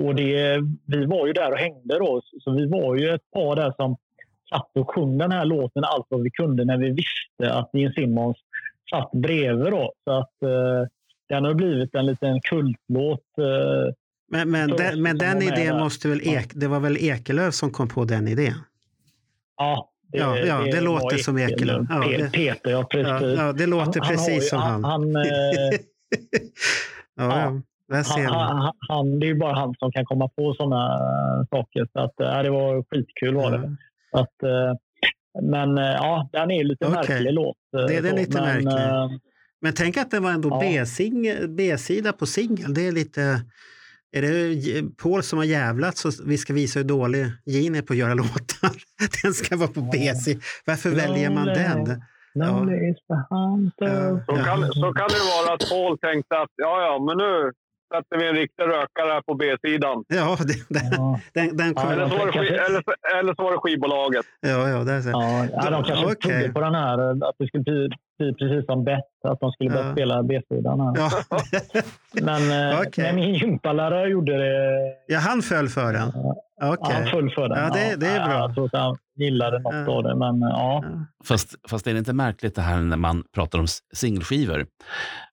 Och, 0.07 0.15
det, 0.15 0.59
vi 0.87 1.07
var 1.07 1.27
ju 1.27 1.33
där 1.33 1.53
och 1.53 1.59
hängde 1.59 1.99
då, 1.99 2.23
så 2.41 2.51
vi 2.53 2.67
var 2.67 2.97
ju 2.97 3.09
ett 3.15 3.31
par 3.35 3.57
där 3.57 3.73
som 3.77 3.97
satt 4.51 4.71
och 4.75 4.91
sjöng 4.91 5.19
den 5.19 5.33
här 5.33 5.45
låten 5.45 5.85
allt 5.85 6.07
vad 6.09 6.23
vi 6.23 6.31
kunde 6.31 6.65
när 6.65 6.77
vi 6.79 6.91
visste 6.91 7.55
att 7.55 7.71
Gene 7.73 7.93
Simmons 7.95 8.37
satt 8.91 9.11
bredvid. 9.13 9.73
Då. 9.73 9.93
Så 10.05 10.11
att, 10.13 10.43
eh, 10.43 10.89
den 11.29 11.45
har 11.45 11.55
blivit 11.55 11.95
en 11.95 12.07
liten 12.07 12.41
kultlåt. 12.41 13.21
Eh, 13.39 13.95
Men, 14.31 14.51
men, 14.51 14.71
den, 14.71 15.03
men 15.03 15.19
den 15.19 15.43
idén 15.43 15.77
måste 15.79 16.09
väl 16.09 16.21
Ek, 16.29 16.51
det 16.55 16.69
var 16.69 16.81
väl 16.81 16.97
Ekelöf 17.01 17.55
som 17.55 17.71
kom 17.71 17.89
på 17.89 18.05
den 18.05 18.29
idén? 18.29 18.55
ja, 19.57 19.87
Ja, 20.13 20.39
ja, 20.39 20.59
det 20.61 20.75
var 20.77 20.81
låter 20.85 21.17
som 21.17 21.39
Ekelöf. 21.39 21.87
Ja, 21.91 21.95
Pe- 21.95 22.19
det- 22.19 22.33
Peter, 22.33 22.71
ja 22.71 22.85
precis. 22.85 23.09
Ja, 23.39 23.45
ja, 23.47 23.53
det 23.53 23.67
låter 23.67 24.01
Han- 24.01 24.07
han 24.09 24.17
precis 24.17 24.37
ju- 24.37 24.41
som 24.49 24.59
han. 24.61 24.85
han, 24.85 25.17
eh, 25.17 25.23
ja, 27.17 27.61
ja, 27.89 28.03
han, 28.05 28.59
han, 28.59 28.73
han, 28.89 29.21
det 29.21 29.27
är 29.27 29.29
ju 29.29 29.35
bara 29.39 29.55
han 29.55 29.75
som 29.79 29.93
kan 29.93 30.05
komma 30.05 30.29
på 30.29 30.55
sådana 30.55 30.99
saker. 31.51 31.89
Så 31.93 31.99
att, 32.01 32.21
äh, 32.21 32.43
det 32.43 32.51
var 32.51 32.83
skitkul 32.91 33.35
var 33.35 33.51
det. 33.51 33.77
Ja. 34.13 34.21
Att, 34.21 34.43
eh, 34.43 34.75
men 35.43 35.79
eh, 35.79 35.85
ja, 35.85 36.29
den 36.33 36.51
är 36.51 36.65
lite 36.65 36.87
Okej. 36.87 36.97
märklig 36.97 37.33
låt. 37.33 37.57
eh, 37.77 37.87
Det 37.87 37.97
är 37.97 38.03
den 38.03 38.11
så, 38.11 38.17
lite 38.17 38.41
men, 38.41 38.45
märklig. 38.45 38.85
eh, 38.85 39.09
Men 39.61 39.73
tänk 39.75 39.97
att 39.97 40.11
det 40.11 40.21
var 40.21 40.31
ändå 40.31 40.49
Ja. 40.49 40.87
B-sida 41.49 42.13
på 42.13 42.27
singel. 42.27 42.75
Det 42.75 42.87
är 42.89 42.93
lite... 42.93 43.43
Är 44.13 44.23
det 44.23 44.97
Paul 45.03 45.23
som 45.23 45.39
har 45.39 45.45
jävlats 45.47 46.05
och 46.05 46.13
vi 46.27 46.39
ska 46.39 46.53
visa 46.53 46.79
hur 46.79 46.85
dålig 46.87 47.27
Gene 47.47 47.79
är 47.79 47.83
på 47.83 47.93
att 47.93 47.99
göra 47.99 48.15
låtar? 48.23 48.73
Den 49.23 49.35
ska 49.35 49.57
vara 49.57 49.69
på 49.69 49.81
B-sida. 49.93 50.41
Varför 50.67 50.91
väljer 50.91 51.31
man 51.31 51.47
den? 51.47 52.03
Lonely 52.35 52.91
is 52.91 52.97
the 53.11 53.19
hunter. 53.35 54.23
Så, 54.27 54.33
Ja. 54.39 54.45
kan, 54.45 54.59
så 54.83 54.93
kan 54.99 55.09
det 55.15 55.23
vara 55.35 55.55
att 55.55 55.65
Paul 55.71 55.99
tänkte 55.99 56.35
att 56.43 56.53
ja, 56.57 56.83
ja, 56.87 56.99
men 57.07 57.17
nu 57.19 57.53
sätter 57.95 58.17
vi 58.19 58.29
en 58.29 58.35
riktig 58.35 58.63
rökare 58.63 59.13
här 59.13 59.23
på 59.23 59.35
B-sidan. 59.35 60.05
Ja, 60.09 60.37
det- 60.49 60.69
den, 60.77 60.93
Ja, 60.93 61.21
den, 61.35 61.57
den 61.57 61.73
Ja, 61.77 61.83
kommer... 61.83 61.93
Eller 61.95 62.09
så, 62.09 62.17
var 62.19 62.27
det 62.27 62.33
sk- 62.33 62.65
eller, 62.67 62.83
så- 62.87 63.19
eller 63.21 63.35
så 63.35 63.43
var 63.43 63.53
det 63.53 63.59
skivbolaget. 63.59 64.27
Ja, 64.41 64.69
ja, 64.69 64.79
där 64.85 65.01
ser 65.01 65.11
ja, 65.11 65.47
ja, 65.53 65.71
de 65.71 65.85
kanske 65.85 66.05
Okej. 66.07 66.17
trodde 66.17 66.53
på 66.53 66.61
den 66.61 66.75
här, 66.75 66.99
att 67.29 67.35
det 67.39 67.47
skulle 67.47 67.63
bli 67.65 67.89
precis 68.39 68.67
som 68.67 68.85
Bett, 68.85 69.05
att 69.29 69.41
de 69.41 69.53
skulle 69.53 69.71
börja 69.71 69.87
Ja. 69.87 69.93
spela 69.93 70.23
B-sidan. 70.23 70.95
Ja. 70.97 71.11
Men, 72.23 72.71
eh, 72.73 72.81
Okej. 72.87 73.05
men 73.05 73.15
min 73.15 73.35
gympalärare 73.35 74.09
gjorde 74.09 74.37
det. 74.39 74.95
ja, 75.07 75.19
han 75.19 75.43
föll 75.43 75.69
för 75.69 75.93
den. 75.93 76.13
Ja, 76.61 76.75
Okej. 76.79 76.95
Han 76.95 77.07
föll 77.07 77.31
för 77.31 77.49
den. 77.49 77.59
Ja, 77.59 77.71
det- 77.75 77.97
det 77.97 78.07
är 78.07 78.27
bra. 78.27 78.39
Jag 78.39 78.55
tror 78.55 78.67
att 78.67 78.73
han 78.81 78.97
gillade 79.17 79.59
något 79.59 79.75
Ja. 79.75 79.93
av 79.93 80.03
det. 80.03 80.17
Men 80.17 80.41
ja, 80.41 80.81
Ja. 80.85 80.85
Fast, 81.25 81.55
fast 81.69 81.87
är 81.87 81.93
det 81.93 81.99
inte 81.99 82.13
märkligt 82.13 82.55
det 82.55 82.63
här 82.63 82.79
när 82.81 82.97
man 82.97 83.25
pratar 83.35 83.59
om 83.59 83.67
singelskivor? 83.95 84.67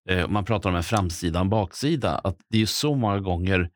Eh, 0.09 0.27
man 0.27 0.45
pratar 0.45 0.69
om 0.69 0.75
en 0.75 0.83
framsida 0.83 1.39
och 1.39 1.43
en 1.43 1.49
baksida. 1.49 2.21
Att 2.23 2.35
det 2.49 2.57
är 2.57 2.61
ju 2.61 2.65
så 2.65 2.95
många 2.95 3.19
gånger 3.19 3.69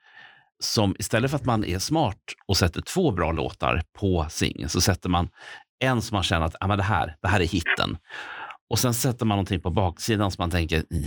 som 0.64 0.95
istället 0.99 1.32
för 1.32 1.38
att 1.38 1.45
man 1.45 1.64
är 1.66 1.80
smart 1.80 2.18
och 2.47 2.57
sätter 2.57 2.82
två 2.82 3.12
bra 3.12 3.32
låtar 3.32 3.82
på 3.99 4.26
singeln 4.30 4.70
så 4.70 4.82
sätter 4.82 5.09
man 5.09 5.30
en 5.84 6.02
som 6.02 6.15
man 6.15 6.23
känner 6.23 6.45
att 6.45 6.56
ah, 6.60 6.68
men 6.68 6.77
det, 6.77 6.84
här, 6.84 7.15
det 7.22 7.27
här 7.27 7.40
är 7.40 7.45
hitten. 7.45 7.98
Och 8.72 8.80
sen 8.80 8.93
sätter 8.93 9.26
man 9.26 9.35
någonting 9.35 9.61
på 9.61 9.69
baksidan 9.69 10.31
som 10.31 10.41
man 10.41 10.49
tänker, 10.52 10.77
"Mm, 10.91 11.03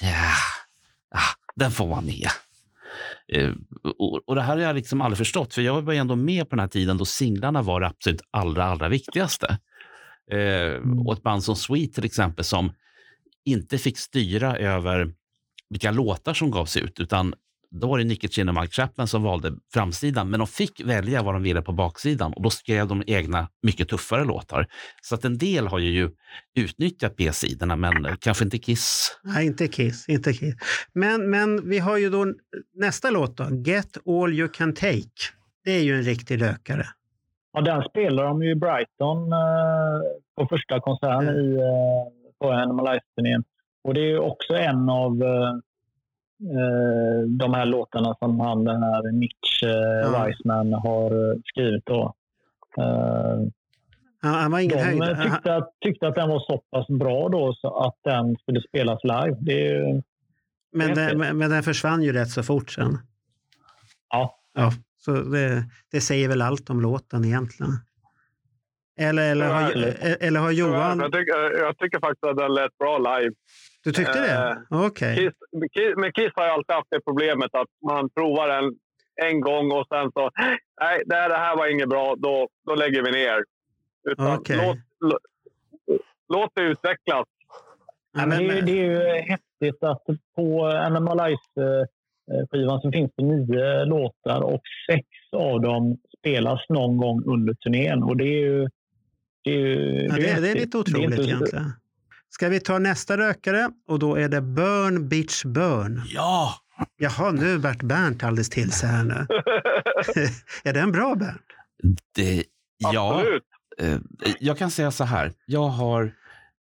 ja, 0.00 1.20
den 1.56 1.70
får 1.70 1.86
vara 1.86 2.00
med. 2.00 2.28
Eh, 3.32 3.52
och, 4.26 4.34
det 4.34 4.42
här 4.42 4.56
har 4.56 4.62
jag 4.62 4.76
liksom 4.76 5.00
aldrig 5.00 5.18
förstått, 5.18 5.54
för 5.54 5.62
jag 5.62 5.82
var 5.82 5.94
ändå 5.94 6.16
med 6.16 6.50
på 6.50 6.56
den 6.56 6.60
här 6.60 6.68
tiden 6.68 6.98
då 6.98 7.04
singlarna 7.04 7.62
var 7.62 7.80
det 7.80 7.86
absolut 7.86 8.20
allra, 8.30 8.64
allra 8.64 8.88
viktigaste. 8.88 9.58
Eh, 10.30 11.06
och 11.06 11.12
ett 11.12 11.22
band 11.22 11.44
som 11.44 11.56
Sweet 11.56 11.94
till 11.94 12.04
exempel 12.04 12.44
som 12.44 12.72
inte 13.44 13.78
fick 13.78 13.98
styra 13.98 14.56
över 14.56 15.14
vilka 15.70 15.90
låtar 15.90 16.34
som 16.34 16.50
gavs 16.50 16.76
ut, 16.76 17.00
utan 17.00 17.34
då 17.80 17.86
var 17.88 17.98
det 17.98 18.04
Nicky 18.04 18.28
Chin 18.28 18.48
och 18.48 18.54
Mike 18.54 18.72
Chapman 18.72 19.06
som 19.08 19.22
valde 19.22 19.52
framsidan, 19.74 20.30
men 20.30 20.38
de 20.40 20.46
fick 20.46 20.80
välja 20.84 21.22
vad 21.22 21.34
de 21.34 21.42
ville 21.42 21.62
på 21.62 21.72
baksidan 21.72 22.32
och 22.32 22.42
då 22.42 22.50
skrev 22.50 22.88
de 22.88 23.02
egna, 23.06 23.48
mycket 23.62 23.88
tuffare 23.88 24.24
låtar. 24.24 24.66
Så 25.02 25.14
att 25.14 25.24
en 25.24 25.38
del 25.38 25.66
har 25.66 25.78
ju 25.78 26.10
utnyttjat 26.56 27.16
B-sidorna, 27.16 27.76
men 27.76 28.16
kanske 28.20 28.44
inte 28.44 28.58
Kiss. 28.58 29.18
Nej, 29.22 29.46
inte 29.46 29.68
Kiss. 29.68 30.08
Inte 30.08 30.32
Kiss. 30.32 30.54
Men, 30.92 31.30
men 31.30 31.68
vi 31.68 31.78
har 31.78 31.96
ju 31.98 32.10
då 32.10 32.26
nästa 32.74 33.10
låt 33.10 33.36
då. 33.36 33.44
Get 33.64 33.96
all 34.06 34.32
you 34.34 34.48
can 34.48 34.74
take. 34.74 35.10
Det 35.64 35.70
är 35.70 35.82
ju 35.82 35.94
en 35.96 36.02
riktig 36.02 36.42
rökare. 36.42 36.86
ja, 37.52 37.60
den 37.60 37.82
spelar 37.82 38.24
de 38.24 38.42
ju 38.42 38.50
i 38.50 38.54
Brighton 38.54 39.32
eh, 39.32 40.00
på 40.36 40.46
första 40.46 40.80
konserten 40.80 41.28
Mm. 41.28 41.44
i, 41.44 41.54
eh, 41.54 42.04
på 42.40 42.50
Animalize-turnén. 42.52 43.44
Och 43.84 43.94
det 43.94 44.00
är 44.00 44.06
ju 44.06 44.18
också 44.18 44.54
en 44.54 44.88
av 44.88 45.22
eh, 45.22 45.52
de 47.28 47.54
här 47.54 47.66
låtarna 47.66 48.14
som 48.18 48.40
han, 48.40 48.64
den 48.64 48.82
här 48.82 49.12
Mitch 49.12 49.62
eh, 49.62 49.70
Ja. 49.70 50.26
Wiseman 50.26 50.72
har 50.72 51.30
eh, 51.30 51.36
skrivit. 51.44 51.86
Då. 51.86 52.14
Eh, 52.78 53.38
Han, 54.22 54.34
han 54.34 54.50
var 54.50 54.58
ingen 54.58 54.78
höjd. 54.78 55.00
de 55.00 55.14
Han, 55.14 55.30
tyckte 55.32 55.56
att, 55.56 55.72
tyckte 55.80 56.08
att 56.08 56.14
den 56.14 56.28
var 56.28 56.40
så 56.40 56.58
pass 56.58 56.88
bra 56.88 57.28
då 57.28 57.54
så 57.54 57.86
att 57.86 57.96
den 58.04 58.36
skulle 58.36 58.60
spelas 58.62 59.04
live. 59.04 59.36
Det 59.40 59.52
är 59.68 59.74
ju, 59.74 60.02
men, 60.72 60.94
den, 60.94 61.18
men 61.18 61.38
men 61.38 61.50
den 61.50 61.62
försvann 61.62 62.02
ju 62.02 62.12
rätt 62.12 62.30
så 62.30 62.42
fort 62.42 62.70
sen. 62.70 62.98
ja, 64.10 64.38
Ja, 64.54 64.72
så 64.98 65.12
det, 65.12 65.64
det 65.92 66.00
säger 66.00 66.28
väl 66.28 66.42
allt 66.42 66.70
om 66.70 66.80
låten 66.80 67.24
egentligen. 67.24 67.72
Eller, 68.98 69.30
eller, 69.30 69.46
har, 69.46 69.72
eller 70.20 70.40
har 70.40 70.50
Johan... 70.50 70.98
Jag 70.98 71.12
tycker, 71.12 71.58
jag 71.58 71.78
tycker 71.78 72.00
faktiskt 72.00 72.24
att 72.24 72.36
den 72.36 72.54
lät 72.54 72.78
bra 72.78 72.98
live. 72.98 73.34
Du 73.84 73.92
tyckte 73.92 74.20
det? 74.20 74.32
Eh, 74.32 74.86
Okej. 74.86 75.12
Okay. 75.12 75.68
Kiss, 75.74 75.96
med 75.96 76.14
Kiss 76.14 76.32
har 76.34 76.44
jag 76.44 76.52
alltid 76.52 76.74
haft 76.74 76.90
det 76.90 77.00
problemet 77.00 77.54
att 77.54 77.68
man 77.90 78.10
provar 78.10 78.48
en 78.48 78.74
en 79.22 79.40
gång 79.40 79.72
och 79.72 79.86
sen 79.88 80.12
så, 80.12 80.30
nej, 80.80 81.02
det 81.06 81.14
här, 81.14 81.28
det 81.28 81.36
här 81.36 81.56
var 81.56 81.72
inget 81.72 81.88
bra, 81.88 82.14
då, 82.18 82.48
då 82.66 82.74
lägger 82.74 83.02
vi 83.02 83.10
ner. 83.10 83.44
Utan 84.10 84.38
Okej. 84.38 84.56
låt, 84.56 84.76
låt, 85.00 85.20
låt 86.28 86.50
det 86.54 86.62
utvecklas. 86.62 87.26
Ja, 88.16 88.26
men 88.26 88.38
det, 88.38 88.58
är, 88.58 88.62
det 88.62 88.72
är 88.72 88.84
ju 88.84 89.20
häftigt 89.20 89.82
att 89.82 90.02
på 90.36 90.66
Animal 90.66 91.18
Ice-skivan 91.18 92.80
så 92.80 92.92
finns 92.92 93.10
det 93.16 93.24
nio 93.24 93.84
låtar 93.84 94.40
och 94.42 94.60
sex 94.90 95.06
av 95.32 95.60
dem 95.60 95.98
spelas 96.18 96.60
någon 96.68 96.96
gång 96.96 97.24
under 97.26 97.54
turnén. 97.54 98.02
Och 98.02 98.16
det 98.16 98.24
är 98.24 98.40
ju... 98.40 98.68
Det 99.44 99.50
är, 99.50 99.58
ju, 99.58 100.06
Ja, 100.10 100.14
det 100.16 100.28
är 100.30 100.40
det, 100.40 100.50
är 100.50 100.54
lite 100.54 100.78
otroligt 100.78 101.10
Det 101.10 101.16
är 101.16 101.20
inte- 101.20 101.22
egentligen. 101.30 101.64
Ska 102.34 102.48
vi 102.48 102.60
ta 102.60 102.78
nästa 102.78 103.18
rökare? 103.18 103.70
Och 103.88 103.98
då 103.98 104.16
är 104.16 104.28
det 104.28 104.40
Burn 104.40 105.08
Bitch 105.08 105.44
Burn. 105.44 106.02
Ja! 106.06 106.54
Jaha, 106.96 107.30
nu 107.30 107.56
vart 107.56 107.82
Bernt 107.82 108.24
alldeles 108.24 108.50
till 108.50 108.72
sig 108.72 108.88
här 108.88 109.04
nu. 109.04 109.26
är 110.64 110.72
den 110.72 110.92
bra 110.92 111.14
Bernt? 111.14 111.42
Det, 112.14 112.44
ja, 112.76 113.18
Absolut. 113.18 113.42
eh, 113.78 113.98
jag 114.40 114.58
kan 114.58 114.70
säga 114.70 114.90
så 114.90 115.04
här. 115.04 115.32
Jag 115.46 115.68
har 115.68 116.14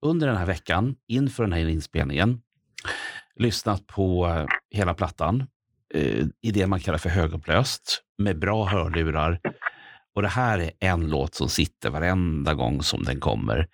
under 0.02 0.26
den 0.26 0.36
här 0.36 0.46
veckan, 0.46 0.94
inför 1.08 1.42
den 1.42 1.52
här 1.52 1.68
inspelningen, 1.68 2.40
lyssnat 3.36 3.86
på 3.86 4.26
eh, 4.26 4.46
hela 4.70 4.94
plattan 4.94 5.46
eh, 5.94 6.26
i 6.40 6.50
det 6.50 6.66
man 6.66 6.80
kallar 6.80 6.98
för 6.98 7.10
högupplöst 7.10 8.02
med 8.18 8.38
bra 8.38 8.64
hörlurar. 8.64 9.40
Och 10.14 10.22
det 10.22 10.28
här 10.28 10.58
är 10.58 10.72
en 10.80 11.08
låt 11.08 11.34
som 11.34 11.48
sitter 11.48 11.90
varenda 11.90 12.54
gång 12.54 12.82
som 12.82 13.02
den 13.04 13.20
kommer. 13.20 13.68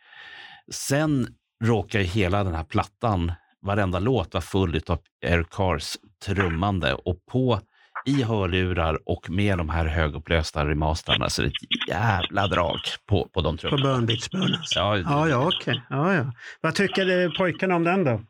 Sen 0.72 1.28
råkar 1.64 1.98
ju 1.98 2.04
hela 2.04 2.44
den 2.44 2.54
här 2.54 2.64
plattan, 2.64 3.32
varenda 3.62 3.98
låt 3.98 4.34
vara 4.34 4.42
full 4.42 4.80
av 4.86 4.98
Eric 5.26 5.46
Cars 5.50 5.96
trummande 6.26 6.94
och 6.94 7.16
på 7.32 7.60
i 8.06 8.22
hörlurar 8.22 8.98
och 9.06 9.30
med 9.30 9.58
de 9.58 9.68
här 9.68 9.86
högupplösta 9.86 10.66
remasterna 10.66 11.28
så 11.28 11.42
är 11.42 11.46
det 11.46 11.50
ett 11.50 11.88
jävla 11.88 12.46
drag 12.46 12.76
på, 13.06 13.28
på 13.32 13.40
de 13.40 13.56
På 13.56 13.60
trummorna. 13.60 13.82
Burn 13.94 14.06
Bitch 14.06 14.28
Burn 14.30 14.42
alltså. 14.42 14.78
Ja, 14.78 14.96
Ja, 14.98 15.28
ja, 15.28 15.46
okej. 15.56 15.82
Ja, 15.90 16.14
ja. 16.14 16.32
Vad 16.60 16.74
tycker 16.74 17.36
pojkarna 17.38 17.76
om 17.76 17.84
den 17.84 18.04
då? 18.04 18.20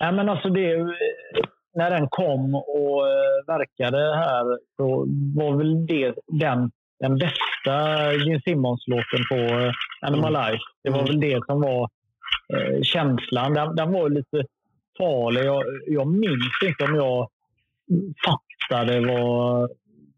Nej, 0.00 0.12
men 0.12 0.28
alltså 0.28 0.48
det, 0.48 0.76
när 1.74 1.90
den 1.90 2.08
kom 2.10 2.54
och 2.54 3.08
eh, 3.08 3.46
verkade 3.46 4.16
här 4.16 4.44
så 4.76 5.06
var 5.36 5.56
väl 5.58 5.86
det 5.86 6.14
den, 6.26 6.70
den 7.00 7.18
bästa 7.18 8.12
Gene 8.14 8.40
Simmons-låten 8.44 9.24
på 9.28 9.34
eh, 9.36 9.72
Animal 10.00 10.32
Life. 10.32 10.62
Det 10.84 10.90
var 10.90 10.98
Mm. 10.98 11.10
väl 11.10 11.20
det 11.20 11.40
som 11.46 11.60
var 11.60 11.88
eh, 12.52 12.82
känslan. 12.82 13.54
Den, 13.54 13.76
den 13.76 13.92
var 13.92 14.08
lite 14.08 14.44
farlig. 14.98 15.44
Jag, 15.44 15.64
jag 15.86 16.06
minns 16.06 16.62
inte 16.64 16.84
om 16.84 16.94
jag 16.94 17.28
fattade 18.24 19.00
vad, 19.00 19.70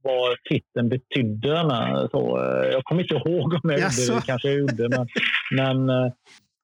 vad 0.03 0.37
titeln 0.45 0.89
betydde. 0.89 1.65
Men, 1.67 2.09
så, 2.09 2.39
eh, 2.39 2.73
jag 2.73 2.85
kommer 2.85 3.03
inte 3.03 3.15
ihåg 3.15 3.53
om 3.53 3.71
jag 3.71 3.81
gjorde 3.81 4.15
det. 4.15 4.27
kanske 4.27 4.49
jag 4.49 4.59
gjorde. 4.59 4.89
Men, 4.89 5.07
men 5.51 5.89
eh, 5.91 6.13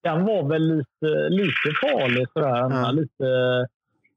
den 0.03 0.25
var 0.25 0.49
väl 0.49 0.77
lite, 0.77 1.29
lite 1.29 1.79
farlig. 1.81 2.27
Sådär. 2.33 2.57
Ja. 2.57 2.91
Lite, 2.91 3.27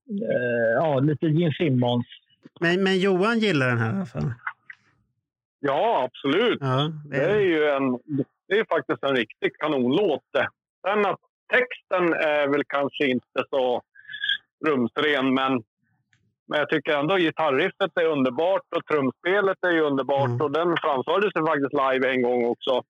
eh, 0.10 0.74
ja, 0.76 1.00
lite 1.00 1.26
Gene 1.28 1.54
Simmons. 1.54 2.06
Men, 2.60 2.84
men 2.84 3.00
Johan 3.00 3.40
gillar 3.40 3.68
den 3.68 3.78
här 3.78 3.94
i 3.94 3.96
alla 3.96 4.06
fall. 4.06 4.34
Ja, 5.60 6.10
absolut. 6.10 6.58
Ja, 6.62 6.92
det 7.06 7.18
Det 7.18 7.26
är 7.26 7.40
ju 7.40 7.68
en, 7.68 8.00
det 8.48 8.60
är 8.60 8.66
faktiskt 8.66 9.04
en 9.04 9.16
riktig 9.16 9.58
kanonlåt 9.58 10.24
det. 10.34 10.48
Sen 10.88 11.06
att 11.06 11.20
texten 11.54 12.14
är 12.14 12.48
väl 12.48 12.64
kanske 12.68 13.06
inte 13.06 13.40
så 13.50 13.82
rumsren, 14.68 15.34
men, 15.34 15.52
men 16.48 16.60
jag 16.60 16.70
tycker 16.70 16.98
ändå 16.98 17.18
gitarriffet 17.18 17.92
är 18.02 18.06
underbart 18.06 18.68
och 18.76 18.86
trumspelet 18.86 19.58
är 19.68 19.72
ju 19.72 19.82
underbart. 19.82 20.30
Mm. 20.30 20.42
Och 20.42 20.52
den 20.52 20.78
framfördes 20.84 21.34
faktiskt 21.34 21.74
live 21.84 22.12
en 22.14 22.22
gång 22.22 22.46
också. 22.46 22.84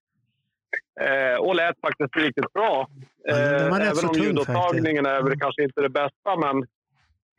Eh, 1.02 1.38
och 1.40 1.56
lät 1.56 1.80
faktiskt 1.81 2.15
riktigt 2.15 2.53
bra. 2.53 2.88
Ja, 3.23 3.34
Eh, 3.34 3.69
så 3.69 3.76
även 3.76 4.06
om 4.10 4.15
ljudupptagningen 4.15 5.06
är 5.06 5.15
väl 5.22 5.27
Mm. 5.27 5.40
kanske 5.40 5.64
inte 5.64 5.81
det 5.81 5.90
bästa, 5.90 6.35
men 6.40 6.65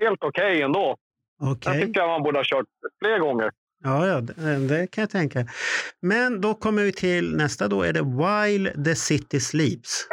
helt 0.02 0.22
okej 0.24 0.62
ändå. 0.62 0.96
Okej. 1.42 1.72
Den 1.72 1.86
tycker 1.86 2.00
jag 2.00 2.08
man 2.08 2.22
borde 2.22 2.38
ha 2.38 2.44
kört 2.44 2.66
fler 3.02 3.18
gånger. 3.18 3.50
Ja, 3.84 4.06
ja, 4.06 4.20
det, 4.20 4.68
det 4.68 4.86
kan 4.90 5.02
jag 5.02 5.10
tänka. 5.10 5.46
Men 6.00 6.40
då 6.40 6.54
kommer 6.54 6.82
vi 6.82 6.92
till 6.92 7.36
nästa. 7.36 7.68
Då 7.68 7.82
är 7.82 7.92
det 7.92 8.02
While 8.02 8.84
the 8.84 8.94
City 8.94 9.40
Sleeps. 9.40 10.08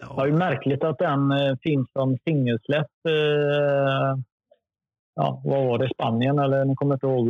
Det 0.00 0.06
Ja, 0.08 0.14
var 0.14 0.26
ju 0.26 0.32
märkligt 0.32 0.84
att 0.84 0.98
den 0.98 1.30
eh, 1.32 1.56
finns 1.62 1.92
som 1.92 2.16
singelsläpp. 2.24 2.86
Eh, 3.08 4.16
ja, 5.14 5.42
vad 5.44 5.66
var 5.66 5.78
det? 5.78 5.88
Spanien? 5.94 6.38
Eller 6.38 6.64
ni 6.64 6.74
kommer 6.76 6.94
inte 6.94 7.06
ihåg. 7.06 7.28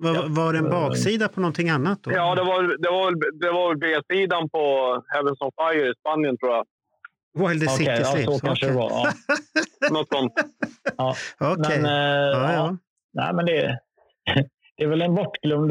var, 0.00 0.28
var 0.36 0.52
det 0.52 0.58
en 0.58 0.70
baksida 0.70 1.28
på 1.28 1.40
någonting 1.40 1.70
annat 1.70 1.98
då? 2.02 2.12
Ja, 2.12 2.34
det 2.34 2.42
var, 2.42 2.62
det 2.62 2.90
var, 2.90 3.04
väl- 3.10 3.38
det 3.40 3.50
var 3.52 3.68
väl 3.68 3.78
B-sidan 3.78 4.48
på 4.48 4.58
Heavens 5.14 5.40
on 5.40 5.50
Fire 5.60 5.88
i 5.90 5.94
Spanien, 6.00 6.38
tror 6.38 6.52
jag. 6.52 6.64
While 7.38 7.60
the 7.60 7.66
Okej, 7.66 7.76
City 7.76 7.90
ja, 7.90 8.04
Sleeps. 8.04 8.38
så 8.40 8.46
kanske 8.46 8.66
okej. 8.66 8.68
det 8.68 8.80
var. 8.82 8.90
Ja. 8.90 9.10
Något 9.92 10.08
sånt. 10.08 10.32
Ja. 10.96 11.14
Okej. 11.40 11.82
Men, 11.82 11.84
eh, 11.84 12.38
Ja, 12.40 12.52
ja. 12.52 12.76
Nej, 13.12 13.34
men 13.34 13.46
det, 13.46 13.78
det 14.76 14.84
är 14.84 14.88
väl 14.88 15.02
en 15.02 15.14
bortglömd 15.14 15.70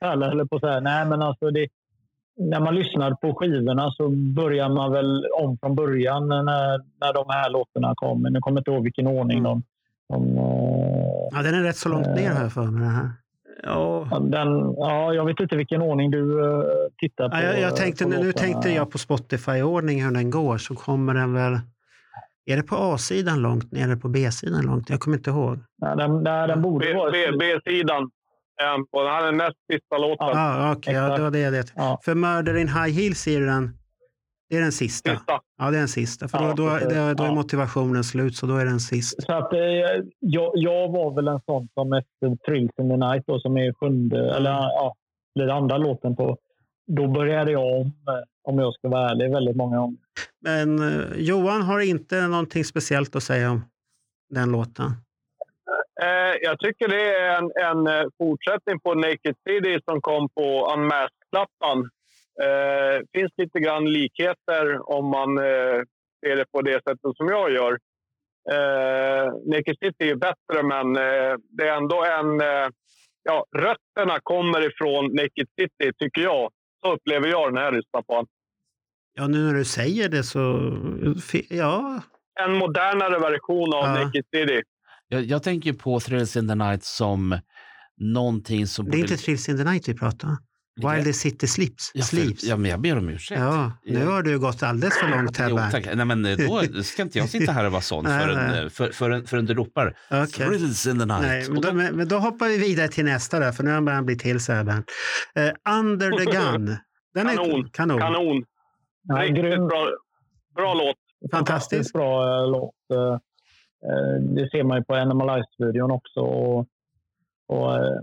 pärla, 0.00 0.30
eller 0.30 0.44
på 0.44 0.56
att 0.56 0.62
säga. 0.62 0.80
Nej, 0.80 1.06
men 1.06 1.22
alltså 1.22 1.50
det, 1.50 1.68
när 2.38 2.60
man 2.60 2.74
lyssnar 2.74 3.10
på 3.14 3.34
skivorna 3.34 3.90
så 3.90 4.08
börjar 4.08 4.68
man 4.68 4.92
väl 4.92 5.26
om 5.40 5.58
från 5.58 5.74
början 5.74 6.28
när, 6.28 6.42
när 7.00 7.12
de 7.14 7.24
här 7.28 7.50
låtarna 7.50 7.92
kommer. 7.96 8.30
Nu 8.30 8.40
kommer 8.40 8.56
jag 8.56 8.60
inte 8.60 8.70
ihåg 8.70 8.82
vilken 8.84 9.06
ordning 9.06 9.38
Mm. 9.38 9.42
de... 9.44 9.62
de 10.08 10.38
eh, 10.38 11.28
ja, 11.32 11.42
den 11.42 11.54
är 11.54 11.62
rätt 11.62 11.76
så 11.76 11.88
långt 11.88 12.06
ner 12.06 12.30
här 12.30 12.48
för 12.48 12.64
mig. 12.66 13.08
Ja. 13.62 14.08
den, 14.22 14.48
ja, 14.76 15.14
jag 15.14 15.24
vet 15.24 15.40
inte 15.40 15.56
vilken 15.56 15.82
ordning 15.82 16.10
du 16.10 16.44
eh, 16.44 16.62
tittar 16.98 17.28
på. 17.28 17.36
Ja, 17.36 17.42
jag, 17.42 17.60
jag 17.60 17.76
tänkte, 17.76 18.04
på 18.04 18.10
nu 18.10 18.16
låtarna. 18.16 18.32
tänkte 18.32 18.70
jag 18.70 18.90
på 18.90 18.98
Spotify-ordning 18.98 20.04
hur 20.04 20.10
den 20.14 20.30
går 20.30 20.58
så 20.58 20.74
kommer 20.74 21.14
den 21.14 21.34
väl... 21.34 21.58
Är 22.46 22.56
det 22.56 22.62
på 22.62 22.76
A-sidan 22.76 23.42
långt 23.42 23.72
ner 23.72 23.84
eller 23.84 23.96
på 23.96 24.08
B-sidan 24.08 24.64
långt? 24.66 24.90
Jag 24.90 25.00
kommer 25.00 25.16
inte 25.16 25.30
ihåg. 25.30 25.58
Nej, 25.78 25.96
den, 25.96 26.22
nej, 26.22 26.48
den 26.48 26.62
borde 26.62 26.86
B- 26.86 26.92
vara... 26.94 27.10
B- 27.10 27.36
B-sidan. 27.40 28.10
Är 28.58 28.84
på. 28.90 29.02
Den 29.02 29.12
här 29.12 29.28
är 29.28 29.32
näst 29.32 29.56
sista 29.72 29.98
låten. 29.98 30.26
Ja, 30.28 30.72
okej, 30.76 30.94
ja, 30.94 31.16
det 31.16 31.22
var 31.22 31.30
det 31.30 31.38
jag 31.38 31.52
det. 31.52 31.72
Ja. 31.76 32.00
För 32.04 32.14
Murder 32.14 32.56
in 32.56 32.68
High 32.68 32.94
Heels 32.98 33.26
är 33.26 33.40
den, 33.40 33.78
det 34.50 34.56
är 34.56 34.60
den 34.60 34.72
sista. 34.72 35.10
Sista. 35.10 35.40
Ja, 35.58 35.70
det 35.70 35.76
är 35.76 35.78
den 35.78 35.88
sista. 35.88 36.28
För 36.28 36.38
Ja, 36.38 36.54
då, 36.56 36.68
då, 36.68 36.68
då, 36.78 37.14
då 37.14 37.22
är 37.24 37.28
Ja. 37.28 37.34
motivationen 37.34 38.04
slut, 38.04 38.36
så 38.36 38.46
då 38.46 38.56
är 38.56 38.64
den 38.64 38.80
sist. 38.80 39.22
Så 39.22 39.32
att, 39.32 39.52
eh, 39.52 39.58
jag, 40.18 40.52
jag 40.54 40.88
var 40.92 41.14
väl 41.14 41.28
en 41.28 41.40
sån 41.46 41.68
som 41.74 41.92
efter 41.92 42.36
Thrills 42.46 42.70
in 42.80 42.88
the 42.88 42.96
Night, 42.96 43.24
då, 43.26 43.40
som 43.40 43.56
är 43.56 43.72
sjunde, 43.72 44.34
eller 44.36 44.50
ja, 44.50 44.94
blir 45.34 45.48
andra 45.48 45.78
låten 45.78 46.16
på. 46.16 46.36
Då 46.86 47.06
började 47.08 47.52
jag 47.52 47.80
om, 47.80 47.92
om 48.44 48.58
jag 48.58 48.74
ska 48.74 48.88
vara 48.88 49.10
ärlig, 49.10 49.30
väldigt 49.32 49.56
många 49.56 49.76
gånger. 49.78 49.98
Men 50.40 50.78
eh, 50.78 51.04
Johan 51.16 51.62
har 51.62 51.80
inte 51.80 52.26
någonting 52.26 52.64
speciellt 52.64 53.16
att 53.16 53.22
säga 53.22 53.50
om 53.50 53.64
den 54.30 54.52
låten. 54.52 54.90
Eh, 56.02 56.34
jag 56.42 56.58
tycker 56.58 56.88
det 56.88 57.16
är 57.16 57.38
en, 57.38 57.50
en 57.70 57.86
eh, 57.86 58.06
fortsättning 58.18 58.80
på 58.80 58.94
Naked 58.94 59.34
City 59.48 59.78
som 59.84 60.00
kom 60.00 60.28
på 60.28 60.72
Unmasked-plattan. 60.74 61.90
Eh, 62.42 63.00
finns 63.12 63.32
lite 63.36 63.60
grann 63.60 63.92
likheter 63.92 64.90
om 64.90 65.10
man 65.10 65.38
eh, 65.38 65.80
ser 66.26 66.36
det 66.36 66.44
på 66.52 66.62
det 66.62 66.72
sättet 66.82 67.16
som 67.16 67.28
jag 67.28 67.50
gör. 67.52 67.72
Eh, 68.50 69.32
Naked 69.46 69.76
City 69.84 70.10
är 70.10 70.14
bättre, 70.14 70.62
men 70.62 70.92
det 71.48 71.68
är 71.68 71.76
ändå 71.76 72.04
en... 72.04 72.40
Ja, 73.22 73.44
rötterna 73.56 74.18
kommer 74.22 74.66
ifrån 74.66 75.04
Naked 75.14 75.46
City, 75.60 75.92
tycker 75.98 76.20
jag. 76.22 76.50
Så 76.84 76.92
upplever 76.92 77.28
jag 77.28 77.54
när 77.54 77.62
jag 77.64 77.74
lyssnar 77.74 78.02
på 78.02 78.14
den. 78.16 78.26
Ja, 79.14 79.26
nu 79.26 79.38
när 79.38 79.54
du 79.54 79.64
säger 79.64 80.08
det 80.08 80.22
så... 80.22 80.72
Ja, 81.50 82.02
En 82.40 82.52
modernare 82.52 83.18
version 83.18 83.74
av 83.74 83.84
Ja. 83.84 83.94
Naked 83.94 84.24
City. 84.34 84.62
Jag, 85.08 85.24
jag 85.24 85.42
tänker 85.42 85.72
på 85.72 86.00
Thrills 86.00 86.36
in 86.36 86.48
the 86.48 86.54
Night 86.54 86.84
som 86.84 87.40
någonting 88.00 88.66
som... 88.66 88.90
det 88.90 88.96
är 88.96 89.00
inte 89.00 89.16
Thrills 89.16 89.48
in 89.48 89.56
the 89.56 89.64
Night 89.64 89.88
vi 89.88 89.94
pratar 89.94 90.28
om. 90.28 90.38
While 90.78 91.04
the 91.04 91.12
City 91.12 91.46
sleeps. 91.46 91.90
ja, 91.94 92.02
för, 92.02 92.16
sleeps. 92.16 92.44
ja, 92.44 92.56
men 92.56 92.70
jag 92.70 92.80
ber 92.80 92.98
om 92.98 93.08
ursäkt. 93.08 93.40
Ja, 93.40 93.72
nu 93.84 94.06
har 94.06 94.22
du 94.22 94.38
gått 94.38 94.62
alldeles 94.62 94.98
för 94.98 95.08
långt 95.08 95.36
här, 95.36 95.50
Jo, 95.50 95.56
tack. 95.70 95.86
Nej, 95.94 96.04
men 96.04 96.24
eh, 96.24 96.36
då 96.36 96.82
ska 96.82 97.02
inte 97.02 97.18
jag 97.18 97.28
sitta 97.28 97.52
här 97.52 97.64
och 97.64 97.72
vara 97.72 97.82
sån 97.82 98.04
förrän, 98.20 98.64
eh, 98.64 98.68
för, 98.68 98.90
förrän, 98.90 99.26
förrän 99.26 99.46
du 99.46 99.54
ropar 99.54 99.96
Okej. 100.10 100.28
Thrills 100.28 100.86
in 100.86 100.98
the 100.98 101.04
Night. 101.04 101.22
Nej, 101.22 101.50
men 101.50 101.60
då, 101.60 101.72
men, 101.72 102.08
då 102.08 102.18
hoppar 102.18 102.48
vi 102.48 102.58
vidare 102.58 102.88
till 102.88 103.04
nästa 103.04 103.38
där, 103.38 103.52
för 103.52 103.64
nu 103.64 103.80
börjar 103.80 103.94
han 103.94 104.06
bli 104.06 104.18
till 104.18 104.40
så 104.40 104.52
här. 104.52 104.68
Eh, 104.68 105.76
Under 105.78 106.10
the 106.10 106.24
Gun. 106.24 106.76
Den 107.14 107.26
är 107.26 107.36
Kanon. 107.36 107.70
kanon. 107.70 108.00
Kanon. 108.00 108.44
Ja, 109.02 109.16
Riktigt 109.16 109.36
grym, 109.36 109.66
bra, 109.66 109.88
bra 110.54 110.74
låt. 110.74 110.96
Fantastiskt. 111.32 111.92
bra 111.92 112.42
eh, 112.42 112.50
låt. 112.50 112.74
Eh, 113.86 114.20
Det 114.20 114.50
ser 114.50 114.62
man 114.64 114.78
ju 114.78 114.84
på 114.84 114.94
Animal 114.94 115.42
Ice-videon 115.42 115.90
också. 115.90 116.20
Och, 116.20 116.66
och, 117.48 117.74
eh, 117.74 118.00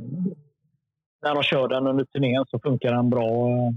när 1.22 1.34
de 1.36 1.44
kör 1.44 1.68
den 1.68 1.88
under 1.88 2.06
turnén 2.06 2.46
så 2.48 2.60
funkar 2.60 2.92
den 2.94 3.10
bra. 3.10 3.50
eh. 3.50 3.72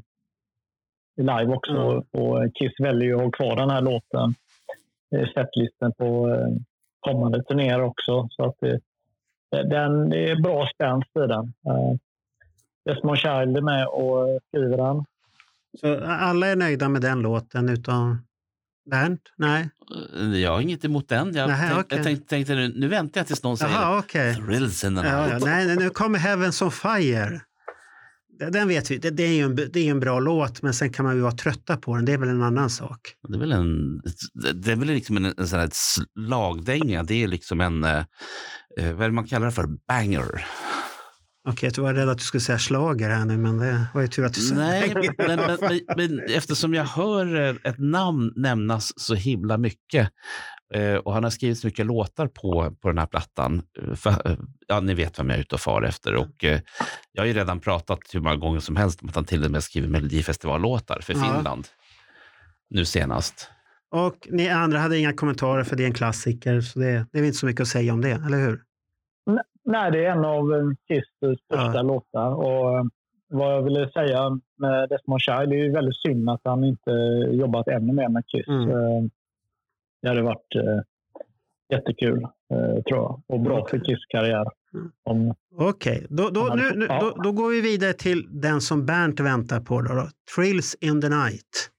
live 1.17 1.55
också. 1.55 1.73
Mm. 1.73 2.03
Och 2.13 2.55
Kiss 2.55 2.73
väljer 2.81 3.15
att 3.15 3.21
ha 3.23 3.31
kvar 3.31 3.57
den 3.57 3.71
här 3.71 3.81
låten, 3.83 4.35
eh, 5.17 5.29
setlisten 5.35 5.93
på 5.99 6.37
kommande 7.01 7.43
turnéer 7.43 7.81
också. 7.83 8.29
Så 8.31 8.45
att 8.45 8.57
det, 8.61 8.81
den, 9.51 10.11
det 10.11 10.31
är 10.31 10.37
bra 10.43 10.67
spänst 10.75 11.11
i 11.17 11.19
den. 11.27 11.53
Desmond 12.85 13.19
Child 13.19 13.57
är 13.57 13.61
med 13.63 13.87
och 13.87 14.41
skriver 14.49 14.77
den. 14.77 15.05
Så 15.81 16.05
alla 16.05 16.47
är 16.47 16.57
nöjda 16.57 16.89
med 16.89 17.03
den 17.03 17.21
låten 17.23 17.69
utom 17.69 18.19
Bernt? 18.91 19.21
Nej? 19.37 19.71
Eh, 20.21 20.39
Jag 20.41 20.51
har 20.53 20.61
inget 20.61 20.85
emot 20.85 21.09
den. 21.09 21.35
Jag, 21.35 21.49
Nähä, 21.49 21.69
tänk, 21.69 21.85
okej. 21.87 21.97
jag 21.99 22.05
tänkte, 22.05 22.29
tänkte 22.29 22.55
nu, 22.55 22.73
nu 22.77 22.89
väntar 22.89 23.21
jag 23.21 23.27
tills 23.27 23.43
någon 23.43 23.57
säger 23.59 23.73
Jaha, 23.75 23.99
okej. 23.99 24.35
Thrills 24.35 24.85
in 24.85 24.97
the 24.97 25.03
Ja, 25.07 25.29
ja. 25.29 25.39
Nej, 25.39 25.67
nej, 25.67 25.77
nu 25.77 25.91
kommer 25.91 26.19
Heavens 26.19 26.63
on 26.63 26.73
Fire. 26.73 27.41
Den- 28.53 28.69
vet 28.69 28.91
vi, 28.91 28.99
det, 28.99 29.11
det 29.11 29.23
är 29.23 29.33
ju 29.33 29.43
en, 29.43 29.55
det 29.57 29.77
är 29.77 29.91
en 29.91 30.01
bra 30.01 30.21
låt, 30.21 30.63
men 30.63 30.75
sen 30.75 30.93
kan 30.93 31.05
man 31.05 31.15
ju 31.17 31.21
vara 31.21 31.33
trötta 31.33 31.77
på 31.77 31.97
den. 31.97 32.05
Det 32.05 32.13
är 32.13 32.19
väl 32.19 32.29
en 32.29 32.43
annan 32.43 32.71
sak. 32.71 33.01
Det 33.29 33.35
är 33.35 33.39
väl 33.39 33.53
en, 33.53 33.99
det 34.63 34.73
är 34.73 34.77
väl 34.77 34.89
liksom 34.89 35.17
en, 35.17 35.25
en 35.39 35.49
sån 35.49 35.59
här 35.59 35.71
slagdänga. 35.73 37.03
Det 37.03 37.23
är 37.23 37.29
liksom 37.29 37.61
en, 37.61 37.85
eh, 37.85 37.97
eh, 38.79 38.93
vad 38.93 39.03
är 39.03 39.09
det 39.09 39.13
man 39.13 39.27
kallar 39.27 39.47
det 39.47 39.53
för? 39.53 39.67
Banger. 39.89 40.47
Okej, 41.49 41.71
jag 41.77 41.83
var 41.83 41.95
rädd 41.95 42.09
att 42.09 42.19
du 42.19 42.25
skulle 42.25 42.41
säga 42.41 42.59
slager 42.59 43.11
här 43.11 43.25
nu, 43.25 43.39
men 43.39 43.59
det 43.59 43.87
var 43.95 44.01
ju 44.03 44.09
tur 44.09 44.25
att 44.25 44.35
du 44.35 44.41
sa 44.41 44.55
Nej, 44.55 44.95
men, 45.19 45.27
men, 45.37 45.59
men, 45.61 45.81
men 45.97 46.21
eftersom 46.29 46.75
jag 46.75 46.85
hör 46.85 47.41
eh, 47.41 47.55
ett 47.65 47.79
namn 47.79 48.33
nämnas 48.37 48.93
så 49.01 49.15
himla 49.15 49.59
mycket 49.59 50.11
eh, 50.75 50.95
och 50.95 51.15
han 51.15 51.25
har 51.25 51.31
skrivit 51.31 51.59
så 51.59 51.67
mycket 51.67 51.87
låtar 51.87 52.27
på, 52.27 52.77
på 52.83 52.89
den 52.89 52.99
här 52.99 53.07
plattan. 53.07 53.63
eh, 53.83 53.95
För, 53.95 54.39
ja, 54.67 54.81
ni 54.81 54.95
vet 54.95 55.19
vem 55.19 55.29
jag 55.31 55.37
är 55.37 55.41
ute 55.41 55.55
och 55.55 55.61
far 55.61 55.83
efter. 55.83 56.15
Och, 56.15 56.45
eh, 56.45 56.61
jag 57.13 57.23
har 57.23 57.27
ju 57.27 57.33
redan 57.33 57.61
pratat 57.61 57.99
hur 58.13 58.21
många 58.21 58.37
gånger 58.37 58.61
som 58.61 58.77
helst 58.77 59.03
om 59.03 59.09
att 59.09 59.15
han 59.15 59.25
till 59.25 59.45
och 59.45 59.51
med 59.51 59.65
skriver 59.65 59.89
Melodifestivallåtar 59.89 61.01
för 61.03 61.13
Ja. 61.15 61.21
Finland. 61.21 61.69
Nu 62.71 62.85
senast. 62.85 63.51
Och 63.91 64.29
ni 64.31 64.49
andra 64.49 64.79
hade 64.79 64.99
inga 64.99 65.13
kommentarer 65.13 65.65
för 65.65 65.77
det 65.77 65.83
är 65.83 65.87
en 65.87 65.95
klassiker, 65.95 66.61
så 66.61 66.79
det, 66.79 67.07
det 67.13 67.19
är 67.19 67.23
inte 67.23 67.39
så 67.39 67.47
mycket 67.47 67.61
att 67.61 67.69
säga 67.69 67.93
om 67.93 68.01
det, 68.01 68.11
eller 68.11 68.39
hur? 68.39 68.61
Nej, 69.69 69.91
det 69.93 70.05
är 70.05 70.11
en 70.13 70.25
av 70.25 70.55
eh, 70.55 70.69
Kiss 70.89 71.05
största 71.17 71.77
Ja. 71.77 71.83
låtar. 71.83 72.35
Och 72.35 72.79
eh, 72.79 72.85
vad 73.29 73.53
jag 73.55 73.63
ville 73.63 73.91
säga 73.91 74.41
med 74.59 74.89
Desmond 74.89 75.21
Child, 75.21 75.51
det 75.51 75.57
är 75.57 75.65
ju 75.65 75.73
väldigt 75.73 75.97
synd 76.07 76.31
att 76.31 76.41
han 76.45 76.65
inte 76.65 76.91
jobbat 77.33 77.69
ännu 77.69 77.93
mer 77.93 78.09
med 78.09 78.25
Kiss. 78.27 78.49
Mm. 78.49 78.71
Eh, 78.71 79.03
Det 80.03 80.09
hade 80.09 80.23
varit 80.23 80.55
eh, 80.57 80.81
jättekul, 81.77 82.23
eh, 82.55 82.83
tror 82.83 82.99
jag. 82.99 83.23
Och 83.29 83.41
bra 83.41 83.67
för 83.71 83.79
Kiss 83.79 84.07
karriär. 84.09 84.47
Mm. 84.75 84.91
Om, 85.05 85.35
Okej, 85.61 86.07
då, 86.11 86.29
då, 86.31 86.41
hade 86.41 86.63
nu, 86.63 86.71
nu, 86.77 86.87
då, 86.87 87.11
då 87.23 87.33
går 87.33 87.51
vi 87.51 87.61
vidare 87.61 87.93
till 87.93 88.27
den 88.31 88.61
som 88.61 88.87
Bernt 88.87 89.21
väntar 89.21 89.61
på. 89.61 89.83
Då, 89.83 89.95
då. 89.95 90.09
Thrills 90.37 90.75
in 90.81 91.01
the 91.01 91.09
night. 91.09 91.71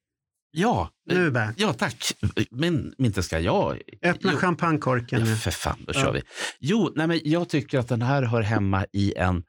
Ja, 0.51 0.89
Nu 1.05 1.33
ja 1.57 1.73
tack. 1.73 2.11
Men 2.51 2.93
inte 2.97 3.23
ska 3.23 3.39
jag. 3.39 3.81
öppna 4.03 4.31
Jo. 4.33 4.37
champagnekorken 4.37 5.19
Ja, 5.25 5.35
för 5.35 5.51
fan, 5.51 5.77
då 5.87 5.93
Ja. 5.95 6.01
kör 6.01 6.13
vi. 6.13 6.21
Jo, 6.59 6.91
nej, 6.95 7.07
men 7.07 7.19
jag 7.23 7.49
tycker 7.49 7.79
att 7.79 7.87
den 7.87 8.01
här 8.01 8.23
hör 8.23 8.41
hemma 8.41 8.85
i 8.93 9.13
en, 9.17 9.43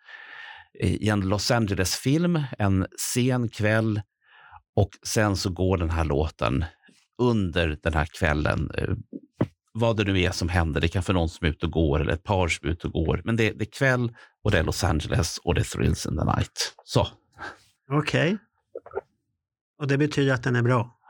i 0.81 1.09
en 1.09 1.21
Los 1.21 1.51
Angeles-film, 1.51 2.43
en 2.59 2.87
sen 3.15 3.49
kväll 3.49 4.01
och 4.77 4.91
sen 5.07 5.37
så 5.37 5.51
går 5.51 5.77
den 5.79 5.91
här 5.91 6.05
låten 6.05 6.65
under 7.23 7.79
den 7.83 7.95
här 7.95 8.07
kvällen. 8.07 8.71
eh, 8.79 8.89
Vad 9.73 9.97
det 9.97 10.05
nu 10.05 10.21
är 10.21 10.31
som 10.31 10.49
händer. 10.49 10.81
Det 10.81 10.89
kan 10.89 11.03
vara 11.07 11.19
någon 11.19 11.29
som 11.29 11.47
är 11.47 11.51
ute 11.51 11.67
och 11.67 11.73
går 11.73 12.01
eller 12.01 12.13
ett 12.13 12.25
par 12.25 12.49
som 12.49 12.69
är 12.69 12.73
ute 12.73 12.87
och 12.87 12.93
går. 12.93 13.23
Men 13.25 13.37
det, 13.37 13.51
det 13.53 13.65
är 13.65 13.71
kväll 13.73 14.13
och 14.45 14.51
det 14.51 14.59
är 14.59 14.63
Los 14.63 14.85
Angeles 14.85 15.39
och 15.39 15.55
det 15.55 15.61
är 15.61 15.65
Thrills 15.65 16.07
in 16.07 16.19
the 16.19 16.25
night. 16.25 16.75
Så, 16.85 17.07
Okej. 17.93 18.39
Och 19.81 19.87
det 19.87 19.99
betyder 19.99 20.35
att 20.35 20.43
den 20.43 20.57
är 20.57 20.63
bra? 20.63 21.01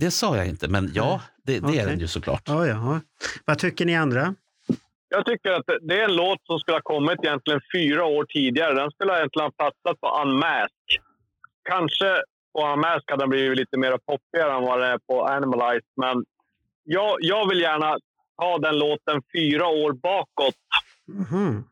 det 0.00 0.10
sa 0.10 0.36
jag 0.36 0.46
inte, 0.46 0.68
men 0.68 0.90
ja, 0.94 1.20
det, 1.44 1.60
det 1.60 1.66
Okej. 1.66 1.78
är 1.78 1.86
den 1.86 1.98
ju 1.98 2.08
såklart. 2.08 2.42
Ja, 2.46 2.66
ja. 2.66 3.00
Vad 3.44 3.58
tycker 3.58 3.84
ni 3.84 3.96
andra? 3.96 4.34
Jag 5.08 5.26
tycker 5.26 5.50
att 5.50 5.66
det 5.82 6.00
är 6.00 6.04
en 6.04 6.16
låt 6.16 6.46
som 6.46 6.58
skulle 6.58 6.76
ha 6.76 6.82
kommit 6.82 7.18
egentligen 7.22 7.60
fyra 7.74 8.04
år 8.04 8.24
tidigare. 8.24 8.74
Den 8.74 8.90
skulle 8.90 9.18
egentligen 9.18 9.44
ha 9.44 9.50
platsat 9.50 10.00
på 10.00 10.22
Unmask. 10.22 10.72
Kanske 11.68 12.22
på 12.52 12.72
Unmask 12.72 13.10
hade 13.10 13.22
den 13.22 13.30
blivit 13.30 13.56
lite 13.56 13.78
mer 13.78 13.98
poppigare 13.98 14.52
än 14.56 14.62
vad 14.62 14.80
den 14.80 14.90
är 14.90 14.98
på 14.98 15.24
Animalize. 15.24 15.86
Men 15.96 16.24
jag, 16.84 17.16
jag 17.20 17.48
vill 17.48 17.60
gärna 17.60 17.98
ha 18.36 18.58
den 18.58 18.78
låten 18.78 19.22
fyra 19.34 19.66
år 19.66 19.92
bakåt. 19.92 20.54
Mhm. 21.08 21.56
Eh, 21.56 21.62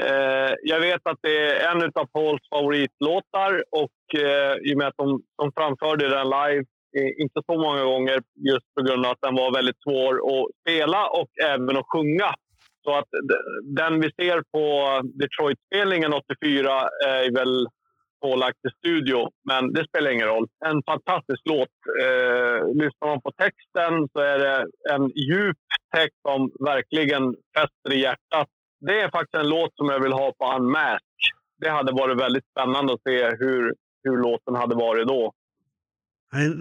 Eh, 0.00 0.54
jag 0.62 0.80
vet 0.80 1.00
att 1.04 1.18
det 1.22 1.50
är 1.50 1.70
en 1.70 1.82
av 1.94 2.06
Pauls 2.06 2.48
favoritlåtar 2.50 3.64
och 3.70 4.20
eh, 4.20 4.54
i 4.62 4.74
och 4.74 4.78
med 4.78 4.86
att 4.86 4.96
de, 4.96 5.22
de 5.38 5.52
framförde 5.52 6.08
den 6.08 6.26
live, 6.26 6.64
eh, 6.98 7.22
inte 7.22 7.40
så 7.46 7.58
många 7.58 7.84
gånger 7.84 8.18
just 8.50 8.74
på 8.74 8.82
grund 8.82 9.06
av 9.06 9.12
att 9.12 9.22
den 9.22 9.34
var 9.34 9.54
väldigt 9.54 9.82
svår 9.82 10.14
att 10.14 10.48
spela 10.60 11.08
och 11.08 11.30
även 11.44 11.76
att 11.76 11.86
sjunga. 11.92 12.34
Så 12.84 12.94
att 12.98 13.08
den 13.62 14.00
vi 14.00 14.10
ser 14.12 14.42
på 14.52 14.64
Detroit-spelningen 15.04 16.12
84 16.12 16.88
är 17.06 17.34
väl 17.34 17.66
pålagt 18.22 18.58
i 18.68 18.70
studio, 18.78 19.28
men 19.50 19.72
det 19.72 19.88
spelar 19.88 20.10
ingen 20.10 20.26
roll. 20.26 20.46
En 20.66 20.82
fantastisk 20.82 21.42
låt. 21.44 21.74
Eh, 22.02 22.58
lyssnar 22.82 23.08
man 23.08 23.20
på 23.20 23.32
texten 23.44 24.08
så 24.12 24.20
är 24.20 24.38
det 24.38 24.66
en 24.92 25.04
djup 25.08 25.56
text 25.96 26.18
som 26.28 26.50
verkligen 26.70 27.24
fäster 27.56 27.92
i 27.92 28.00
hjärtat 28.00 28.48
det 28.86 29.00
är 29.00 29.10
faktiskt 29.10 29.34
en 29.34 29.48
låt 29.48 29.76
som 29.76 29.88
jag 29.88 30.00
vill 30.02 30.12
ha 30.12 30.32
på 30.38 30.56
Unmask. 30.56 31.04
Det 31.60 31.70
hade 31.70 31.92
varit 31.92 32.18
väldigt 32.20 32.44
spännande 32.50 32.92
att 32.94 33.02
se 33.02 33.24
hur, 33.38 33.74
hur 34.04 34.16
låten 34.22 34.54
hade 34.54 34.74
varit 34.74 35.08
då. 35.08 35.32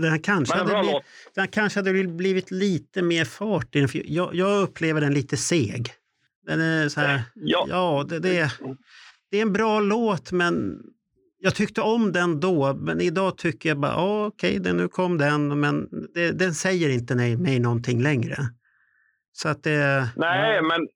Den 0.01 0.19
kanske, 0.19 0.57
hade 0.57 0.79
blivit, 0.81 1.01
den 1.35 1.47
kanske 1.47 1.79
hade 1.79 2.03
blivit 2.03 2.51
lite 2.51 3.01
mer 3.01 3.25
fart 3.25 3.75
i 3.75 3.79
den. 3.79 3.87
för 3.89 4.01
Jag, 4.05 4.35
jag 4.35 4.61
upplever 4.63 5.01
den 5.01 5.13
lite 5.13 5.37
seg. 5.37 5.89
Den 6.45 6.61
är 6.61 6.89
så 6.89 6.99
här, 7.01 7.21
Ja. 7.35 7.65
ja, 7.69 8.05
det, 8.09 8.19
det, 8.19 8.37
är, 8.39 8.51
det 9.31 9.37
är 9.37 9.41
en 9.41 9.53
bra 9.53 9.79
låt, 9.79 10.31
men 10.31 10.79
jag 11.39 11.55
tyckte 11.55 11.81
om 11.81 12.11
den 12.11 12.39
då. 12.39 12.73
Men 12.73 13.01
idag 13.01 13.37
tycker 13.37 13.69
jag 13.69 13.79
bara, 13.79 13.91
ja, 13.91 14.25
okej, 14.25 14.59
den- 14.59 14.77
nu 14.77 14.87
kom 14.87 15.17
den, 15.17 15.59
men 15.59 15.89
det, 16.13 16.31
den 16.31 16.53
säger 16.53 16.89
inte 16.89 17.15
nej, 17.15 17.37
mig 17.37 17.59
någonting 17.59 18.01
längre. 18.03 18.37
Så 19.31 19.49
att 19.49 19.63
det... 19.63 20.09
Nej, 20.15 20.61
men 20.61 20.87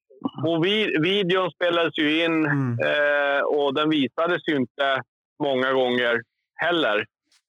och 0.47 0.65
vi, 0.65 0.95
videon 1.01 1.51
spelades 1.51 1.97
ju 1.97 2.23
in 2.25 2.45
Mm. 2.45 2.79
eh, 2.79 3.41
och 3.41 3.73
den 3.73 3.89
visades 3.89 4.41
ju 4.47 4.55
inte 4.55 5.01
många 5.43 5.73
gånger 5.73 6.21
heller. 6.55 7.05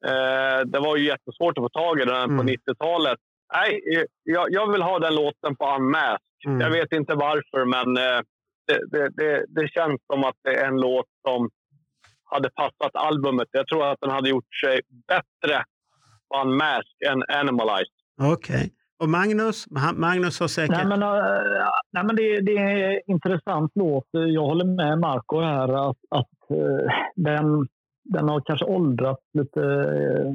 Eh, 0.07 0.61
det 0.67 0.79
var 0.81 0.97
ju 0.97 1.05
jättesvårt 1.07 1.59
att 1.59 1.63
få 1.65 1.69
tag 1.69 2.01
i 2.01 2.05
den 2.05 2.27
på 2.29 2.43
Mm. 2.43 2.47
90-talet. 2.47 3.19
Nej, 3.55 3.81
eh, 3.97 4.05
jag, 4.23 4.47
jag 4.51 4.73
vill 4.73 4.83
ha 4.83 4.99
den 4.99 5.15
låten 5.15 5.57
på 5.57 5.75
Unmask. 5.77 6.23
Mm. 6.47 6.61
Jag 6.61 6.71
vet 6.71 6.93
inte 6.93 7.15
varför, 7.15 7.65
men 7.65 7.97
eh, 7.97 8.21
det, 8.67 8.81
det, 8.91 9.09
det, 9.17 9.45
det 9.49 9.69
känns 9.69 10.01
som 10.13 10.25
att 10.25 10.37
det 10.45 10.55
är 10.61 10.67
en 10.69 10.77
låt 10.81 11.07
som 11.29 11.51
hade 12.31 12.51
passat 12.51 12.91
albumet. 12.95 13.49
Jag 13.51 13.67
tror 13.69 13.87
att 13.87 14.01
den 14.01 14.11
hade 14.11 14.29
gjort 14.29 14.55
sig 14.65 14.81
bättre 15.09 15.65
på 16.29 16.41
Unmask 16.41 16.97
än 17.07 17.23
Animalized. 17.29 17.95
Okej. 18.23 18.73
Och 18.99 19.09
Magnus? 19.09 19.67
Magnus 19.95 20.41
har 20.41 20.49
säkert... 20.49 20.77
Nej, 20.77 20.87
men, 20.87 21.03
uh, 21.03 21.09
nej, 21.93 22.05
men 22.05 22.17
det, 22.17 22.41
det 22.41 22.57
är 22.57 22.91
en 22.91 23.01
intressant 23.07 23.73
låt. 23.75 24.07
Jag 24.11 24.43
håller 24.43 24.65
med 24.65 24.99
Marco 24.99 25.41
här 25.41 25.91
att, 25.91 25.97
att 26.11 26.57
uh, 26.57 26.91
den, 27.17 27.69
den 28.05 28.29
har 28.29 28.41
kanske 28.41 28.65
åldrats 28.67 29.23
lite 29.33 29.61
uh, 29.61 30.35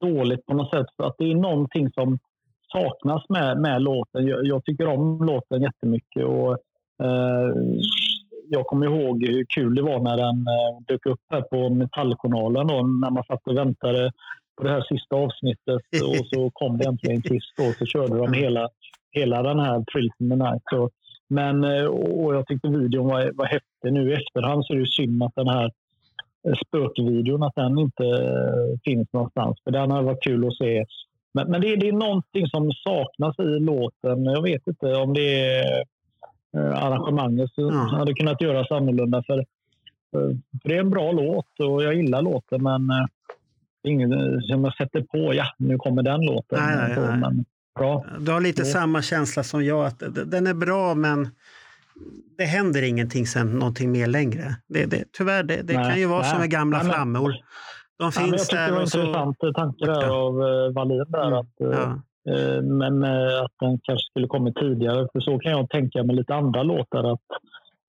dåligt 0.00 0.46
på 0.46 0.54
något 0.54 0.70
sätt. 0.70 0.86
För 0.96 1.04
att 1.04 1.14
det 1.18 1.30
är 1.30 1.34
någonting 1.34 1.92
som 1.92 2.18
saknas 2.72 3.28
med, 3.28 3.60
med 3.60 3.82
låten. 3.82 4.26
Jag, 4.26 4.46
jag 4.46 4.64
tycker 4.64 4.86
om 4.86 5.24
låten 5.24 5.62
jättemycket. 5.62 6.24
Och, 6.24 6.58
jag 8.48 8.66
kommer 8.66 8.86
ihåg 8.86 9.26
hur 9.26 9.44
kul 9.48 9.74
det 9.74 9.82
var 9.82 10.00
när 10.00 10.16
den 10.16 10.46
dök 10.86 11.06
upp 11.06 11.20
här 11.30 11.40
på 11.40 11.68
Metalljournalen 11.70 12.66
då, 12.66 12.74
när 12.74 13.10
man 13.10 13.24
satt 13.24 13.46
och 13.46 13.56
väntade 13.56 14.12
på 14.56 14.62
det 14.64 14.70
här 14.70 14.80
sista 14.88 15.16
avsnittet 15.16 15.82
och 16.20 16.26
så 16.26 16.50
kom 16.50 16.78
det 16.78 16.84
äntligen 16.88 17.22
då, 17.56 17.64
och 17.64 17.74
så 17.78 17.86
körde 17.86 18.16
de 18.18 18.32
hela, 18.32 18.68
hela 19.10 19.42
den 19.42 19.58
här 19.58 19.84
Thrills 19.92 20.12
in 20.20 20.30
the 20.30 20.36
Night. 20.36 20.62
Så, 20.70 20.90
men, 21.28 21.64
eh, 21.64 21.84
och 21.84 22.34
jag 22.34 22.46
tyckte 22.46 22.68
videon 22.68 23.06
var, 23.08 23.30
var 23.34 23.46
häftig. 23.46 23.92
Nu 23.92 24.10
i 24.10 24.14
efterhand 24.14 24.64
så 24.66 24.74
är 24.74 24.78
det 24.78 24.86
synd 24.86 25.22
att 25.22 25.34
den 25.34 25.48
här 25.48 25.70
eh, 26.48 26.54
spökvideon 26.66 27.42
att 27.42 27.54
den 27.54 27.78
inte 27.78 28.04
eh, 28.04 28.78
finns 28.84 29.12
någonstans. 29.12 29.58
För 29.64 29.70
den 29.70 29.90
hade 29.90 30.04
varit 30.06 30.22
kul 30.24 30.46
att 30.46 30.56
se. 30.56 30.84
Men, 31.34 31.50
men 31.50 31.60
det, 31.60 31.72
är- 31.72 31.76
det 31.76 31.88
är 31.88 31.92
någonting 31.92 32.46
som 32.48 32.72
saknas 32.72 33.38
i 33.38 33.60
låten. 33.60 34.24
Jag 34.24 34.42
vet 34.42 34.66
inte 34.66 34.94
om 34.94 35.14
det 35.14 35.40
är 35.58 35.84
arrangemanget 36.56 37.52
som 37.54 37.64
Ja. 37.64 37.96
hade 37.98 38.14
kunnat 38.14 38.40
göras 38.40 38.70
annorlunda. 38.70 39.22
För, 39.26 39.44
för 40.10 40.36
det 40.68 40.74
är 40.76 40.80
en 40.80 40.90
bra 40.90 41.12
låt 41.12 41.60
och 41.60 41.82
jag 41.82 41.94
gillar 41.94 42.22
låten 42.22 42.62
men 42.62 42.88
ingen 43.88 44.12
eh, 44.12 44.40
som 44.40 44.64
jag 44.64 44.74
sätter 44.74 45.02
på. 45.02 45.34
Ja, 45.34 45.44
nu 45.58 45.78
kommer 45.78 46.02
den 46.02 46.20
låten. 46.20 46.58
Nej, 46.60 46.76
nej, 46.76 46.94
Så, 46.94 47.00
nej. 47.00 47.20
Men 47.20 47.44
bra. 47.78 48.04
Du 48.20 48.32
har 48.32 48.40
lite 48.40 48.62
Ja. 48.62 48.66
samma 48.66 49.02
känsla 49.02 49.42
som 49.42 49.64
jag, 49.64 49.86
att 49.86 50.02
den 50.26 50.46
är 50.46 50.54
bra 50.54 50.94
men 50.94 51.28
det 52.38 52.44
händer 52.44 52.82
ingenting 52.82 53.26
sen 53.26 53.46
någonting 53.46 53.92
mer 53.92 54.06
längre. 54.06 54.56
Det, 54.68 54.86
det, 54.86 55.12
tyvär, 55.12 55.42
det, 55.42 55.62
det 55.62 55.76
Nej, 55.76 55.90
kan 55.90 56.00
ju 56.00 56.06
vara 56.06 56.20
nej, 56.20 56.30
som 56.30 56.40
med 56.40 56.50
gamla 56.50 56.78
nej, 56.78 56.86
flammor. 56.86 57.34
De 57.98 58.12
finns 58.12 58.52
ja, 58.52 58.58
jag 58.58 58.86
tyckte 58.86 59.06
det 59.06 59.12
var 59.12 59.22
en 59.22 59.28
intressant 59.28 59.56
tanke 59.56 59.86
där 59.86 60.08
av 60.08 60.34
uh, 60.40 60.72
Wallin. 60.72 61.04
Där, 61.08 61.26
mm. 61.26 61.38
att, 61.38 61.60
uh, 61.60 61.92
uh, 62.34 62.62
men 62.62 63.04
att 63.44 63.52
den 63.60 63.78
kanske 63.82 64.10
skulle 64.10 64.26
kommit 64.26 64.56
tidigare. 64.56 65.08
För 65.12 65.20
så 65.20 65.38
kan 65.38 65.52
jag 65.52 65.70
tänka 65.70 66.02
med 66.02 66.16
lite 66.16 66.34
andra 66.34 66.62
låtar. 66.62 67.12
Att, 67.12 67.20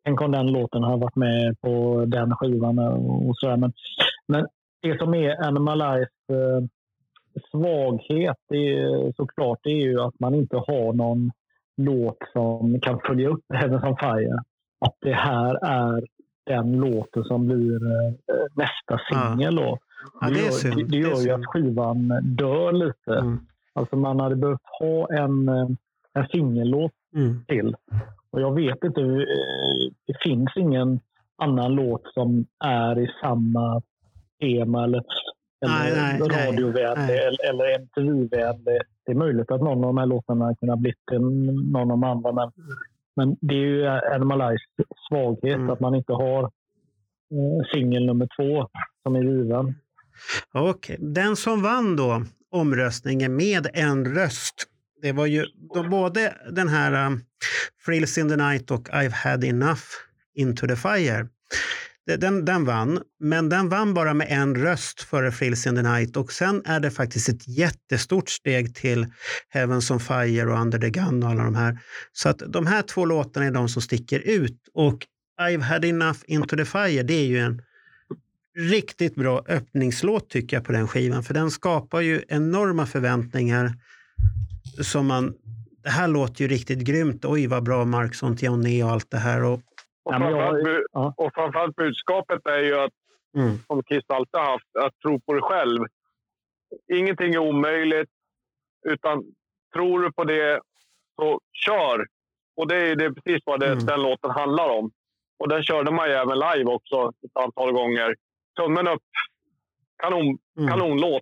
tänk 0.06 0.22
om 0.22 0.32
den 0.32 0.48
låten 0.48 0.84
har 0.84 0.98
varit 0.98 1.15
med 1.15 1.61
på 1.61 2.06
den 2.07 2.36
skivan. 2.36 2.80
och 3.30 3.38
så 3.38 3.57
men, 3.57 3.74
men 4.28 4.48
det 4.84 4.97
som 4.97 5.14
är 5.14 5.47
Animal 5.47 5.77
Life 5.77 6.11
svaghet 7.51 8.38
är, 8.49 9.14
såklart 9.15 9.60
det 9.64 9.69
är 9.69 9.81
ju 9.81 10.01
att 10.01 10.19
man 10.19 10.35
inte 10.35 10.57
har 10.57 10.93
någon 10.93 11.31
låt 11.77 12.18
som 12.34 12.80
kan 12.80 12.99
följa 13.05 13.30
upp 13.30 13.45
Heaven 13.53 13.84
on 13.84 13.97
Fire. 13.97 14.43
Att 14.80 14.95
det 15.01 15.14
här 15.14 15.65
är 15.65 16.03
den 16.45 16.72
låten 16.72 17.23
som 17.23 17.47
blir 17.47 17.76
eh, 17.76 18.14
nästa 18.55 18.99
singel. 19.10 19.55
Ja. 19.55 19.77
Ja, 20.22 20.27
det, 20.27 20.39
gör, 20.39 20.76
det, 20.76 20.84
det 20.84 20.97
gör 20.97 21.22
ju 21.22 21.31
att 21.31 21.45
skivan 21.45 22.07
dör 22.23 22.72
lite. 22.72 23.19
Mm. 23.19 23.39
Alltså 23.73 23.95
man 23.95 24.19
hade 24.19 24.35
behövt 24.35 24.61
ha 24.80 25.07
en, 25.14 25.49
eh, 25.49 25.68
en 26.14 26.27
singellåt 26.31 26.91
mm. 27.15 27.45
till. 27.45 27.76
Och 28.31 28.41
jag 28.41 28.55
vet 28.55 28.84
inte, 28.84 29.01
eh, 29.01 29.91
det 30.07 30.22
finns 30.23 30.49
ingen 30.55 30.99
annan 31.38 31.73
låt 31.73 32.07
som 32.14 32.45
är 32.65 32.99
i 32.99 33.10
samma 33.22 33.81
tema 34.44 34.84
eller 34.84 35.03
eller 35.65 35.95
nej, 35.95 36.20
radiovänlig 36.20 37.18
eller, 37.18 37.49
eller 37.49 37.80
MTV-vänlig. 37.80 38.82
Det 39.06 39.11
är 39.11 39.15
möjligt 39.15 39.52
att 39.52 39.61
någon 39.61 39.78
av 39.78 39.94
de 39.94 39.98
här 39.98 40.06
låtarna 40.06 40.56
kunde 40.56 40.74
ha 40.74 40.78
blivit 40.78 40.98
någon 41.72 41.78
av 41.82 41.88
de 41.88 42.03
andra. 42.03 42.32
Men, 42.32 42.52
men 43.15 43.38
det 43.41 43.56
är 43.56 43.60
ju 43.60 43.88
Animal 43.88 44.41
Eyes 44.41 44.61
svaghet 45.10 45.56
mm. 45.56 45.70
att 45.70 45.80
man 45.80 45.95
inte 45.95 46.14
har 46.14 46.44
eh, 46.44 47.65
singel 47.74 48.06
nummer 48.06 48.28
två 48.38 48.68
som 49.03 49.15
är 49.15 49.24
given. 49.24 49.76
Okej, 50.53 50.95
okay. 50.95 50.98
den 50.99 51.36
som 51.36 51.61
vann 51.61 51.95
då 51.95 52.24
omröstningen 52.52 53.36
med 53.36 53.68
en 53.74 54.15
röst. 54.15 54.68
Det 55.02 55.11
var 55.11 55.26
ju 55.26 55.45
de, 55.74 55.90
både 55.90 56.34
den 56.52 56.68
här 56.68 57.07
um, 57.07 57.22
Frills 57.86 58.18
in 58.18 58.30
the 58.30 58.36
night 58.36 58.72
och 58.72 58.90
I've 58.90 59.14
had 59.14 59.44
enough 59.44 59.84
into 60.36 60.68
the 60.68 60.76
fire. 60.76 61.28
Den, 62.05 62.45
den 62.45 62.65
vann, 62.65 63.01
men 63.19 63.49
den 63.49 63.69
vann 63.69 63.93
bara 63.93 64.13
med 64.13 64.27
en 64.30 64.55
röst 64.55 65.01
före 65.01 65.31
Frills 65.31 65.67
in 65.67 65.75
the 65.75 65.81
Night 65.81 66.17
och 66.17 66.31
sen 66.31 66.61
är 66.65 66.80
det 66.80 66.91
faktiskt 66.91 67.30
ett 67.30 67.47
jättestort 67.47 68.30
steg 68.30 68.75
till 68.75 69.07
Heavens 69.49 69.91
on 69.91 69.99
Fire 69.99 70.51
och 70.51 70.59
Under 70.59 70.80
the 70.80 70.89
Gun 70.89 71.23
och 71.23 71.30
alla 71.30 71.43
de 71.43 71.55
här. 71.55 71.80
Så 72.11 72.30
att 72.30 72.41
de 72.47 72.65
här 72.65 72.81
två 72.81 73.05
låtarna 73.05 73.45
är 73.45 73.51
de 73.51 73.69
som 73.69 73.81
sticker 73.81 74.19
ut 74.19 74.57
och 74.73 74.99
I've 75.41 75.61
had 75.61 75.85
enough 75.85 76.19
into 76.27 76.55
the 76.57 76.65
fire, 76.65 77.03
det 77.03 77.13
är 77.13 77.25
ju 77.25 77.39
en 77.39 77.61
riktigt 78.57 79.15
bra 79.15 79.43
öppningslåt 79.47 80.30
tycker 80.30 80.57
jag 80.57 80.65
på 80.65 80.71
den 80.71 80.88
skivan, 80.88 81.23
för 81.23 81.34
den 81.34 81.51
skapar 81.51 82.01
ju 82.01 82.21
enorma 82.27 82.85
förväntningar 82.85 83.73
som 84.81 85.05
man 85.07 85.34
det 85.84 85.89
här 85.89 86.07
låter 86.07 86.41
ju 86.41 86.47
riktigt 86.47 86.80
grymt. 86.80 87.25
Oj, 87.25 87.47
vad 87.47 87.63
bra 87.63 87.85
Mark 87.85 88.15
Sontioné 88.15 88.84
och 88.84 88.91
allt 88.91 89.11
det 89.11 89.17
här. 89.17 89.43
Och 89.43 89.61
och, 90.03 90.13
framförallt, 90.13 90.67
jag, 90.67 90.84
ja. 90.91 91.13
och 91.17 91.34
framförallt 91.34 91.75
budskapet 91.75 92.47
är 92.47 92.59
ju 92.59 92.75
att, 92.80 92.93
mm. 93.38 93.57
som 93.67 93.84
Kiss 93.84 94.03
alltid 94.07 94.39
har 94.39 94.51
haft, 94.51 94.75
att 94.80 94.99
tro 94.99 95.19
på 95.19 95.34
dig 95.34 95.41
själv. 95.41 95.85
Ingenting 96.93 97.34
är 97.34 97.38
omöjligt, 97.38 98.09
utan 98.85 99.23
tror 99.73 99.99
du 99.99 100.11
på 100.11 100.23
det 100.23 100.61
så 101.15 101.39
kör. 101.65 102.05
Och 102.55 102.67
det 102.67 102.75
är, 102.75 102.95
det 102.95 103.05
är 103.05 103.11
precis 103.11 103.43
vad 103.45 103.59
det, 103.59 103.71
mm. 103.71 103.85
den 103.85 104.01
låten 104.01 104.31
handlar 104.31 104.69
om. 104.69 104.91
Och 105.39 105.49
den 105.49 105.63
körde 105.63 105.91
man 105.91 106.07
ju 106.07 106.13
även 106.13 106.39
live 106.39 106.71
också 106.71 107.11
ett 107.25 107.43
antal 107.43 107.71
gånger. 107.71 108.15
Tummen 108.59 108.88
upp. 108.88 109.03
Kanon, 110.03 110.38
mm. 110.57 110.69
Kanonlåt. 110.69 111.21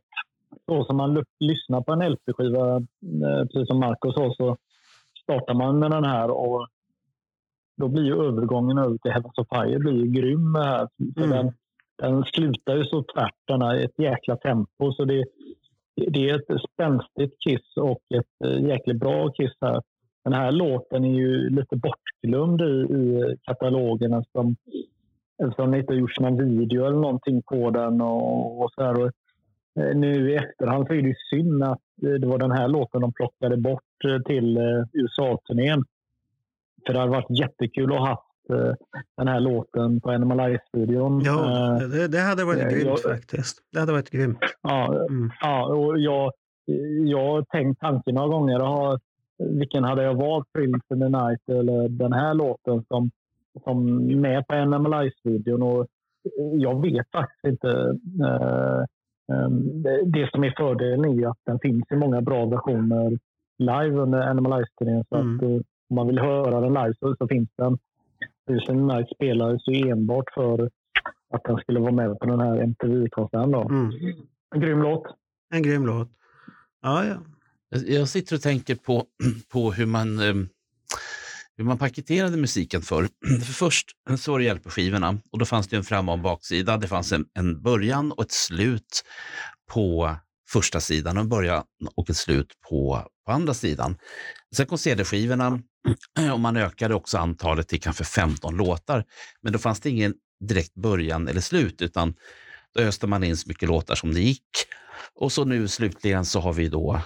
Så 0.66 0.86
som 0.86 0.98
man 0.98 1.24
lyssnar 1.40 1.82
på 1.82 1.92
en 1.92 2.12
LP-skiva, 2.12 2.76
eh, 2.76 3.46
precis 3.46 3.68
som 3.68 3.80
Marco 3.80 4.12
sa, 4.12 4.34
så 4.34 4.58
startar 5.24 5.54
man 5.54 5.80
med 5.80 5.92
den 5.92 6.04
här 6.04 6.30
och 6.32 6.68
då 7.82 7.88
blir 7.88 8.04
ju 8.04 8.14
övergången 8.14 8.78
över 8.78 8.98
till 8.98 9.12
Heavens 9.12 9.38
of 9.38 9.48
Fire 9.54 9.80
blir 9.80 9.94
ju 9.94 10.08
grym. 10.08 10.56
Här. 10.56 10.88
Mm. 11.18 11.30
Den, 11.30 11.54
den 11.98 12.24
slutar 12.24 12.76
ju 12.76 12.84
så 12.84 13.04
tvärt, 13.04 13.36
den 13.48 13.62
har 13.62 13.76
ett 13.76 14.00
jäkla 14.00 14.36
tempo. 14.36 14.92
Så 14.92 15.06
det, 15.06 15.24
det 15.96 16.30
är 16.30 16.36
ett 16.36 16.62
spänstigt 16.74 17.40
Kiss 17.40 17.78
och 17.78 18.02
ett 18.16 18.46
eh, 18.46 18.68
jäkligt 18.68 19.00
bra 19.00 19.30
Kiss 19.30 19.54
här. 19.62 19.82
Den 20.24 20.34
här 20.34 20.52
låten 20.52 21.06
är 21.06 21.16
ju 21.16 21.50
lite 21.50 21.76
bortglömd 21.76 22.62
i, 22.62 22.94
i 22.94 23.36
katalogen 23.42 24.14
eftersom, 24.14 24.56
eftersom 25.44 25.72
det 25.72 25.80
inte 25.80 25.94
har 25.94 26.00
gjorts 26.00 26.20
någon 26.20 26.60
video 26.60 26.86
eller 26.86 26.98
någonting 26.98 27.42
på 27.42 27.70
den. 27.70 28.02
Och, 28.02 28.62
och 28.62 28.72
så 28.76 28.84
här. 28.84 29.02
Och, 29.02 29.12
eh, 29.80 29.96
nu 29.96 30.32
i 30.32 30.36
efterhand 30.36 30.88
så 30.88 30.94
är 30.94 31.02
det 31.02 31.16
synd 31.30 31.64
att 31.64 31.82
det 31.96 32.28
var 32.28 32.38
den 32.38 32.52
här 32.52 32.68
låten 32.68 33.02
de 33.02 33.14
plockade 33.14 33.58
bort 33.58 34.06
eh, 34.06 34.22
till 34.22 34.58
USA-turnén. 34.94 35.84
För 36.86 36.94
det 36.94 37.00
hade 37.00 37.12
varit 37.12 37.40
jättekul 37.40 37.94
att 37.94 38.00
ha 38.00 38.08
haft 38.08 38.50
eh, 38.50 38.74
den 39.18 39.28
här 39.28 39.40
låten 39.40 40.02
på 40.02 40.12
Animal 40.12 40.40
Eyes-videon. 40.40 41.22
Ja, 41.26 41.82
eh, 41.82 41.90
det, 41.90 42.08
det, 42.08 42.20
hade 42.20 42.46
varit 42.46 42.70
grymt 42.72 42.86
jag, 42.86 43.02
faktiskt. 43.02 43.58
Det 43.72 43.80
hade 43.80 43.92
varit 43.92 44.10
grymt. 44.10 44.40
Ja, 44.62 45.06
mm. 45.10 45.32
ja 45.42 45.66
och 45.66 46.00
jag, 46.00 46.32
jag 47.06 47.26
har 47.32 47.42
tänkt 47.44 47.80
tanken 47.80 48.16
några 48.16 48.28
gånger. 48.28 48.60
Har, 48.60 49.00
vilken 49.38 49.84
hade 49.84 50.04
jag 50.04 50.16
valt? 50.16 50.54
Prince 50.54 50.94
in 50.94 51.00
the 51.00 51.10
Night 51.10 51.50
eller 51.50 51.90
den 51.90 52.14
här 52.14 52.34
låten 52.34 52.84
som, 52.88 53.12
som 53.64 54.06
med 54.22 54.48
på 54.48 54.56
Animal 54.56 54.94
Eyes-videon? 54.94 55.88
jag 56.54 56.82
vet 56.82 57.12
faktiskt 57.12 57.46
inte. 57.46 57.98
Det, 59.74 60.02
det, 60.06 60.32
som 60.32 60.44
är 60.44 60.54
fördelen 60.58 61.20
är 61.20 61.28
att 61.28 61.38
den 61.46 61.60
finns 61.60 61.92
i 61.92 61.96
många 61.96 62.22
bra 62.22 62.46
versioner 62.46 63.18
live 63.58 63.98
under 63.98 64.22
Animal 64.22 64.54
Eyes-turnén. 64.54 65.06
mm 65.12 65.64
om 65.92 65.96
man 65.96 66.08
vill 66.08 66.20
höra 66.20 66.62
den 66.62 66.74
live 66.74 66.94
så, 67.00 67.16
så 67.16 67.28
finns 67.28 67.50
den. 67.58 67.78
Tusen 68.48 68.88
Night 68.88 69.08
spelades 69.16 69.68
ju 69.68 69.90
enbart 69.90 70.34
för 70.34 70.70
att 71.34 71.44
den 71.44 71.58
skulle 71.58 71.80
vara 71.80 71.92
med 71.92 72.20
på 72.20 72.26
den 72.26 72.40
här 72.40 72.58
MTV-konserten. 72.58 73.54
Mm. 73.54 73.92
En 74.56 74.62
grym 74.62 74.82
låt. 74.82 75.04
En 75.54 75.64
grym 75.64 75.86
låt. 75.86 76.10
Ja, 76.82 77.06
ja. 77.06 77.16
Jag 77.88 78.08
sitter 78.08 78.36
och 78.36 78.42
tänker 78.42 78.76
på, 78.76 79.06
på 79.52 79.72
hur 79.72 79.86
man 79.86 80.20
ehm, 80.20 80.50
hur 81.58 81.66
man 81.66 81.78
paketerade 81.78 82.38
musiken 82.38 82.82
för. 82.82 83.04
för 83.46 83.54
först 83.54 83.88
så 84.18 84.32
var 84.32 84.40
det 84.40 84.46
hjälpskivorna 84.46 85.18
och 85.32 85.40
då 85.40 85.46
fanns 85.46 85.68
det 85.68 85.76
en 85.78 85.84
fram 85.84 86.10
och 86.10 86.16
en 86.16 86.22
baksida. 86.22 86.78
Det 86.78 86.88
fanns 86.88 87.12
en, 87.12 87.26
en 87.34 87.62
början 87.62 88.12
och 88.12 88.24
ett 88.24 88.32
slut 88.32 89.04
på 89.74 90.16
första 90.52 90.82
sidan 90.82 91.18
och 91.18 91.26
börja 91.26 91.52
början 91.52 91.64
och 91.96 92.10
ett 92.10 92.18
slut 92.18 92.54
på, 92.70 93.08
på 93.26 93.32
andra 93.32 93.54
sidan. 93.54 93.98
Sen 94.56 94.66
kom 94.66 94.78
CD-skivorna 94.78 95.62
och 96.34 96.40
man 96.40 96.58
ökade 96.58 96.96
också 96.96 97.18
antalet 97.18 97.68
till 97.68 97.82
kanske 97.82 98.04
15 98.04 98.56
låtar. 98.56 99.06
Men 99.42 99.54
då 99.54 99.60
fanns 99.60 99.80
det 99.80 99.90
ingen 99.90 100.14
direkt 100.40 100.74
början 100.74 101.28
eller 101.28 101.42
slut, 101.42 101.82
utan 101.82 102.14
då 102.76 102.82
öste 102.82 103.08
man 103.08 103.24
in 103.24 103.38
så 103.38 103.48
mycket 103.48 103.70
låtar 103.70 103.96
som 103.96 104.14
det 104.14 104.22
gick. 104.22 104.50
Och 105.16 105.32
så 105.32 105.46
nu 105.46 105.68
slutligen 105.68 106.26
så 106.26 106.40
har 106.40 106.54
vi 106.54 106.70
då 106.70 107.02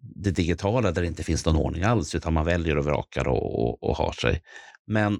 det 0.00 0.30
digitala 0.30 0.92
där 0.92 1.02
det 1.02 1.08
inte 1.08 1.24
finns 1.24 1.46
någon 1.46 1.56
ordning 1.56 1.82
alls, 1.82 2.14
utan 2.14 2.32
man 2.32 2.44
väljer 2.44 2.78
och 2.78 2.84
vrakar 2.84 3.28
och, 3.28 3.62
och, 3.62 3.82
och 3.82 3.96
har 3.96 4.12
sig. 4.12 4.42
Men 4.86 5.12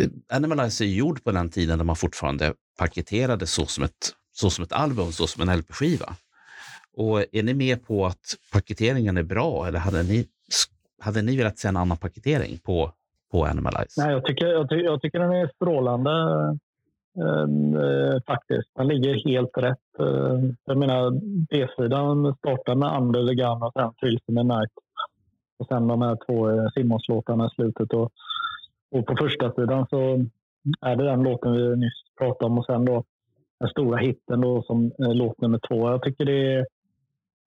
eh, 0.00 0.08
Animalize 0.28 0.84
är 0.84 0.88
gjord 0.88 1.24
på 1.24 1.32
den 1.32 1.50
tiden 1.50 1.78
när 1.78 1.84
man 1.84 1.96
fortfarande 1.96 2.54
paketerade 2.78 3.46
så 3.46 3.66
som 3.66 3.84
ett, 3.84 4.12
så 4.32 4.50
som 4.50 4.64
ett 4.64 4.72
album, 4.72 5.12
så 5.12 5.26
som 5.26 5.48
en 5.48 5.58
LP-skiva. 5.58 6.16
Och 6.96 7.20
är 7.32 7.42
ni 7.42 7.54
med 7.54 7.86
på 7.86 8.06
att 8.06 8.36
paketeringen 8.52 9.16
är 9.16 9.22
bra 9.22 9.66
eller 9.66 9.78
hade 9.78 10.02
ni 10.02 10.26
hade 11.00 11.22
ni 11.22 11.36
velat 11.36 11.58
se 11.58 11.68
en 11.68 11.76
annan 11.76 11.96
paketering 11.96 12.58
på, 12.58 12.92
på 13.32 13.44
Animalize? 13.44 14.02
Nej, 14.02 14.12
jag 14.12 14.24
tycker, 14.24 14.46
jag, 14.46 14.68
ty 14.68 14.76
jag 14.76 15.00
tycker 15.02 15.18
den 15.18 15.32
är 15.32 15.50
strålande 15.54 16.10
ehm, 17.22 17.76
eh, 17.76 18.22
faktiskt. 18.26 18.70
Den 18.74 18.88
ligger 18.88 19.28
helt 19.28 19.58
rätt. 19.58 20.00
Eh, 20.00 20.38
jag 20.64 20.76
menar, 20.76 21.10
B-sidan 21.50 22.34
startar 22.38 22.74
med 22.74 23.00
Under 23.00 23.28
the 23.28 23.34
Gun 23.34 23.62
och 23.62 23.72
sen 23.72 23.92
fylls 24.00 24.22
med 24.26 24.46
Night. 24.46 24.72
Och 25.58 25.66
sen 25.66 25.88
de 25.88 26.02
här 26.02 26.18
två 26.26 26.50
eh, 26.50 26.68
Simmons-låtarna 26.74 27.46
i 27.46 27.50
slutet. 27.54 27.92
Och, 27.92 28.12
och 28.90 29.06
på 29.06 29.16
första 29.16 29.52
sidan 29.52 29.86
så 29.90 30.26
är 30.80 30.96
det 30.96 31.04
den 31.04 31.22
låten 31.22 31.52
vi 31.52 31.76
nyss 31.76 32.02
pratade 32.18 32.44
om 32.44 32.58
och 32.58 32.66
sen 32.66 32.84
då 32.84 33.04
den 33.60 33.68
stora 33.68 33.98
hitten 33.98 34.40
då 34.40 34.62
som 34.62 34.84
eh, 34.84 35.14
låt 35.14 35.40
nummer 35.40 35.60
två. 35.68 35.90
Jag 35.90 36.02
tycker 36.02 36.24
det 36.24 36.54
är 36.54 36.66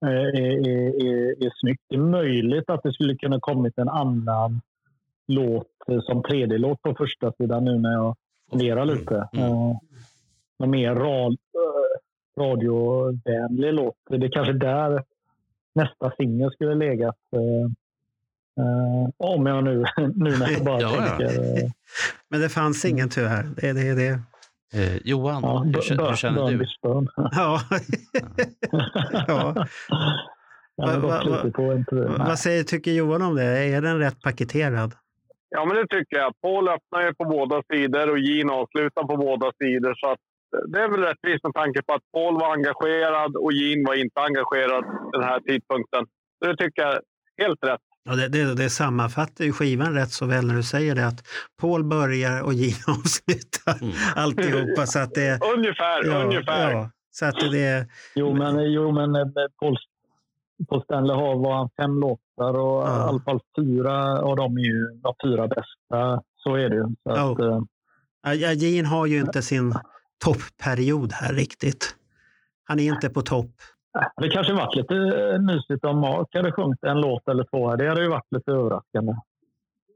är, 0.10 0.40
är, 0.40 1.46
är 1.46 1.52
snyggt. 1.60 1.84
Det 1.90 1.96
är 1.96 2.00
möjligt 2.00 2.70
att 2.70 2.84
det 2.84 2.94
skulle 2.94 3.16
kunna 3.16 3.40
kommit 3.40 3.78
en 3.78 3.90
annan 3.90 4.62
låt 5.28 5.68
eh, 5.88 6.00
som 6.02 6.24
tredje 6.24 6.58
låt 6.58 6.82
på 6.82 6.96
första 6.96 7.32
sidan 7.32 7.66
nu 7.66 7.80
när 7.80 7.92
jag 7.92 8.16
funderar 8.50 8.82
mm, 8.82 8.96
lite. 8.96 9.30
Mm. 9.34 9.52
Mm. 9.52 9.76
En 10.64 10.70
mer 10.70 10.96
rad, 10.96 11.38
radiovänlig 12.40 13.74
låt. 13.74 13.96
Det 14.10 14.26
är 14.26 14.32
kanske 14.32 14.54
där 14.54 15.04
nästa 15.76 16.12
singel 16.18 16.52
skulle 16.52 16.76
legat. 16.76 17.18
Uh, 18.58 19.10
om 19.18 19.46
jag 19.46 19.64
nu, 19.64 19.84
nu 20.16 20.38
när 20.38 20.52
jag 20.52 20.64
bara 20.66 20.82
ja, 20.82 20.90
tänker. 20.90 21.62
Ja. 21.62 21.72
Men 22.30 22.42
det 22.42 22.50
fanns 22.50 22.86
ingen 22.86 23.10
tyvärr. 23.10 23.44
Det, 23.56 23.74
det, 23.74 23.96
det, 23.96 24.20
Eh, 24.74 24.98
Johan, 25.04 25.42
ja, 25.44 25.58
hur, 25.60 25.74
hur, 25.74 26.08
hur 26.08 26.16
känner 26.16 26.52
du? 26.52 26.66
Ja. 27.32 27.60
ja. 29.28 29.66
Va, 30.76 31.00
va, 31.00 31.24
va, 31.26 32.26
vad 32.28 32.40
säger, 32.40 32.64
tycker 32.64 32.92
Johan 32.92 33.22
om 33.22 33.36
det? 33.36 33.44
Är 33.44 33.82
den 33.82 34.00
rätt 34.00 34.22
paketerad? 34.22 34.94
Ja, 35.50 35.66
men 35.66 35.76
det 35.76 35.88
tycker 35.88 36.18
jag. 36.18 36.42
Paul 36.42 36.70
öppnar 36.70 37.02
ju 37.02 37.14
på 37.14 37.26
båda 37.26 37.64
sidor 37.74 38.10
och 38.10 38.20
Jean 38.20 38.50
avslutar 38.50 39.04
på 39.04 39.18
båda 39.18 39.52
sidor. 39.62 39.94
Så 39.96 40.16
det 40.68 40.80
är 40.80 40.90
väl 40.90 41.00
rättvist 41.00 41.44
med 41.44 41.54
tanke 41.54 41.82
på 41.82 41.94
att 41.94 42.12
Paul 42.14 42.34
var 42.40 42.54
engagerad 42.54 43.36
och 43.36 43.54
Jean 43.54 43.84
var 43.88 43.96
inte 43.96 44.20
engagerad 44.22 44.84
den 45.12 45.24
här 45.24 45.40
tidpunkten. 45.40 46.06
Så 46.40 46.52
det 46.52 46.58
tycker 46.58 46.82
jag 46.82 46.92
är 46.94 47.02
helt 47.44 47.64
rätt. 47.64 47.86
Ja, 48.04 48.16
det, 48.16 48.28
det, 48.28 48.56
det 48.56 48.70
sammanfattar 48.70 49.46
ju 49.46 49.52
skivan 49.52 49.94
rätt 49.94 50.12
så 50.12 50.26
väl 50.26 50.48
när 50.48 50.56
du 50.56 50.64
säger 50.64 50.96
det 50.96 51.08
att 51.08 51.24
Paul 51.62 51.84
börjar 51.84 52.42
och 52.42 52.54
Gina 52.54 52.78
avslutar 52.88 53.82
mm. 53.82 53.96
alltihopa. 54.16 54.86
Så 54.86 55.00
att 55.00 55.14
det, 55.14 55.40
ungefär, 55.56 56.06
ja, 56.06 56.24
ungefär. 56.24 56.72
Ja, 56.72 56.92
så 57.12 57.26
att 57.26 57.40
det, 57.40 57.88
jo, 58.16 58.34
men, 58.34 58.72
jo, 58.72 58.92
men 58.92 59.16
eh, 59.16 59.26
Paul, 59.60 59.78
på 60.70 60.82
Stanley 60.82 61.16
Hall 61.16 61.40
var 61.40 61.56
han 61.56 61.70
fem 61.78 62.00
låtar 62.00 62.60
och 62.60 62.88
ja. 62.88 63.06
i 63.06 63.10
alla 63.10 63.22
fall 63.22 63.40
fyra 63.58 64.22
av 64.22 64.36
dem 64.36 64.58
är 64.58 64.62
ju 64.62 65.00
de 65.04 65.14
fyra 65.24 65.48
bästa. 65.48 66.24
Så 66.44 66.56
är 66.56 66.70
det 66.70 66.76
ju. 66.76 66.86
Så 67.04 67.12
att, 67.12 67.40
oh. 67.40 67.64
ja, 68.22 68.54
Gene 68.54 68.88
har 68.88 69.06
ju 69.06 69.20
inte 69.20 69.42
sin 69.42 69.74
toppperiod 70.24 71.14
här 71.14 71.34
riktigt. 71.34 71.96
Han 72.64 72.80
är 72.80 72.84
inte 72.84 73.10
på 73.10 73.22
topp. 73.22 73.52
Det 74.22 74.30
kanske 74.30 74.54
varit 74.54 74.76
lite 74.76 74.94
mysigt 75.40 75.86
om 75.86 76.00
Mark 76.00 76.28
hade 76.34 76.52
sjungit 76.52 76.84
en 76.84 77.02
låt 77.02 77.28
eller 77.28 77.44
två. 77.44 77.70
Här. 77.70 77.78
Det 77.78 77.90
hade 77.90 78.02
ju 78.02 78.10
varit 78.10 78.32
lite 78.32 78.52
överraskande. 78.52 79.14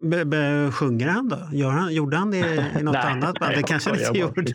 Be, 0.01 0.25
be, 0.25 0.71
sjunger 0.71 1.07
han 1.07 1.29
då? 1.29 1.37
Gör 1.51 1.69
han, 1.69 1.93
gjorde 1.93 2.17
han 2.17 2.31
det 2.31 2.37
i 2.37 2.55
något 2.83 2.93
nej, 2.93 3.11
annat 3.11 3.39
band? 3.39 3.55
Det 3.55 3.63
kanske 3.63 3.89
han 3.89 3.99
inte 3.99 4.19
gjorde. 4.19 4.53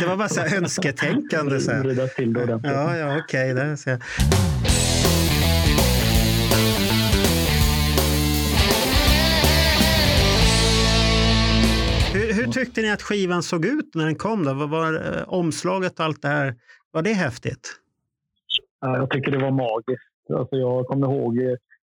Det 0.00 0.06
var 0.06 0.16
bara 0.16 0.28
så 0.28 0.40
önsketänkande. 0.56 1.60
Så 1.60 1.70
det 1.70 1.94
Ja, 2.62 2.96
ja 2.96 3.18
okej. 3.18 3.52
Okay, 3.52 3.96
hur, 12.12 12.32
hur 12.32 12.52
tyckte 12.52 12.82
ni 12.82 12.90
att 12.90 13.02
skivan 13.02 13.42
såg 13.42 13.64
ut 13.64 13.94
när 13.94 14.04
den 14.04 14.14
kom? 14.14 14.44
Då? 14.44 14.54
Var, 14.54 14.66
var 14.66 14.94
eh, 14.94 15.22
omslaget 15.26 15.98
och 15.98 16.04
allt 16.04 16.22
det 16.22 16.28
här, 16.28 16.54
var 16.92 17.02
det 17.02 17.12
häftigt? 17.12 17.81
Jag 18.82 19.10
tycker 19.10 19.30
det 19.30 19.44
var 19.44 19.50
magiskt. 19.50 20.30
Alltså 20.34 20.56
jag 20.56 20.86
kommer 20.86 21.06
ihåg, 21.06 21.36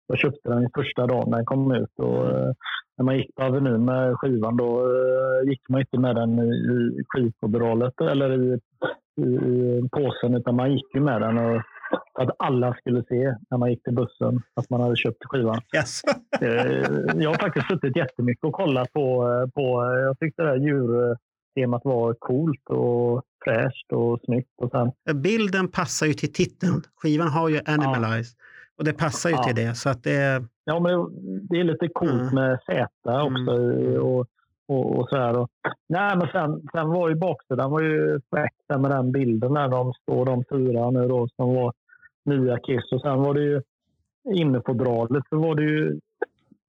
jag 0.06 0.18
köpte 0.18 0.48
den 0.48 0.70
första 0.74 1.06
dagen 1.06 1.30
den 1.30 1.44
kom 1.44 1.72
ut. 1.72 1.98
Och, 1.98 2.30
mm. 2.30 2.54
när 2.96 3.04
man 3.04 3.16
gick 3.16 3.34
på 3.34 3.42
Avenyn 3.42 3.84
med 3.84 4.18
skivan 4.18 4.56
då 4.56 4.80
eh, 4.80 5.50
gick 5.50 5.68
man 5.68 5.80
inte 5.80 5.98
med 5.98 6.16
den 6.16 6.38
i 6.38 7.04
skivfodralet 7.08 8.00
eller 8.00 8.42
i, 8.42 8.58
i, 9.16 9.28
i, 9.28 9.88
påsen 9.92 10.34
utan 10.34 10.56
man 10.56 10.72
gick 10.72 10.94
med 10.94 11.20
den 11.20 11.38
och, 11.38 11.62
att 12.14 12.30
alla 12.38 12.74
skulle 12.74 13.04
se 13.08 13.34
när 13.50 13.58
man 13.58 13.70
gick 13.70 13.82
till 13.82 13.94
bussen 13.94 14.42
att 14.54 14.70
man 14.70 14.80
hade 14.80 14.96
köpt 14.96 15.24
skivan. 15.24 15.60
Yes. 15.76 16.02
Eh, 16.40 17.22
jag 17.22 17.30
har 17.30 17.38
faktiskt 17.38 17.68
suttit 17.68 17.96
jättemycket 17.96 18.44
och 18.44 18.52
kollat 18.52 18.92
på, 18.92 19.24
på 19.54 19.84
jag 20.06 20.18
tyckte 20.18 20.42
det 20.42 20.48
här 20.48 20.56
djurtemat 20.56 21.84
var 21.84 22.14
coolt 22.18 22.70
och 22.70 23.22
fräscht 23.44 23.92
och 23.92 24.20
snyggt. 24.24 24.50
Och 24.56 24.70
sen... 24.70 25.20
Bilden 25.22 25.68
passar 25.68 26.06
ju 26.06 26.12
till 26.12 26.32
titeln. 26.32 26.82
Skivan 26.96 27.28
har 27.28 27.48
ju 27.48 27.60
Animalize. 27.66 28.34
Ja. 28.38 28.44
Och 28.78 28.84
det 28.84 28.92
passar 28.92 29.30
ju 29.30 29.36
ja. 29.36 29.42
till 29.42 29.54
det. 29.54 29.74
Så 29.74 29.88
att 29.88 30.02
det... 30.02 30.44
Ja, 30.64 30.80
men 30.80 30.92
det 31.48 31.60
är 31.60 31.64
lite 31.64 31.88
coolt 31.88 32.32
mm. 32.32 32.34
med 32.34 32.58
Z 32.66 32.88
också. 33.04 33.52
Mm. 33.52 34.02
Och, 34.02 34.26
och, 34.68 34.98
och, 34.98 35.08
så 35.08 35.16
här. 35.16 35.38
Och, 35.38 35.50
nej, 35.88 36.16
men 36.16 36.28
sen, 36.28 36.68
sen 36.72 36.88
var 36.88 37.08
ju 37.08 37.14
baksidan 37.14 37.70
var 37.70 37.82
ju 37.82 38.20
fräck 38.30 38.54
med 38.68 38.90
den 38.90 39.12
bilden 39.12 39.52
när 39.52 39.68
de 39.68 39.92
står 39.92 40.26
de 40.26 40.44
fyra 40.50 40.90
nu 40.90 41.08
då 41.08 41.28
som 41.36 41.54
var 41.54 41.72
nya 42.24 42.58
Kiss. 42.58 42.92
Och 42.92 43.00
sen 43.00 43.18
var 43.22 43.34
det 43.34 43.40
ju 43.40 43.62
inne 44.34 44.60
på 44.60 44.72
dralet 44.72 45.24
så 45.30 45.38
var 45.38 45.54
det 45.54 45.62
ju 45.62 46.00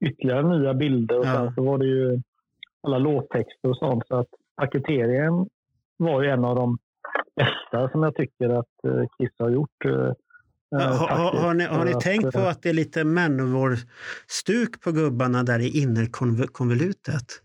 ytterligare 0.05 0.57
nya 0.57 0.73
bilder 0.73 1.19
och 1.19 1.25
ja. 1.25 1.33
sen 1.33 1.53
så 1.55 1.63
var 1.63 1.77
det 1.77 1.85
ju 1.85 2.21
alla 2.81 2.97
låttexter 2.97 3.69
och 3.69 3.77
sånt. 3.77 4.03
Så 4.07 4.15
att 4.15 4.27
paketeringen 4.55 5.49
var 5.99 6.23
ju 6.23 6.29
en 6.29 6.45
av 6.45 6.55
de 6.55 6.77
bästa 7.35 7.89
som 7.89 8.03
jag 8.03 8.15
tycker 8.15 8.49
att 8.49 8.85
eh, 8.87 9.03
Kiss 9.17 9.31
har 9.39 9.49
gjort. 9.49 9.85
Eh, 9.85 10.13
ja, 10.69 10.79
har, 10.79 11.31
har, 11.31 11.53
ni, 11.53 11.63
har 11.63 11.85
ni 11.85 11.93
att, 11.93 12.01
tänkt 12.01 12.33
på 12.33 12.39
att 12.39 12.61
det 12.61 12.69
är 12.69 12.73
lite 12.73 13.03
Manowar-stuk 13.03 14.81
på 14.81 14.91
gubbarna 14.91 15.43
där 15.43 15.59
i 15.59 15.81
innerkonvolutet? 15.81 17.41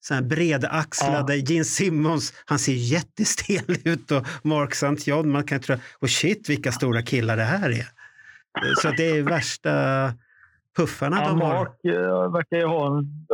Så 0.00 0.14
här 0.14 0.22
bredaxlade. 0.22 1.36
Ja. 1.36 1.44
Gene 1.46 1.64
Simmons, 1.64 2.32
han 2.44 2.58
ser 2.58 2.72
jättestel 2.72 3.76
ut 3.84 4.10
och 4.10 4.26
Mark 4.42 4.72
St. 4.72 5.10
John, 5.10 5.30
man 5.30 5.44
kan 5.44 5.60
tro, 5.60 5.76
och 5.98 6.10
shit 6.10 6.48
vilka 6.48 6.72
stora 6.72 7.02
killar 7.02 7.36
det 7.36 7.44
här 7.44 7.70
är. 7.70 7.86
Så 8.82 8.90
det 8.90 9.10
är 9.10 9.22
värsta 9.22 9.72
puffarna 10.76 11.16
ja, 11.22 11.28
de 11.28 11.40
har. 11.40 11.54
Mark 11.54 11.84
uh, 11.84 12.32
verkar 12.32 12.56
ju 12.56 12.66
ha 12.66 12.86
en 12.86 13.26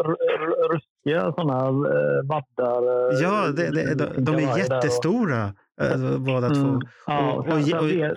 ruskiga 0.70 1.32
sådana 1.32 1.69
uh, 1.70 2.23
vaddar. 2.24 3.12
Uh, 3.12 3.23
ja, 3.23 3.48
det, 3.56 3.70
det, 3.70 3.94
de, 3.94 4.24
de 4.24 4.35
är 4.35 4.59
jättestora 4.59 5.44
uh, 5.82 6.19
båda 6.19 6.47
mm. 6.47 6.62
två. 6.62 6.86
Ja, 7.06 7.32
och, 7.32 7.39
och, 7.39 7.52
och, 7.52 7.90
är, 7.90 8.16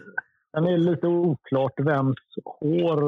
sen 0.56 0.66
är 0.66 0.78
lite 0.78 1.08
oklart 1.08 1.80
vems 1.80 2.18
hår 2.46 3.02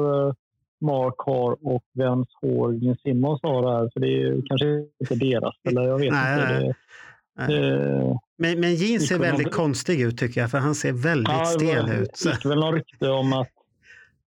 Mark 0.80 1.14
har 1.18 1.66
och 1.66 1.84
vems 1.94 2.28
hår 2.40 2.74
Gene 2.74 2.96
Simmons 3.02 3.40
har 3.42 3.72
här. 3.72 3.90
För 3.92 4.00
det 4.00 4.22
är 4.22 4.42
kanske 4.46 4.66
inte 5.00 5.14
deras, 5.14 5.54
eller 5.68 5.82
jag 5.82 5.98
vet 5.98 6.12
nej, 6.12 6.66
inte. 6.66 6.74
Det, 7.46 8.18
men, 8.38 8.60
men 8.60 8.74
Gene 8.74 9.00
ser 9.00 9.18
väldigt 9.18 9.46
någon... 9.46 9.52
konstig 9.52 10.00
ut 10.00 10.18
tycker 10.18 10.40
jag, 10.40 10.50
för 10.50 10.58
han 10.58 10.74
ser 10.74 10.92
väldigt 10.92 11.32
ja, 11.32 11.44
stel 11.44 11.90
ut. 11.90 12.20
Det 12.24 12.30
gick 12.30 12.46
väl 12.46 12.58
någon 12.58 12.74
rykte 12.74 13.08
om 13.08 13.32
att 13.32 13.48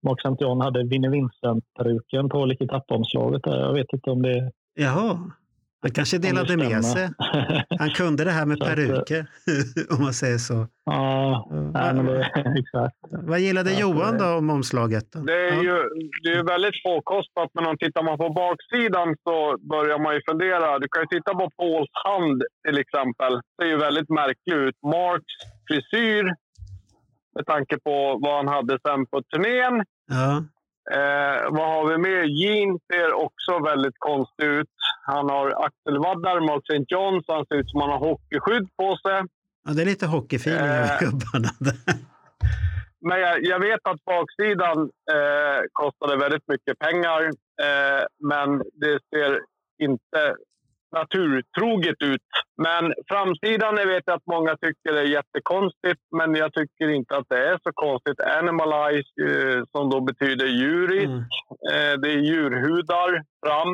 Mark 0.06 0.19
St. 0.26 0.44
John 0.44 0.61
hade 0.61 0.84
Vinnie 0.84 1.10
Vincent-peruken 1.10 2.30
på 2.30 2.45
Licky 2.45 2.68
omslaget 2.88 3.41
Jag 3.45 3.73
vet 3.73 3.94
inte 3.94 4.10
om 4.10 4.22
det... 4.22 4.52
Jaha. 4.76 5.32
Han 5.86 5.91
kanske 5.91 6.18
delade 6.18 6.57
med 6.57 6.86
sig. 6.86 7.10
Han 7.80 7.90
kunde 7.90 8.23
det 8.23 8.32
här 8.32 8.45
med 8.45 8.60
peruker, 8.60 9.26
om 9.94 10.03
man 10.03 10.14
säger 10.14 10.38
så. 10.38 10.68
Ja, 10.86 11.48
nej, 11.73 11.94
men 11.94 12.06
det, 12.06 12.19
exakt. 12.61 12.95
Vad 13.32 13.40
gillade 13.40 13.72
Johan 13.73 14.18
då 14.18 14.26
om 14.26 14.49
omslaget? 14.49 15.11
Då? 15.11 15.19
Det 15.19 15.49
är 15.49 15.64
ju 15.64 15.76
det 16.23 16.32
är 16.40 16.44
väldigt 16.44 16.84
påkostat, 16.84 17.49
men 17.53 17.65
om 17.65 17.77
tittar 17.77 18.03
man 18.03 18.18
på 18.18 18.30
baksidan 18.30 19.15
så 19.23 19.57
börjar 19.73 19.99
man 19.99 20.15
ju 20.15 20.22
fundera. 20.30 20.80
Du 20.80 20.88
kan 20.88 21.02
ju 21.03 21.07
titta 21.07 21.32
på 21.34 21.49
Pauls 21.57 21.90
hand 22.06 22.44
till 22.68 22.77
exempel. 22.77 23.34
Det 23.34 23.64
ser 23.64 23.69
ju 23.69 23.77
väldigt 23.77 24.10
märkligt 24.10 24.56
ut. 24.56 24.76
Marks 24.95 25.36
frisyr, 25.68 26.23
med 27.36 27.45
tanke 27.45 27.77
på 27.86 28.19
vad 28.22 28.36
han 28.36 28.48
hade 28.48 28.80
sen 28.88 29.06
på 29.06 29.22
turnén. 29.22 29.84
Ja. 30.07 30.44
Eh, 30.91 31.41
vad 31.49 31.68
har 31.73 31.90
vi 31.91 31.98
mer? 31.98 32.23
Jean 32.23 32.80
ser 32.91 33.14
också 33.14 33.60
väldigt 33.64 33.99
konstig 33.99 34.45
ut. 34.45 34.76
Han 35.06 35.30
har 35.30 35.65
axelvaddar, 35.65 36.40
Mark 36.40 36.64
St. 36.69 36.86
John, 36.88 37.23
så 37.23 37.34
han 37.34 37.45
ser 37.45 37.56
ut 37.56 37.69
som 37.69 37.82
han 37.82 37.90
har 37.90 37.99
hockeyskydd 37.99 38.68
på 38.77 38.98
sig. 38.98 39.22
Ja, 39.65 39.73
det 39.73 39.82
är 39.82 39.86
lite 39.86 40.07
hockeyfeeling 40.07 40.61
över 40.61 40.94
eh, 40.94 40.99
gubbarna. 40.99 41.49
men 43.07 43.19
jag, 43.19 43.44
jag, 43.44 43.60
vet 43.60 43.80
att 43.84 44.06
baksidan 44.06 44.80
eh, 45.15 45.60
kostade 45.72 46.18
väldigt 46.18 46.48
mycket 46.48 46.80
pengar. 46.80 47.22
Eh, 47.65 48.03
men 48.19 48.57
det 48.57 48.99
ser 49.10 49.40
inte 49.84 50.36
naturtroget 51.00 52.00
ut. 52.14 52.30
Men 52.66 52.94
framsidan 53.12 53.78
jag 53.78 53.88
vet 53.88 54.04
jag 54.06 54.16
att 54.16 54.32
många 54.36 54.58
tycker 54.58 54.94
är 55.02 55.04
jättekonstigt, 55.18 56.02
men 56.18 56.36
jag 56.36 56.54
tycker 56.54 56.88
inte 56.90 57.18
att 57.18 57.30
det 57.30 57.42
är 57.52 57.58
så 57.64 57.72
konstigt. 57.74 58.20
Animalize, 58.40 59.10
eh, 59.28 59.60
som 59.72 59.90
då 59.90 60.02
betyder 60.02 60.46
djurisk. 60.46 61.06
Mm. 61.06 61.20
Eh, 61.72 61.94
det 62.02 62.10
är 62.16 62.22
djurhudar 62.30 63.10
fram. 63.46 63.72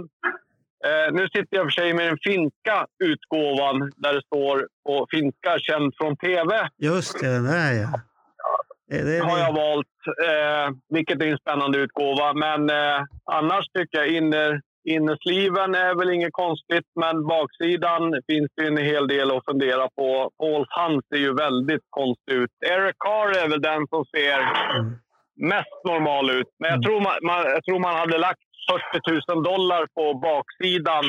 Eh, 0.88 1.14
nu 1.14 1.28
sitter 1.28 1.58
jag 1.58 1.66
för 1.66 1.82
sig 1.82 1.94
med 1.94 2.08
den 2.08 2.18
finska 2.24 2.86
utgåvan 3.04 3.92
där 3.96 4.14
det 4.14 4.22
står 4.26 4.68
på 4.86 5.08
finska 5.12 5.60
känd 5.60 5.94
från 5.98 6.18
tv. 6.18 6.70
Just 6.78 7.20
det, 7.20 7.28
den 7.28 7.44
där 7.44 7.74
ja. 7.74 8.02
Det, 8.88 9.04
det, 9.04 9.20
har 9.20 9.38
jag 9.38 9.54
valt, 9.54 9.98
eh, 10.30 10.76
vilket 10.90 11.22
är 11.22 11.28
en 11.28 11.38
spännande 11.38 11.78
utgåva. 11.78 12.34
Men 12.34 12.70
eh, 12.70 13.04
annars 13.26 13.66
tycker 13.78 13.98
jag 13.98 14.08
inner, 14.08 14.62
Innersliven 14.84 15.76
är 15.76 15.96
väl 15.96 16.10
inget 16.10 16.34
konstigt, 16.34 16.88
men 16.96 17.28
baksidan 17.28 18.22
finns 18.28 18.52
det 18.56 18.68
en 18.68 18.78
hel 18.78 19.08
del 19.08 19.32
att 19.32 19.46
fundera 19.46 19.90
på. 19.90 20.32
Pauls 20.38 20.70
hand 20.70 21.02
ser 21.10 21.18
ju 21.18 21.34
väldigt 21.34 21.86
konstig 21.90 22.34
ut. 22.34 22.52
Eric 22.66 22.96
Carr 23.00 23.30
är 23.44 23.48
väl 23.50 23.62
den 23.62 23.88
som 23.88 24.06
ser 24.06 24.40
mest 25.36 25.80
normal 25.86 26.30
ut. 26.30 26.50
Men 26.60 26.70
jag 26.70 26.84
tror 26.84 27.00
man, 27.02 27.16
man 27.22 27.40
jag 27.56 27.64
tror 27.66 27.80
man 27.80 27.96
hade 27.96 28.18
lagt 28.18 28.42
40 28.94 29.34
000 29.34 29.44
dollar 29.44 29.88
på 29.96 30.14
baksidan 30.14 31.06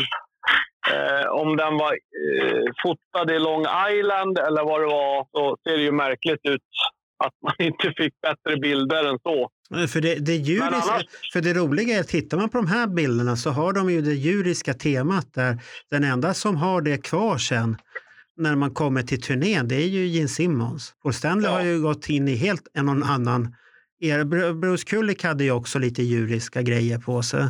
Eh, 0.90 1.26
om 1.30 1.56
den 1.56 1.76
var 1.78 1.92
eh, 1.92 2.64
fotad 2.82 3.30
i 3.30 3.38
Long 3.38 3.66
Island 3.90 4.38
eller 4.38 4.64
vad 4.64 4.80
det 4.80 4.86
var 4.86 5.26
så 5.32 5.56
ser 5.62 5.76
det 5.76 5.82
ju 5.82 5.92
märkligt 5.92 6.40
ut 6.48 6.62
att 7.24 7.34
man 7.42 7.54
inte 7.68 7.92
fick 7.96 8.20
bättre 8.20 8.56
bilder 8.56 9.04
än 9.10 9.18
så. 9.18 9.48
För 9.88 10.00
det, 10.00 10.14
det, 10.14 10.36
djuriska, 10.36 10.76
annars... 10.76 11.06
för 11.32 11.40
det 11.40 11.54
roliga 11.54 11.96
är 11.96 12.00
att 12.00 12.08
tittar 12.08 12.36
man 12.38 12.48
på 12.48 12.58
de 12.58 12.66
här 12.66 12.86
bilderna 12.86 13.36
så 13.36 13.50
har 13.50 13.72
de 13.72 13.90
ju 13.90 14.02
det 14.02 14.14
djuriska 14.14 14.74
temat 14.74 15.34
där 15.34 15.58
den 15.90 16.04
enda 16.04 16.34
som 16.34 16.56
har 16.56 16.82
det 16.82 16.98
kvar 16.98 17.38
sen 17.38 17.76
när 18.36 18.56
man 18.56 18.70
kommer 18.70 19.02
till 19.02 19.20
turnén, 19.20 19.68
det 19.68 19.74
är 19.74 19.88
ju 19.88 20.06
Gene 20.06 20.28
Simmons. 20.28 20.94
Paul 21.02 21.12
Stanley 21.12 21.50
ja. 21.50 21.56
har 21.56 21.62
ju 21.62 21.82
gått 21.82 22.08
in 22.08 22.28
i 22.28 22.34
helt 22.34 22.68
en 22.74 22.88
och 22.88 23.06
annan 23.06 23.54
Bruce 24.60 24.84
Kulick 24.84 25.24
hade 25.24 25.44
ju 25.44 25.50
också 25.50 25.78
lite 25.78 26.02
djuriska 26.02 26.62
grejer 26.62 26.98
på 26.98 27.22
sig. 27.22 27.48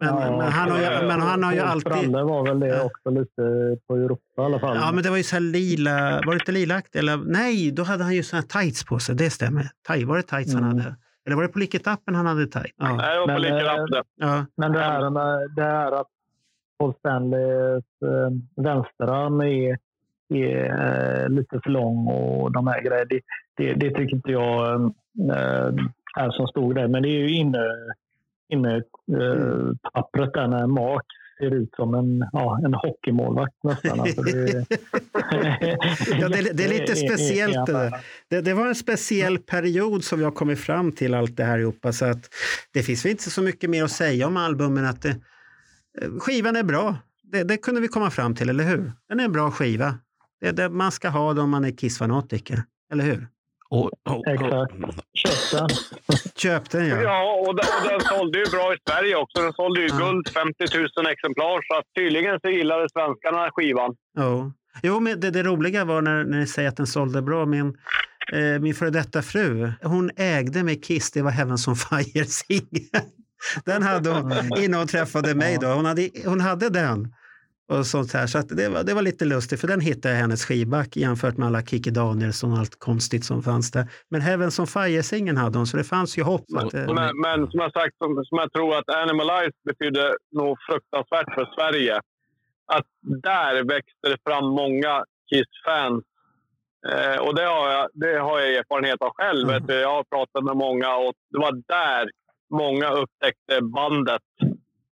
Men, 0.00 0.08
ja, 0.08 0.36
men, 0.36 0.52
han, 0.52 0.70
har 0.70 0.78
ju, 0.78 1.06
men 1.06 1.20
han 1.20 1.42
har 1.42 1.52
ju 1.52 1.60
alltid... 1.60 1.92
Fralle 1.92 2.22
var 2.22 2.46
väl 2.46 2.60
det 2.60 2.82
också 2.82 3.10
lite 3.10 3.76
på 3.86 3.96
Europa 3.96 4.22
i 4.38 4.40
alla 4.40 4.60
fall. 4.60 4.76
Ja, 4.76 4.92
men 4.92 5.02
det 5.02 5.10
var 5.10 5.16
ju 5.16 5.22
så 5.22 5.36
här 5.36 5.40
lila... 5.40 6.20
Var 6.26 6.34
det 6.34 6.40
inte 6.40 6.52
lilakt? 6.52 6.96
Eller 6.96 7.16
nej, 7.16 7.70
då 7.70 7.82
hade 7.82 8.04
han 8.04 8.14
ju 8.14 8.22
såna 8.22 8.42
här 8.42 8.62
tights 8.62 8.84
på 8.84 8.98
sig. 8.98 9.14
Det 9.14 9.30
stämmer. 9.30 9.70
Var 10.04 10.16
det 10.16 10.22
tights 10.22 10.52
mm. 10.52 10.64
han 10.64 10.78
hade? 10.78 10.96
Eller 11.26 11.36
var 11.36 11.42
det 11.42 11.48
på 11.48 11.58
Licketappen 11.58 12.14
han 12.14 12.26
hade 12.26 12.46
tights? 12.46 12.74
Ja. 12.76 12.96
Nej, 12.96 13.14
det 13.14 13.20
var 13.20 13.34
på 13.34 13.40
Licketappen. 13.40 14.04
Ja. 14.16 14.46
Men 14.56 14.72
det 14.72 14.78
här, 14.78 15.54
det 15.56 15.62
här 15.62 15.92
att 15.92 16.08
Paul 16.78 16.94
Stanleys 16.98 17.84
äh, 18.02 18.62
vänsterarm 18.64 19.40
är, 19.40 19.78
är 20.28 21.22
äh, 21.22 21.28
lite 21.28 21.60
för 21.62 21.70
lång 21.70 22.06
och 22.06 22.52
de 22.52 22.66
här 22.66 22.80
grejerna. 22.80 23.04
Det, 23.08 23.20
det, 23.56 23.74
det 23.74 23.90
tycker 23.90 24.16
inte 24.16 24.32
jag 24.32 24.82
äh, 25.30 25.74
är 26.16 26.30
så 26.30 26.46
stor 26.46 26.74
grej. 26.74 26.88
Men 26.88 27.02
det 27.02 27.08
är 27.08 27.18
ju 27.18 27.36
inne 27.36 27.66
inne 28.48 28.76
eh, 28.76 29.90
pappret 29.92 30.34
där 30.34 30.48
när 30.48 30.66
Mark 30.66 31.06
ser 31.38 31.54
ut 31.54 31.74
som 31.76 31.94
en, 31.94 32.28
ja, 32.32 32.60
en 32.64 32.74
hockeymålvakt 32.74 33.64
nästan. 33.64 34.00
Alltså 34.00 34.22
det, 34.22 34.32
ja, 36.20 36.28
det, 36.28 36.52
det, 36.52 36.64
är 36.64 36.68
lite 36.68 36.96
speciellt. 37.06 37.66
Det, 37.66 38.00
det, 38.28 38.40
det, 38.40 38.54
var 38.54 38.66
en 38.66 38.74
speciell 38.74 39.38
period 39.38 40.04
som 40.04 40.22
har 40.22 40.30
kommit 40.30 40.58
fram 40.58 40.92
till 40.92 41.14
allt 41.14 41.36
det 41.36 41.44
här 41.44 41.58
ihop. 41.58 41.86
Så 41.92 42.04
att 42.04 42.34
det 42.72 42.82
finns 42.82 43.06
inte 43.06 43.30
så 43.30 43.42
mycket 43.42 43.70
mer 43.70 43.84
att 43.84 43.90
säga 43.90 44.26
om 44.26 44.36
albumen. 44.36 44.84
Att 44.84 45.02
det, 45.02 45.16
eh, 46.00 46.10
skivan 46.18 46.56
är 46.56 46.62
bra. 46.62 46.96
Det, 47.22 47.44
det 47.44 47.56
kunde 47.56 47.80
vi 47.80 47.88
komma 47.88 48.10
fram 48.10 48.34
till, 48.34 48.48
eller 48.48 48.64
hur? 48.64 48.92
Den 49.08 49.20
är 49.20 49.24
en 49.24 49.32
bra 49.32 49.50
skiva. 49.50 49.98
Det 50.40 50.48
är 50.48 50.52
det 50.52 50.68
man 50.68 50.92
ska 50.92 51.08
ha 51.08 51.34
det 51.34 51.40
om 51.40 51.50
man 51.50 51.64
är 51.64 51.70
Kiss-fanatiker, 51.70 52.62
eller 52.92 53.04
hur? 53.04 53.28
Och, 53.72 53.90
och, 54.10 54.26
Exakt. 54.26 54.72
Köp 55.14 55.50
den. 55.52 55.68
Köp 56.36 56.70
den, 56.70 56.86
ja. 56.86 57.02
Ja, 57.02 57.44
och 57.46 57.56
den, 57.56 57.66
och 57.82 57.88
den 57.88 58.00
sålde 58.00 58.38
ju 58.38 58.44
bra 58.50 58.74
i 58.74 58.76
Sverige 58.88 59.16
också. 59.16 59.42
Den 59.42 59.52
sålde 59.52 59.80
ju 59.80 59.88
ja. 59.88 59.96
guld 59.96 60.28
50 60.28 60.78
000 60.96 61.06
exemplar. 61.12 61.60
Så 61.68 61.78
att 61.78 61.84
tydligen 61.94 62.40
så 62.40 62.48
gillade 62.48 62.88
svenskarna 62.88 63.50
skivan. 63.52 63.94
Ja. 64.14 64.52
Jo, 64.82 65.00
men 65.00 65.20
det, 65.20 65.30
det 65.30 65.42
roliga 65.42 65.84
var 65.84 66.02
när, 66.02 66.24
när 66.24 66.38
ni 66.38 66.46
säger 66.46 66.68
att 66.68 66.76
den 66.76 66.86
sålde 66.86 67.22
bra. 67.22 67.46
Min, 67.46 67.76
eh, 68.32 68.60
min 68.60 68.74
före 68.74 68.90
detta 68.90 69.22
fru, 69.22 69.72
hon 69.82 70.10
ägde 70.16 70.62
med 70.62 70.84
Kiss. 70.84 71.10
Det 71.10 71.22
var 71.22 71.30
Heavens 71.30 71.68
on 71.68 71.76
Fire 71.76 72.24
singel. 72.24 73.02
Den 73.64 73.82
hade 73.82 74.10
hon 74.10 74.32
innan 74.58 74.78
hon 74.80 74.88
träffade 74.88 75.34
mig. 75.34 75.58
Då. 75.60 75.66
Hon, 75.66 75.84
hade, 75.84 76.08
hon 76.24 76.40
hade 76.40 76.68
den 76.68 77.14
och 77.68 77.86
sånt 77.86 78.12
här. 78.12 78.26
Så 78.26 78.38
det, 78.38 78.68
var, 78.68 78.84
det 78.84 78.94
var 78.94 79.02
lite 79.02 79.24
lustigt, 79.24 79.60
för 79.60 79.68
den 79.68 79.80
hittade 79.80 80.14
jag 80.14 80.20
hennes 80.20 80.44
skivback 80.44 80.96
jämfört 80.96 81.36
med 81.36 81.46
alla 81.46 81.62
Kikki 81.62 81.90
Danielsson 81.90 82.52
och 82.52 82.58
allt 82.58 82.78
konstigt 82.78 83.24
som 83.24 83.42
fanns 83.42 83.70
där. 83.70 83.86
Men 84.08 84.20
Heavens 84.20 84.58
on 84.58 84.66
Fire-singeln 84.66 85.36
hade 85.36 85.58
hon, 85.58 85.66
så 85.66 85.76
det 85.76 85.84
fanns 85.84 86.18
ju 86.18 86.22
hopp. 86.22 86.44
Att, 86.56 86.72
men, 86.72 86.94
men, 86.94 87.20
men 87.20 87.50
som 87.50 87.60
jag 87.60 87.72
sagt, 87.72 87.96
som, 87.98 88.24
som 88.24 88.38
jag 88.38 88.52
tror 88.52 88.76
att 88.78 88.88
Animalize 88.88 89.58
betyder 89.64 90.16
nog 90.32 90.58
fruktansvärt 90.70 91.34
för 91.34 91.48
Sverige. 91.56 92.00
Att 92.66 92.86
där 93.22 93.64
växte 93.64 94.08
det 94.08 94.16
fram 94.26 94.44
många 94.44 95.04
Kiss-fans. 95.30 96.04
Eh, 96.88 97.18
och 97.26 97.34
det 97.34 97.44
har, 97.44 97.70
jag, 97.70 97.88
det 97.92 98.18
har 98.18 98.40
jag 98.40 98.54
erfarenhet 98.54 99.02
av 99.02 99.12
själv. 99.14 99.50
Mm. 99.50 99.64
Jag 99.68 99.94
har 99.94 100.04
pratat 100.04 100.44
med 100.44 100.56
många 100.56 100.96
och 100.96 101.14
det 101.30 101.38
var 101.38 101.52
där 101.52 102.10
många 102.50 102.90
upptäckte 102.90 103.62
bandet 103.62 104.22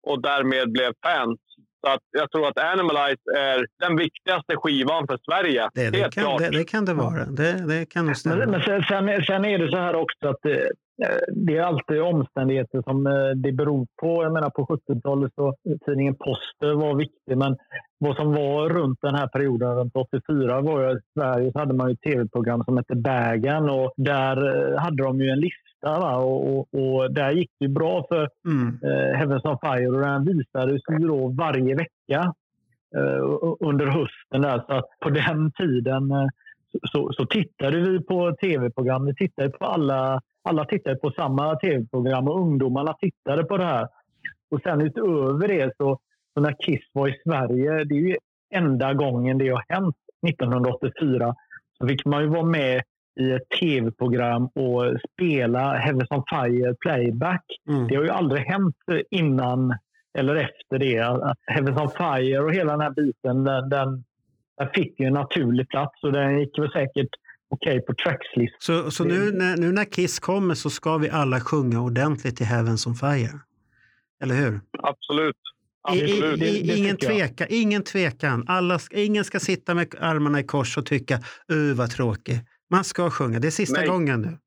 och 0.03 0.21
därmed 0.21 0.71
blev 0.71 0.91
fans. 1.05 1.39
Så 1.81 1.93
att 1.93 1.99
jag 2.11 2.31
tror 2.31 2.47
att 2.47 2.57
Animalize 2.57 3.23
är 3.37 3.65
den 3.79 3.97
viktigaste 3.97 4.55
skivan 4.55 5.07
för 5.07 5.17
Sverige. 5.27 5.69
Det, 5.73 5.89
det, 5.89 6.13
kan, 6.13 6.37
det, 6.37 6.49
det 6.49 6.63
kan, 6.63 6.85
det 6.85 6.93
vara. 6.93 7.25
Det, 7.25 7.67
det 7.67 7.85
kan 7.85 8.05
nog 8.05 8.17
stämma. 8.17 8.45
Men, 8.45 8.61
sen, 8.61 8.83
sen, 9.23 9.45
är 9.45 9.57
det 9.57 9.71
så 9.71 9.77
här 9.77 9.95
också 9.95 10.27
att 10.27 10.41
det, 10.43 10.61
eh, 11.03 11.21
det 11.35 11.57
är 11.57 11.61
alltid 11.61 12.01
omständigheter 12.01 12.81
som 12.81 13.07
eh, 13.07 13.29
det 13.35 13.51
beror 13.51 13.87
på. 14.01 14.23
Jag 14.23 14.33
menar 14.33 14.49
på 14.49 14.65
70-talet 14.65 15.31
så 15.35 15.55
tidningen 15.85 16.15
Poster 16.15 16.73
var 16.73 16.95
viktig, 16.95 17.37
men 17.37 17.57
vad 17.97 18.15
som 18.15 18.33
var 18.33 18.69
runt 18.69 18.99
den 19.01 19.15
här 19.15 19.27
perioden, 19.27 19.75
runt 19.75 19.95
84, 19.95 20.61
var 20.61 20.81
ju 20.81 20.87
att 20.87 20.97
i 20.97 21.01
Sverige 21.13 21.51
så 21.51 21.59
hade 21.59 21.73
man 21.73 21.91
ett 21.91 22.01
tv-program 22.01 22.63
som 22.63 22.77
hette 22.77 22.95
Bagen 22.95 23.69
och 23.69 23.93
där 23.97 24.37
eh, 24.37 24.79
hade 24.79 25.03
de 25.03 25.21
ju 25.21 25.29
en 25.29 25.39
lista 25.39 25.66
Va? 25.81 26.17
Och, 26.17 26.57
och, 26.57 26.67
och, 26.73 27.13
där 27.13 27.31
gick 27.31 27.51
det 27.59 27.67
bra 27.67 28.05
för 28.09 28.29
mm. 28.45 28.79
eh, 28.83 29.17
Heavens 29.17 29.45
on 29.45 29.57
Fire 29.61 29.87
och 29.87 30.01
den 30.01 30.25
visades 30.25 30.81
ju 31.01 31.07
då 31.07 31.27
varje 31.27 31.75
vecka 31.75 32.33
eh, 32.95 33.23
under 33.59 33.85
hösten. 33.85 34.41
Där. 34.41 34.63
Så 34.67 34.73
att 34.73 34.85
på 34.99 35.09
den 35.09 35.51
tiden 35.51 36.11
eh, 36.11 36.27
så, 36.91 37.13
så, 37.13 37.25
tittade 37.25 37.79
vi 37.79 38.03
på 38.03 38.35
tv-program. 38.41 39.05
Vi 39.05 39.15
tittade 39.15 39.49
på 39.49 39.65
alla, 39.65 40.21
alla 40.43 40.65
tittade 40.65 40.95
på 40.95 41.11
samma 41.11 41.55
tv-program 41.55 42.27
och 42.27 42.39
ungdomarna 42.39 42.93
tittade 42.93 43.43
på 43.43 43.57
det 43.57 43.65
här. 43.65 43.87
Och 44.51 44.61
sen 44.61 44.81
utöver 44.81 45.47
det 45.47 45.73
så, 45.77 45.99
så 46.33 46.41
när 46.41 46.55
Kiss 46.59 46.89
var 46.93 47.07
i 47.07 47.15
Sverige, 47.23 47.83
det 47.83 47.95
är 47.95 47.99
ju 47.99 48.15
enda 48.55 48.93
gången 48.93 49.37
det 49.37 49.49
har 49.49 49.63
hänt 49.69 49.95
1984, 50.27 51.35
så 51.77 51.87
fick 51.87 52.05
man 52.05 52.21
ju 52.21 52.27
vara 52.27 52.43
med 52.43 52.81
i 53.19 53.31
ett 53.31 53.49
tv-program 53.59 54.45
och 54.45 54.83
spela 55.13 55.73
Heavens 55.77 56.11
on 56.11 56.23
Fire 56.29 56.75
playback. 56.79 57.45
Mm. 57.69 57.87
Det 57.87 57.95
har 57.95 58.03
ju 58.03 58.09
aldrig 58.09 58.41
hänt 58.41 58.75
innan 59.11 59.75
eller 60.17 60.35
efter 60.35 60.79
det. 60.79 61.35
Heavens 61.47 61.81
on 61.81 61.89
Fire 61.89 62.39
och 62.39 62.53
hela 62.53 62.71
den 62.71 62.81
här 62.81 62.91
biten, 62.91 63.43
den, 63.43 63.69
den, 63.69 64.03
den 64.57 64.69
fick 64.73 64.99
ju 64.99 65.05
en 65.05 65.13
naturlig 65.13 65.69
plats 65.69 66.03
och 66.03 66.11
den 66.11 66.39
gick 66.39 66.59
väl 66.59 66.71
säkert 66.71 67.09
okej 67.49 67.77
okay 67.77 67.81
på 67.81 67.93
trackslist. 67.93 68.55
Så, 68.59 68.91
så 68.91 69.03
nu, 69.03 69.31
när, 69.31 69.57
nu 69.57 69.71
när 69.71 69.85
Kiss 69.85 70.19
kommer 70.19 70.55
så 70.55 70.69
ska 70.69 70.97
vi 70.97 71.09
alla 71.09 71.39
sjunga 71.39 71.81
ordentligt 71.81 72.41
i 72.41 72.43
Heavens 72.43 72.87
on 72.87 72.95
Fire? 72.95 73.39
Eller 74.23 74.35
hur? 74.35 74.59
Absolut. 74.83 75.35
Absolut. 75.81 76.41
I, 76.41 76.45
i, 76.45 76.77
ingen, 76.77 76.97
tveka, 76.97 77.47
ingen 77.47 77.83
tvekan. 77.83 78.45
Alla, 78.47 78.79
ingen 78.91 79.23
ska 79.23 79.39
sitta 79.39 79.73
med 79.73 79.95
armarna 79.99 80.39
i 80.39 80.43
kors 80.43 80.77
och 80.77 80.85
tycka 80.85 81.19
uh, 81.53 81.73
vad 81.75 81.89
tråkigt. 81.89 82.41
Man 82.69 82.83
ska 82.83 83.09
sjunga. 83.09 83.39
Det 83.39 83.47
är 83.47 83.51
sista 83.51 83.79
Nej. 83.79 83.89
gången 83.89 84.21
nu. 84.21 84.37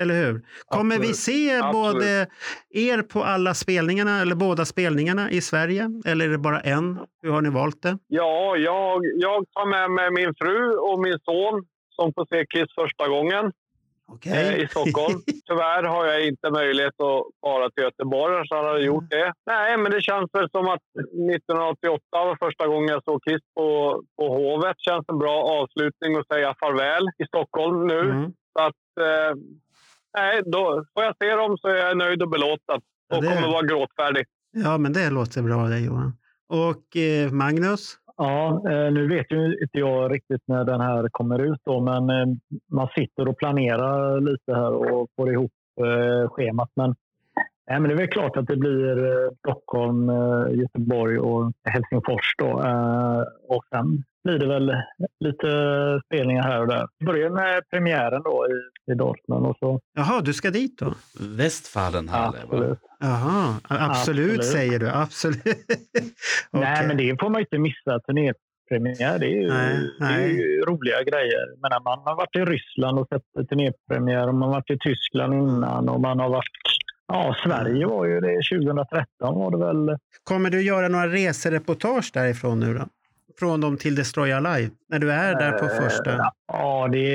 Eller 0.00 0.14
hur? 0.14 0.42
Kommer 0.66 0.94
Absolut. 0.94 1.10
vi 1.10 1.14
se 1.14 1.56
Absolut. 1.56 1.72
både 1.72 2.26
er 2.70 3.02
på 3.02 3.24
alla 3.24 3.54
spelningarna 3.54 4.20
eller 4.20 4.34
båda 4.34 4.64
spelningarna 4.64 5.30
i 5.30 5.40
Sverige? 5.40 5.90
Eller 6.06 6.24
är 6.24 6.28
det 6.30 6.38
bara 6.38 6.60
en? 6.60 6.98
Hur 7.22 7.30
har 7.30 7.42
ni 7.42 7.50
valt 7.50 7.82
det? 7.82 7.98
Ja, 8.06 8.56
jag, 8.56 9.00
jag 9.16 9.44
tar 9.54 9.66
med 9.66 9.90
mig 9.90 10.10
min 10.10 10.34
fru 10.34 10.72
och 10.72 11.00
min 11.00 11.18
son 11.18 11.64
som 11.96 12.12
får 12.14 12.26
se 12.26 12.46
Kiss 12.46 12.74
första 12.74 13.08
gången 13.08 13.52
okay. 14.14 14.32
Eh, 14.32 14.62
i 14.62 14.68
Stockholm. 14.68 15.22
Tyvärr 15.48 15.82
har 15.82 16.06
jag 16.06 16.26
inte 16.26 16.50
möjlighet 16.50 17.00
att 17.00 17.22
fara 17.44 17.70
till 17.70 17.84
Göteborg, 17.84 18.48
så 18.48 18.56
hade 18.56 18.68
jag 18.68 18.82
gjort 18.82 19.10
det. 19.10 19.32
Nej, 19.46 19.76
men 19.76 19.92
det 19.92 20.00
känns 20.00 20.30
väl 20.32 20.50
som 20.50 20.66
att 20.68 20.86
1988 21.36 22.02
var 22.12 22.36
första 22.46 22.66
gången 22.66 22.88
jag 22.88 23.04
såg 23.04 23.24
Kiss 23.24 23.42
på, 23.56 24.02
på 24.16 24.28
Hovet. 24.28 24.76
känns 24.78 25.04
en 25.08 25.18
bra 25.18 25.36
avslutning 25.42 26.16
att 26.16 26.26
säga 26.26 26.54
farväl 26.60 27.04
i 27.18 27.26
Stockholm 27.26 27.86
nu. 27.86 28.00
Mm. 28.00 28.32
Så 28.52 28.60
att, 28.68 28.84
eh, 29.06 29.32
nej, 30.18 30.42
då 30.46 30.84
får 30.94 31.02
jag 31.04 31.14
se 31.22 31.34
dem 31.34 31.58
så 31.58 31.68
är 31.68 31.76
jag 31.76 31.96
nöjd 31.96 32.22
och 32.22 32.30
belåten 32.30 32.80
och 33.14 33.22
det... 33.22 33.28
kommer 33.28 33.48
vara 33.48 33.66
gråtfärdig. 33.66 34.24
Ja, 34.52 34.78
men 34.78 34.92
det 34.92 35.10
låter 35.10 35.42
bra 35.42 35.68
det 35.68 35.80
Johan. 35.80 36.12
Och 36.48 36.96
eh, 36.96 37.30
Magnus? 37.30 37.96
Ja, 38.22 38.62
eh, 38.70 38.92
nu 38.92 39.08
vet 39.08 39.32
ju 39.32 39.46
inte 39.46 39.78
jag 39.78 40.12
riktigt 40.12 40.42
när 40.46 40.64
den 40.64 40.80
här 40.80 41.08
kommer 41.12 41.38
ut 41.38 41.60
då, 41.64 41.80
men 41.80 42.10
eh, 42.10 42.26
man 42.70 42.88
sitter 42.94 43.28
och 43.28 43.38
planerar 43.38 44.20
lite 44.20 44.54
här 44.54 44.72
och 44.72 45.08
får 45.16 45.32
ihop 45.32 45.52
eh, 45.80 46.30
schemat. 46.30 46.70
Men, 46.74 46.94
nej, 47.70 47.80
men 47.80 47.82
det 47.82 47.94
är 47.94 47.98
väl 47.98 48.08
klart 48.08 48.36
att 48.36 48.46
det 48.46 48.56
blir 48.56 49.30
Stockholm, 49.38 50.10
Göteborg 50.50 51.18
och 51.18 51.52
Helsingfors 51.64 52.34
då. 52.38 52.50
Och 53.48 53.64
sen 53.70 54.04
blir 54.24 54.38
det 54.38 54.46
väl 54.46 54.72
lite 55.20 55.48
spelningar 56.06 56.42
här 56.42 56.60
och 56.60 56.66
där. 56.66 56.86
Börjar 57.06 57.30
med 57.30 57.62
premiären 57.70 58.22
då 58.22 58.46
i, 58.46 58.92
i 58.92 58.94
Dortmund. 58.94 59.46
Och 59.46 59.56
så. 59.58 59.80
Jaha, 59.94 60.20
du 60.20 60.32
ska 60.32 60.50
dit 60.50 60.78
då? 60.78 60.94
Westfalenhalle? 61.20 62.38
Absolut. 62.42 62.78
Jaha, 63.00 63.54
absolut, 63.68 63.90
absolut, 63.90 64.44
säger 64.44 64.78
du. 64.78 64.88
Absolut. 64.88 65.40
okay. 65.46 66.06
Nej, 66.52 66.86
men 66.86 66.96
det 66.96 67.16
får 67.20 67.30
man 67.30 67.40
inte 67.40 67.58
missa. 67.58 68.00
Turnépremiär, 68.00 69.18
det 69.18 69.26
är 69.26 69.40
ju, 69.42 69.48
nej, 69.48 69.90
det 69.98 70.04
är 70.04 70.28
ju 70.28 70.60
roliga 70.60 71.02
grejer. 71.02 71.46
Men 71.62 71.82
man 71.84 71.98
har 72.04 72.16
varit 72.16 72.36
i 72.36 72.44
Ryssland 72.44 72.98
och 72.98 73.08
sett 73.08 73.48
turnépremiär 73.48 74.28
och 74.28 74.34
man 74.34 74.48
har 74.48 74.56
varit 74.56 74.70
i 74.70 74.78
Tyskland 74.78 75.34
innan 75.34 75.88
och 75.88 76.00
man 76.00 76.20
har 76.20 76.28
varit 76.28 76.60
Ja, 77.12 77.36
Sverige 77.44 77.86
var 77.86 78.06
ju 78.06 78.20
det 78.20 78.40
2013 78.58 79.06
var 79.20 79.50
det 79.50 79.58
väl. 79.58 79.98
Kommer 80.24 80.50
du 80.50 80.62
göra 80.62 80.88
några 80.88 81.08
resereportage 81.08 82.10
därifrån 82.14 82.60
nu 82.60 82.74
då? 82.74 82.86
Från 83.40 83.60
dem 83.60 83.76
till 83.76 83.94
Destroy 83.94 84.32
Alive? 84.32 84.70
När 84.88 84.98
du 84.98 85.12
är 85.12 85.34
där 85.38 85.52
på 85.52 85.68
första? 85.68 86.12
Eh, 86.12 86.28
ja, 86.46 86.88
det, 86.92 87.08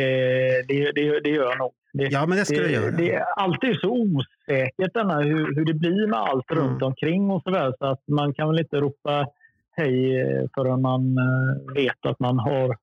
det, 0.68 0.92
det, 0.92 1.20
det 1.20 1.30
gör 1.30 1.50
jag 1.50 1.58
nog. 1.58 1.72
Det, 1.94 2.04
ja, 2.04 2.26
men 2.26 2.38
det 2.38 2.46
ska 2.46 2.62
det, 2.62 2.72
göra. 2.72 2.92
Det 2.92 3.14
är 3.14 3.22
alltid 3.22 3.76
så 3.80 3.90
osäkert 3.90 4.94
denna, 4.94 5.22
hur, 5.22 5.56
hur 5.56 5.66
det 5.66 5.74
blir 5.74 6.08
med 6.08 6.20
allt 6.20 6.52
mm. 6.52 6.64
runt 6.64 6.82
omkring 6.82 7.32
och 7.32 7.44
så 7.44 7.50
där, 7.50 7.74
så 7.80 7.86
att 7.86 8.02
man 8.08 8.34
kan 8.34 8.50
väl 8.50 8.60
inte 8.60 8.78
ropa 8.78 9.28
hej 9.72 10.50
förrän 10.56 10.82
man 10.82 11.18
eh, 11.18 11.74
vet 11.74 12.06
att 12.06 12.20
man 12.20 12.40
har 12.40 12.78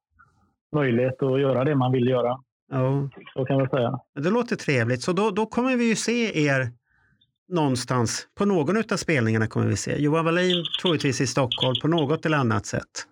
möjlighet 0.72 1.22
att 1.22 1.40
göra 1.40 1.64
det 1.64 1.74
man 1.74 1.92
vill 1.92 2.08
göra. 2.08 2.38
Ja. 2.70 3.08
Så 3.34 3.44
kan 3.44 3.58
jag 3.58 3.70
säga. 3.70 4.00
Det 4.14 4.30
låter 4.30 4.56
trevligt. 4.56 5.02
Så 5.02 5.12
då, 5.12 5.30
då 5.30 5.46
kommer 5.46 5.76
vi 5.76 5.88
ju 5.88 5.96
se 5.96 6.46
er 6.46 6.70
någonstans. 7.48 8.28
På 8.38 8.44
någon 8.44 8.76
av 8.76 8.96
spelningarna 8.96 9.46
kommer 9.46 9.66
vi 9.66 9.76
se. 9.76 10.02
Johan 10.02 10.24
Wallin 10.24 10.64
troligtvis 10.82 11.20
i 11.20 11.26
Stockholm 11.26 11.74
på 11.82 11.88
något 11.88 12.26
eller 12.26 12.38
annat 12.38 12.66
sätt. 12.66 13.06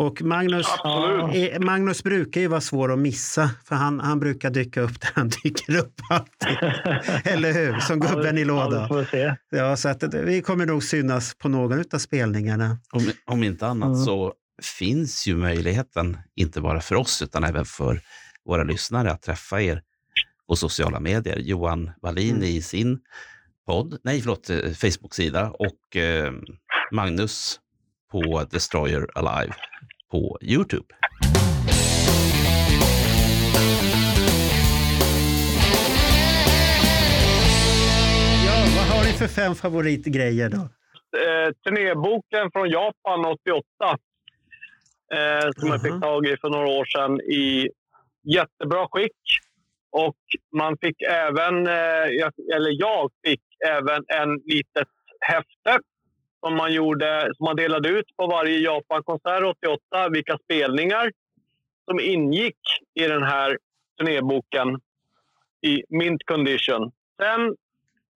Och 0.00 0.22
Magnus, 0.22 0.66
Absolut. 0.84 1.52
eh, 1.54 1.60
Magnus 1.60 2.02
brukar 2.02 2.40
ju 2.40 2.46
vara 2.48 2.60
svår 2.60 2.92
att 2.92 2.98
missa 2.98 3.50
för 3.64 3.74
han, 3.76 4.00
han 4.00 4.20
brukar 4.20 4.50
dyka 4.50 4.80
upp 4.80 5.00
där 5.00 5.10
han 5.14 5.28
dyker 5.42 5.76
upp 5.78 5.94
alltid. 6.10 6.58
Eller 7.32 7.52
hur? 7.52 7.78
Som 7.80 8.00
gubben 8.00 8.38
i 8.38 8.40
Ja, 8.40 8.44
vi 8.44 8.44
lådan. 8.44 9.06
Ja, 9.50 9.76
så 9.76 9.88
att 9.88 10.14
vi 10.14 10.42
kommer 10.42 10.66
nog 10.66 10.82
synas 10.84 11.34
på 11.34 11.48
någon 11.48 11.84
av 11.94 11.98
spelningarna. 11.98 12.78
Om, 12.92 13.10
om 13.26 13.42
inte 13.42 13.66
annat 13.66 13.86
Mm. 13.86 14.04
så 14.04 14.32
finns 14.78 15.26
ju 15.26 15.36
möjligheten, 15.36 16.18
inte 16.36 16.60
bara 16.60 16.80
för 16.80 16.94
oss 16.94 17.22
utan 17.22 17.44
även 17.44 17.64
för 17.64 18.00
våra 18.44 18.64
lyssnare, 18.64 19.10
att 19.10 19.22
träffa 19.22 19.60
er 19.62 19.82
på 20.48 20.56
sociala 20.56 21.00
medier. 21.00 21.38
Johan 21.38 21.90
Wallin 22.02 22.36
Mm. 22.36 22.42
i 22.48 22.62
sin 22.62 22.98
podd, 23.66 23.98
nej 24.04 24.20
förlåt, 24.20 24.50
eh, 24.50 24.56
Facebook-sida 24.72 25.50
och 25.50 25.96
eh, 25.96 26.32
Magnus 26.92 27.60
på 28.12 28.44
Destroyer 28.50 29.06
Alive 29.14 29.54
på 30.10 30.38
Youtube. 30.42 30.94
Ja, 38.46 38.56
vad 38.76 38.84
har 38.96 39.04
ni 39.04 39.12
för 39.12 39.26
fem 39.26 39.54
favoritgrejer 39.54 40.48
då? 40.48 40.56
eh, 41.18 41.52
turnéboken 41.64 42.50
från 42.52 42.70
Japan 42.70 43.24
88. 43.24 43.64
Eh, 45.14 45.50
som 45.56 45.68
jag 45.68 45.76
Jaha. 45.76 45.78
fick 45.78 46.02
tag 46.02 46.26
i 46.26 46.36
för 46.36 46.48
några 46.48 46.66
år 46.68 46.84
sedan 46.84 47.20
i 47.20 47.68
jättebra 48.36 48.86
skick. 48.90 49.16
Och 49.92 50.16
man 50.56 50.76
fick 50.80 51.02
även, 51.02 51.66
eh, 51.66 52.06
jag- 52.20 52.32
eller 52.54 52.70
jag 52.80 53.10
fick 53.26 53.42
även 53.66 54.04
en 54.08 54.34
litet 54.44 54.88
häfte 55.20 55.78
som 56.40 56.56
man, 56.56 56.72
gjorde, 56.72 57.30
som 57.36 57.44
man 57.44 57.56
delade 57.56 57.88
ut 57.88 58.16
på 58.16 58.26
varje 58.26 58.58
Japan-konsert 58.58 59.42
88. 59.42 60.08
Vilka 60.08 60.38
spelningar 60.38 61.10
som 61.84 62.00
ingick 62.00 62.60
i 62.94 63.06
den 63.06 63.22
här 63.22 63.58
turnéboken 63.98 64.80
i 65.66 65.82
mint 65.88 66.26
condition. 66.26 66.92
Sen 67.22 67.56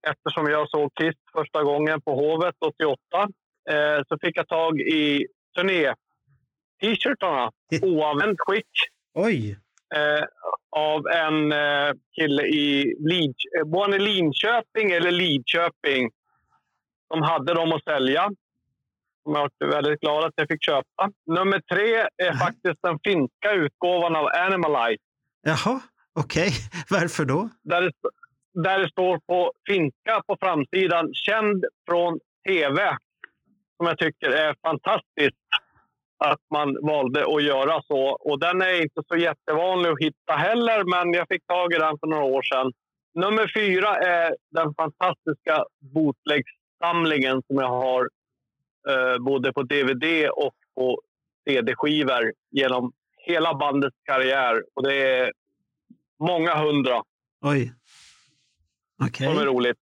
eftersom 0.08 0.46
jag 0.46 0.70
såg 0.70 0.94
Kiss 0.94 1.16
första 1.32 1.62
gången 1.62 2.00
på 2.00 2.14
Hovet 2.14 2.54
88 2.60 2.98
eh, 3.70 4.02
så 4.08 4.18
fick 4.18 4.36
jag 4.36 4.48
tag 4.48 4.80
i 4.80 5.26
turné-t-shirtarna, 5.56 7.50
oanvänt 7.82 8.38
skick, 8.40 8.70
Oj, 9.14 9.56
eh, 9.94 10.24
av 10.70 11.06
en 11.06 11.52
eh, 11.52 11.92
kille 12.16 12.42
i 12.42 12.94
Lid, 12.98 13.34
eh, 13.58 13.66
var 13.66 13.82
han 13.82 13.94
i 13.94 13.98
Linköping 13.98 14.90
eller 14.90 15.10
Lidköping 15.10 16.10
som 17.12 17.22
hade 17.22 17.54
dem 17.54 17.72
att 17.72 17.84
sälja. 17.84 18.30
Som 19.22 19.34
jag 19.34 19.50
är 19.58 19.66
väldigt 19.66 20.00
glad 20.00 20.24
att 20.24 20.32
jag 20.36 20.48
fick 20.48 20.64
köpa. 20.64 21.10
Nummer 21.26 21.60
tre 21.60 22.06
är 22.28 22.38
faktiskt 22.38 22.78
den 22.82 22.98
finska 23.04 23.52
utgåvan 23.52 24.16
av 24.16 24.26
Animalite. 24.26 25.02
jaha, 25.42 25.80
okej. 26.20 26.50
Varför 26.90 27.24
då? 27.24 27.48
där 27.62 27.82
det, 27.82 27.92
där 28.62 28.78
det 28.78 28.88
står 28.88 29.18
på 29.18 29.52
finska 29.66 30.22
på 30.26 30.36
framsidan 30.40 31.14
känd 31.14 31.64
från 31.88 32.18
tv. 32.48 32.96
Som 33.76 33.86
jag 33.86 33.98
tycker 33.98 34.30
är 34.30 34.54
fantastiskt 34.62 35.36
att 36.24 36.40
man 36.50 36.76
valde 36.82 37.20
att 37.34 37.42
göra 37.42 37.82
så. 37.82 38.00
Och 38.00 38.40
den 38.40 38.62
är 38.62 38.82
inte 38.82 39.02
så 39.08 39.16
jättevanlig 39.16 39.90
att 39.90 40.00
hitta 40.00 40.32
heller, 40.32 40.84
men 40.84 41.12
jag 41.12 41.26
fick 41.28 41.46
tag 41.46 41.72
i 41.72 41.78
den 41.78 41.98
för 42.00 42.06
några 42.06 42.24
år 42.24 42.42
sedan. 42.42 42.72
Nummer 43.14 43.52
fyra 43.56 43.96
är 43.96 44.36
den 44.50 44.74
fantastiska 44.74 45.64
bootlegsamlingen 46.82 47.42
som 47.46 47.56
jag 47.56 47.68
har 47.68 48.08
eh, 48.88 49.18
både 49.18 49.52
på 49.52 49.62
DVD 49.62 50.28
och 50.30 50.54
på 50.74 51.00
CD-skivor 51.48 52.32
genom 52.50 52.92
hela 53.16 53.54
bandets 53.54 53.96
karriär. 54.04 54.62
Och 54.74 54.82
det 54.82 54.94
är 54.94 55.32
många 56.18 56.54
hundra 56.54 57.02
Oj. 57.40 57.72
Okej. 59.04 59.26
som 59.26 59.38
är 59.38 59.44
roligt. 59.44 59.78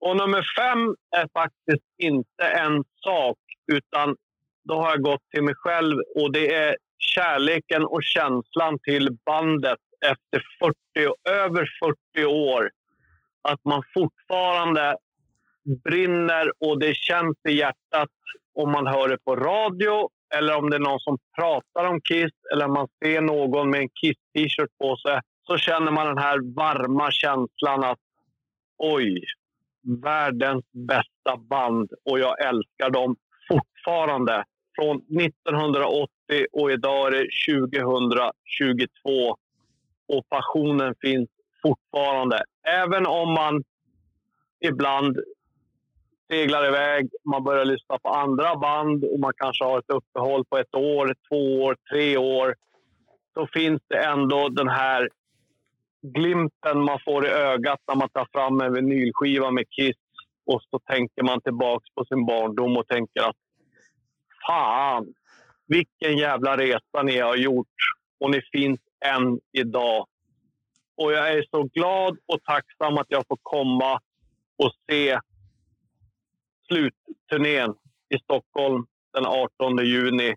Och 0.00 0.16
nummer 0.16 0.46
fem 0.58 0.96
är 1.16 1.28
faktiskt 1.32 1.84
inte 1.98 2.44
en 2.44 2.84
sak, 3.04 3.38
utan 3.72 4.16
då 4.64 4.74
har 4.74 4.90
jag 4.90 5.02
gått 5.02 5.30
till 5.30 5.42
mig 5.42 5.54
själv 5.54 5.98
och 6.14 6.32
det 6.32 6.54
är 6.54 6.76
kärleken 6.98 7.84
och 7.84 8.02
känslan 8.02 8.78
till 8.78 9.16
bandet 9.26 9.78
efter 10.06 10.44
40, 10.94 11.14
över 11.28 11.70
40 12.14 12.26
år. 12.26 12.70
Att 13.42 13.64
man 13.64 13.82
fortfarande 13.94 14.96
Mm. 15.66 15.78
brinner 15.84 16.52
och 16.60 16.80
det 16.80 16.96
känns 16.96 17.36
i 17.48 17.52
hjärtat 17.52 18.10
om 18.54 18.72
man 18.72 18.86
hör 18.86 19.08
det 19.08 19.18
på 19.24 19.36
radio 19.36 20.08
eller 20.34 20.56
om 20.56 20.70
det 20.70 20.76
är 20.76 20.80
någon 20.80 21.00
som 21.00 21.18
pratar 21.36 21.84
om 21.90 22.00
Kiss 22.00 22.32
eller 22.52 22.68
man 22.68 22.88
ser 23.04 23.20
någon 23.20 23.70
med 23.70 23.80
en 23.80 23.88
Kiss-t-shirt 23.88 24.70
på 24.78 24.96
sig 24.96 25.20
så 25.46 25.56
känner 25.56 25.92
man 25.92 26.06
den 26.06 26.18
här 26.18 26.54
varma 26.54 27.10
känslan 27.10 27.84
att 27.84 27.98
oj, 28.78 29.24
världens 30.02 30.64
bästa 30.72 31.36
band 31.36 31.92
och 32.04 32.18
jag 32.18 32.46
älskar 32.46 32.90
dem 32.90 33.16
fortfarande. 33.48 34.44
Från 34.76 34.96
1980 34.96 36.08
och 36.52 36.72
idag 36.72 37.06
är 37.06 37.10
det 37.10 37.28
2022 37.48 39.36
och 40.08 40.28
passionen 40.28 40.94
finns 41.00 41.28
fortfarande. 41.62 42.44
Även 42.68 43.06
om 43.06 43.32
man 43.32 43.64
ibland 44.60 45.18
seglar 46.30 46.68
iväg, 46.68 47.10
man 47.24 47.44
börjar 47.44 47.64
lyssna 47.64 47.98
på 47.98 48.08
andra 48.08 48.56
band 48.56 49.04
och 49.04 49.20
man 49.20 49.32
kanske 49.36 49.64
har 49.64 49.78
ett 49.78 49.90
uppehåll 49.90 50.44
på 50.44 50.58
ett 50.58 50.74
år, 50.74 51.14
två 51.28 51.62
år, 51.62 51.76
tre 51.92 52.16
år. 52.16 52.54
Då 53.34 53.46
finns 53.52 53.82
det 53.88 54.04
ändå 54.04 54.48
den 54.48 54.68
här 54.68 55.08
glimten 56.02 56.84
man 56.84 56.98
får 57.04 57.26
i 57.26 57.30
ögat 57.30 57.80
när 57.88 57.94
man 57.94 58.08
tar 58.08 58.28
fram 58.32 58.60
en 58.60 58.72
vinylskiva 58.72 59.50
med 59.50 59.64
Kiss 59.70 59.96
och 60.46 60.62
så 60.70 60.78
tänker 60.78 61.22
man 61.22 61.40
tillbaka 61.40 61.84
på 61.94 62.04
sin 62.04 62.26
barndom 62.26 62.76
och 62.76 62.88
tänker 62.88 63.22
att 63.22 63.36
fan, 64.46 65.14
vilken 65.66 66.18
jävla 66.18 66.56
resa 66.56 67.02
ni 67.02 67.18
har 67.18 67.36
gjort 67.36 67.76
och 68.20 68.30
ni 68.30 68.40
finns 68.52 68.80
än 69.04 69.40
idag. 69.52 70.06
Och 70.96 71.12
jag 71.12 71.32
är 71.32 71.44
så 71.50 71.62
glad 71.62 72.18
och 72.26 72.42
tacksam 72.42 72.98
att 72.98 73.06
jag 73.08 73.24
får 73.28 73.38
komma 73.42 74.00
och 74.58 74.72
se 74.90 75.18
slutturnén 76.68 77.74
i 78.14 78.18
Stockholm 78.18 78.86
den 79.12 79.26
18 79.26 79.86
juni. 79.86 80.34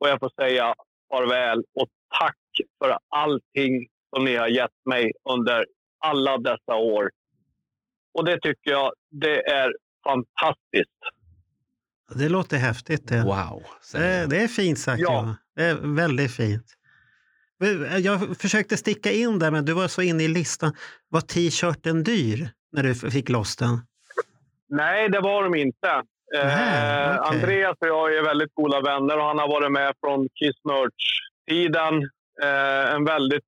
Och 0.00 0.08
jag 0.08 0.20
får 0.20 0.32
säga 0.40 0.74
farväl 1.10 1.64
och 1.74 1.88
tack 2.18 2.36
för 2.78 2.98
allting 3.08 3.88
som 4.14 4.24
ni 4.24 4.36
har 4.36 4.48
gett 4.48 4.84
mig 4.84 5.12
under 5.30 5.66
alla 5.98 6.38
dessa 6.38 6.74
år. 6.74 7.10
Och 8.14 8.24
det 8.24 8.40
tycker 8.40 8.70
jag, 8.70 8.92
det 9.10 9.50
är 9.50 9.72
fantastiskt. 10.04 10.98
Det 12.14 12.28
låter 12.28 12.56
häftigt. 12.56 13.08
Det. 13.08 13.22
Wow. 13.22 13.62
Det, 13.92 14.18
jag. 14.18 14.30
det 14.30 14.42
är 14.42 14.48
fint 14.48 14.78
sagt. 14.78 15.00
Ja. 15.00 15.12
Ja. 15.12 15.36
Det 15.56 15.64
är 15.64 15.74
väldigt 15.74 16.32
fint. 16.32 16.74
Jag 18.00 18.36
försökte 18.36 18.76
sticka 18.76 19.12
in 19.12 19.38
där, 19.38 19.50
men 19.50 19.64
du 19.64 19.72
var 19.72 19.88
så 19.88 20.02
inne 20.02 20.24
i 20.24 20.28
listan. 20.28 20.72
Var 21.08 21.20
t-shirten 21.20 22.02
dyr 22.02 22.50
när 22.72 22.82
du 22.82 22.94
fick 22.94 23.28
loss 23.28 23.56
den? 23.56 23.80
Nej, 24.68 25.08
det 25.08 25.20
var 25.20 25.42
de 25.42 25.54
inte. 25.54 26.02
Nähä, 26.34 27.14
Eh, 27.14 27.20
okej. 27.20 27.36
Andreas 27.36 27.76
och 27.80 27.88
jag 27.88 28.14
är 28.16 28.22
väldigt 28.22 28.54
goda 28.54 28.80
vänner 28.80 29.18
och 29.18 29.24
han 29.24 29.38
har 29.38 29.48
varit 29.48 29.72
med 29.72 29.94
från 30.00 30.28
Kiss 30.28 30.56
Merch-tiden. 30.64 32.02
Eh, 32.42 32.94
en 32.94 33.04
väldigt 33.04 33.44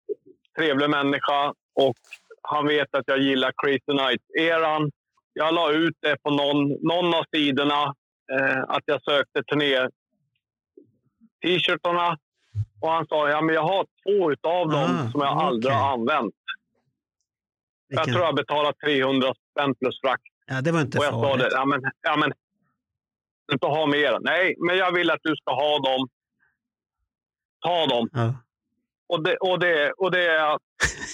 trevlig 0.57 0.89
människa 0.89 1.53
och 1.75 1.95
han 2.41 2.67
vet 2.67 2.95
att 2.95 3.03
jag 3.07 3.19
gillar 3.19 3.51
Crazy 3.63 3.93
Nights-eran. 3.93 4.91
Jag 5.33 5.53
la 5.53 5.71
ut 5.71 5.97
det 6.01 6.17
på 6.23 6.29
någon, 6.29 6.69
någon 6.69 7.13
av 7.13 7.23
sidorna 7.35 7.93
eh, 8.31 8.63
att 8.67 8.83
jag 8.85 9.03
sökte 9.03 9.43
turné-t-shirtarna. 9.43 12.17
Och 12.81 12.91
han 12.91 13.07
sa 13.07 13.29
ja, 13.29 13.41
men 13.41 13.55
jag 13.55 13.63
har 13.63 13.85
två 14.03 14.31
utav 14.31 14.69
dem 14.69 14.97
Ah, 15.07 15.11
som 15.11 15.21
jag 15.21 15.37
aldrig 15.37 15.73
okej. 15.73 15.81
har 15.83 15.93
använt. 15.93 16.33
Jag 17.87 18.03
tror 18.03 18.19
jag 18.19 18.35
betalat 18.35 18.75
300 18.85 19.33
spänn 19.51 19.75
plus 19.75 20.01
frakt. 20.01 20.23
Ja, 20.47 20.61
det 20.61 20.71
var 20.71 20.81
inte 20.81 20.97
Och 20.97 21.03
jag 21.03 21.13
sa 21.13 21.21
farligt. 21.21 21.49
det, 21.49 21.55
ja 21.55 21.65
men, 21.65 21.81
ja 22.01 22.17
men, 22.17 22.31
inte 23.51 23.67
ha 23.67 23.85
mer. 23.85 24.17
Nej, 24.21 24.55
men 24.67 24.77
jag 24.77 24.91
vill 24.91 25.11
att 25.11 25.19
du 25.23 25.35
ska 25.35 25.53
ha 25.53 25.79
dem. 25.79 26.07
Ta 27.65 27.85
dem. 27.85 28.09
Ja. 28.13 28.35
Och 29.09 29.23
det, 29.23 29.37
och 29.37 29.59
det, 29.59 29.91
och 29.91 30.11
det 30.11 30.25
är 30.27 30.35
jag 30.35 30.59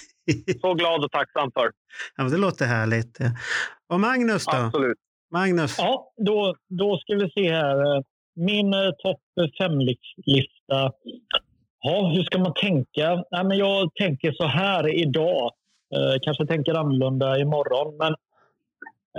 så 0.62 0.74
glad 0.74 1.04
och 1.04 1.12
tacksam 1.12 1.52
för. 1.52 1.72
ja, 2.16 2.24
men 2.24 2.32
det 2.32 2.38
låter 2.38 2.66
härligt. 2.66 3.18
Och 3.90 4.00
Magnus 4.00 4.46
då? 4.46 4.58
Absolut. 4.58 4.98
Magnus? 5.32 5.76
Ja, 5.78 6.14
då, 6.18 6.56
då 6.70 6.98
ska 6.98 7.16
vi 7.16 7.32
se 7.32 7.52
här. 7.52 8.04
Min 8.36 8.74
eh, 8.74 8.92
topp 9.04 9.22
fem-lista 9.60 10.92
Ja, 11.86 12.12
hur 12.16 12.24
ska 12.24 12.40
man 12.40 12.54
tänka? 12.54 13.24
Nej, 13.32 13.44
men 13.44 13.58
jag 13.58 13.96
tänker 13.96 14.32
så 14.32 14.46
här 14.48 14.88
idag. 15.02 15.52
Eh, 15.96 16.16
kanske 16.22 16.46
tänker 16.46 16.74
annorlunda 16.74 17.40
imorgon. 17.40 17.98
Men 17.98 18.16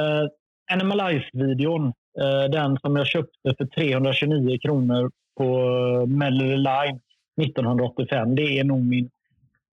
eh, 0.01 0.29
Animalize-videon, 0.73 1.93
eh, 2.21 2.51
den 2.51 2.79
som 2.79 2.97
jag 2.97 3.07
köpte 3.07 3.55
för 3.59 3.67
329 3.67 4.59
kronor 4.63 5.11
på 5.37 5.45
eh, 5.45 6.07
Melody 6.07 6.57
Line 6.57 7.01
1985. 7.43 8.35
Det 8.35 8.59
är 8.59 8.65
nog 8.65 8.87
min 8.87 9.11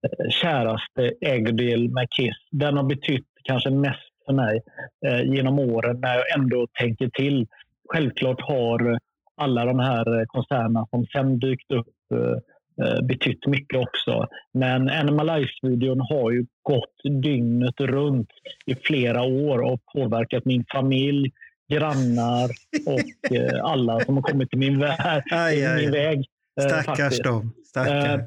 eh, 0.04 0.30
käraste 0.30 1.12
ägodel 1.22 1.90
med 1.90 2.08
Kiss. 2.12 2.38
Den 2.52 2.78
har 2.78 2.84
betytt 2.84 3.28
kanske 3.44 3.70
mest 3.70 4.12
för 4.26 4.34
mig 4.34 4.62
eh, 5.06 5.22
genom 5.22 5.60
åren 5.60 6.00
när 6.02 6.16
jag 6.16 6.40
ändå 6.40 6.68
tänker 6.80 7.10
till. 7.10 7.48
Självklart 7.90 8.42
har 8.42 9.00
alla 9.36 9.66
de 9.66 9.80
här 9.80 10.20
eh, 10.20 10.26
koncernerna 10.26 10.88
som 10.90 11.06
sen 11.06 11.40
dykt 11.40 11.72
upp 11.72 11.88
eh, 12.14 12.38
betytt 13.04 13.46
mycket 13.48 13.80
också. 13.80 14.28
Men 14.54 14.90
Animalize-videon 14.90 16.00
har 16.00 16.32
ju 16.32 16.46
gått 16.64 17.22
dygnet 17.24 17.80
runt 17.82 18.30
i 18.66 18.76
flera 18.76 19.24
år 19.24 19.60
och 19.60 19.80
påverkat 19.94 20.46
min 20.46 20.66
familj, 20.72 21.32
grannar 21.72 22.50
och 22.86 23.32
eh, 23.38 23.64
alla 23.66 24.00
som 24.00 24.16
har 24.16 24.22
kommit 24.24 24.50
till 24.50 24.60
min, 24.60 24.80
vä 24.80 24.96
Aj, 25.32 25.66
aj, 25.66 25.82
min 25.82 25.92
väg. 25.92 26.26
eh, 26.62 26.68
Stackars 26.68 26.86
faktiskt. 27.00 27.24
dem. 27.24 27.54
Stackar. 27.66 28.20
Eh, 28.20 28.26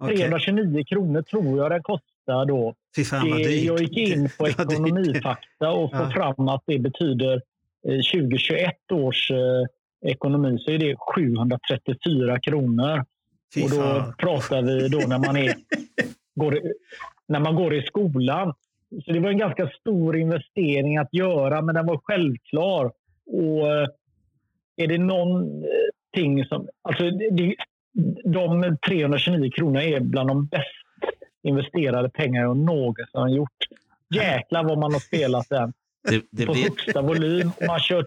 Okej. 0.00 0.16
329 0.16 0.84
kronor 0.84 1.22
tror 1.22 1.58
jag 1.58 1.70
den 1.70 1.82
kostar 1.82 2.46
då. 2.46 2.74
Fy 2.96 3.04
fan 3.04 3.30
vad 3.30 3.38
Det, 3.38 3.44
dyrt. 3.48 3.64
jag 3.64 3.80
gick 3.80 3.96
in 3.96 4.28
på 4.38 4.48
ekonomifakta 4.48 5.70
och 5.70 5.90
får 5.90 6.00
Ja. 6.00 6.10
fram 6.10 6.48
att 6.48 6.62
det 6.66 6.78
betyder 6.78 7.34
eh, 7.88 8.20
2021 8.20 8.92
års 8.92 9.30
eh, 9.30 9.36
ekonomi 10.06 10.58
så 10.58 10.70
är 10.70 10.78
det 10.78 10.96
734 11.14 12.40
kronor. 12.40 13.04
Fy 13.54 13.62
och 13.64 13.70
då 13.70 13.76
fan. 13.76 14.14
pratar 14.18 14.62
vi 14.62 14.88
då 14.88 14.98
när 14.98 15.18
man, 15.18 15.36
är, 15.36 15.54
går, 16.34 16.56
i- 16.56 16.72
när 17.28 17.40
man 17.40 17.54
går 17.54 17.74
i 17.74 17.82
skolan. 17.82 18.54
Så 19.04 19.12
det 19.12 19.20
var 19.20 19.30
en 19.30 19.38
ganska 19.38 19.68
stor 19.80 20.16
investering 20.16 20.96
att 20.98 21.14
göra, 21.14 21.62
men 21.62 21.74
den 21.74 21.86
var 21.86 21.98
självklar. 22.04 22.84
Och 23.26 23.68
eh, 23.76 23.88
är 24.76 24.86
det 24.86 24.98
någonting 24.98 26.44
som... 26.48 26.68
Alltså 26.82 27.10
det, 27.10 27.54
de 28.24 28.76
329 28.88 29.50
kronorna 29.56 29.82
är 29.84 30.00
bland 30.00 30.28
de 30.30 30.46
bäst 30.46 30.64
investerade 31.42 32.10
pengar 32.10 32.42
jag 32.42 32.56
någonsin 32.56 33.06
har 33.12 33.28
gjort. 33.28 33.56
Jäklar 34.14 34.64
vad 34.64 34.78
man 34.78 34.92
har 34.92 35.00
spelat 35.00 35.48
den 35.48 35.72
Det, 36.10 36.22
det 36.30 36.46
på 36.46 36.52
blir, 36.52 36.62
högsta 36.62 37.02
volym. 37.02 37.50
Man 37.60 37.68
har 37.68 37.78
kört 37.80 38.06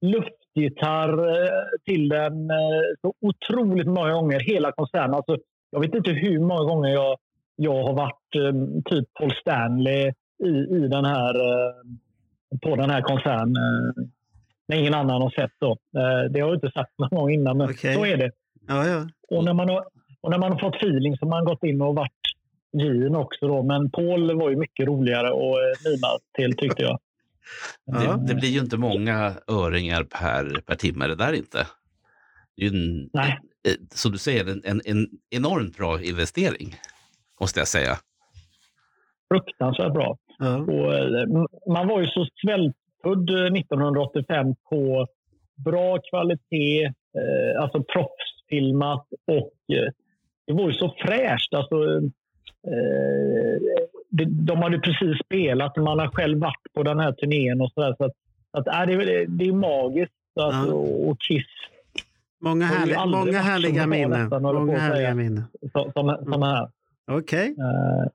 luftgitarr 0.00 0.43
eh, 0.56 1.64
till 1.84 2.08
den 2.08 2.50
eh, 2.50 2.82
så 3.00 3.14
otroligt 3.20 3.86
många 3.86 4.12
gånger, 4.12 4.40
hela 4.40 4.72
koncernen. 4.72 5.14
Alltså, 5.14 5.36
jag 5.70 5.80
vet 5.80 5.94
inte 5.94 6.10
hur 6.10 6.38
många 6.38 6.64
gånger 6.64 6.88
jag, 6.88 7.16
jag 7.56 7.82
har 7.82 7.94
varit 7.94 8.34
eh, 8.36 8.82
typ 8.84 9.14
Paul 9.14 9.34
Stanley 9.40 10.12
i, 10.44 10.76
i 10.76 10.88
den 10.88 11.04
här, 11.04 11.34
på 12.62 12.76
den 12.76 12.90
här 12.90 13.02
koncernen. 13.02 13.56
Eh, 13.56 14.04
när 14.68 14.76
ingen 14.76 14.94
annan 14.94 15.22
har 15.22 15.30
sett. 15.30 15.52
Då. 15.60 15.76
Det 16.30 16.40
har 16.40 16.48
jag 16.48 16.54
inte 16.54 16.70
sagt 16.70 16.92
någon 16.98 17.20
gång 17.20 17.30
innan, 17.30 17.58
men 17.58 17.70
Okej. 17.70 17.94
så 17.94 18.06
är 18.06 18.16
det. 18.16 18.30
Ja, 18.68 18.86
ja. 18.86 19.08
Och 19.28 19.44
när, 19.44 19.54
man 19.54 19.68
har, 19.68 19.84
och 20.20 20.30
när 20.30 20.38
man 20.38 20.52
har 20.52 20.58
fått 20.58 20.76
feeling 20.76 21.16
så 21.16 21.24
har 21.24 21.30
man 21.30 21.44
gått 21.44 21.64
in 21.64 21.82
och 21.82 21.94
varit 21.94 22.24
Gin 22.78 23.16
också. 23.16 23.48
Då. 23.48 23.62
Men 23.62 23.90
Paul 23.90 24.36
var 24.36 24.50
ju 24.50 24.56
mycket 24.56 24.86
roligare 24.86 25.30
och 25.30 25.62
eh, 25.62 25.74
mima 25.84 26.08
till 26.36 26.56
tyckte 26.56 26.82
jag. 26.82 26.98
Det, 27.86 28.26
det 28.26 28.34
blir 28.34 28.48
ju 28.48 28.60
inte 28.60 28.76
många 28.76 29.34
öringar 29.48 30.04
per, 30.04 30.60
per 30.60 30.74
timme 30.74 31.06
det 31.06 31.14
där 31.14 31.32
inte. 31.32 31.66
Det 32.56 32.64
är 32.64 32.70
ju 32.70 33.08
Nej. 33.12 33.38
eh, 33.68 33.74
som 33.94 34.12
du 34.12 34.18
säger, 34.18 34.46
en, 34.46 34.62
en, 34.64 34.80
en 34.84 35.08
enormt 35.30 35.76
bra 35.76 36.02
investering. 36.02 36.74
Måste 37.40 37.60
jag 37.60 37.68
säga. 37.68 37.96
Fruktansvärt 39.28 39.92
bra. 39.92 40.18
ja. 40.38 40.56
Och, 40.56 40.94
eh, 40.94 41.26
man 41.72 41.88
var 41.88 42.00
ju 42.00 42.06
så 42.06 42.26
svältfödd 42.42 43.30
eh, 43.30 43.60
1985 43.60 44.54
på 44.70 45.06
bra 45.64 45.98
kvalitet, 46.10 46.84
eh, 46.84 47.62
alltså 47.62 47.82
proffsfilmat 47.82 49.06
och 49.26 49.76
eh, 49.76 49.92
det 50.46 50.52
var 50.52 50.68
ju 50.68 50.74
så 50.74 50.94
fräscht. 50.98 51.54
Alltså, 51.54 51.96
eh, 52.66 53.56
de, 54.16 54.24
de 54.24 54.62
hade 54.62 54.78
precis 54.78 55.18
spelat, 55.24 55.76
man 55.76 55.98
har 55.98 56.08
själv 56.08 56.38
varit 56.38 56.72
på 56.74 56.82
den 56.82 56.98
här 56.98 57.12
turnén 57.12 57.60
och 57.60 57.72
sådär. 57.72 57.94
Så 57.98 58.04
att, 58.04 58.12
att, 58.50 58.66
äh, 58.66 58.86
det, 58.86 59.24
det 59.26 59.44
är 59.44 59.52
magiskt. 59.52 60.12
Alltså, 60.40 60.70
Ja. 60.70 61.10
Och 61.10 61.20
Kiss 61.20 61.46
Många, 62.44 62.64
härliga, 62.64 63.06
många 63.06 63.38
härliga 63.38 63.86
minnen. 63.86 64.28
Många 64.42 64.78
härliga 64.78 65.14
minnen. 65.14 65.44
som, 65.72 65.92
som, 65.92 66.32
som 66.32 66.42
här. 66.42 66.68
Okej. 67.10 67.54
Eh, 67.58 68.10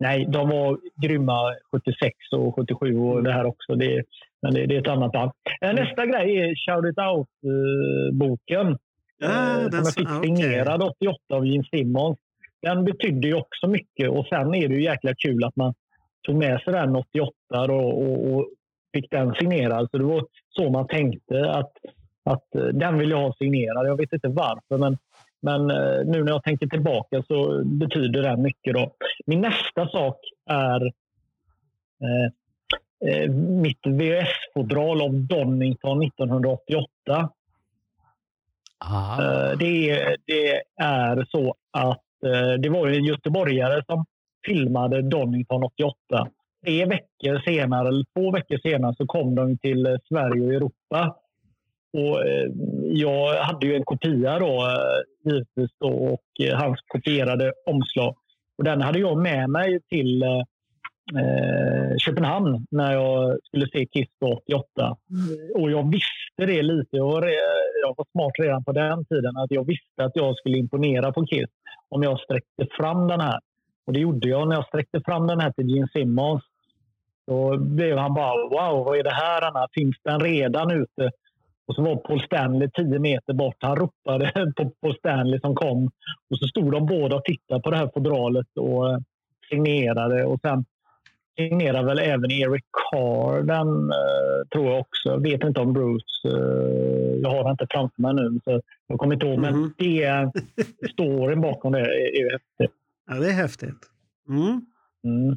nej, 0.00 0.26
de 0.28 0.48
var 0.48 0.78
grymma 1.02 1.54
76 1.72 2.14
och 2.32 2.54
77 2.54 2.96
och 2.96 3.22
det 3.22 3.32
här 3.32 3.44
också. 3.44 3.74
Det, 3.74 4.04
men 4.42 4.54
det, 4.54 4.66
det 4.66 4.76
är 4.76 4.80
ett 4.80 4.88
annat 4.88 5.12
band. 5.12 5.30
Eh, 5.62 5.74
nästa 5.74 6.06
grej 6.06 6.38
är 6.38 6.54
Shout 6.54 6.92
It 6.92 6.98
Out-boken. 6.98 8.78
Ja, 9.18 9.70
som 9.70 9.78
jag 9.84 9.94
fick 9.94 10.08
signerad 10.24 10.82
88 10.82 11.18
av 11.32 11.46
Gene 11.46 11.64
Simmons. 11.64 12.18
Den 12.64 12.84
betydde 12.84 13.28
ju 13.28 13.34
också 13.34 13.66
mycket 13.66 14.10
och 14.10 14.26
sen 14.26 14.54
är 14.54 14.68
det 14.68 14.74
ju 14.74 14.82
jäkla 14.82 15.14
kul 15.14 15.44
att 15.44 15.56
man 15.56 15.74
tog 16.26 16.36
med 16.36 16.60
sig 16.60 16.72
den 16.72 16.96
88 16.96 17.32
då, 17.50 17.74
och, 17.74 18.34
och 18.34 18.46
fick 18.94 19.10
den 19.10 19.34
signerad. 19.34 19.88
Så 19.90 19.98
det 19.98 20.04
var 20.04 20.26
så 20.48 20.70
man 20.70 20.86
tänkte 20.86 21.50
att, 21.50 21.72
att 22.24 22.54
eh, 22.54 22.64
den 22.64 22.98
vill 22.98 23.10
jag 23.10 23.18
ha 23.18 23.34
signerad. 23.38 23.86
Jag 23.86 23.96
vet 23.96 24.12
inte 24.12 24.28
varför 24.28 24.78
men, 24.78 24.98
men 25.42 25.70
eh, 25.70 26.04
nu 26.06 26.24
när 26.24 26.32
jag 26.32 26.42
tänker 26.42 26.66
tillbaka 26.66 27.22
så 27.22 27.64
betyder 27.64 28.22
den 28.22 28.42
mycket. 28.42 28.74
Då. 28.74 28.94
Min 29.26 29.40
nästa 29.40 29.88
sak 29.88 30.18
är 30.50 30.86
eh, 32.04 32.28
eh, 33.10 33.30
mitt 33.30 33.86
VHS-fodral 33.86 35.02
av 35.02 35.14
Donington 35.14 36.02
1988. 36.02 36.88
Ah, 38.78 39.22
Eh, 39.22 39.58
Det 39.58 39.90
är, 39.90 40.16
det 40.26 40.62
är 40.76 41.26
så 41.30 41.54
att 41.70 42.03
Eh, 42.24 42.60
det 42.60 42.68
var 42.68 42.88
en 42.88 43.04
göteborgare 43.04 43.84
som 43.86 44.04
filmade 44.46 45.02
Donington 45.02 45.64
88. 45.64 45.94
Tre 46.64 46.84
veckor 46.84 47.42
senare, 47.44 47.88
eller 47.88 48.04
två 48.16 48.30
veckor 48.30 48.58
senare, 48.58 48.94
så 48.98 49.06
kom 49.06 49.34
de 49.34 49.58
till 49.58 49.86
eh, 49.86 49.96
Sverige 50.08 50.42
och 50.42 50.52
Europa. 50.52 51.16
Och, 51.92 52.26
eh, 52.26 52.50
jag 52.82 53.34
hade 53.34 53.66
ju 53.66 53.74
en 53.74 53.84
kopia 53.84 54.38
då, 54.38 54.68
givetvis, 55.24 55.70
då, 55.80 55.88
och 55.88 56.22
han 56.50 56.60
hans 56.60 56.80
kopierade 56.86 57.52
omslag. 57.66 58.16
Och 58.58 58.64
den 58.64 58.80
hade 58.80 58.98
jag 58.98 59.18
med 59.18 59.50
mig 59.50 59.80
till 59.88 60.24
eh, 61.12 61.96
Köpenhamn 61.98 62.66
när 62.70 62.92
jag 62.92 63.38
skulle 63.44 63.68
se 63.68 63.86
Kiss 63.86 64.08
då 64.20 64.32
88. 64.32 64.96
Och 65.54 65.70
jag 65.70 65.90
visste 65.90 66.46
det 66.46 66.62
lite. 66.62 66.96
Jag 66.96 67.06
var, 67.06 67.22
jag 67.82 67.94
var 67.96 68.06
smart 68.12 68.32
redan 68.38 68.64
på 68.64 68.72
den 68.72 69.04
tiden. 69.04 69.36
att 69.36 69.50
Jag 69.50 69.66
visste 69.66 70.04
att 70.04 70.12
jag 70.14 70.36
skulle 70.36 70.58
imponera 70.58 71.12
på 71.12 71.26
Kiss 71.26 71.50
om 71.88 72.02
jag 72.02 72.20
sträckte 72.20 72.66
fram 72.76 73.08
den 73.08 73.20
här. 73.20 73.40
Och 73.86 73.92
det 73.92 74.00
gjorde 74.00 74.28
jag 74.28 74.48
när 74.48 74.56
jag 74.56 74.66
sträckte 74.66 75.00
fram 75.00 75.26
den 75.26 75.40
här 75.40 75.52
till 75.52 75.70
Gene 75.70 75.88
Simmons. 75.92 76.42
Då 77.26 77.56
blev 77.56 77.98
han 77.98 78.14
bara 78.14 78.42
wow, 78.42 78.84
vad 78.84 78.98
är 78.98 79.02
det 79.02 79.14
här 79.14 79.42
Anna? 79.42 79.66
Finns 79.74 79.96
den 80.04 80.20
redan 80.20 80.70
ute? 80.70 81.10
Och 81.66 81.74
så 81.74 81.82
var 81.82 81.96
Paul 81.96 82.20
Stanley 82.20 82.70
tio 82.70 82.98
meter 82.98 83.32
bort. 83.32 83.56
Han 83.60 83.76
ropade 83.76 84.52
på 84.56 84.70
Paul 84.80 84.96
Stanley 84.96 85.40
som 85.40 85.54
kom. 85.54 85.90
Och 86.30 86.38
så 86.38 86.48
stod 86.48 86.72
de 86.72 86.86
båda 86.86 87.16
och 87.16 87.24
tittade 87.24 87.60
på 87.60 87.70
det 87.70 87.76
här 87.76 87.90
fodralet 87.94 88.46
och 88.56 88.90
eh, 88.90 88.98
signerade. 89.50 90.24
Och 90.24 90.40
sen 90.40 90.64
signerade 91.36 91.86
väl 91.86 91.98
även 91.98 92.30
Eric 92.30 92.64
Carr 92.90 93.42
den, 93.42 93.90
eh, 93.90 94.48
tror 94.52 94.66
jag 94.70 94.80
också. 94.80 95.08
Jag 95.08 95.22
vet 95.22 95.44
inte 95.44 95.60
om 95.60 95.72
Bruce. 95.72 96.28
Eh, 96.28 97.16
jag 97.22 97.30
har 97.30 97.50
inte 97.50 97.66
framför 97.70 98.02
mig 98.02 98.14
nu, 98.14 98.40
så 98.44 98.60
jag 98.86 98.98
kommer 98.98 99.14
inte 99.14 99.26
ihåg. 99.26 99.38
Men 99.38 99.54
Mhm. 99.54 99.74
det, 99.78 100.30
storyn 100.92 101.40
bakom 101.40 101.72
det 101.72 101.80
är, 101.80 102.24
är 102.24 102.30
häftigt. 102.32 102.76
Ja, 103.06 103.14
det 103.14 103.26
är 103.28 103.32
häftigt. 103.32 103.78
Mm. 104.28 104.60
Mm. 105.04 105.36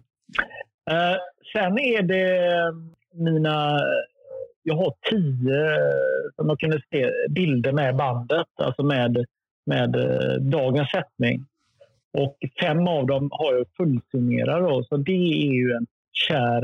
Eh, 0.90 1.18
sen 1.54 1.80
är 1.80 2.02
det 2.02 2.40
mina... 3.14 3.80
Jag 4.64 4.76
har 4.76 4.94
tio, 5.10 5.78
som 6.36 6.50
jag 6.50 6.60
kunde 6.60 6.82
se, 6.92 7.12
bilder 7.30 7.72
med 7.72 7.96
bandet, 7.96 8.48
alltså 8.56 8.84
med, 8.84 9.26
med 9.66 9.92
dagens 10.42 10.90
sättning. 10.92 11.46
Och 12.22 12.38
fem 12.62 12.88
av 12.88 13.08
dem 13.08 13.30
har 13.32 13.54
jag 13.54 13.66
fullsignerat. 13.78 14.88
Så 14.88 14.98
det 14.98 15.12
är 15.48 15.52
ju 15.54 15.72
en 15.72 15.86
kär 16.12 16.64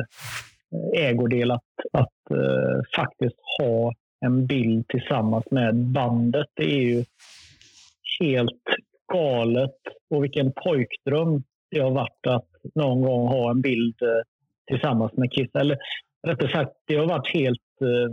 eh, 0.97 1.09
ägodel 1.09 1.51
att, 1.51 1.61
att 1.93 2.37
uh, 2.37 2.81
faktiskt 2.95 3.35
ha 3.59 3.93
en 4.25 4.45
bild 4.45 4.87
tillsammans 4.87 5.45
med 5.51 5.75
bandet. 5.75 6.47
Det 6.53 6.63
är 6.63 6.81
ju 6.81 7.05
helt 8.19 8.63
galet. 9.13 9.79
Och 10.09 10.23
vilken 10.23 10.51
pojkdröm 10.51 11.43
det 11.71 11.79
har 11.79 11.91
varit 11.91 12.27
att 12.27 12.47
någon 12.75 13.01
gång 13.01 13.27
ha 13.27 13.51
en 13.51 13.61
bild 13.61 14.01
uh, 14.01 14.09
tillsammans 14.67 15.11
med 15.13 15.31
Kiss. 15.31 15.49
Eller 15.53 15.77
rättare 16.27 16.51
sagt, 16.51 16.71
det 16.87 16.95
har 16.95 17.05
varit 17.05 17.33
helt... 17.33 17.59
Uh, 17.81 18.09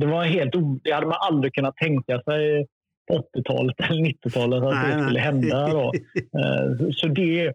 Det 0.00 0.06
var 0.06 0.24
helt 0.24 0.56
o- 0.56 0.80
Det 0.84 0.92
hade 0.92 1.06
man 1.06 1.16
aldrig 1.20 1.54
kunnat 1.54 1.76
tänka 1.76 2.20
sig 2.22 2.66
80-talet 3.08 3.80
eller 3.80 4.02
90-talet 4.02 4.62
att 4.62 4.74
Nej, 4.74 4.90
det 4.90 4.96
nej. 4.96 5.04
skulle 5.04 5.20
hända. 5.20 5.68
Då. 5.68 5.92
Eh, 6.38 6.90
Så 6.92 7.06
det 7.08 7.40
är 7.46 7.54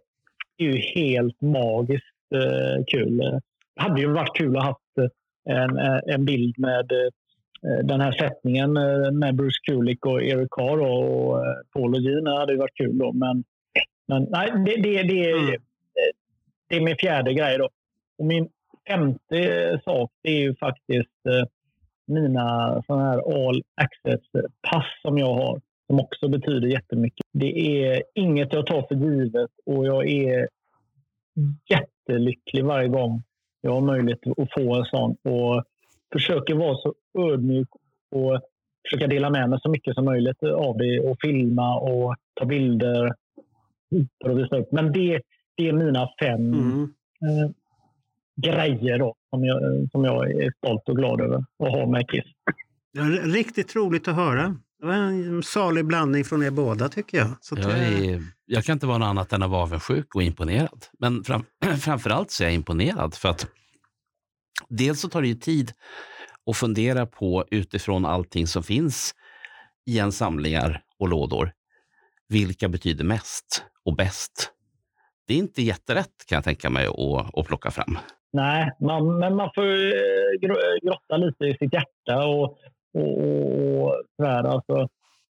ju 0.60 0.78
helt 0.78 1.42
magiskt 1.42 2.06
eh, 2.36 2.84
kul. 2.88 3.18
Det 3.18 3.42
hade 3.82 4.02
ju 4.02 4.08
varit 4.08 4.38
kul 4.38 4.58
att 4.58 4.64
ha 4.64 4.70
haft 4.70 5.12
eh, 5.50 5.64
en, 5.64 5.78
en 6.14 6.26
bild 6.26 6.60
med 6.60 6.92
den 7.84 8.02
här 8.02 8.12
sättningen 8.12 8.74
med 9.20 9.36
Bruce 9.36 9.60
Kulick 9.68 10.06
och 10.06 10.24
Eric 10.24 10.48
Carr 10.52 10.80
och 10.80 11.44
Paul 11.74 11.96
och. 11.96 12.02
Det 12.02 12.40
hade 12.40 12.54
ju 12.54 12.60
varit 12.60 12.76
kul 12.78 12.98
då. 12.98 13.12
Men, 13.14 13.44
men 14.08 14.28
nej, 14.30 14.52
det, 14.66 14.76
det, 14.82 15.04
det, 15.04 15.30
är- 15.30 15.38
Mm. 15.38 15.62
det 16.70 16.76
är 16.76 16.82
min 16.82 16.96
fjärde 16.98 17.34
grej 17.34 17.58
då. 17.58 17.70
Och 18.18 18.26
min 18.26 18.50
femte 18.88 19.80
sak 19.86 20.12
är 20.24 20.34
ju 20.40 20.56
faktiskt 20.56 21.10
mina 22.08 22.82
såna 22.88 23.04
här 23.04 23.48
all 23.48 23.64
access-pass 23.76 24.86
som 25.02 25.18
jag 25.18 25.34
har. 25.34 25.62
Som 25.88 26.00
också 26.00 26.28
betyder 26.28 26.68
jättemycket. 26.68 27.26
Det 27.34 27.84
är 27.86 28.04
inget 28.16 28.54
jag 28.54 28.68
tar 28.68 28.82
för 28.82 28.96
givet 28.96 29.52
och 29.66 29.86
jag 29.86 30.10
är 30.10 30.48
jättelycklig 31.70 32.66
varje 32.66 32.88
gång 32.88 33.24
jag 33.62 33.72
har 33.72 33.82
möjlighet 33.82 34.28
att 34.38 34.54
få 34.54 34.76
en 34.76 34.86
sån. 34.86 35.12
Och 35.24 35.64
försöker 36.14 36.56
vara 36.56 36.78
så 36.78 36.94
ödmjuk 37.20 37.68
och 38.12 38.42
försöka 38.86 39.08
dela 39.08 39.30
med 39.30 39.50
mig 39.50 39.60
så 39.62 39.70
mycket 39.70 39.96
som 39.96 40.06
möjligt 40.06 40.44
av 40.44 40.78
det 40.78 41.00
och 41.00 41.18
filma 41.22 41.80
och 41.80 42.16
ta 42.34 42.46
bilder. 42.46 43.14
För 44.24 44.30
att 44.30 44.38
visa 44.38 44.58
upp. 44.58 44.72
Men 44.72 44.92
det, 44.92 45.22
det 45.58 45.70
är 45.70 45.74
mina 45.74 46.10
fem 46.22 46.54
Mm. 47.24 47.54
Grejer 48.42 49.00
då, 49.00 49.16
som, 49.30 49.46
jag, 49.46 49.90
som 49.92 50.04
jag 50.04 50.32
är 50.32 50.52
stolt 50.58 50.90
och 50.90 50.96
glad 50.98 51.22
över 51.22 51.38
att 51.38 51.72
ha 51.72 51.86
med 51.86 52.10
Kiss. 52.10 52.26
Det 52.94 53.00
var 53.00 53.10
riktigt 53.10 53.76
roligt 53.76 54.08
att 54.08 54.16
höra. 54.16 54.58
Det 54.80 54.86
var 54.86 54.94
en 54.94 55.44
salig 55.44 55.86
blandning 55.86 56.26
från 56.26 56.44
er 56.44 56.52
båda 56.52 56.90
tycker 56.90 57.18
jag. 57.18 57.30
Så 57.42 57.56
Jag, 57.60 57.72
är, 57.72 58.24
jag 58.46 58.64
kan 58.64 58.74
inte 58.74 58.88
vara 58.88 58.98
något 58.98 59.06
annat 59.06 59.34
än 59.34 59.44
att 59.44 59.50
vara 59.50 59.62
avundsjuk 59.62 60.16
och 60.16 60.24
imponerad. 60.24 60.86
Men 61.00 61.24
fram, 61.24 61.46
framförallt 61.80 62.32
så 62.32 62.44
är 62.44 62.48
jag 62.48 62.54
imponerad 62.54 63.14
för 63.14 63.30
att 63.30 63.48
dels 64.70 65.00
så 65.00 65.10
tar 65.10 65.22
det 65.22 65.28
ju 65.28 65.36
tid 65.36 65.72
att 66.46 66.58
fundera 66.58 67.06
på 67.06 67.46
utifrån 67.52 68.06
allting 68.06 68.48
som 68.48 68.64
finns 68.64 69.16
i 69.86 70.00
en 70.00 70.12
samlingar 70.12 70.82
och 71.00 71.08
lådor. 71.08 71.52
Vilka 72.30 72.70
betyder 72.70 73.04
mest 73.04 73.64
och 73.86 73.96
bäst? 73.96 74.52
Det 75.28 75.34
är 75.34 75.38
inte 75.38 75.62
jätterätt 75.62 76.26
kan 76.28 76.36
jag 76.36 76.44
tänka 76.44 76.70
mig 76.70 76.86
att, 76.86 77.38
att 77.38 77.48
plocka 77.48 77.72
fram. 77.72 77.98
Nej, 78.34 78.72
man, 78.80 79.20
men 79.20 79.36
man 79.36 79.50
får 79.56 79.64
eh, 79.64 80.40
gro- 80.42 80.80
grotta 80.84 81.18
lite 81.18 81.46
i 81.46 81.58
sitt 81.58 81.74
hjärta 81.74 82.28
och, 82.28 82.58
och, 82.94 83.18
och, 83.18 84.04
sådär. 84.18 84.44
Alltså, 84.44 84.88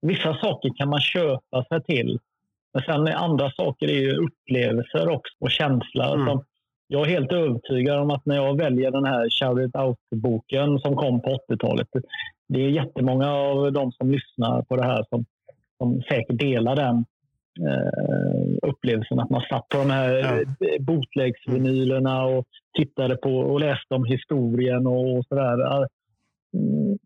vissa 0.02 0.34
saker 0.34 0.72
kan 0.78 0.90
man 0.90 1.02
köpa 1.02 1.64
sig 1.64 1.84
till. 1.84 2.20
Men 2.74 2.84
sen 2.84 3.08
andra 3.08 3.52
saker 3.52 3.88
är 3.88 4.00
ju 4.00 4.16
upplevelser 4.16 5.10
också 5.10 5.34
och 5.40 5.52
känsla. 5.52 6.14
Mm. 6.14 6.28
Som, 6.28 6.44
jag 6.88 7.08
är 7.08 7.12
helt 7.12 7.32
övertygad 7.32 8.00
om 8.00 8.12
att 8.12 8.26
när 8.26 8.36
jag 8.36 8.58
väljer 8.58 8.92
den 8.92 9.06
här 9.06 9.30
Shout 9.30 9.70
It 9.70 9.76
Out-boken 9.76 10.80
som 10.80 10.96
kom 10.96 11.22
på 11.22 11.40
80-talet. 11.50 11.88
Det 12.50 12.62
är 12.62 12.70
jättemånga 12.70 13.32
av 13.32 13.74
de 13.74 13.92
som 13.92 14.12
lyssnar 14.12 14.62
på 14.62 14.76
det 14.76 14.84
här 14.84 15.06
som, 15.10 15.26
som 15.78 16.02
säkert 16.02 16.40
delar 16.40 16.76
den 16.76 17.06
eh, 17.60 18.70
upplevelsen 18.70 19.20
att 19.20 19.30
man 19.30 19.42
satt 19.50 19.70
på 19.70 19.78
de 19.78 19.90
här 19.90 20.10
Ja. 20.14 20.40
ja. 20.60 20.68
bootlegsvinylerna 20.80 22.24
och 22.26 22.46
tittade 22.78 23.16
på 23.16 23.38
och 23.40 23.60
läste 23.60 23.94
om 23.94 24.06
historien 24.06 24.88
och 24.88 25.26
sådär. 25.26 25.78
Mm, 26.54 26.98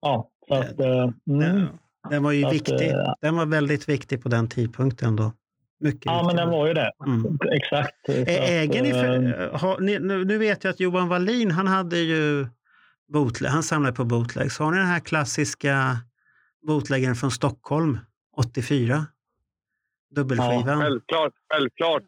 Ja, 0.00 0.30
så 0.48 0.54
att... 0.54 0.80
eh, 0.80 1.10
Mm. 1.30 1.60
ja, 2.02 2.10
den 2.10 2.22
var 2.22 2.32
ju 2.32 2.44
att, 2.44 2.52
viktig. 2.54 2.90
eh, 2.90 3.12
Den 3.20 3.36
var 3.36 3.46
väldigt 3.46 3.88
viktig 3.88 4.22
på 4.22 4.28
den 4.28 4.48
tidpunkten 4.48 5.16
då. 5.16 5.32
Mycket 5.80 6.02
Ja, 6.04 6.16
men 6.16 6.26
viktig. 6.26 6.38
den 6.38 6.50
var 6.50 6.66
ju 6.66 6.74
det. 6.74 6.90
Mm. 7.06 7.38
Exakt. 7.52 7.94
Så 8.06 8.12
Ä- 8.12 8.22
att, 8.22 8.28
Äger 8.28 8.82
ni 8.82 8.88
eh, 8.88 8.94
för, 8.94 9.50
har, 9.58 9.80
ni, 9.80 9.98
nu, 9.98 10.24
nu 10.24 10.38
vet 10.38 10.64
jag 10.64 10.70
att 10.70 10.80
Johan 10.80 11.08
Wallin, 11.08 11.50
han 11.50 11.66
hade 11.66 11.98
ju 11.98 12.46
bootleg, 13.12 13.50
han 13.50 13.62
samlade 13.62 13.96
på 13.96 14.04
bootlegs. 14.04 14.58
Har 14.58 14.70
ni 14.72 14.78
den 14.78 14.86
här 14.86 15.00
klassiska 15.00 15.96
bootleggen 16.66 17.14
från 17.14 17.30
Stockholm 17.30 17.98
84? 18.36 19.06
Dubbelskivan? 20.10 20.80
Självklart, 20.80 21.32
självklart. 21.52 22.02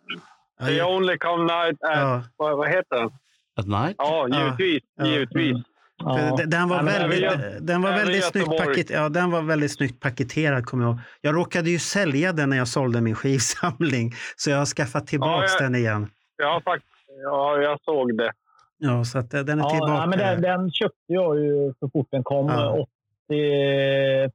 Ja, 0.59 0.67
The 0.67 0.73
ja, 0.73 0.97
only 0.97 1.19
come 1.19 1.43
night 1.43 1.83
at... 1.83 1.99
ja. 1.99 2.23
Vad, 2.37 2.57
vad 2.57 2.69
heter 2.69 2.97
den? 2.97 3.11
At 3.57 3.67
night? 3.67 3.95
Ja, 3.99 4.27
Ja. 4.31 4.39
givetvis. 4.45 4.83
Ja. 4.97 5.07
givetvis. 5.07 5.57
ja. 5.99 6.37
Den 6.47 6.69
var 6.69 6.77
Ja, 6.77 6.83
väldigt, 6.83 7.67
den 7.67 7.83
var 7.83 7.91
väldigt, 7.91 8.25
snyggt 8.25 8.59
paket, 8.59 8.91
ja, 8.91 9.09
den 9.09 9.31
var 9.31 9.43
väldigt 9.43 9.73
snyggt 9.73 10.01
paketerad 10.01 10.67
kommer 10.67 10.85
jag. 10.85 10.99
Jag 11.21 11.35
råkade 11.37 11.71
ju 11.71 11.79
sälja 11.79 12.33
den 12.33 12.51
när 12.51 12.57
jag 12.57 12.69
sålde 12.69 13.01
min 13.01 13.15
skivsamling. 13.15 14.13
Så 14.37 14.51
jag 14.51 14.59
har 14.59 14.67
skaffat 14.67 15.07
tillbaks 15.07 15.53
Ja, 15.53 15.57
jag- 15.61 15.73
den 15.73 15.75
igen. 15.81 16.11
Ja, 16.37 16.61
faktiskt. 16.65 16.93
Ja, 17.25 17.57
jag 17.63 17.81
såg 17.85 18.17
det. 18.19 18.33
Ja, 18.79 19.05
så 19.05 19.19
att 19.19 19.35
eh, 19.35 19.41
den 19.41 19.59
är 19.59 19.63
Ja, 19.63 19.71
tillbaka. 19.71 19.93
ja, 19.93 20.07
men 20.07 20.19
den, 20.19 20.43
den 20.43 20.71
köpte 20.71 20.97
jag 21.13 21.39
ju 21.39 21.75
så 21.81 21.89
fort 21.93 22.09
den 22.11 22.25
kom. 22.25 22.49
Ja. 22.49 22.87
85 23.29 24.31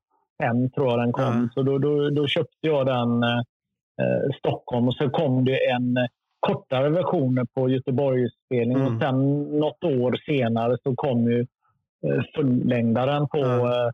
tror 0.75 0.87
jag 0.89 0.99
den 0.99 1.11
kom. 1.11 1.23
Ja. 1.23 1.49
Så 1.53 1.63
då, 1.63 1.77
då, 1.77 2.09
då 2.09 2.27
köpte 2.27 2.67
jag 2.67 2.85
den 2.85 3.23
eh, 3.23 4.35
Stockholm 4.39 4.87
och 4.87 4.93
så 4.95 5.09
kom 5.09 5.45
det 5.45 5.69
en 5.69 5.97
eh, 5.97 6.05
kortare 6.39 6.89
version 6.89 7.47
på 7.53 7.69
Göteborgsspelning. 7.69 8.77
Mm. 8.77 8.95
Och 8.95 9.01
sen 9.01 9.43
något 9.59 9.83
år 9.83 10.15
senare 10.25 10.77
så 10.83 10.95
kom 10.95 11.31
ju 11.31 11.39
eh, 12.07 12.21
fullängdaren 12.35 13.27
på, 13.27 13.37
Ja. 13.37 13.85
eh, 13.85 13.91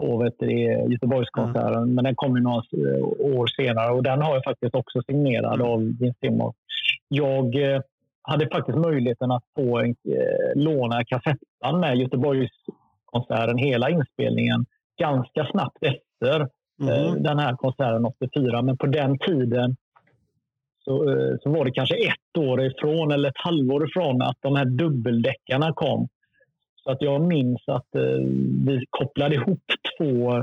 på 0.00 0.16
vet 0.18 0.34
du, 0.38 0.50
Göteborgskonserten. 0.92 1.94
Men 1.94 2.04
den 2.04 2.14
kom 2.14 2.36
ju 2.36 2.42
några 2.42 2.62
eh, 2.72 3.04
år 3.38 3.46
senare 3.46 3.92
och 3.92 4.02
den 4.02 4.22
har 4.22 4.34
jag 4.34 4.44
faktiskt 4.44 4.74
också 4.74 5.02
signerad 5.02 5.54
Mm. 5.60 5.66
av 5.72 5.82
Jim 5.82 6.14
Simmons. 6.20 6.54
Jag 7.08 7.72
eh, 7.74 7.80
hade 8.22 8.48
faktiskt 8.48 8.78
möjligheten 8.78 9.30
att 9.30 9.44
få 9.56 9.78
en, 9.78 9.90
eh, 9.90 10.52
låna 10.62 11.04
kassettband 11.04 11.80
med 11.80 11.96
Göteborgskonserten, 11.96 13.58
hela 13.58 13.90
inspelningen, 13.90 14.66
ganska 15.00 15.46
snabbt 15.50 15.78
efter 15.82 16.48
Mhm. 16.78 17.22
den 17.22 17.38
här 17.38 17.56
konserten 17.56 18.04
84. 18.04 18.62
Men 18.62 18.76
på 18.76 18.86
den 18.86 19.18
tiden 19.18 19.76
så, 20.84 21.10
eh, 21.10 21.36
så 21.42 21.50
var 21.50 21.64
det 21.64 21.70
kanske 21.70 21.94
ett 21.94 22.38
år 22.38 22.62
ifrån 22.62 23.12
eller 23.12 23.28
ett 23.28 23.38
halvår 23.38 23.88
ifrån 23.88 24.22
att 24.22 24.36
de 24.40 24.56
här 24.56 24.64
dubbeldäckarna 24.64 25.72
kom. 25.72 26.08
Så 26.84 26.90
att 26.90 27.02
jag 27.02 27.20
minns 27.20 27.62
att 27.66 27.94
eh, 27.94 28.02
vi 28.66 28.84
kopplade 28.90 29.34
ihop 29.34 29.62
två 29.98 30.36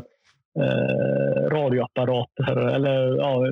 eh, 0.59 1.49
radioapparater, 1.49 2.57
eller 2.57 3.15
ja, 3.15 3.45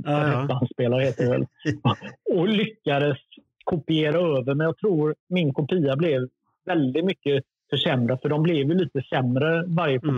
heter 1.00 1.24
det 1.24 1.30
väl, 1.30 1.46
och 2.40 2.48
lyckades 2.48 3.18
kopiera 3.64 4.18
över. 4.18 4.54
Men 4.56 4.66
jag 4.66 4.78
tror 4.78 5.16
min 5.30 5.54
kopia 5.54 5.96
blev 5.96 6.28
väldigt 6.66 7.06
mycket 7.06 7.44
försämrad, 7.70 8.22
för 8.22 8.30
de 8.30 8.44
blev 8.44 8.56
ju 8.56 8.74
lite 8.74 9.02
sämre 9.02 9.64
varje 9.68 10.00
Mm. 10.04 10.16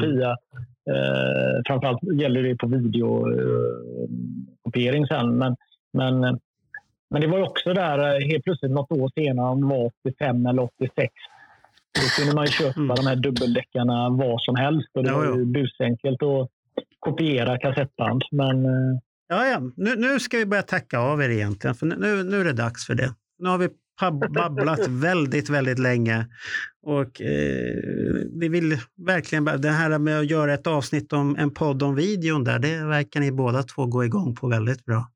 Eh, 0.90 1.62
framförallt 1.68 2.00
gäller 2.22 2.44
det 2.44 2.56
på 2.56 2.68
videokopiering 2.68 5.08
sen. 5.08 5.38
Men, 5.38 5.56
men, 5.94 6.20
men 7.10 7.22
det 7.22 7.28
var 7.28 7.44
också 7.44 7.74
där 7.74 8.00
eh, 8.00 8.28
helt 8.28 8.44
plötsligt 8.44 8.72
något 8.72 8.92
år 8.92 9.12
senare, 9.16 9.50
om 9.50 9.62
det 9.62 9.68
var 9.68 9.92
85 10.04 10.46
eller 10.46 10.64
86, 10.64 11.14
då 11.96 12.02
kunde 12.22 12.36
man 12.36 12.46
ju 12.46 12.52
köpa 12.52 12.80
Mm. 12.80 12.96
de 12.96 13.08
här 13.08 13.16
dubbeldäckarna 13.16 14.10
var 14.10 14.38
som 14.40 14.56
helst. 14.56 14.90
Och 14.94 15.04
det 15.04 15.10
Ja, 15.10 15.18
var 15.18 15.24
ju 15.26 15.40
ja. 15.40 15.46
busenkelt 15.46 16.24
att 16.24 16.50
kopiera 17.00 17.58
kassettband. 17.58 18.22
Men 18.32 18.66
eh, 18.66 19.00
Ja, 19.30 19.46
ja. 19.48 19.60
Nu, 19.76 19.96
nu 19.96 20.20
ska 20.20 20.38
vi 20.38 20.46
börja 20.46 20.64
tacka 20.64 21.00
av 21.00 21.22
er 21.22 21.30
egentligen, 21.30 21.76
för 21.76 21.86
nu, 21.86 22.24
nu 22.24 22.40
är 22.40 22.44
det 22.44 22.54
dags 22.54 22.86
för 22.88 22.96
det. 22.96 23.14
Nu 23.40 23.50
har 23.50 23.58
vi 23.58 23.70
babblat 24.34 24.88
väldigt, 24.88 25.49
väldigt 25.49 25.80
länge. 25.80 26.28
Och 26.82 27.22
eh, 27.22 27.76
vi 28.34 28.49
vill 28.49 28.78
verkligen, 28.98 29.45
det 29.45 29.69
här 29.69 29.99
med 29.99 30.19
att 30.19 30.30
göra 30.30 30.53
ett 30.53 30.68
avsnitt 30.68 31.14
om 31.14 31.36
en 31.36 31.53
podd 31.53 31.84
om 31.84 31.95
videon 31.95 32.44
där, 32.44 32.60
det 32.60 32.86
verkar 32.86 33.19
ni 33.19 33.32
båda 33.32 33.64
två 33.64 33.86
gå 33.86 34.06
igång 34.06 34.36
på 34.36 34.48
väldigt 34.48 34.86
bra. 34.86 35.11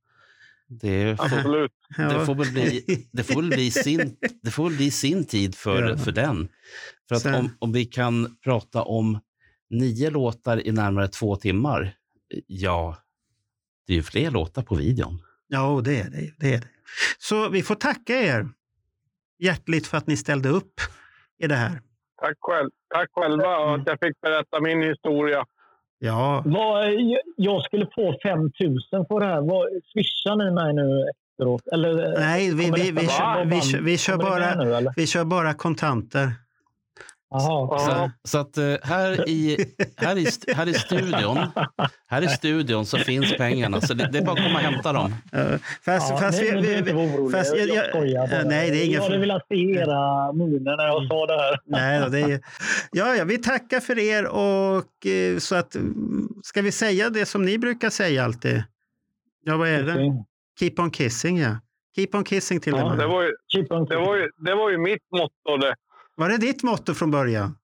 Det 0.67 1.17
får, 1.17 1.25
Absolut. 1.25 1.71
Det 1.97 2.25
får, 2.25 2.35
väl 2.35 2.51
bli, 2.51 3.07
det 3.11 3.23
får, 3.23 3.41
bli, 3.41 3.71
sin, 3.83 4.15
det 4.43 4.51
får 4.51 4.69
väl 4.69 4.77
bli 4.77 4.91
sin 4.91 5.25
tid 5.25 5.55
för, 5.55 5.89
Ja. 5.89 5.97
för 5.97 6.11
den. 6.11 6.47
För 7.07 7.15
att 7.15 7.21
Sen- 7.21 7.35
om, 7.35 7.49
om 7.59 7.71
vi 7.71 7.85
kan 7.85 8.37
prata 8.43 8.81
om 8.81 9.19
nio 9.69 10.09
låtar 10.09 10.67
i 10.67 10.71
närmare 10.71 11.07
två 11.07 11.35
timmar, 11.35 11.93
ja, 12.47 12.97
det 13.87 13.93
är 13.93 13.97
ju 13.97 14.03
fler 14.03 14.31
låtar 14.31 14.61
på 14.63 14.75
videon. 14.75 15.21
Ja, 15.47 15.81
det 15.83 15.99
är 15.99 16.09
det. 16.09 16.31
det 16.37 16.53
är 16.53 16.59
det. 16.61 16.67
Så 17.19 17.49
vi 17.49 17.63
får 17.63 17.75
tacka 17.75 18.13
er 18.21 18.49
hjärtligt 19.41 19.87
för 19.87 19.97
att 19.97 20.07
ni 20.07 20.17
ställde 20.17 20.49
upp 20.49 20.73
i 21.43 21.47
det 21.47 21.55
här. 21.55 21.81
Tack, 22.21 22.37
själv. 22.39 22.69
Tack 22.95 23.09
själva 23.11 23.57
och 23.57 23.75
att 23.75 23.81
jag 23.85 23.99
fick 23.99 24.21
berätta 24.21 24.61
min 24.61 24.83
historia. 24.83 25.45
Ja, 25.99 26.43
vad, 26.45 26.85
jag 27.35 27.63
skulle 27.63 27.87
få 27.95 28.15
5 28.23 28.39
000 28.39 28.51
för 29.07 29.19
det 29.19 29.25
här. 29.25 29.41
Vad, 29.41 29.67
swishar 29.93 30.35
ni 30.35 30.51
mig 30.51 30.73
nu 30.73 31.05
efteråt? 31.09 31.67
Eller, 31.73 32.19
nej, 32.19 32.55
vi, 32.55 32.71
vi, 32.75 32.81
vi, 32.81 32.91
vara 32.91 33.07
kör, 33.07 33.45
vi, 33.45 33.91
vi, 33.91 33.97
kör 33.97 34.17
bara, 34.17 34.55
nu, 34.55 34.75
eller? 34.75 34.93
vi 34.95 35.07
kör 35.07 35.25
bara 35.25 35.53
kontanter. 35.53 36.31
Jaha. 37.33 37.79
Så, 37.79 38.11
så 38.23 38.37
att 38.37 38.57
eh, 38.57 38.73
här 38.83 39.29
i, 39.29 39.65
här, 39.97 40.17
i, 40.17 40.27
här 40.55 40.67
i 40.69 40.73
studion 40.73 41.37
här 42.07 42.21
i 42.21 42.27
studion 42.37 42.85
så 42.85 42.97
finns 42.97 43.37
pengarna. 43.37 43.81
Så 43.81 43.93
det, 43.93 44.09
det 44.11 44.17
är 44.17 44.21
bara 44.25 44.31
att 44.31 44.37
komma 44.43 44.55
och 44.55 44.65
hämta 44.65 44.93
dem. 44.93 45.15
Fast, 45.85 46.09
Ja, 46.09 46.17
fast 46.17 46.41
nej, 46.41 46.61
vi, 46.61 46.73
är 46.73 46.77
inte 46.77 46.93
vi, 46.93 46.99
orolig. 47.17 47.31
fast 47.37 47.57
jag, 47.57 47.67
jag- 47.67 47.89
skojar 47.89 48.27
bara. 48.27 48.43
nej, 48.43 48.71
det 48.71 48.77
är 48.77 48.85
ingen 48.85 48.95
Jag 48.95 49.03
hade 49.03 49.17
velat 49.17 49.47
se 49.47 49.55
era 49.55 50.31
miner 50.33 50.77
när 50.77 50.85
jag 50.85 51.07
sa 51.07 51.25
det 51.25 51.41
här. 51.41 51.59
nej, 51.65 51.99
då, 52.01 52.07
det 52.09 52.19
är, 52.19 52.39
ja, 52.91 53.15
ja, 53.15 53.23
vi 53.23 53.37
tackar 53.37 53.79
för 53.79 53.99
er 53.99 54.25
och 54.27 55.05
eh, 55.07 55.37
så 55.37 55.55
att 55.55 55.75
mm, 55.75 56.29
ska 56.43 56.61
vi 56.61 56.71
säga 56.71 57.09
det 57.09 57.25
som 57.25 57.45
ni 57.45 57.57
brukar 57.57 57.89
säga 57.89 58.23
alltid? 58.23 58.63
Ja, 59.43 59.57
vad 59.57 59.67
är 59.69 59.83
det? 59.83 60.23
Keep 60.59 60.73
on 60.77 60.91
kissing, 60.91 61.37
ja. 61.39 61.55
Keep 61.95 62.07
on 62.13 62.23
kissing 62.23 62.59
till 62.59 62.73
Ja, 62.73 62.83
och 62.83 62.91
Det 62.91 62.97
med. 62.97 63.07
var 63.07 63.23
ju, 63.23 63.31
det 63.89 63.95
var 63.97 64.15
ju, 64.15 64.29
det 64.45 64.55
var 64.55 64.69
ju 64.69 64.77
mitt 64.77 65.01
motto. 65.11 65.57
Det. 65.61 65.75
Var 66.21 66.29
det 66.29 66.37
ditt 66.37 66.63
motto 66.63 66.93
från 66.93 67.11
början? 67.11 67.55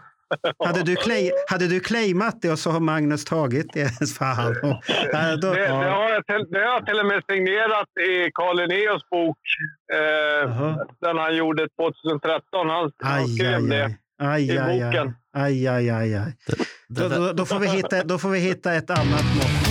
Hade 0.66 0.82
du, 0.82 0.96
claim, 0.96 1.32
hade 1.50 1.68
du 1.68 1.80
claimat 1.80 2.42
det 2.42 2.50
och 2.52 2.58
så 2.58 2.70
har 2.70 2.80
Magnus 2.80 3.24
tagit 3.24 3.72
det? 3.72 4.08
Fan. 4.18 4.56
Ja, 5.12 5.36
då, 5.36 5.52
Det, 5.52 5.60
det, 5.60 5.68
har 5.68 6.10
jag 6.10 6.26
till, 6.26 6.46
det 6.50 6.58
har 6.58 6.64
jag 6.64 6.86
till 6.86 6.98
och 6.98 7.06
med 7.06 7.22
signerat 7.30 7.88
i 8.08 8.30
Carl 8.34 8.56
Linnaeus 8.56 9.02
bok. 9.10 9.38
Eh, 9.92 10.76
den 11.00 11.18
han 11.18 11.36
gjorde 11.36 11.68
2013. 11.80 12.68
Han, 13.02 13.28
skrev 13.28 13.54
aj, 13.54 13.68
det. 13.68 13.96
aj. 14.18 14.54
I 14.54 14.58
aj, 14.58 14.80
boken. 14.80 15.14
aj, 15.32 15.68
aj, 15.68 15.90
aj, 15.90 16.14
aj. 16.14 16.36
Det 16.88 17.08
Då, 17.08 17.08
då, 17.08 17.32
då, 17.32 17.46
får 17.46 17.58
vi 17.58 17.68
hitta, 17.68 18.04
då 18.04 18.18
får 18.18 18.28
vi 18.28 18.38
hitta 18.38 18.74
ett 18.74 18.90
annat 18.90 19.24
mått. 19.36 19.69